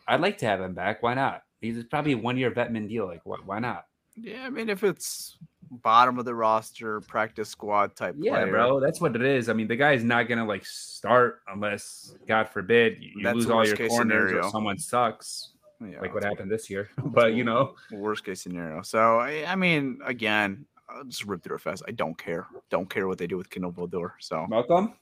I'd 0.07 0.21
like 0.21 0.37
to 0.39 0.45
have 0.45 0.61
him 0.61 0.73
back. 0.73 1.03
Why 1.03 1.13
not? 1.15 1.43
He's 1.63 1.81
probably 1.85 2.11
a 2.11 2.17
one 2.17 2.37
year 2.37 2.51
vetman 2.51 2.89
deal. 2.89 3.07
Like 3.07 3.21
why, 3.23 3.37
why 3.45 3.59
not? 3.59 3.85
Yeah, 4.15 4.43
I 4.45 4.49
mean, 4.49 4.69
if 4.69 4.83
it's 4.83 5.37
bottom 5.71 6.19
of 6.19 6.25
the 6.25 6.35
roster, 6.35 6.99
practice 7.01 7.49
squad 7.49 7.95
type 7.95 8.15
Yeah, 8.19 8.33
player, 8.33 8.51
bro, 8.51 8.79
that's 8.81 8.99
what 8.99 9.15
it 9.15 9.21
is. 9.21 9.47
I 9.47 9.53
mean, 9.53 9.67
the 9.67 9.77
guy 9.77 9.93
is 9.93 10.03
not 10.03 10.27
gonna 10.27 10.45
like 10.45 10.65
start 10.65 11.39
unless, 11.47 12.13
God 12.27 12.49
forbid, 12.49 12.97
you, 12.99 13.11
you 13.15 13.33
lose 13.33 13.49
all 13.49 13.65
your 13.65 13.77
corners 13.77 14.29
scenario. 14.29 14.47
or 14.47 14.51
someone 14.51 14.77
sucks, 14.77 15.53
Yeah, 15.79 16.01
like 16.01 16.13
what 16.13 16.23
happened 16.23 16.51
this 16.51 16.69
year. 16.69 16.89
but 17.05 17.33
you 17.33 17.45
know, 17.45 17.75
worst 17.91 18.25
case 18.25 18.41
scenario. 18.41 18.81
So 18.81 19.19
I, 19.19 19.45
I 19.47 19.55
mean, 19.55 19.99
again, 20.05 20.65
I'll 20.89 21.05
just 21.05 21.25
rip 21.25 21.43
through 21.43 21.55
a 21.55 21.59
fast. 21.59 21.83
I 21.87 21.91
don't 21.91 22.17
care. 22.17 22.45
Don't 22.69 22.89
care 22.89 23.07
what 23.07 23.17
they 23.17 23.27
do 23.27 23.37
with 23.37 23.49
Kindle 23.49 23.71
Vildor. 23.71 24.11
So 24.19 24.45
Malcolm. 24.49 24.95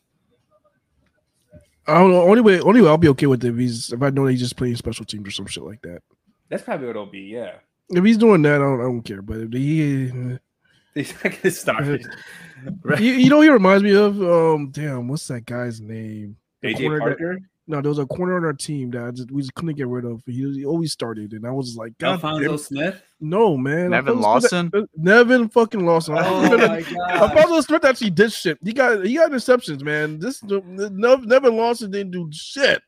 I 1.87 1.95
don't 1.95 2.11
know. 2.11 2.21
Only 2.21 2.41
way, 2.41 2.59
only 2.61 2.81
way 2.81 2.87
I'll 2.87 2.97
be 2.99 3.07
okay 3.09 3.25
with 3.25 3.43
it 3.43 3.49
if 3.49 3.57
he's 3.57 3.91
if 3.91 4.01
I 4.03 4.11
know 4.11 4.25
that 4.25 4.31
he's 4.31 4.41
just 4.41 4.55
playing 4.55 4.75
special 4.75 5.03
teams 5.03 5.27
or 5.27 5.31
some 5.31 5.47
shit 5.47 5.63
like 5.63 5.81
that. 5.81 6.03
That's 6.51 6.61
probably 6.63 6.85
what 6.87 6.91
it'll 6.91 7.05
be. 7.07 7.21
Yeah. 7.21 7.53
If 7.89 8.03
he's 8.03 8.17
doing 8.17 8.41
that, 8.43 8.55
I 8.55 8.57
don't, 8.59 8.79
I 8.79 8.83
don't 8.83 9.01
care. 9.01 9.21
But 9.23 9.37
if 9.39 9.53
he, 9.53 10.11
He's 10.93 11.13
not 11.23 11.41
gonna 11.41 11.51
start. 11.51 11.85
right. 12.83 12.99
you, 12.99 13.13
you 13.13 13.29
know, 13.29 13.41
he 13.41 13.49
reminds 13.49 13.83
me 13.83 13.95
of 13.95 14.21
um, 14.21 14.69
damn, 14.71 15.07
what's 15.07 15.27
that 15.29 15.45
guy's 15.45 15.79
name? 15.81 16.35
AJ 16.63 16.77
corner 16.79 16.99
that- 16.99 17.17
Parker, 17.17 17.39
no, 17.67 17.79
there 17.79 17.89
was 17.89 17.99
a 17.99 18.05
corner 18.05 18.35
on 18.35 18.43
our 18.43 18.53
team 18.53 18.91
that 18.91 19.03
I 19.03 19.11
just, 19.11 19.31
we 19.31 19.41
just 19.41 19.53
couldn't 19.53 19.75
get 19.75 19.87
rid 19.87 20.03
of. 20.03 20.21
He, 20.25 20.33
he 20.51 20.65
always 20.65 20.91
started, 20.91 21.31
and 21.31 21.47
I 21.47 21.51
was 21.51 21.77
like, 21.77 21.97
God, 21.99 22.13
Alphonso 22.13 22.47
damn- 22.49 22.57
Smith. 22.57 23.01
no, 23.21 23.55
man, 23.55 23.91
Nevin 23.91 24.17
Alphonso 24.17 24.47
Smith- 24.47 24.73
Lawson? 24.73 24.89
Nevin 24.97 25.49
fucking 25.49 25.85
Lawson. 25.85 26.15
Oh 26.17 26.57
my 26.57 26.81
god. 26.81 27.11
Alphonso 27.11 27.61
Smith 27.61 27.85
actually 27.85 28.09
did 28.09 28.33
shit. 28.33 28.57
He 28.63 28.73
got 28.73 29.05
he 29.05 29.15
got 29.15 29.31
interceptions, 29.31 29.81
man. 29.83 30.19
This 30.19 30.43
Nev- 30.43 31.25
Nevin 31.25 31.55
Lawson 31.55 31.91
didn't 31.91 32.11
do 32.11 32.29
shit. 32.33 32.81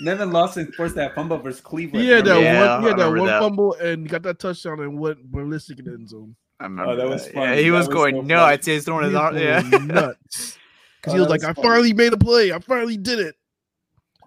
Nevin 0.00 0.30
Lawson 0.32 0.72
forced 0.72 0.94
that 0.96 1.14
fumble 1.14 1.38
versus 1.38 1.60
Cleveland. 1.60 2.06
Yeah, 2.06 2.20
that 2.22 2.40
Yeah, 2.42 2.72
one, 2.74 2.82
he 2.82 2.88
had 2.88 2.98
that 2.98 3.08
one 3.10 3.26
that. 3.26 3.40
fumble 3.40 3.74
and 3.74 4.08
got 4.08 4.22
that 4.22 4.38
touchdown 4.38 4.80
and 4.80 4.98
went 4.98 5.30
ballistic 5.30 5.78
in 5.80 5.84
the 5.84 5.92
end 5.92 6.08
zone. 6.08 6.34
I 6.58 6.64
oh, 6.64 6.68
remember 6.68 6.92
Oh, 6.92 6.96
that 6.96 7.08
was 7.08 7.26
Yeah, 7.34 7.54
he 7.56 7.64
That 7.64 7.70
was 7.76 7.86
was 7.88 7.94
going 7.94 8.14
so 8.16 8.20
nuts. 8.22 8.66
say 8.66 8.74
He's 8.74 8.84
throwing 8.84 9.04
his 9.04 9.12
He 9.12 9.16
arm. 9.16 9.36
Yeah. 9.36 9.62
going 9.62 9.86
nuts. 9.88 10.58
Because 11.00 11.12
Oh, 11.12 11.16
he 11.16 11.20
was 11.20 11.26
oh, 11.28 11.30
like, 11.30 11.40
was 11.40 11.44
I 11.44 11.52
funny. 11.54 11.68
finally 11.68 11.92
made 11.94 12.12
a 12.12 12.18
play. 12.18 12.52
I 12.52 12.58
finally 12.60 12.96
did 12.96 13.18
it. 13.18 13.34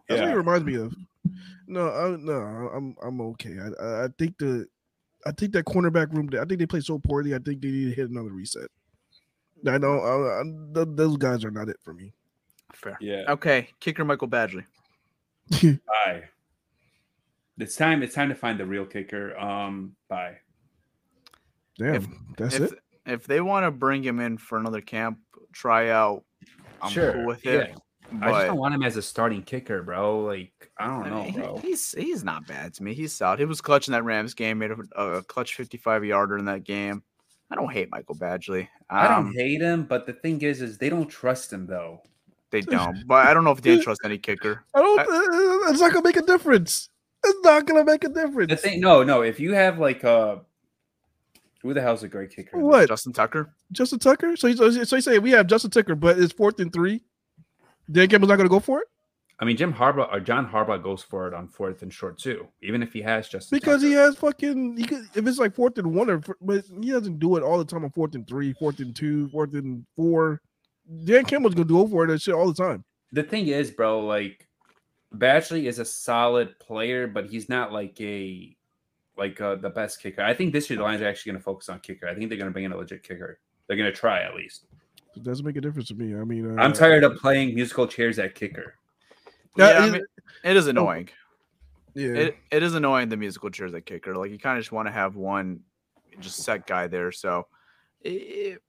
That's 0.08 0.20
what 0.20 0.26
Yeah. 0.28 0.30
he 0.32 0.36
reminds 0.38 0.66
me 0.66 0.76
of. 0.76 0.94
No, 1.68 1.90
I, 1.90 2.16
no, 2.20 2.34
I'm 2.34 2.96
I'm 3.02 3.22
okay. 3.22 3.56
I, 3.60 3.84
I 3.84 4.04
I 4.06 4.08
think 4.20 4.38
the 4.38 4.68
I 5.26 5.32
think 5.32 5.54
that 5.54 5.66
cornerback 5.66 6.14
room. 6.14 6.30
I 6.34 6.44
think 6.46 6.60
they 6.60 6.66
played 6.66 6.84
so 6.84 7.00
poorly. 7.00 7.34
I 7.34 7.40
think 7.40 7.62
they 7.62 7.70
need 7.72 7.90
to 7.90 7.96
hit 7.96 8.10
another 8.10 8.32
reset. 8.32 8.70
I 9.66 9.78
know 9.78 9.98
I, 10.00 10.42
I, 10.42 10.84
those 10.86 11.16
guys 11.18 11.46
are 11.46 11.52
not 11.52 11.70
it 11.70 11.78
for 11.82 11.94
me. 11.94 12.14
Fair. 12.74 12.98
Yeah. 13.00 13.24
Okay, 13.30 13.70
kicker 13.80 14.04
Michael 14.04 14.28
Badgley. 14.28 14.66
Bye. 15.86 16.24
It's 17.60 17.76
time. 17.76 18.02
It's 18.04 18.16
time 18.16 18.30
to 18.30 18.36
find 18.36 18.60
the 18.60 18.66
real 18.66 18.86
kicker. 18.86 19.38
Um, 19.38 19.96
bye. 20.10 20.38
Damn, 21.78 21.96
If- 21.96 22.08
that's 22.38 22.56
if 22.56 22.72
it. 22.74 22.80
if 23.06 23.28
they 23.28 23.42
want 23.42 23.66
to 23.66 23.72
bring 23.72 24.04
him 24.04 24.20
in 24.20 24.38
for 24.38 24.58
another 24.58 24.82
camp 24.82 25.20
tryout, 25.52 26.24
I'm 26.82 26.92
Sure, 26.92 27.14
cool 27.14 27.26
with 27.28 27.46
yeah. 27.46 27.52
it. 27.52 27.78
I 28.22 28.32
just 28.32 28.48
don't 28.48 28.58
want 28.58 28.76
him 28.76 28.84
as 28.84 28.96
a 28.98 29.02
starting 29.02 29.42
kicker, 29.42 29.82
bro. 29.82 30.20
Like 30.22 30.72
I 30.80 30.86
I 30.86 30.88
don't 30.88 31.10
know, 31.10 31.24
mean, 31.24 31.34
he- 31.34 31.40
bro. 31.40 31.58
he's 31.58 31.92
he's 31.94 32.24
not 32.24 32.46
bad 32.48 32.74
to 32.76 32.84
me. 32.84 32.94
He's 32.94 33.14
solid. 33.14 33.40
He 33.40 33.46
was 33.46 33.62
clutch 33.62 33.88
in 33.88 33.94
that 33.94 34.04
Rams 34.04 34.34
game. 34.34 34.60
Made 34.60 34.72
a, 34.72 35.02
a 35.02 35.24
clutch 35.24 35.56
55 35.56 36.06
yarder 36.06 36.38
in 36.38 36.46
that 36.46 36.64
game. 36.64 37.02
I 37.52 37.56
don't 37.56 37.72
hate 37.72 37.90
Michael 37.92 38.16
Badgley. 38.16 38.68
I 38.90 39.08
don't 39.08 39.28
Um, 39.28 39.34
hate 39.36 39.62
him, 39.62 39.84
but 39.86 40.06
the 40.06 40.14
thing 40.14 40.42
is, 40.42 40.62
is 40.62 40.78
they 40.78 40.90
don't 40.90 41.08
trust 41.08 41.54
him 41.54 41.66
though. 41.68 42.02
They 42.54 42.62
don't. 42.62 43.08
But 43.08 43.28
I 43.28 43.34
don't 43.34 43.44
know 43.44 43.52
if 43.52 43.62
they 43.62 43.80
trust 43.80 44.02
any 44.06 44.20
kicker. 44.20 44.64
I 44.76 44.80
don't. 44.80 45.00
uh, 45.00 45.72
it's 45.72 45.82
not 45.82 45.92
gonna 45.92 46.04
make 46.08 46.18
a 46.18 46.22
difference. 46.22 46.88
It's 47.26 47.40
not 47.44 47.66
gonna 47.66 47.84
make 47.84 48.04
a 48.04 48.10
difference. 48.10 48.52
The 48.52 48.58
thing, 48.58 48.80
no, 48.80 49.02
no. 49.04 49.24
If 49.24 49.40
you 49.40 49.54
have 49.54 49.80
like 49.80 50.04
uh 50.04 50.38
who 51.64 51.74
the 51.74 51.82
hell's 51.82 52.04
a 52.04 52.08
great 52.08 52.30
kicker? 52.36 52.60
What? 52.60 52.90
Justin 52.90 53.12
Tucker. 53.14 53.56
Justin 53.72 53.98
Tucker? 53.98 54.36
So, 54.36 54.48
you- 54.48 54.86
so 54.86 54.96
you 54.98 55.02
say 55.02 55.18
we 55.18 55.32
have 55.32 55.48
Justin 55.48 55.72
Tucker, 55.72 55.96
but 55.96 56.20
it's 56.20 56.32
fourth 56.34 56.60
and 56.60 56.72
three. 56.72 57.02
Dan 57.92 58.08
Campbell's 58.08 58.30
not 58.30 58.36
gonna 58.36 58.50
go 58.50 58.60
for 58.60 58.82
it 58.82 58.88
I 59.40 59.46
mean, 59.46 59.58
Jim 59.58 59.74
Harbaugh 59.74 60.14
or 60.14 60.20
John 60.20 60.48
Harbaugh 60.48 60.82
goes 60.82 61.02
for 61.02 61.28
it 61.28 61.34
on 61.34 61.48
fourth 61.48 61.82
and 61.82 61.92
short 61.92 62.20
too, 62.20 62.48
even 62.62 62.84
if 62.84 62.94
he 62.94 63.02
has 63.02 63.28
Justin. 63.28 63.58
because 63.58 63.82
Tucker. 63.82 63.88
he 63.88 63.94
has 63.94 64.16
fucking. 64.16 64.78
He 64.78 64.86
could, 64.86 65.06
if 65.16 65.26
it's 65.26 65.40
like 65.40 65.56
fourth 65.56 65.78
and 65.80 65.94
one, 65.96 66.10
or 66.10 66.22
but 66.40 66.66
he 66.82 66.92
doesn't 66.92 67.18
do 67.20 67.36
it 67.36 67.44
all 67.44 67.58
the 67.58 67.66
time 67.66 67.84
on 67.84 67.90
fourth 67.90 68.14
and 68.14 68.28
three, 68.28 68.54
fourth 68.54 68.80
and 68.80 68.96
two, 68.96 69.28
fourth 69.30 69.54
and 69.56 69.86
four. 69.96 70.40
Dan 71.06 71.26
Campbell's 71.26 71.56
gonna 71.56 71.66
go 71.66 71.88
for 71.88 72.04
it 72.04 72.10
and 72.10 72.22
shit 72.22 72.34
all 72.34 72.52
the 72.52 72.54
time. 72.54 72.84
the 73.12 73.24
thing 73.24 73.48
is, 73.48 73.72
bro, 73.72 74.00
like 74.00 74.48
Badgley 75.16 75.66
is 75.66 75.80
a 75.80 75.86
solid 75.86 76.58
player, 76.60 77.08
but 77.08 77.30
he's 77.30 77.48
not 77.50 77.72
like 77.72 78.00
a 78.02 78.56
like 79.18 79.40
uh, 79.40 79.56
the 79.56 79.70
best 79.70 80.02
kicker. 80.02 80.22
I 80.22 80.34
think 80.34 80.54
this 80.54 80.70
year 80.70 80.78
the 80.78 80.84
Lions 80.84 81.02
are 81.02 81.08
actually 81.08 81.32
going 81.34 81.40
to 81.40 81.44
focus 81.44 81.70
on 81.70 81.80
kicker. 81.80 82.08
I 82.08 82.16
think 82.16 82.30
they're 82.30 82.38
going 82.38 82.50
to 82.50 82.54
bring 82.54 82.66
in 82.66 82.72
a 82.72 82.78
legit 82.78 83.04
kicker. 83.04 83.40
They're 83.68 83.78
going 83.78 83.92
to 83.92 83.96
try 83.98 84.24
at 84.24 84.34
least. 84.34 84.66
It 85.16 85.22
doesn't 85.24 85.46
make 85.46 85.56
a 85.56 85.62
difference 85.62 85.90
to 85.90 85.96
me. 85.96 86.20
I 86.20 86.24
mean, 86.24 86.58
uh, 86.58 86.62
I'm 86.62 86.74
tired 86.74 87.04
of 87.04 87.18
playing 87.18 87.54
musical 87.54 87.88
chairs 87.88 88.18
at 88.18 88.34
kicker. 88.34 88.76
Yeah, 89.56 89.72
Yeah, 89.72 89.86
I 89.86 89.90
mean, 89.92 90.06
it 90.44 90.58
is 90.58 90.66
annoying. 90.66 91.10
Yeah, 91.94 92.14
It 92.14 92.38
it 92.50 92.64
is 92.64 92.74
annoying 92.74 93.10
the 93.10 93.18
musical 93.18 93.52
chairs 93.52 93.72
at 93.76 93.86
kicker. 93.86 94.16
Like 94.16 94.32
you 94.32 94.40
kind 94.40 94.58
of 94.58 94.64
just 94.64 94.72
want 94.72 94.88
to 94.88 94.92
have 94.92 95.16
one 95.16 95.60
just 96.20 96.38
set 96.38 96.66
guy 96.66 96.88
there. 96.88 97.12
So 97.12 97.46
it, 98.02 98.64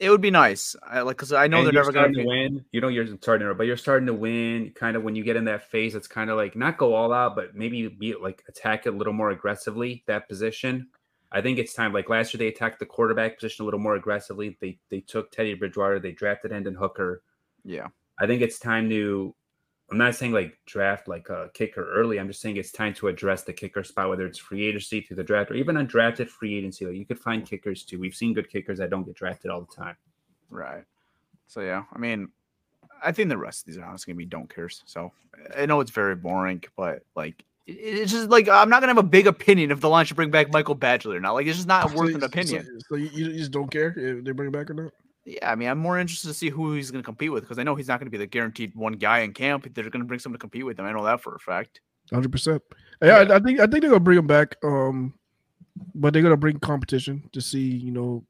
it 0.00 0.08
would 0.08 0.22
be 0.22 0.30
nice. 0.30 0.74
I, 0.82 1.02
like 1.02 1.16
because 1.16 1.32
I 1.32 1.46
know 1.46 1.58
And 1.58 1.66
they're 1.66 1.74
never 1.74 1.92
going 1.92 2.14
to 2.14 2.24
win. 2.24 2.64
You 2.72 2.80
know 2.80 2.88
you're 2.88 3.06
starting 3.18 3.46
to, 3.46 3.54
but 3.54 3.66
you're 3.66 3.76
starting 3.76 4.06
to 4.06 4.14
win. 4.14 4.72
Kind 4.74 4.96
of 4.96 5.02
when 5.02 5.14
you 5.14 5.22
get 5.22 5.36
in 5.36 5.44
that 5.44 5.70
phase, 5.70 5.94
it's 5.94 6.08
kind 6.08 6.30
of 6.30 6.38
like 6.38 6.56
not 6.56 6.78
go 6.78 6.94
all 6.94 7.12
out, 7.12 7.36
but 7.36 7.54
maybe 7.54 7.86
be 7.86 8.14
like 8.14 8.42
attack 8.48 8.86
it 8.86 8.94
a 8.94 8.96
little 8.96 9.12
more 9.12 9.30
aggressively. 9.30 10.02
That 10.06 10.26
position, 10.26 10.88
I 11.30 11.42
think 11.42 11.58
it's 11.58 11.74
time. 11.74 11.92
Like 11.92 12.08
last 12.08 12.32
year, 12.32 12.38
they 12.38 12.48
attacked 12.48 12.78
the 12.78 12.86
quarterback 12.86 13.36
position 13.36 13.62
a 13.62 13.66
little 13.66 13.78
more 13.78 13.94
aggressively. 13.94 14.56
They 14.60 14.78
they 14.88 15.00
took 15.00 15.30
Teddy 15.30 15.54
Bridgewater. 15.54 16.00
They 16.00 16.12
drafted 16.12 16.50
Hendon 16.50 16.74
Hooker. 16.74 17.22
Yeah. 17.62 17.88
I 18.18 18.26
think 18.26 18.40
it's 18.40 18.58
time 18.58 18.88
to. 18.88 19.34
I'm 19.90 19.98
not 19.98 20.14
saying 20.14 20.32
like 20.32 20.56
draft 20.66 21.08
like 21.08 21.28
a 21.30 21.50
kicker 21.52 21.92
early. 21.92 22.20
I'm 22.20 22.28
just 22.28 22.40
saying 22.40 22.56
it's 22.56 22.70
time 22.70 22.94
to 22.94 23.08
address 23.08 23.42
the 23.42 23.52
kicker 23.52 23.82
spot, 23.82 24.08
whether 24.08 24.24
it's 24.24 24.38
free 24.38 24.64
agency 24.66 25.00
through 25.00 25.16
the 25.16 25.24
draft 25.24 25.50
or 25.50 25.54
even 25.54 25.76
undrafted 25.76 26.28
free 26.28 26.56
agency. 26.56 26.86
Like 26.86 26.94
you 26.96 27.04
could 27.04 27.18
find 27.18 27.44
kickers 27.44 27.82
too. 27.82 27.98
We've 27.98 28.14
seen 28.14 28.32
good 28.32 28.48
kickers 28.48 28.78
that 28.78 28.90
don't 28.90 29.04
get 29.04 29.16
drafted 29.16 29.50
all 29.50 29.62
the 29.62 29.74
time. 29.74 29.96
Right. 30.48 30.84
So 31.48 31.60
yeah, 31.60 31.84
I 31.92 31.98
mean, 31.98 32.28
I 33.02 33.10
think 33.10 33.28
the 33.30 33.36
rest 33.38 33.62
of 33.62 33.66
these 33.66 33.78
are 33.78 33.84
honestly 33.84 34.12
gonna 34.12 34.18
be 34.18 34.26
don't 34.26 34.48
cares. 34.54 34.82
So 34.86 35.10
I 35.56 35.66
know 35.66 35.80
it's 35.80 35.90
very 35.90 36.14
boring, 36.14 36.62
but 36.76 37.02
like 37.16 37.44
it's 37.66 38.12
just 38.12 38.28
like 38.30 38.48
I'm 38.48 38.68
not 38.68 38.80
gonna 38.80 38.90
have 38.90 38.98
a 38.98 39.02
big 39.02 39.26
opinion 39.26 39.72
if 39.72 39.80
the 39.80 39.88
line 39.88 40.06
should 40.06 40.16
bring 40.16 40.30
back 40.30 40.52
Michael 40.52 40.76
Badgley 40.76 41.16
or 41.16 41.20
not. 41.20 41.32
Like 41.32 41.46
it's 41.48 41.56
just 41.56 41.68
not 41.68 41.92
worth 41.94 42.10
So- 42.10 42.14
an 42.14 42.20
so- 42.20 42.26
opinion. 42.26 42.80
So, 42.88 42.94
you, 42.94 43.08
you 43.08 43.32
just 43.38 43.50
don't 43.50 43.70
care 43.70 43.88
if 43.96 44.24
they 44.24 44.30
bring 44.30 44.48
it 44.48 44.52
back 44.52 44.70
or 44.70 44.74
not. 44.74 44.92
Yeah, 45.24 45.50
I 45.50 45.54
mean, 45.54 45.68
I'm 45.68 45.78
more 45.78 45.98
interested 45.98 46.28
to 46.28 46.34
see 46.34 46.48
who 46.48 46.74
he's 46.74 46.90
gonna 46.90 47.04
compete 47.04 47.30
with 47.30 47.42
because 47.44 47.58
I 47.58 47.62
know 47.62 47.74
he's 47.74 47.88
not 47.88 48.00
gonna 48.00 48.10
be 48.10 48.18
the 48.18 48.26
guaranteed 48.26 48.74
one 48.74 48.94
guy 48.94 49.20
in 49.20 49.32
camp. 49.32 49.72
They're 49.74 49.90
gonna 49.90 50.04
bring 50.04 50.18
someone 50.20 50.38
to 50.38 50.40
compete 50.40 50.64
with 50.64 50.78
him. 50.78 50.86
I 50.86 50.92
know 50.92 51.04
that 51.04 51.20
for 51.20 51.34
a 51.34 51.38
fact. 51.38 51.80
Hundred 52.12 52.32
percent. 52.32 52.62
Yeah, 53.02 53.16
I, 53.18 53.36
I 53.36 53.38
think 53.38 53.60
I 53.60 53.66
think 53.66 53.82
they're 53.82 53.90
gonna 53.90 54.00
bring 54.00 54.18
him 54.18 54.26
back. 54.26 54.56
Um, 54.64 55.14
but 55.94 56.12
they're 56.12 56.22
gonna 56.22 56.36
bring 56.36 56.58
competition 56.58 57.28
to 57.32 57.40
see, 57.40 57.60
you 57.60 57.92
know, 57.92 58.24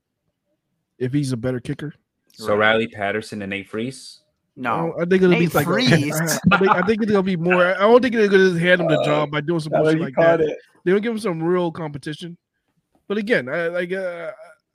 if 0.98 1.12
he's 1.12 1.32
a 1.32 1.36
better 1.36 1.60
kicker. 1.60 1.94
So 2.32 2.56
Riley 2.56 2.88
Patterson 2.88 3.42
and 3.42 3.50
Nate 3.50 3.68
Freese. 3.68 4.20
No, 4.56 4.94
I 5.00 5.04
think 5.04 5.22
it'll 5.22 5.38
be 5.38 5.46
like. 5.48 5.66
Freese. 5.66 6.12
I, 6.52 6.58
think, 6.58 6.70
I 6.70 6.82
think 6.82 7.02
it's 7.02 7.10
gonna 7.12 7.22
be 7.22 7.36
more. 7.36 7.64
I 7.64 7.78
don't 7.78 8.02
think 8.02 8.14
they're 8.14 8.28
gonna 8.28 8.58
hand 8.58 8.80
him 8.80 8.88
the 8.88 8.98
Uh, 9.00 9.04
job 9.04 9.30
by 9.30 9.40
doing 9.40 9.60
some 9.60 9.72
Now 9.72 9.82
bullshit 9.82 10.00
like 10.00 10.14
that. 10.16 10.40
it. 10.40 10.58
They 10.84 10.92
don't 10.92 11.00
give 11.00 11.12
him 11.12 11.18
some 11.18 11.42
real 11.42 11.70
competition. 11.70 12.36
But 13.08 13.16
again, 13.18 13.48
I 13.48 13.68
like. 13.68 13.92
Uh, 13.92 14.32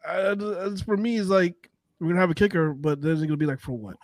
I, 0.07 0.31
I, 0.31 0.75
for 0.85 0.97
me, 0.97 1.17
is 1.17 1.29
like 1.29 1.69
we're 1.99 2.09
gonna 2.09 2.19
have 2.19 2.29
a 2.31 2.35
kicker, 2.35 2.73
but 2.73 3.01
then 3.01 3.11
it's 3.13 3.21
gonna 3.21 3.37
be 3.37 3.45
like 3.45 3.59
for 3.59 3.73
what? 3.77 3.95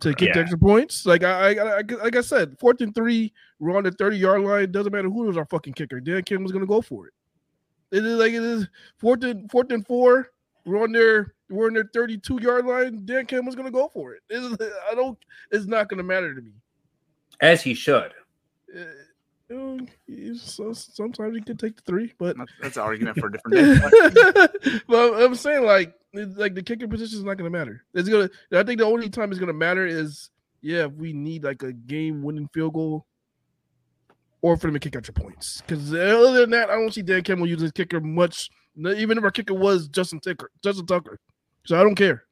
To 0.00 0.10
kick 0.14 0.32
the 0.32 0.38
Yeah. 0.38 0.42
extra 0.42 0.58
points? 0.58 1.04
Like 1.06 1.22
I, 1.24 1.54
I, 1.54 1.78
I, 1.78 1.82
like 2.02 2.16
I 2.16 2.20
said, 2.22 2.58
fourth 2.58 2.80
and 2.80 2.94
three, 2.94 3.32
we're 3.58 3.76
on 3.76 3.84
the 3.84 3.90
thirty 3.92 4.16
yard 4.16 4.40
line. 4.42 4.70
Doesn't 4.72 4.92
matter 4.92 5.10
who 5.10 5.28
is 5.28 5.36
our 5.36 5.44
fucking 5.46 5.74
kicker. 5.74 6.00
Dan 6.00 6.22
Campbell's 6.22 6.52
gonna 6.52 6.66
go 6.66 6.80
for 6.80 7.06
it. 7.08 7.12
It 7.92 8.04
is 8.06 8.18
like 8.18 8.32
it 8.32 8.42
is 8.42 8.68
fourth 8.98 9.24
and 9.24 9.50
fourth 9.50 9.70
and 9.72 9.86
four. 9.86 10.28
We're 10.64 10.82
on 10.82 10.92
their 10.92 11.34
we're 11.50 11.66
on 11.66 11.74
their 11.74 11.90
thirty 11.92 12.16
two 12.16 12.38
yard 12.40 12.64
line. 12.66 13.02
Dan 13.04 13.26
Campbell's 13.26 13.56
gonna 13.56 13.70
go 13.70 13.88
for 13.92 14.14
it. 14.14 14.22
It's, 14.30 14.56
I 14.90 14.94
don't. 14.94 15.18
It's 15.50 15.66
not 15.66 15.88
gonna 15.88 16.02
matter 16.04 16.34
to 16.34 16.40
me. 16.40 16.52
As 17.40 17.62
he 17.62 17.74
should. 17.74 18.12
Uh, 18.74 18.80
you 19.48 19.56
know, 19.56 19.86
so, 20.36 20.72
sometimes 20.72 21.34
you 21.34 21.42
can 21.42 21.56
take 21.56 21.74
the 21.76 21.82
three, 21.82 22.12
but 22.18 22.36
That's- 22.36 22.56
that's 22.62 22.76
an 22.76 22.82
argument 22.84 23.18
for 23.18 23.26
a 23.26 23.32
different 23.32 24.14
day. 24.64 24.80
but 24.86 25.20
I'm 25.22 25.34
saying 25.34 25.64
like 25.64 25.88
it's 25.88 25.99
like 26.12 26.54
the 26.54 26.62
kicker 26.62 26.88
position 26.88 27.18
is 27.18 27.24
not 27.24 27.38
going 27.38 27.50
to 27.50 27.58
matter. 27.58 27.84
It's 27.94 28.08
gonna. 28.08 28.28
I 28.52 28.62
think 28.62 28.78
the 28.78 28.86
only 28.86 29.08
time 29.08 29.30
it's 29.30 29.38
going 29.38 29.48
to 29.48 29.52
matter 29.52 29.86
is 29.86 30.30
yeah 30.62 30.84
if 30.86 30.92
we 30.92 31.12
need 31.12 31.44
like 31.44 31.62
a 31.62 31.72
game 31.72 32.22
winning 32.22 32.48
field 32.52 32.74
goal, 32.74 33.06
or 34.42 34.56
for 34.56 34.66
them 34.66 34.74
to 34.74 34.80
kick 34.80 34.96
out 34.96 35.06
your 35.06 35.14
points. 35.14 35.62
Because 35.66 35.92
other 35.92 36.40
than 36.40 36.50
that, 36.50 36.70
I 36.70 36.74
don't 36.74 36.92
see 36.92 37.02
Dan 37.02 37.22
Campbell 37.22 37.46
using 37.46 37.64
his 37.64 37.72
kicker 37.72 38.00
much. 38.00 38.50
Even 38.76 39.18
if 39.18 39.24
our 39.24 39.30
kicker 39.30 39.54
was 39.54 39.88
Justin 39.88 40.20
Tucker, 40.20 40.50
Justin 40.62 40.86
Tucker, 40.86 41.18
so 41.64 41.78
I 41.78 41.82
don't 41.82 41.94
care. 41.94 42.24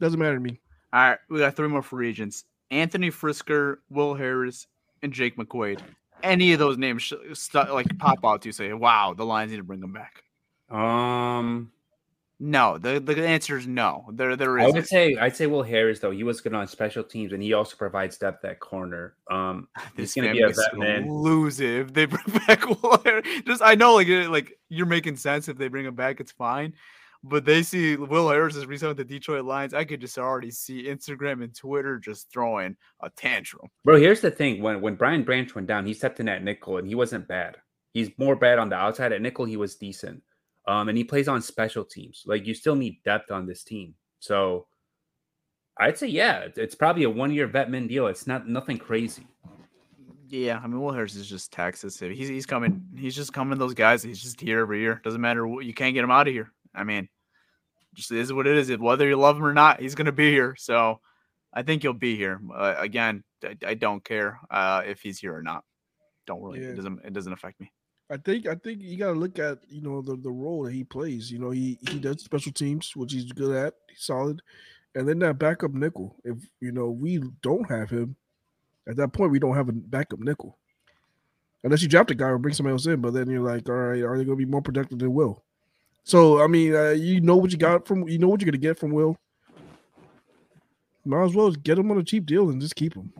Doesn't 0.00 0.18
matter 0.18 0.34
to 0.34 0.40
me. 0.40 0.60
All 0.92 1.00
right, 1.00 1.18
we 1.30 1.38
got 1.38 1.56
three 1.56 1.68
more 1.68 1.82
free 1.82 2.08
agents: 2.08 2.44
Anthony 2.70 3.10
Frisker, 3.10 3.76
Will 3.88 4.14
Harris, 4.14 4.66
and 5.02 5.12
Jake 5.12 5.36
McQuaide. 5.36 5.80
Any 6.22 6.52
of 6.52 6.58
those 6.58 6.78
names 6.78 7.02
sh- 7.02 7.14
stu- 7.32 7.72
like 7.72 7.98
pop 7.98 8.18
out 8.24 8.42
to 8.42 8.48
you, 8.48 8.52
say, 8.52 8.72
"Wow, 8.72 9.14
the 9.16 9.24
Lions 9.24 9.50
need 9.50 9.58
to 9.58 9.64
bring 9.64 9.80
them 9.80 9.92
back." 9.92 10.22
Um, 10.70 11.72
No, 12.44 12.76
the 12.76 12.98
the 12.98 13.24
answer 13.24 13.56
is 13.56 13.68
no. 13.68 14.04
There, 14.10 14.34
there 14.34 14.58
I 14.58 14.66
would 14.66 14.88
say 14.88 15.16
I'd 15.16 15.36
say 15.36 15.46
Will 15.46 15.62
Harris 15.62 16.00
though. 16.00 16.10
He 16.10 16.24
was 16.24 16.40
good 16.40 16.52
on 16.52 16.66
special 16.66 17.04
teams, 17.04 17.32
and 17.32 17.40
he 17.40 17.52
also 17.52 17.76
provides 17.76 18.18
depth 18.18 18.44
at 18.44 18.58
corner. 18.58 19.14
Um, 19.30 19.68
he's 19.96 20.12
be 20.12 20.22
a 20.22 20.24
family's 20.24 20.56
vet 20.56 20.76
man. 20.76 21.06
gonna 21.06 21.46
it 21.46 21.60
if 21.60 21.94
they 21.94 22.06
bring 22.06 22.24
back 22.48 22.66
Will 22.66 23.00
Harris. 23.04 23.28
Just 23.46 23.62
I 23.62 23.76
know, 23.76 23.94
like, 23.94 24.08
like 24.08 24.58
you're 24.68 24.86
making 24.86 25.18
sense 25.18 25.46
if 25.46 25.56
they 25.56 25.68
bring 25.68 25.86
him 25.86 25.94
back, 25.94 26.18
it's 26.18 26.32
fine. 26.32 26.74
But 27.22 27.44
they 27.44 27.62
see 27.62 27.94
Will 27.94 28.28
Harris 28.28 28.56
is 28.56 28.66
re-signed 28.66 28.98
with 28.98 29.08
the 29.08 29.14
Detroit 29.14 29.44
Lions. 29.44 29.72
I 29.72 29.84
could 29.84 30.00
just 30.00 30.18
already 30.18 30.50
see 30.50 30.88
Instagram 30.88 31.44
and 31.44 31.54
Twitter 31.54 32.00
just 32.00 32.28
throwing 32.32 32.76
a 33.04 33.10
tantrum. 33.10 33.68
Bro, 33.84 34.00
here's 34.00 34.20
the 34.20 34.32
thing: 34.32 34.60
when 34.60 34.80
when 34.80 34.96
Brian 34.96 35.22
Branch 35.22 35.54
went 35.54 35.68
down, 35.68 35.86
he 35.86 35.94
stepped 35.94 36.18
in 36.18 36.28
at 36.28 36.42
nickel, 36.42 36.78
and 36.78 36.88
he 36.88 36.96
wasn't 36.96 37.28
bad. 37.28 37.58
He's 37.94 38.10
more 38.18 38.34
bad 38.34 38.58
on 38.58 38.68
the 38.68 38.74
outside. 38.74 39.12
At 39.12 39.22
nickel, 39.22 39.44
he 39.44 39.56
was 39.56 39.76
decent. 39.76 40.24
Um, 40.66 40.88
and 40.88 40.96
he 40.96 41.04
plays 41.04 41.28
on 41.28 41.42
special 41.42 41.84
teams. 41.84 42.22
Like 42.26 42.46
you 42.46 42.54
still 42.54 42.76
need 42.76 43.02
depth 43.04 43.30
on 43.30 43.46
this 43.46 43.64
team. 43.64 43.94
So 44.20 44.66
I'd 45.78 45.98
say 45.98 46.06
yeah, 46.08 46.38
it's- 46.40 46.58
it's 46.58 46.74
probably 46.74 47.02
a 47.04 47.10
one 47.10 47.32
year 47.32 47.46
vet 47.46 47.70
min 47.70 47.88
deal. 47.88 48.06
It's 48.06 48.26
not 48.26 48.48
nothing 48.48 48.78
crazy. 48.78 49.26
Yeah, 50.28 50.60
I 50.62 50.66
mean, 50.66 50.80
Will 50.80 50.92
Harris 50.92 51.14
is 51.14 51.28
just 51.28 51.52
Texas. 51.52 51.98
He's 51.98 52.28
he's 52.28 52.46
coming. 52.46 52.82
He's 52.96 53.14
just 53.14 53.32
coming. 53.34 53.58
Those 53.58 53.74
guys. 53.74 54.02
He's 54.02 54.22
just 54.22 54.40
here 54.40 54.60
every 54.60 54.80
year. 54.80 55.00
Doesn't 55.04 55.20
matter. 55.20 55.46
what 55.46 55.64
You 55.66 55.74
can't 55.74 55.94
get 55.94 56.04
him 56.04 56.10
out 56.10 56.26
of 56.26 56.32
here. 56.32 56.50
I 56.74 56.84
mean, 56.84 57.08
just 57.94 58.10
is 58.12 58.32
what 58.32 58.46
it 58.46 58.56
is. 58.56 58.74
Whether 58.78 59.06
you 59.08 59.16
love 59.16 59.36
him 59.36 59.44
or 59.44 59.52
not, 59.52 59.80
he's 59.80 59.94
gonna 59.94 60.10
be 60.12 60.30
here. 60.30 60.54
So 60.56 61.00
I 61.52 61.62
think 61.62 61.82
he'll 61.82 61.92
be 61.92 62.16
here. 62.16 62.40
Uh, 62.54 62.76
again, 62.78 63.24
I, 63.44 63.56
I 63.66 63.74
don't 63.74 64.02
care 64.02 64.40
uh, 64.50 64.82
if 64.86 65.02
he's 65.02 65.18
here 65.18 65.36
or 65.36 65.42
not. 65.42 65.64
Don't 66.26 66.40
really. 66.42 66.60
Yeah. 66.62 66.68
It 66.68 66.76
doesn't. 66.76 67.00
It 67.04 67.12
doesn't 67.12 67.32
affect 67.32 67.60
me. 67.60 67.70
I 68.12 68.18
think 68.18 68.46
I 68.46 68.54
think 68.56 68.82
you 68.82 68.98
got 68.98 69.14
to 69.14 69.18
look 69.18 69.38
at 69.38 69.58
you 69.70 69.80
know 69.80 70.02
the, 70.02 70.16
the 70.16 70.30
role 70.30 70.64
that 70.64 70.74
he 70.74 70.84
plays. 70.84 71.32
You 71.32 71.38
know, 71.38 71.50
he 71.50 71.78
he 71.88 71.98
does 71.98 72.22
special 72.22 72.52
teams, 72.52 72.94
which 72.94 73.12
he's 73.12 73.32
good 73.32 73.56
at. 73.56 73.74
He's 73.88 74.04
solid, 74.04 74.42
and 74.94 75.08
then 75.08 75.18
that 75.20 75.38
backup 75.38 75.72
nickel. 75.72 76.14
If 76.22 76.36
you 76.60 76.72
know 76.72 76.90
we 76.90 77.22
don't 77.40 77.70
have 77.70 77.88
him, 77.88 78.16
at 78.86 78.96
that 78.96 79.14
point 79.14 79.32
we 79.32 79.38
don't 79.38 79.56
have 79.56 79.70
a 79.70 79.72
backup 79.72 80.18
nickel, 80.18 80.58
unless 81.64 81.80
you 81.80 81.88
draft 81.88 82.10
a 82.10 82.14
guy 82.14 82.26
or 82.26 82.36
bring 82.36 82.52
somebody 82.54 82.74
else 82.74 82.84
in. 82.84 83.00
But 83.00 83.14
then 83.14 83.30
you're 83.30 83.40
like, 83.40 83.66
all 83.70 83.76
right, 83.76 84.02
are 84.02 84.18
they 84.18 84.24
going 84.24 84.38
to 84.38 84.44
be 84.44 84.50
more 84.50 84.60
productive 84.60 84.98
than 84.98 85.14
Will? 85.14 85.42
So 86.04 86.42
I 86.42 86.48
mean, 86.48 86.74
uh, 86.74 86.90
you 86.90 87.22
know 87.22 87.38
what 87.38 87.50
you 87.50 87.56
got 87.56 87.86
from 87.86 88.06
you 88.10 88.18
know 88.18 88.28
what 88.28 88.42
you're 88.42 88.50
going 88.50 88.60
to 88.60 88.66
get 88.66 88.78
from 88.78 88.90
Will. 88.90 89.16
Might 91.06 91.24
as 91.24 91.34
well 91.34 91.48
just 91.48 91.62
get 91.62 91.78
him 91.78 91.90
on 91.90 91.98
a 91.98 92.04
cheap 92.04 92.26
deal 92.26 92.50
and 92.50 92.60
just 92.60 92.76
keep 92.76 92.94
him. 92.94 93.10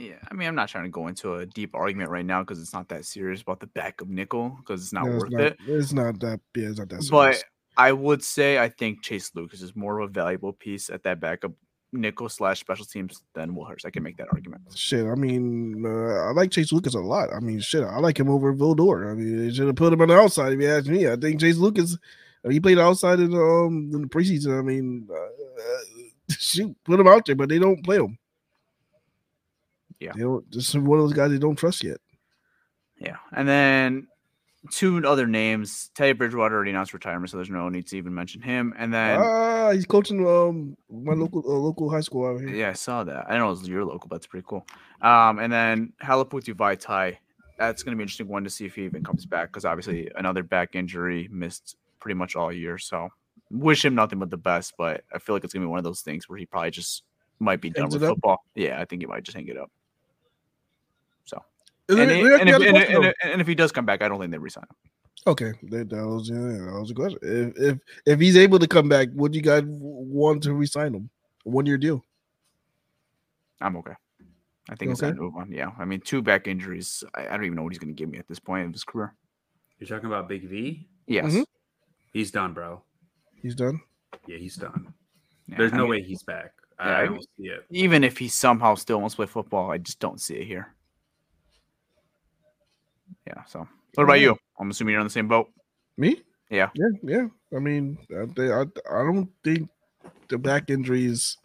Yeah, 0.00 0.14
I 0.30 0.34
mean, 0.34 0.48
I'm 0.48 0.54
not 0.54 0.70
trying 0.70 0.84
to 0.84 0.90
go 0.90 1.08
into 1.08 1.34
a 1.34 1.44
deep 1.44 1.74
argument 1.74 2.08
right 2.08 2.24
now 2.24 2.40
because 2.42 2.58
it's 2.58 2.72
not 2.72 2.88
that 2.88 3.04
serious 3.04 3.42
about 3.42 3.60
the 3.60 3.66
backup 3.66 4.08
nickel 4.08 4.56
because 4.56 4.82
it's 4.82 4.94
not 4.94 5.04
No, 5.04 5.18
worth 5.18 5.24
it's 5.24 5.32
not, 5.32 5.40
it. 5.42 5.58
It's 5.66 5.92
not 5.92 6.20
that. 6.20 6.40
Yeah, 6.56 6.68
it's 6.68 6.78
not 6.78 6.88
that. 6.88 7.06
But 7.10 7.34
serious. 7.34 7.44
I 7.76 7.92
would 7.92 8.24
say 8.24 8.58
I 8.58 8.70
think 8.70 9.02
Chase 9.02 9.30
Lucas 9.34 9.60
is 9.60 9.76
more 9.76 10.00
of 10.00 10.08
a 10.08 10.12
valuable 10.12 10.54
piece 10.54 10.88
at 10.88 11.02
that 11.02 11.20
backup 11.20 11.52
nickel 11.92 12.30
slash 12.30 12.60
special 12.60 12.86
teams 12.86 13.22
than 13.34 13.54
Will 13.54 13.66
Harris. 13.66 13.84
I 13.84 13.90
can 13.90 14.02
make 14.02 14.16
that 14.16 14.28
argument. 14.32 14.62
Shit, 14.74 15.06
I 15.06 15.14
mean, 15.16 15.84
uh, 15.84 16.28
I 16.28 16.30
like 16.30 16.50
Chase 16.50 16.72
Lucas 16.72 16.94
a 16.94 17.00
lot. 17.00 17.28
I 17.34 17.40
mean, 17.40 17.60
shit, 17.60 17.84
I 17.84 17.98
like 17.98 18.18
him 18.18 18.30
over 18.30 18.54
Vildor. 18.54 19.10
I 19.10 19.14
mean, 19.14 19.36
they 19.36 19.52
should 19.52 19.66
have 19.66 19.76
put 19.76 19.92
him 19.92 20.00
on 20.00 20.08
the 20.08 20.18
outside 20.18 20.54
if 20.54 20.60
you 20.60 20.70
ask 20.70 20.86
me. 20.86 21.08
I 21.08 21.16
think 21.16 21.40
Chase 21.40 21.58
Lucas, 21.58 21.98
uh, 22.42 22.48
he 22.48 22.58
played 22.58 22.78
outside 22.78 23.20
in 23.20 23.34
um 23.34 23.90
in 23.92 24.00
the 24.00 24.08
preseason. 24.08 24.58
I 24.58 24.62
mean, 24.62 25.06
uh, 25.10 25.14
uh, 25.14 26.04
shoot, 26.30 26.74
put 26.84 26.98
him 26.98 27.06
out 27.06 27.26
there, 27.26 27.36
but 27.36 27.50
they 27.50 27.58
don't 27.58 27.84
play 27.84 27.98
him. 27.98 28.16
Yeah. 30.00 30.12
they 30.14 30.20
don't. 30.22 30.48
Just 30.50 30.74
one 30.74 30.98
of 30.98 31.04
those 31.04 31.12
guys 31.12 31.30
they 31.30 31.38
don't 31.38 31.56
trust 31.56 31.84
yet. 31.84 31.98
Yeah, 32.98 33.16
and 33.32 33.48
then 33.48 34.08
two 34.70 35.06
other 35.06 35.26
names. 35.26 35.90
Teddy 35.94 36.12
Bridgewater 36.12 36.54
already 36.54 36.70
announced 36.70 36.92
retirement, 36.92 37.30
so 37.30 37.36
there's 37.38 37.48
no 37.50 37.68
need 37.68 37.86
to 37.88 37.96
even 37.96 38.14
mention 38.14 38.42
him. 38.42 38.74
And 38.76 38.92
then 38.92 39.20
Ah, 39.20 39.70
he's 39.72 39.86
coaching 39.86 40.26
um 40.26 40.76
my 40.90 41.14
local 41.14 41.42
uh, 41.46 41.58
local 41.58 41.90
high 41.90 42.00
school 42.00 42.26
out 42.26 42.40
here. 42.40 42.48
Yeah, 42.50 42.70
I 42.70 42.74
saw 42.74 43.04
that. 43.04 43.26
I 43.26 43.30
don't 43.30 43.40
know 43.40 43.46
it 43.46 43.60
was 43.60 43.68
your 43.68 43.84
local, 43.84 44.08
but 44.08 44.16
that's 44.16 44.26
pretty 44.26 44.44
cool. 44.48 44.66
Um, 45.00 45.38
and 45.38 45.52
then 45.52 45.92
Halaputu 46.02 46.54
Vaitai. 46.54 47.16
That's 47.58 47.82
going 47.82 47.92
to 47.92 47.96
be 47.96 48.02
an 48.02 48.04
interesting 48.06 48.28
one 48.28 48.44
to 48.44 48.50
see 48.50 48.64
if 48.64 48.74
he 48.74 48.84
even 48.84 49.04
comes 49.04 49.26
back 49.26 49.48
because 49.50 49.66
obviously 49.66 50.10
another 50.16 50.42
back 50.42 50.74
injury 50.74 51.28
missed 51.30 51.76
pretty 52.00 52.14
much 52.14 52.34
all 52.34 52.50
year. 52.50 52.78
So 52.78 53.10
wish 53.50 53.84
him 53.84 53.94
nothing 53.94 54.18
but 54.18 54.30
the 54.30 54.38
best, 54.38 54.72
but 54.78 55.04
I 55.12 55.18
feel 55.18 55.34
like 55.36 55.44
it's 55.44 55.52
going 55.52 55.60
to 55.60 55.66
be 55.66 55.70
one 55.70 55.76
of 55.78 55.84
those 55.84 56.00
things 56.00 56.26
where 56.26 56.38
he 56.38 56.46
probably 56.46 56.70
just 56.70 57.02
might 57.38 57.60
be 57.60 57.68
done 57.68 57.82
Hangs 57.82 57.94
with 57.94 58.02
it 58.04 58.06
up? 58.06 58.12
football. 58.16 58.44
Yeah, 58.54 58.80
I 58.80 58.86
think 58.86 59.02
he 59.02 59.06
might 59.06 59.24
just 59.24 59.36
hang 59.36 59.46
it 59.48 59.58
up. 59.58 59.70
So, 61.90 61.96
And 61.98 62.10
and, 62.10 62.10
it- 62.10 62.40
and 62.40 62.48
if, 62.48 62.56
and, 62.56 62.70
question, 62.70 63.04
if- 63.04 63.14
and 63.24 63.40
if 63.40 63.46
he 63.46 63.54
does 63.54 63.72
come 63.72 63.84
back, 63.84 64.00
I 64.02 64.08
don't 64.08 64.20
think 64.20 64.30
they 64.32 64.38
resign 64.38 64.64
him. 64.64 64.76
Okay, 65.26 65.52
that, 65.64 65.90
that 65.90 66.06
was 66.06 66.30
yeah, 66.30 66.38
that 66.38 66.78
was 66.80 66.90
a 66.90 66.94
question. 66.94 67.18
If 67.22 67.58
if 67.58 67.78
if 68.06 68.20
he's 68.20 68.36
able 68.36 68.58
to 68.58 68.66
come 68.66 68.88
back, 68.88 69.08
would 69.14 69.34
you 69.34 69.42
guys 69.42 69.64
want 69.66 70.42
to 70.44 70.54
resign 70.54 70.94
him? 70.94 71.10
One 71.44 71.66
year 71.66 71.76
deal. 71.76 72.04
I'm 73.60 73.76
okay. 73.76 73.92
I 74.70 74.76
think 74.76 74.92
it's 74.92 75.02
Okay. 75.02 75.08
time 75.10 75.16
to 75.16 75.22
move 75.22 75.36
on. 75.36 75.52
Yeah, 75.52 75.72
I 75.78 75.84
mean, 75.84 76.00
two 76.00 76.22
back 76.22 76.46
injuries. 76.46 77.02
I, 77.14 77.26
I 77.28 77.30
don't 77.36 77.44
even 77.44 77.56
know 77.56 77.62
what 77.64 77.72
he's 77.72 77.78
going 77.78 77.94
to 77.94 77.98
give 77.98 78.08
me 78.08 78.18
at 78.18 78.28
this 78.28 78.38
point 78.38 78.66
of 78.66 78.72
his 78.72 78.84
career. 78.84 79.14
You're 79.78 79.88
talking 79.88 80.06
about 80.06 80.28
Big 80.28 80.48
V? 80.48 80.86
Yes. 81.06 81.32
Mhm. 81.34 81.44
He's 82.12 82.30
done, 82.30 82.54
bro. 82.54 82.82
He's 83.42 83.54
done. 83.54 83.80
Yeah, 84.26 84.36
he's 84.38 84.56
done. 84.56 84.94
Yeah, 85.48 85.56
There's 85.58 85.72
I 85.72 85.76
no 85.76 85.82
mean, 85.82 85.90
way 85.90 86.02
he's 86.02 86.22
back. 86.22 86.52
Yeah, 86.78 86.86
I 86.86 87.02
I- 87.02 87.06
don't 87.06 87.22
see 87.36 87.48
it. 87.48 87.64
even 87.70 88.04
if 88.04 88.16
he 88.16 88.28
somehow 88.28 88.74
still 88.74 89.00
wants 89.00 89.14
to 89.14 89.16
play 89.16 89.26
football, 89.26 89.70
I 89.70 89.78
just 89.78 89.98
don't 90.00 90.20
see 90.20 90.36
it 90.36 90.46
here. 90.46 90.74
Yeah. 93.36 93.44
So, 93.44 93.66
what 93.94 94.04
about 94.04 94.20
you? 94.20 94.36
I'm 94.58 94.70
assuming 94.70 94.92
you're 94.92 95.00
on 95.00 95.06
the 95.06 95.10
same 95.10 95.28
boat. 95.28 95.48
Me? 95.96 96.22
Yeah. 96.50 96.70
Yeah, 96.74 96.88
yeah. 97.02 97.26
I 97.54 97.60
mean, 97.60 97.98
I, 98.10 98.42
I, 98.42 98.62
I 98.62 99.04
don't 99.04 99.28
think 99.44 99.68
the 100.28 100.38
back 100.38 100.70
injuries. 100.70 101.36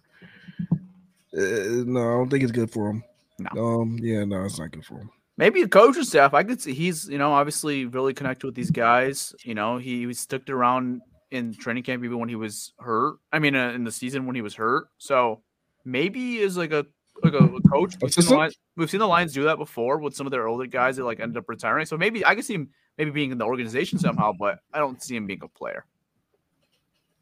Uh, 1.35 1.83
no, 1.85 1.99
I 1.99 2.17
don't 2.17 2.29
think 2.29 2.43
it's 2.43 2.51
good 2.51 2.71
for 2.71 2.89
him. 2.89 3.03
No. 3.39 3.81
Um. 3.81 3.99
Yeah. 4.01 4.23
No, 4.23 4.45
it's 4.45 4.59
not 4.59 4.71
good 4.71 4.85
for 4.85 4.95
him. 4.95 5.09
Maybe 5.37 5.61
a 5.61 5.67
coaching 5.67 6.03
staff. 6.03 6.33
I 6.33 6.43
could 6.43 6.61
see 6.61 6.73
he's, 6.73 7.09
you 7.09 7.17
know, 7.17 7.33
obviously 7.33 7.85
really 7.85 8.13
connected 8.13 8.47
with 8.47 8.55
these 8.55 8.71
guys. 8.71 9.35
You 9.43 9.53
know, 9.53 9.77
he, 9.77 10.05
he 10.05 10.13
stuck 10.13 10.49
around 10.49 11.01
in 11.29 11.53
training 11.53 11.83
camp 11.83 12.03
even 12.05 12.19
when 12.19 12.29
he 12.29 12.35
was 12.35 12.73
hurt. 12.79 13.17
I 13.33 13.39
mean, 13.39 13.55
uh, 13.55 13.71
in 13.71 13.83
the 13.83 13.91
season 13.91 14.25
when 14.25 14.35
he 14.35 14.41
was 14.41 14.55
hurt. 14.55 14.87
So 14.97 15.41
maybe 15.83 16.19
he 16.19 16.37
is 16.39 16.55
like 16.55 16.71
a 16.71 16.85
like 17.23 17.33
a, 17.33 17.37
a 17.37 17.61
coach. 17.61 17.95
We've 18.01 18.13
seen? 18.13 18.35
Lions, 18.35 18.57
we've 18.75 18.89
seen 18.89 18.99
the 18.99 19.07
Lions 19.07 19.33
do 19.33 19.43
that 19.43 19.57
before 19.57 19.97
with 19.99 20.15
some 20.15 20.27
of 20.27 20.31
their 20.31 20.47
older 20.47 20.65
guys 20.65 20.97
that 20.97 21.05
like 21.05 21.19
ended 21.19 21.37
up 21.37 21.47
retiring. 21.47 21.85
So 21.85 21.97
maybe 21.97 22.25
I 22.25 22.35
can 22.35 22.43
see 22.43 22.55
him 22.55 22.69
maybe 22.97 23.11
being 23.11 23.31
in 23.31 23.37
the 23.37 23.45
organization 23.45 23.99
somehow, 23.99 24.33
but 24.37 24.59
I 24.73 24.79
don't 24.79 25.01
see 25.01 25.15
him 25.15 25.27
being 25.27 25.41
a 25.43 25.47
player. 25.47 25.85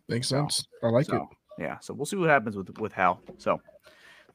Makes 0.09 0.27
sense. 0.29 0.65
I 0.83 0.87
like 0.87 1.09
it. 1.09 1.21
Yeah, 1.59 1.77
so 1.79 1.93
we'll 1.93 2.05
see 2.05 2.15
what 2.15 2.29
happens 2.29 2.57
with 2.57 2.77
with 2.79 2.93
Hal. 2.93 3.21
So 3.37 3.61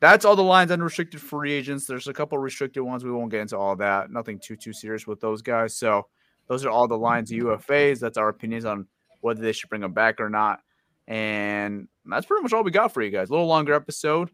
that's 0.00 0.24
all 0.24 0.36
the 0.36 0.42
lines 0.42 0.70
unrestricted 0.70 1.20
free 1.20 1.52
agents. 1.52 1.86
There's 1.86 2.08
a 2.08 2.12
couple 2.12 2.38
restricted 2.38 2.82
ones. 2.82 3.04
We 3.04 3.10
won't 3.10 3.30
get 3.30 3.40
into 3.40 3.58
all 3.58 3.76
that. 3.76 4.10
Nothing 4.10 4.38
too 4.38 4.56
too 4.56 4.72
serious 4.72 5.06
with 5.06 5.20
those 5.20 5.42
guys. 5.42 5.76
So 5.76 6.06
those 6.46 6.64
are 6.64 6.70
all 6.70 6.88
the 6.88 6.98
lines 6.98 7.30
UFAs. 7.30 7.98
That's 7.98 8.18
our 8.18 8.28
opinions 8.28 8.64
on 8.64 8.86
whether 9.20 9.42
they 9.42 9.52
should 9.52 9.68
bring 9.68 9.82
them 9.82 9.92
back 9.92 10.20
or 10.20 10.30
not. 10.30 10.60
And 11.06 11.88
that's 12.04 12.26
pretty 12.26 12.42
much 12.42 12.52
all 12.52 12.62
we 12.62 12.70
got 12.70 12.92
for 12.92 13.02
you 13.02 13.10
guys. 13.10 13.28
A 13.28 13.32
little 13.32 13.46
longer 13.46 13.74
episode, 13.74 14.30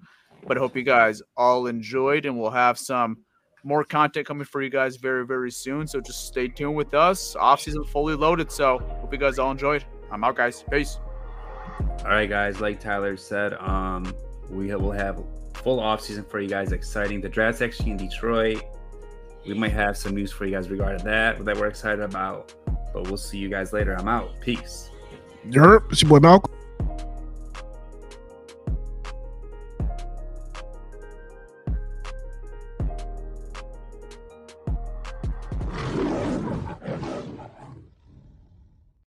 but 0.46 0.56
I 0.56 0.60
hope 0.60 0.76
you 0.76 0.82
guys 0.82 1.22
all 1.36 1.66
enjoyed, 1.66 2.26
and 2.26 2.38
we'll 2.38 2.50
have 2.50 2.78
some 2.78 3.18
more 3.64 3.82
content 3.82 4.26
coming 4.26 4.44
for 4.44 4.62
you 4.62 4.68
guys 4.70 4.96
very 4.96 5.26
very 5.26 5.50
soon. 5.50 5.86
So 5.86 6.00
just 6.00 6.26
stay 6.26 6.48
tuned 6.48 6.76
with 6.76 6.94
us. 6.94 7.34
Off 7.36 7.60
season 7.62 7.84
fully 7.84 8.14
loaded. 8.14 8.52
So 8.52 8.78
hope 9.00 9.12
you 9.12 9.18
guys 9.18 9.38
all 9.38 9.50
enjoyed. 9.50 9.84
I'm 10.10 10.22
out, 10.22 10.36
guys. 10.36 10.64
Peace. 10.70 10.98
All 12.00 12.10
right, 12.10 12.28
guys. 12.28 12.60
Like 12.60 12.80
Tyler 12.80 13.16
said, 13.16 13.54
um, 13.54 14.14
we 14.50 14.74
will 14.74 14.92
have 14.92 15.22
full 15.54 15.80
off 15.80 16.00
season 16.00 16.24
for 16.24 16.40
you 16.40 16.48
guys. 16.48 16.72
Exciting. 16.72 17.20
The 17.20 17.28
draft's 17.28 17.62
actually 17.62 17.90
in 17.92 17.96
Detroit. 17.96 18.62
We 19.46 19.54
might 19.54 19.72
have 19.72 19.96
some 19.96 20.14
news 20.14 20.32
for 20.32 20.46
you 20.46 20.52
guys 20.52 20.70
regarding 20.70 21.04
that 21.04 21.44
that 21.44 21.56
we're 21.56 21.66
excited 21.66 22.00
about. 22.00 22.54
But 22.92 23.08
we'll 23.08 23.16
see 23.16 23.38
you 23.38 23.48
guys 23.48 23.72
later. 23.72 23.94
I'm 23.98 24.08
out. 24.08 24.40
Peace. 24.40 24.90
You 25.48 25.60
heard? 25.60 25.82
It's 25.90 26.00
your 26.00 26.08
boy 26.08 26.20
Malcolm. 26.20 26.53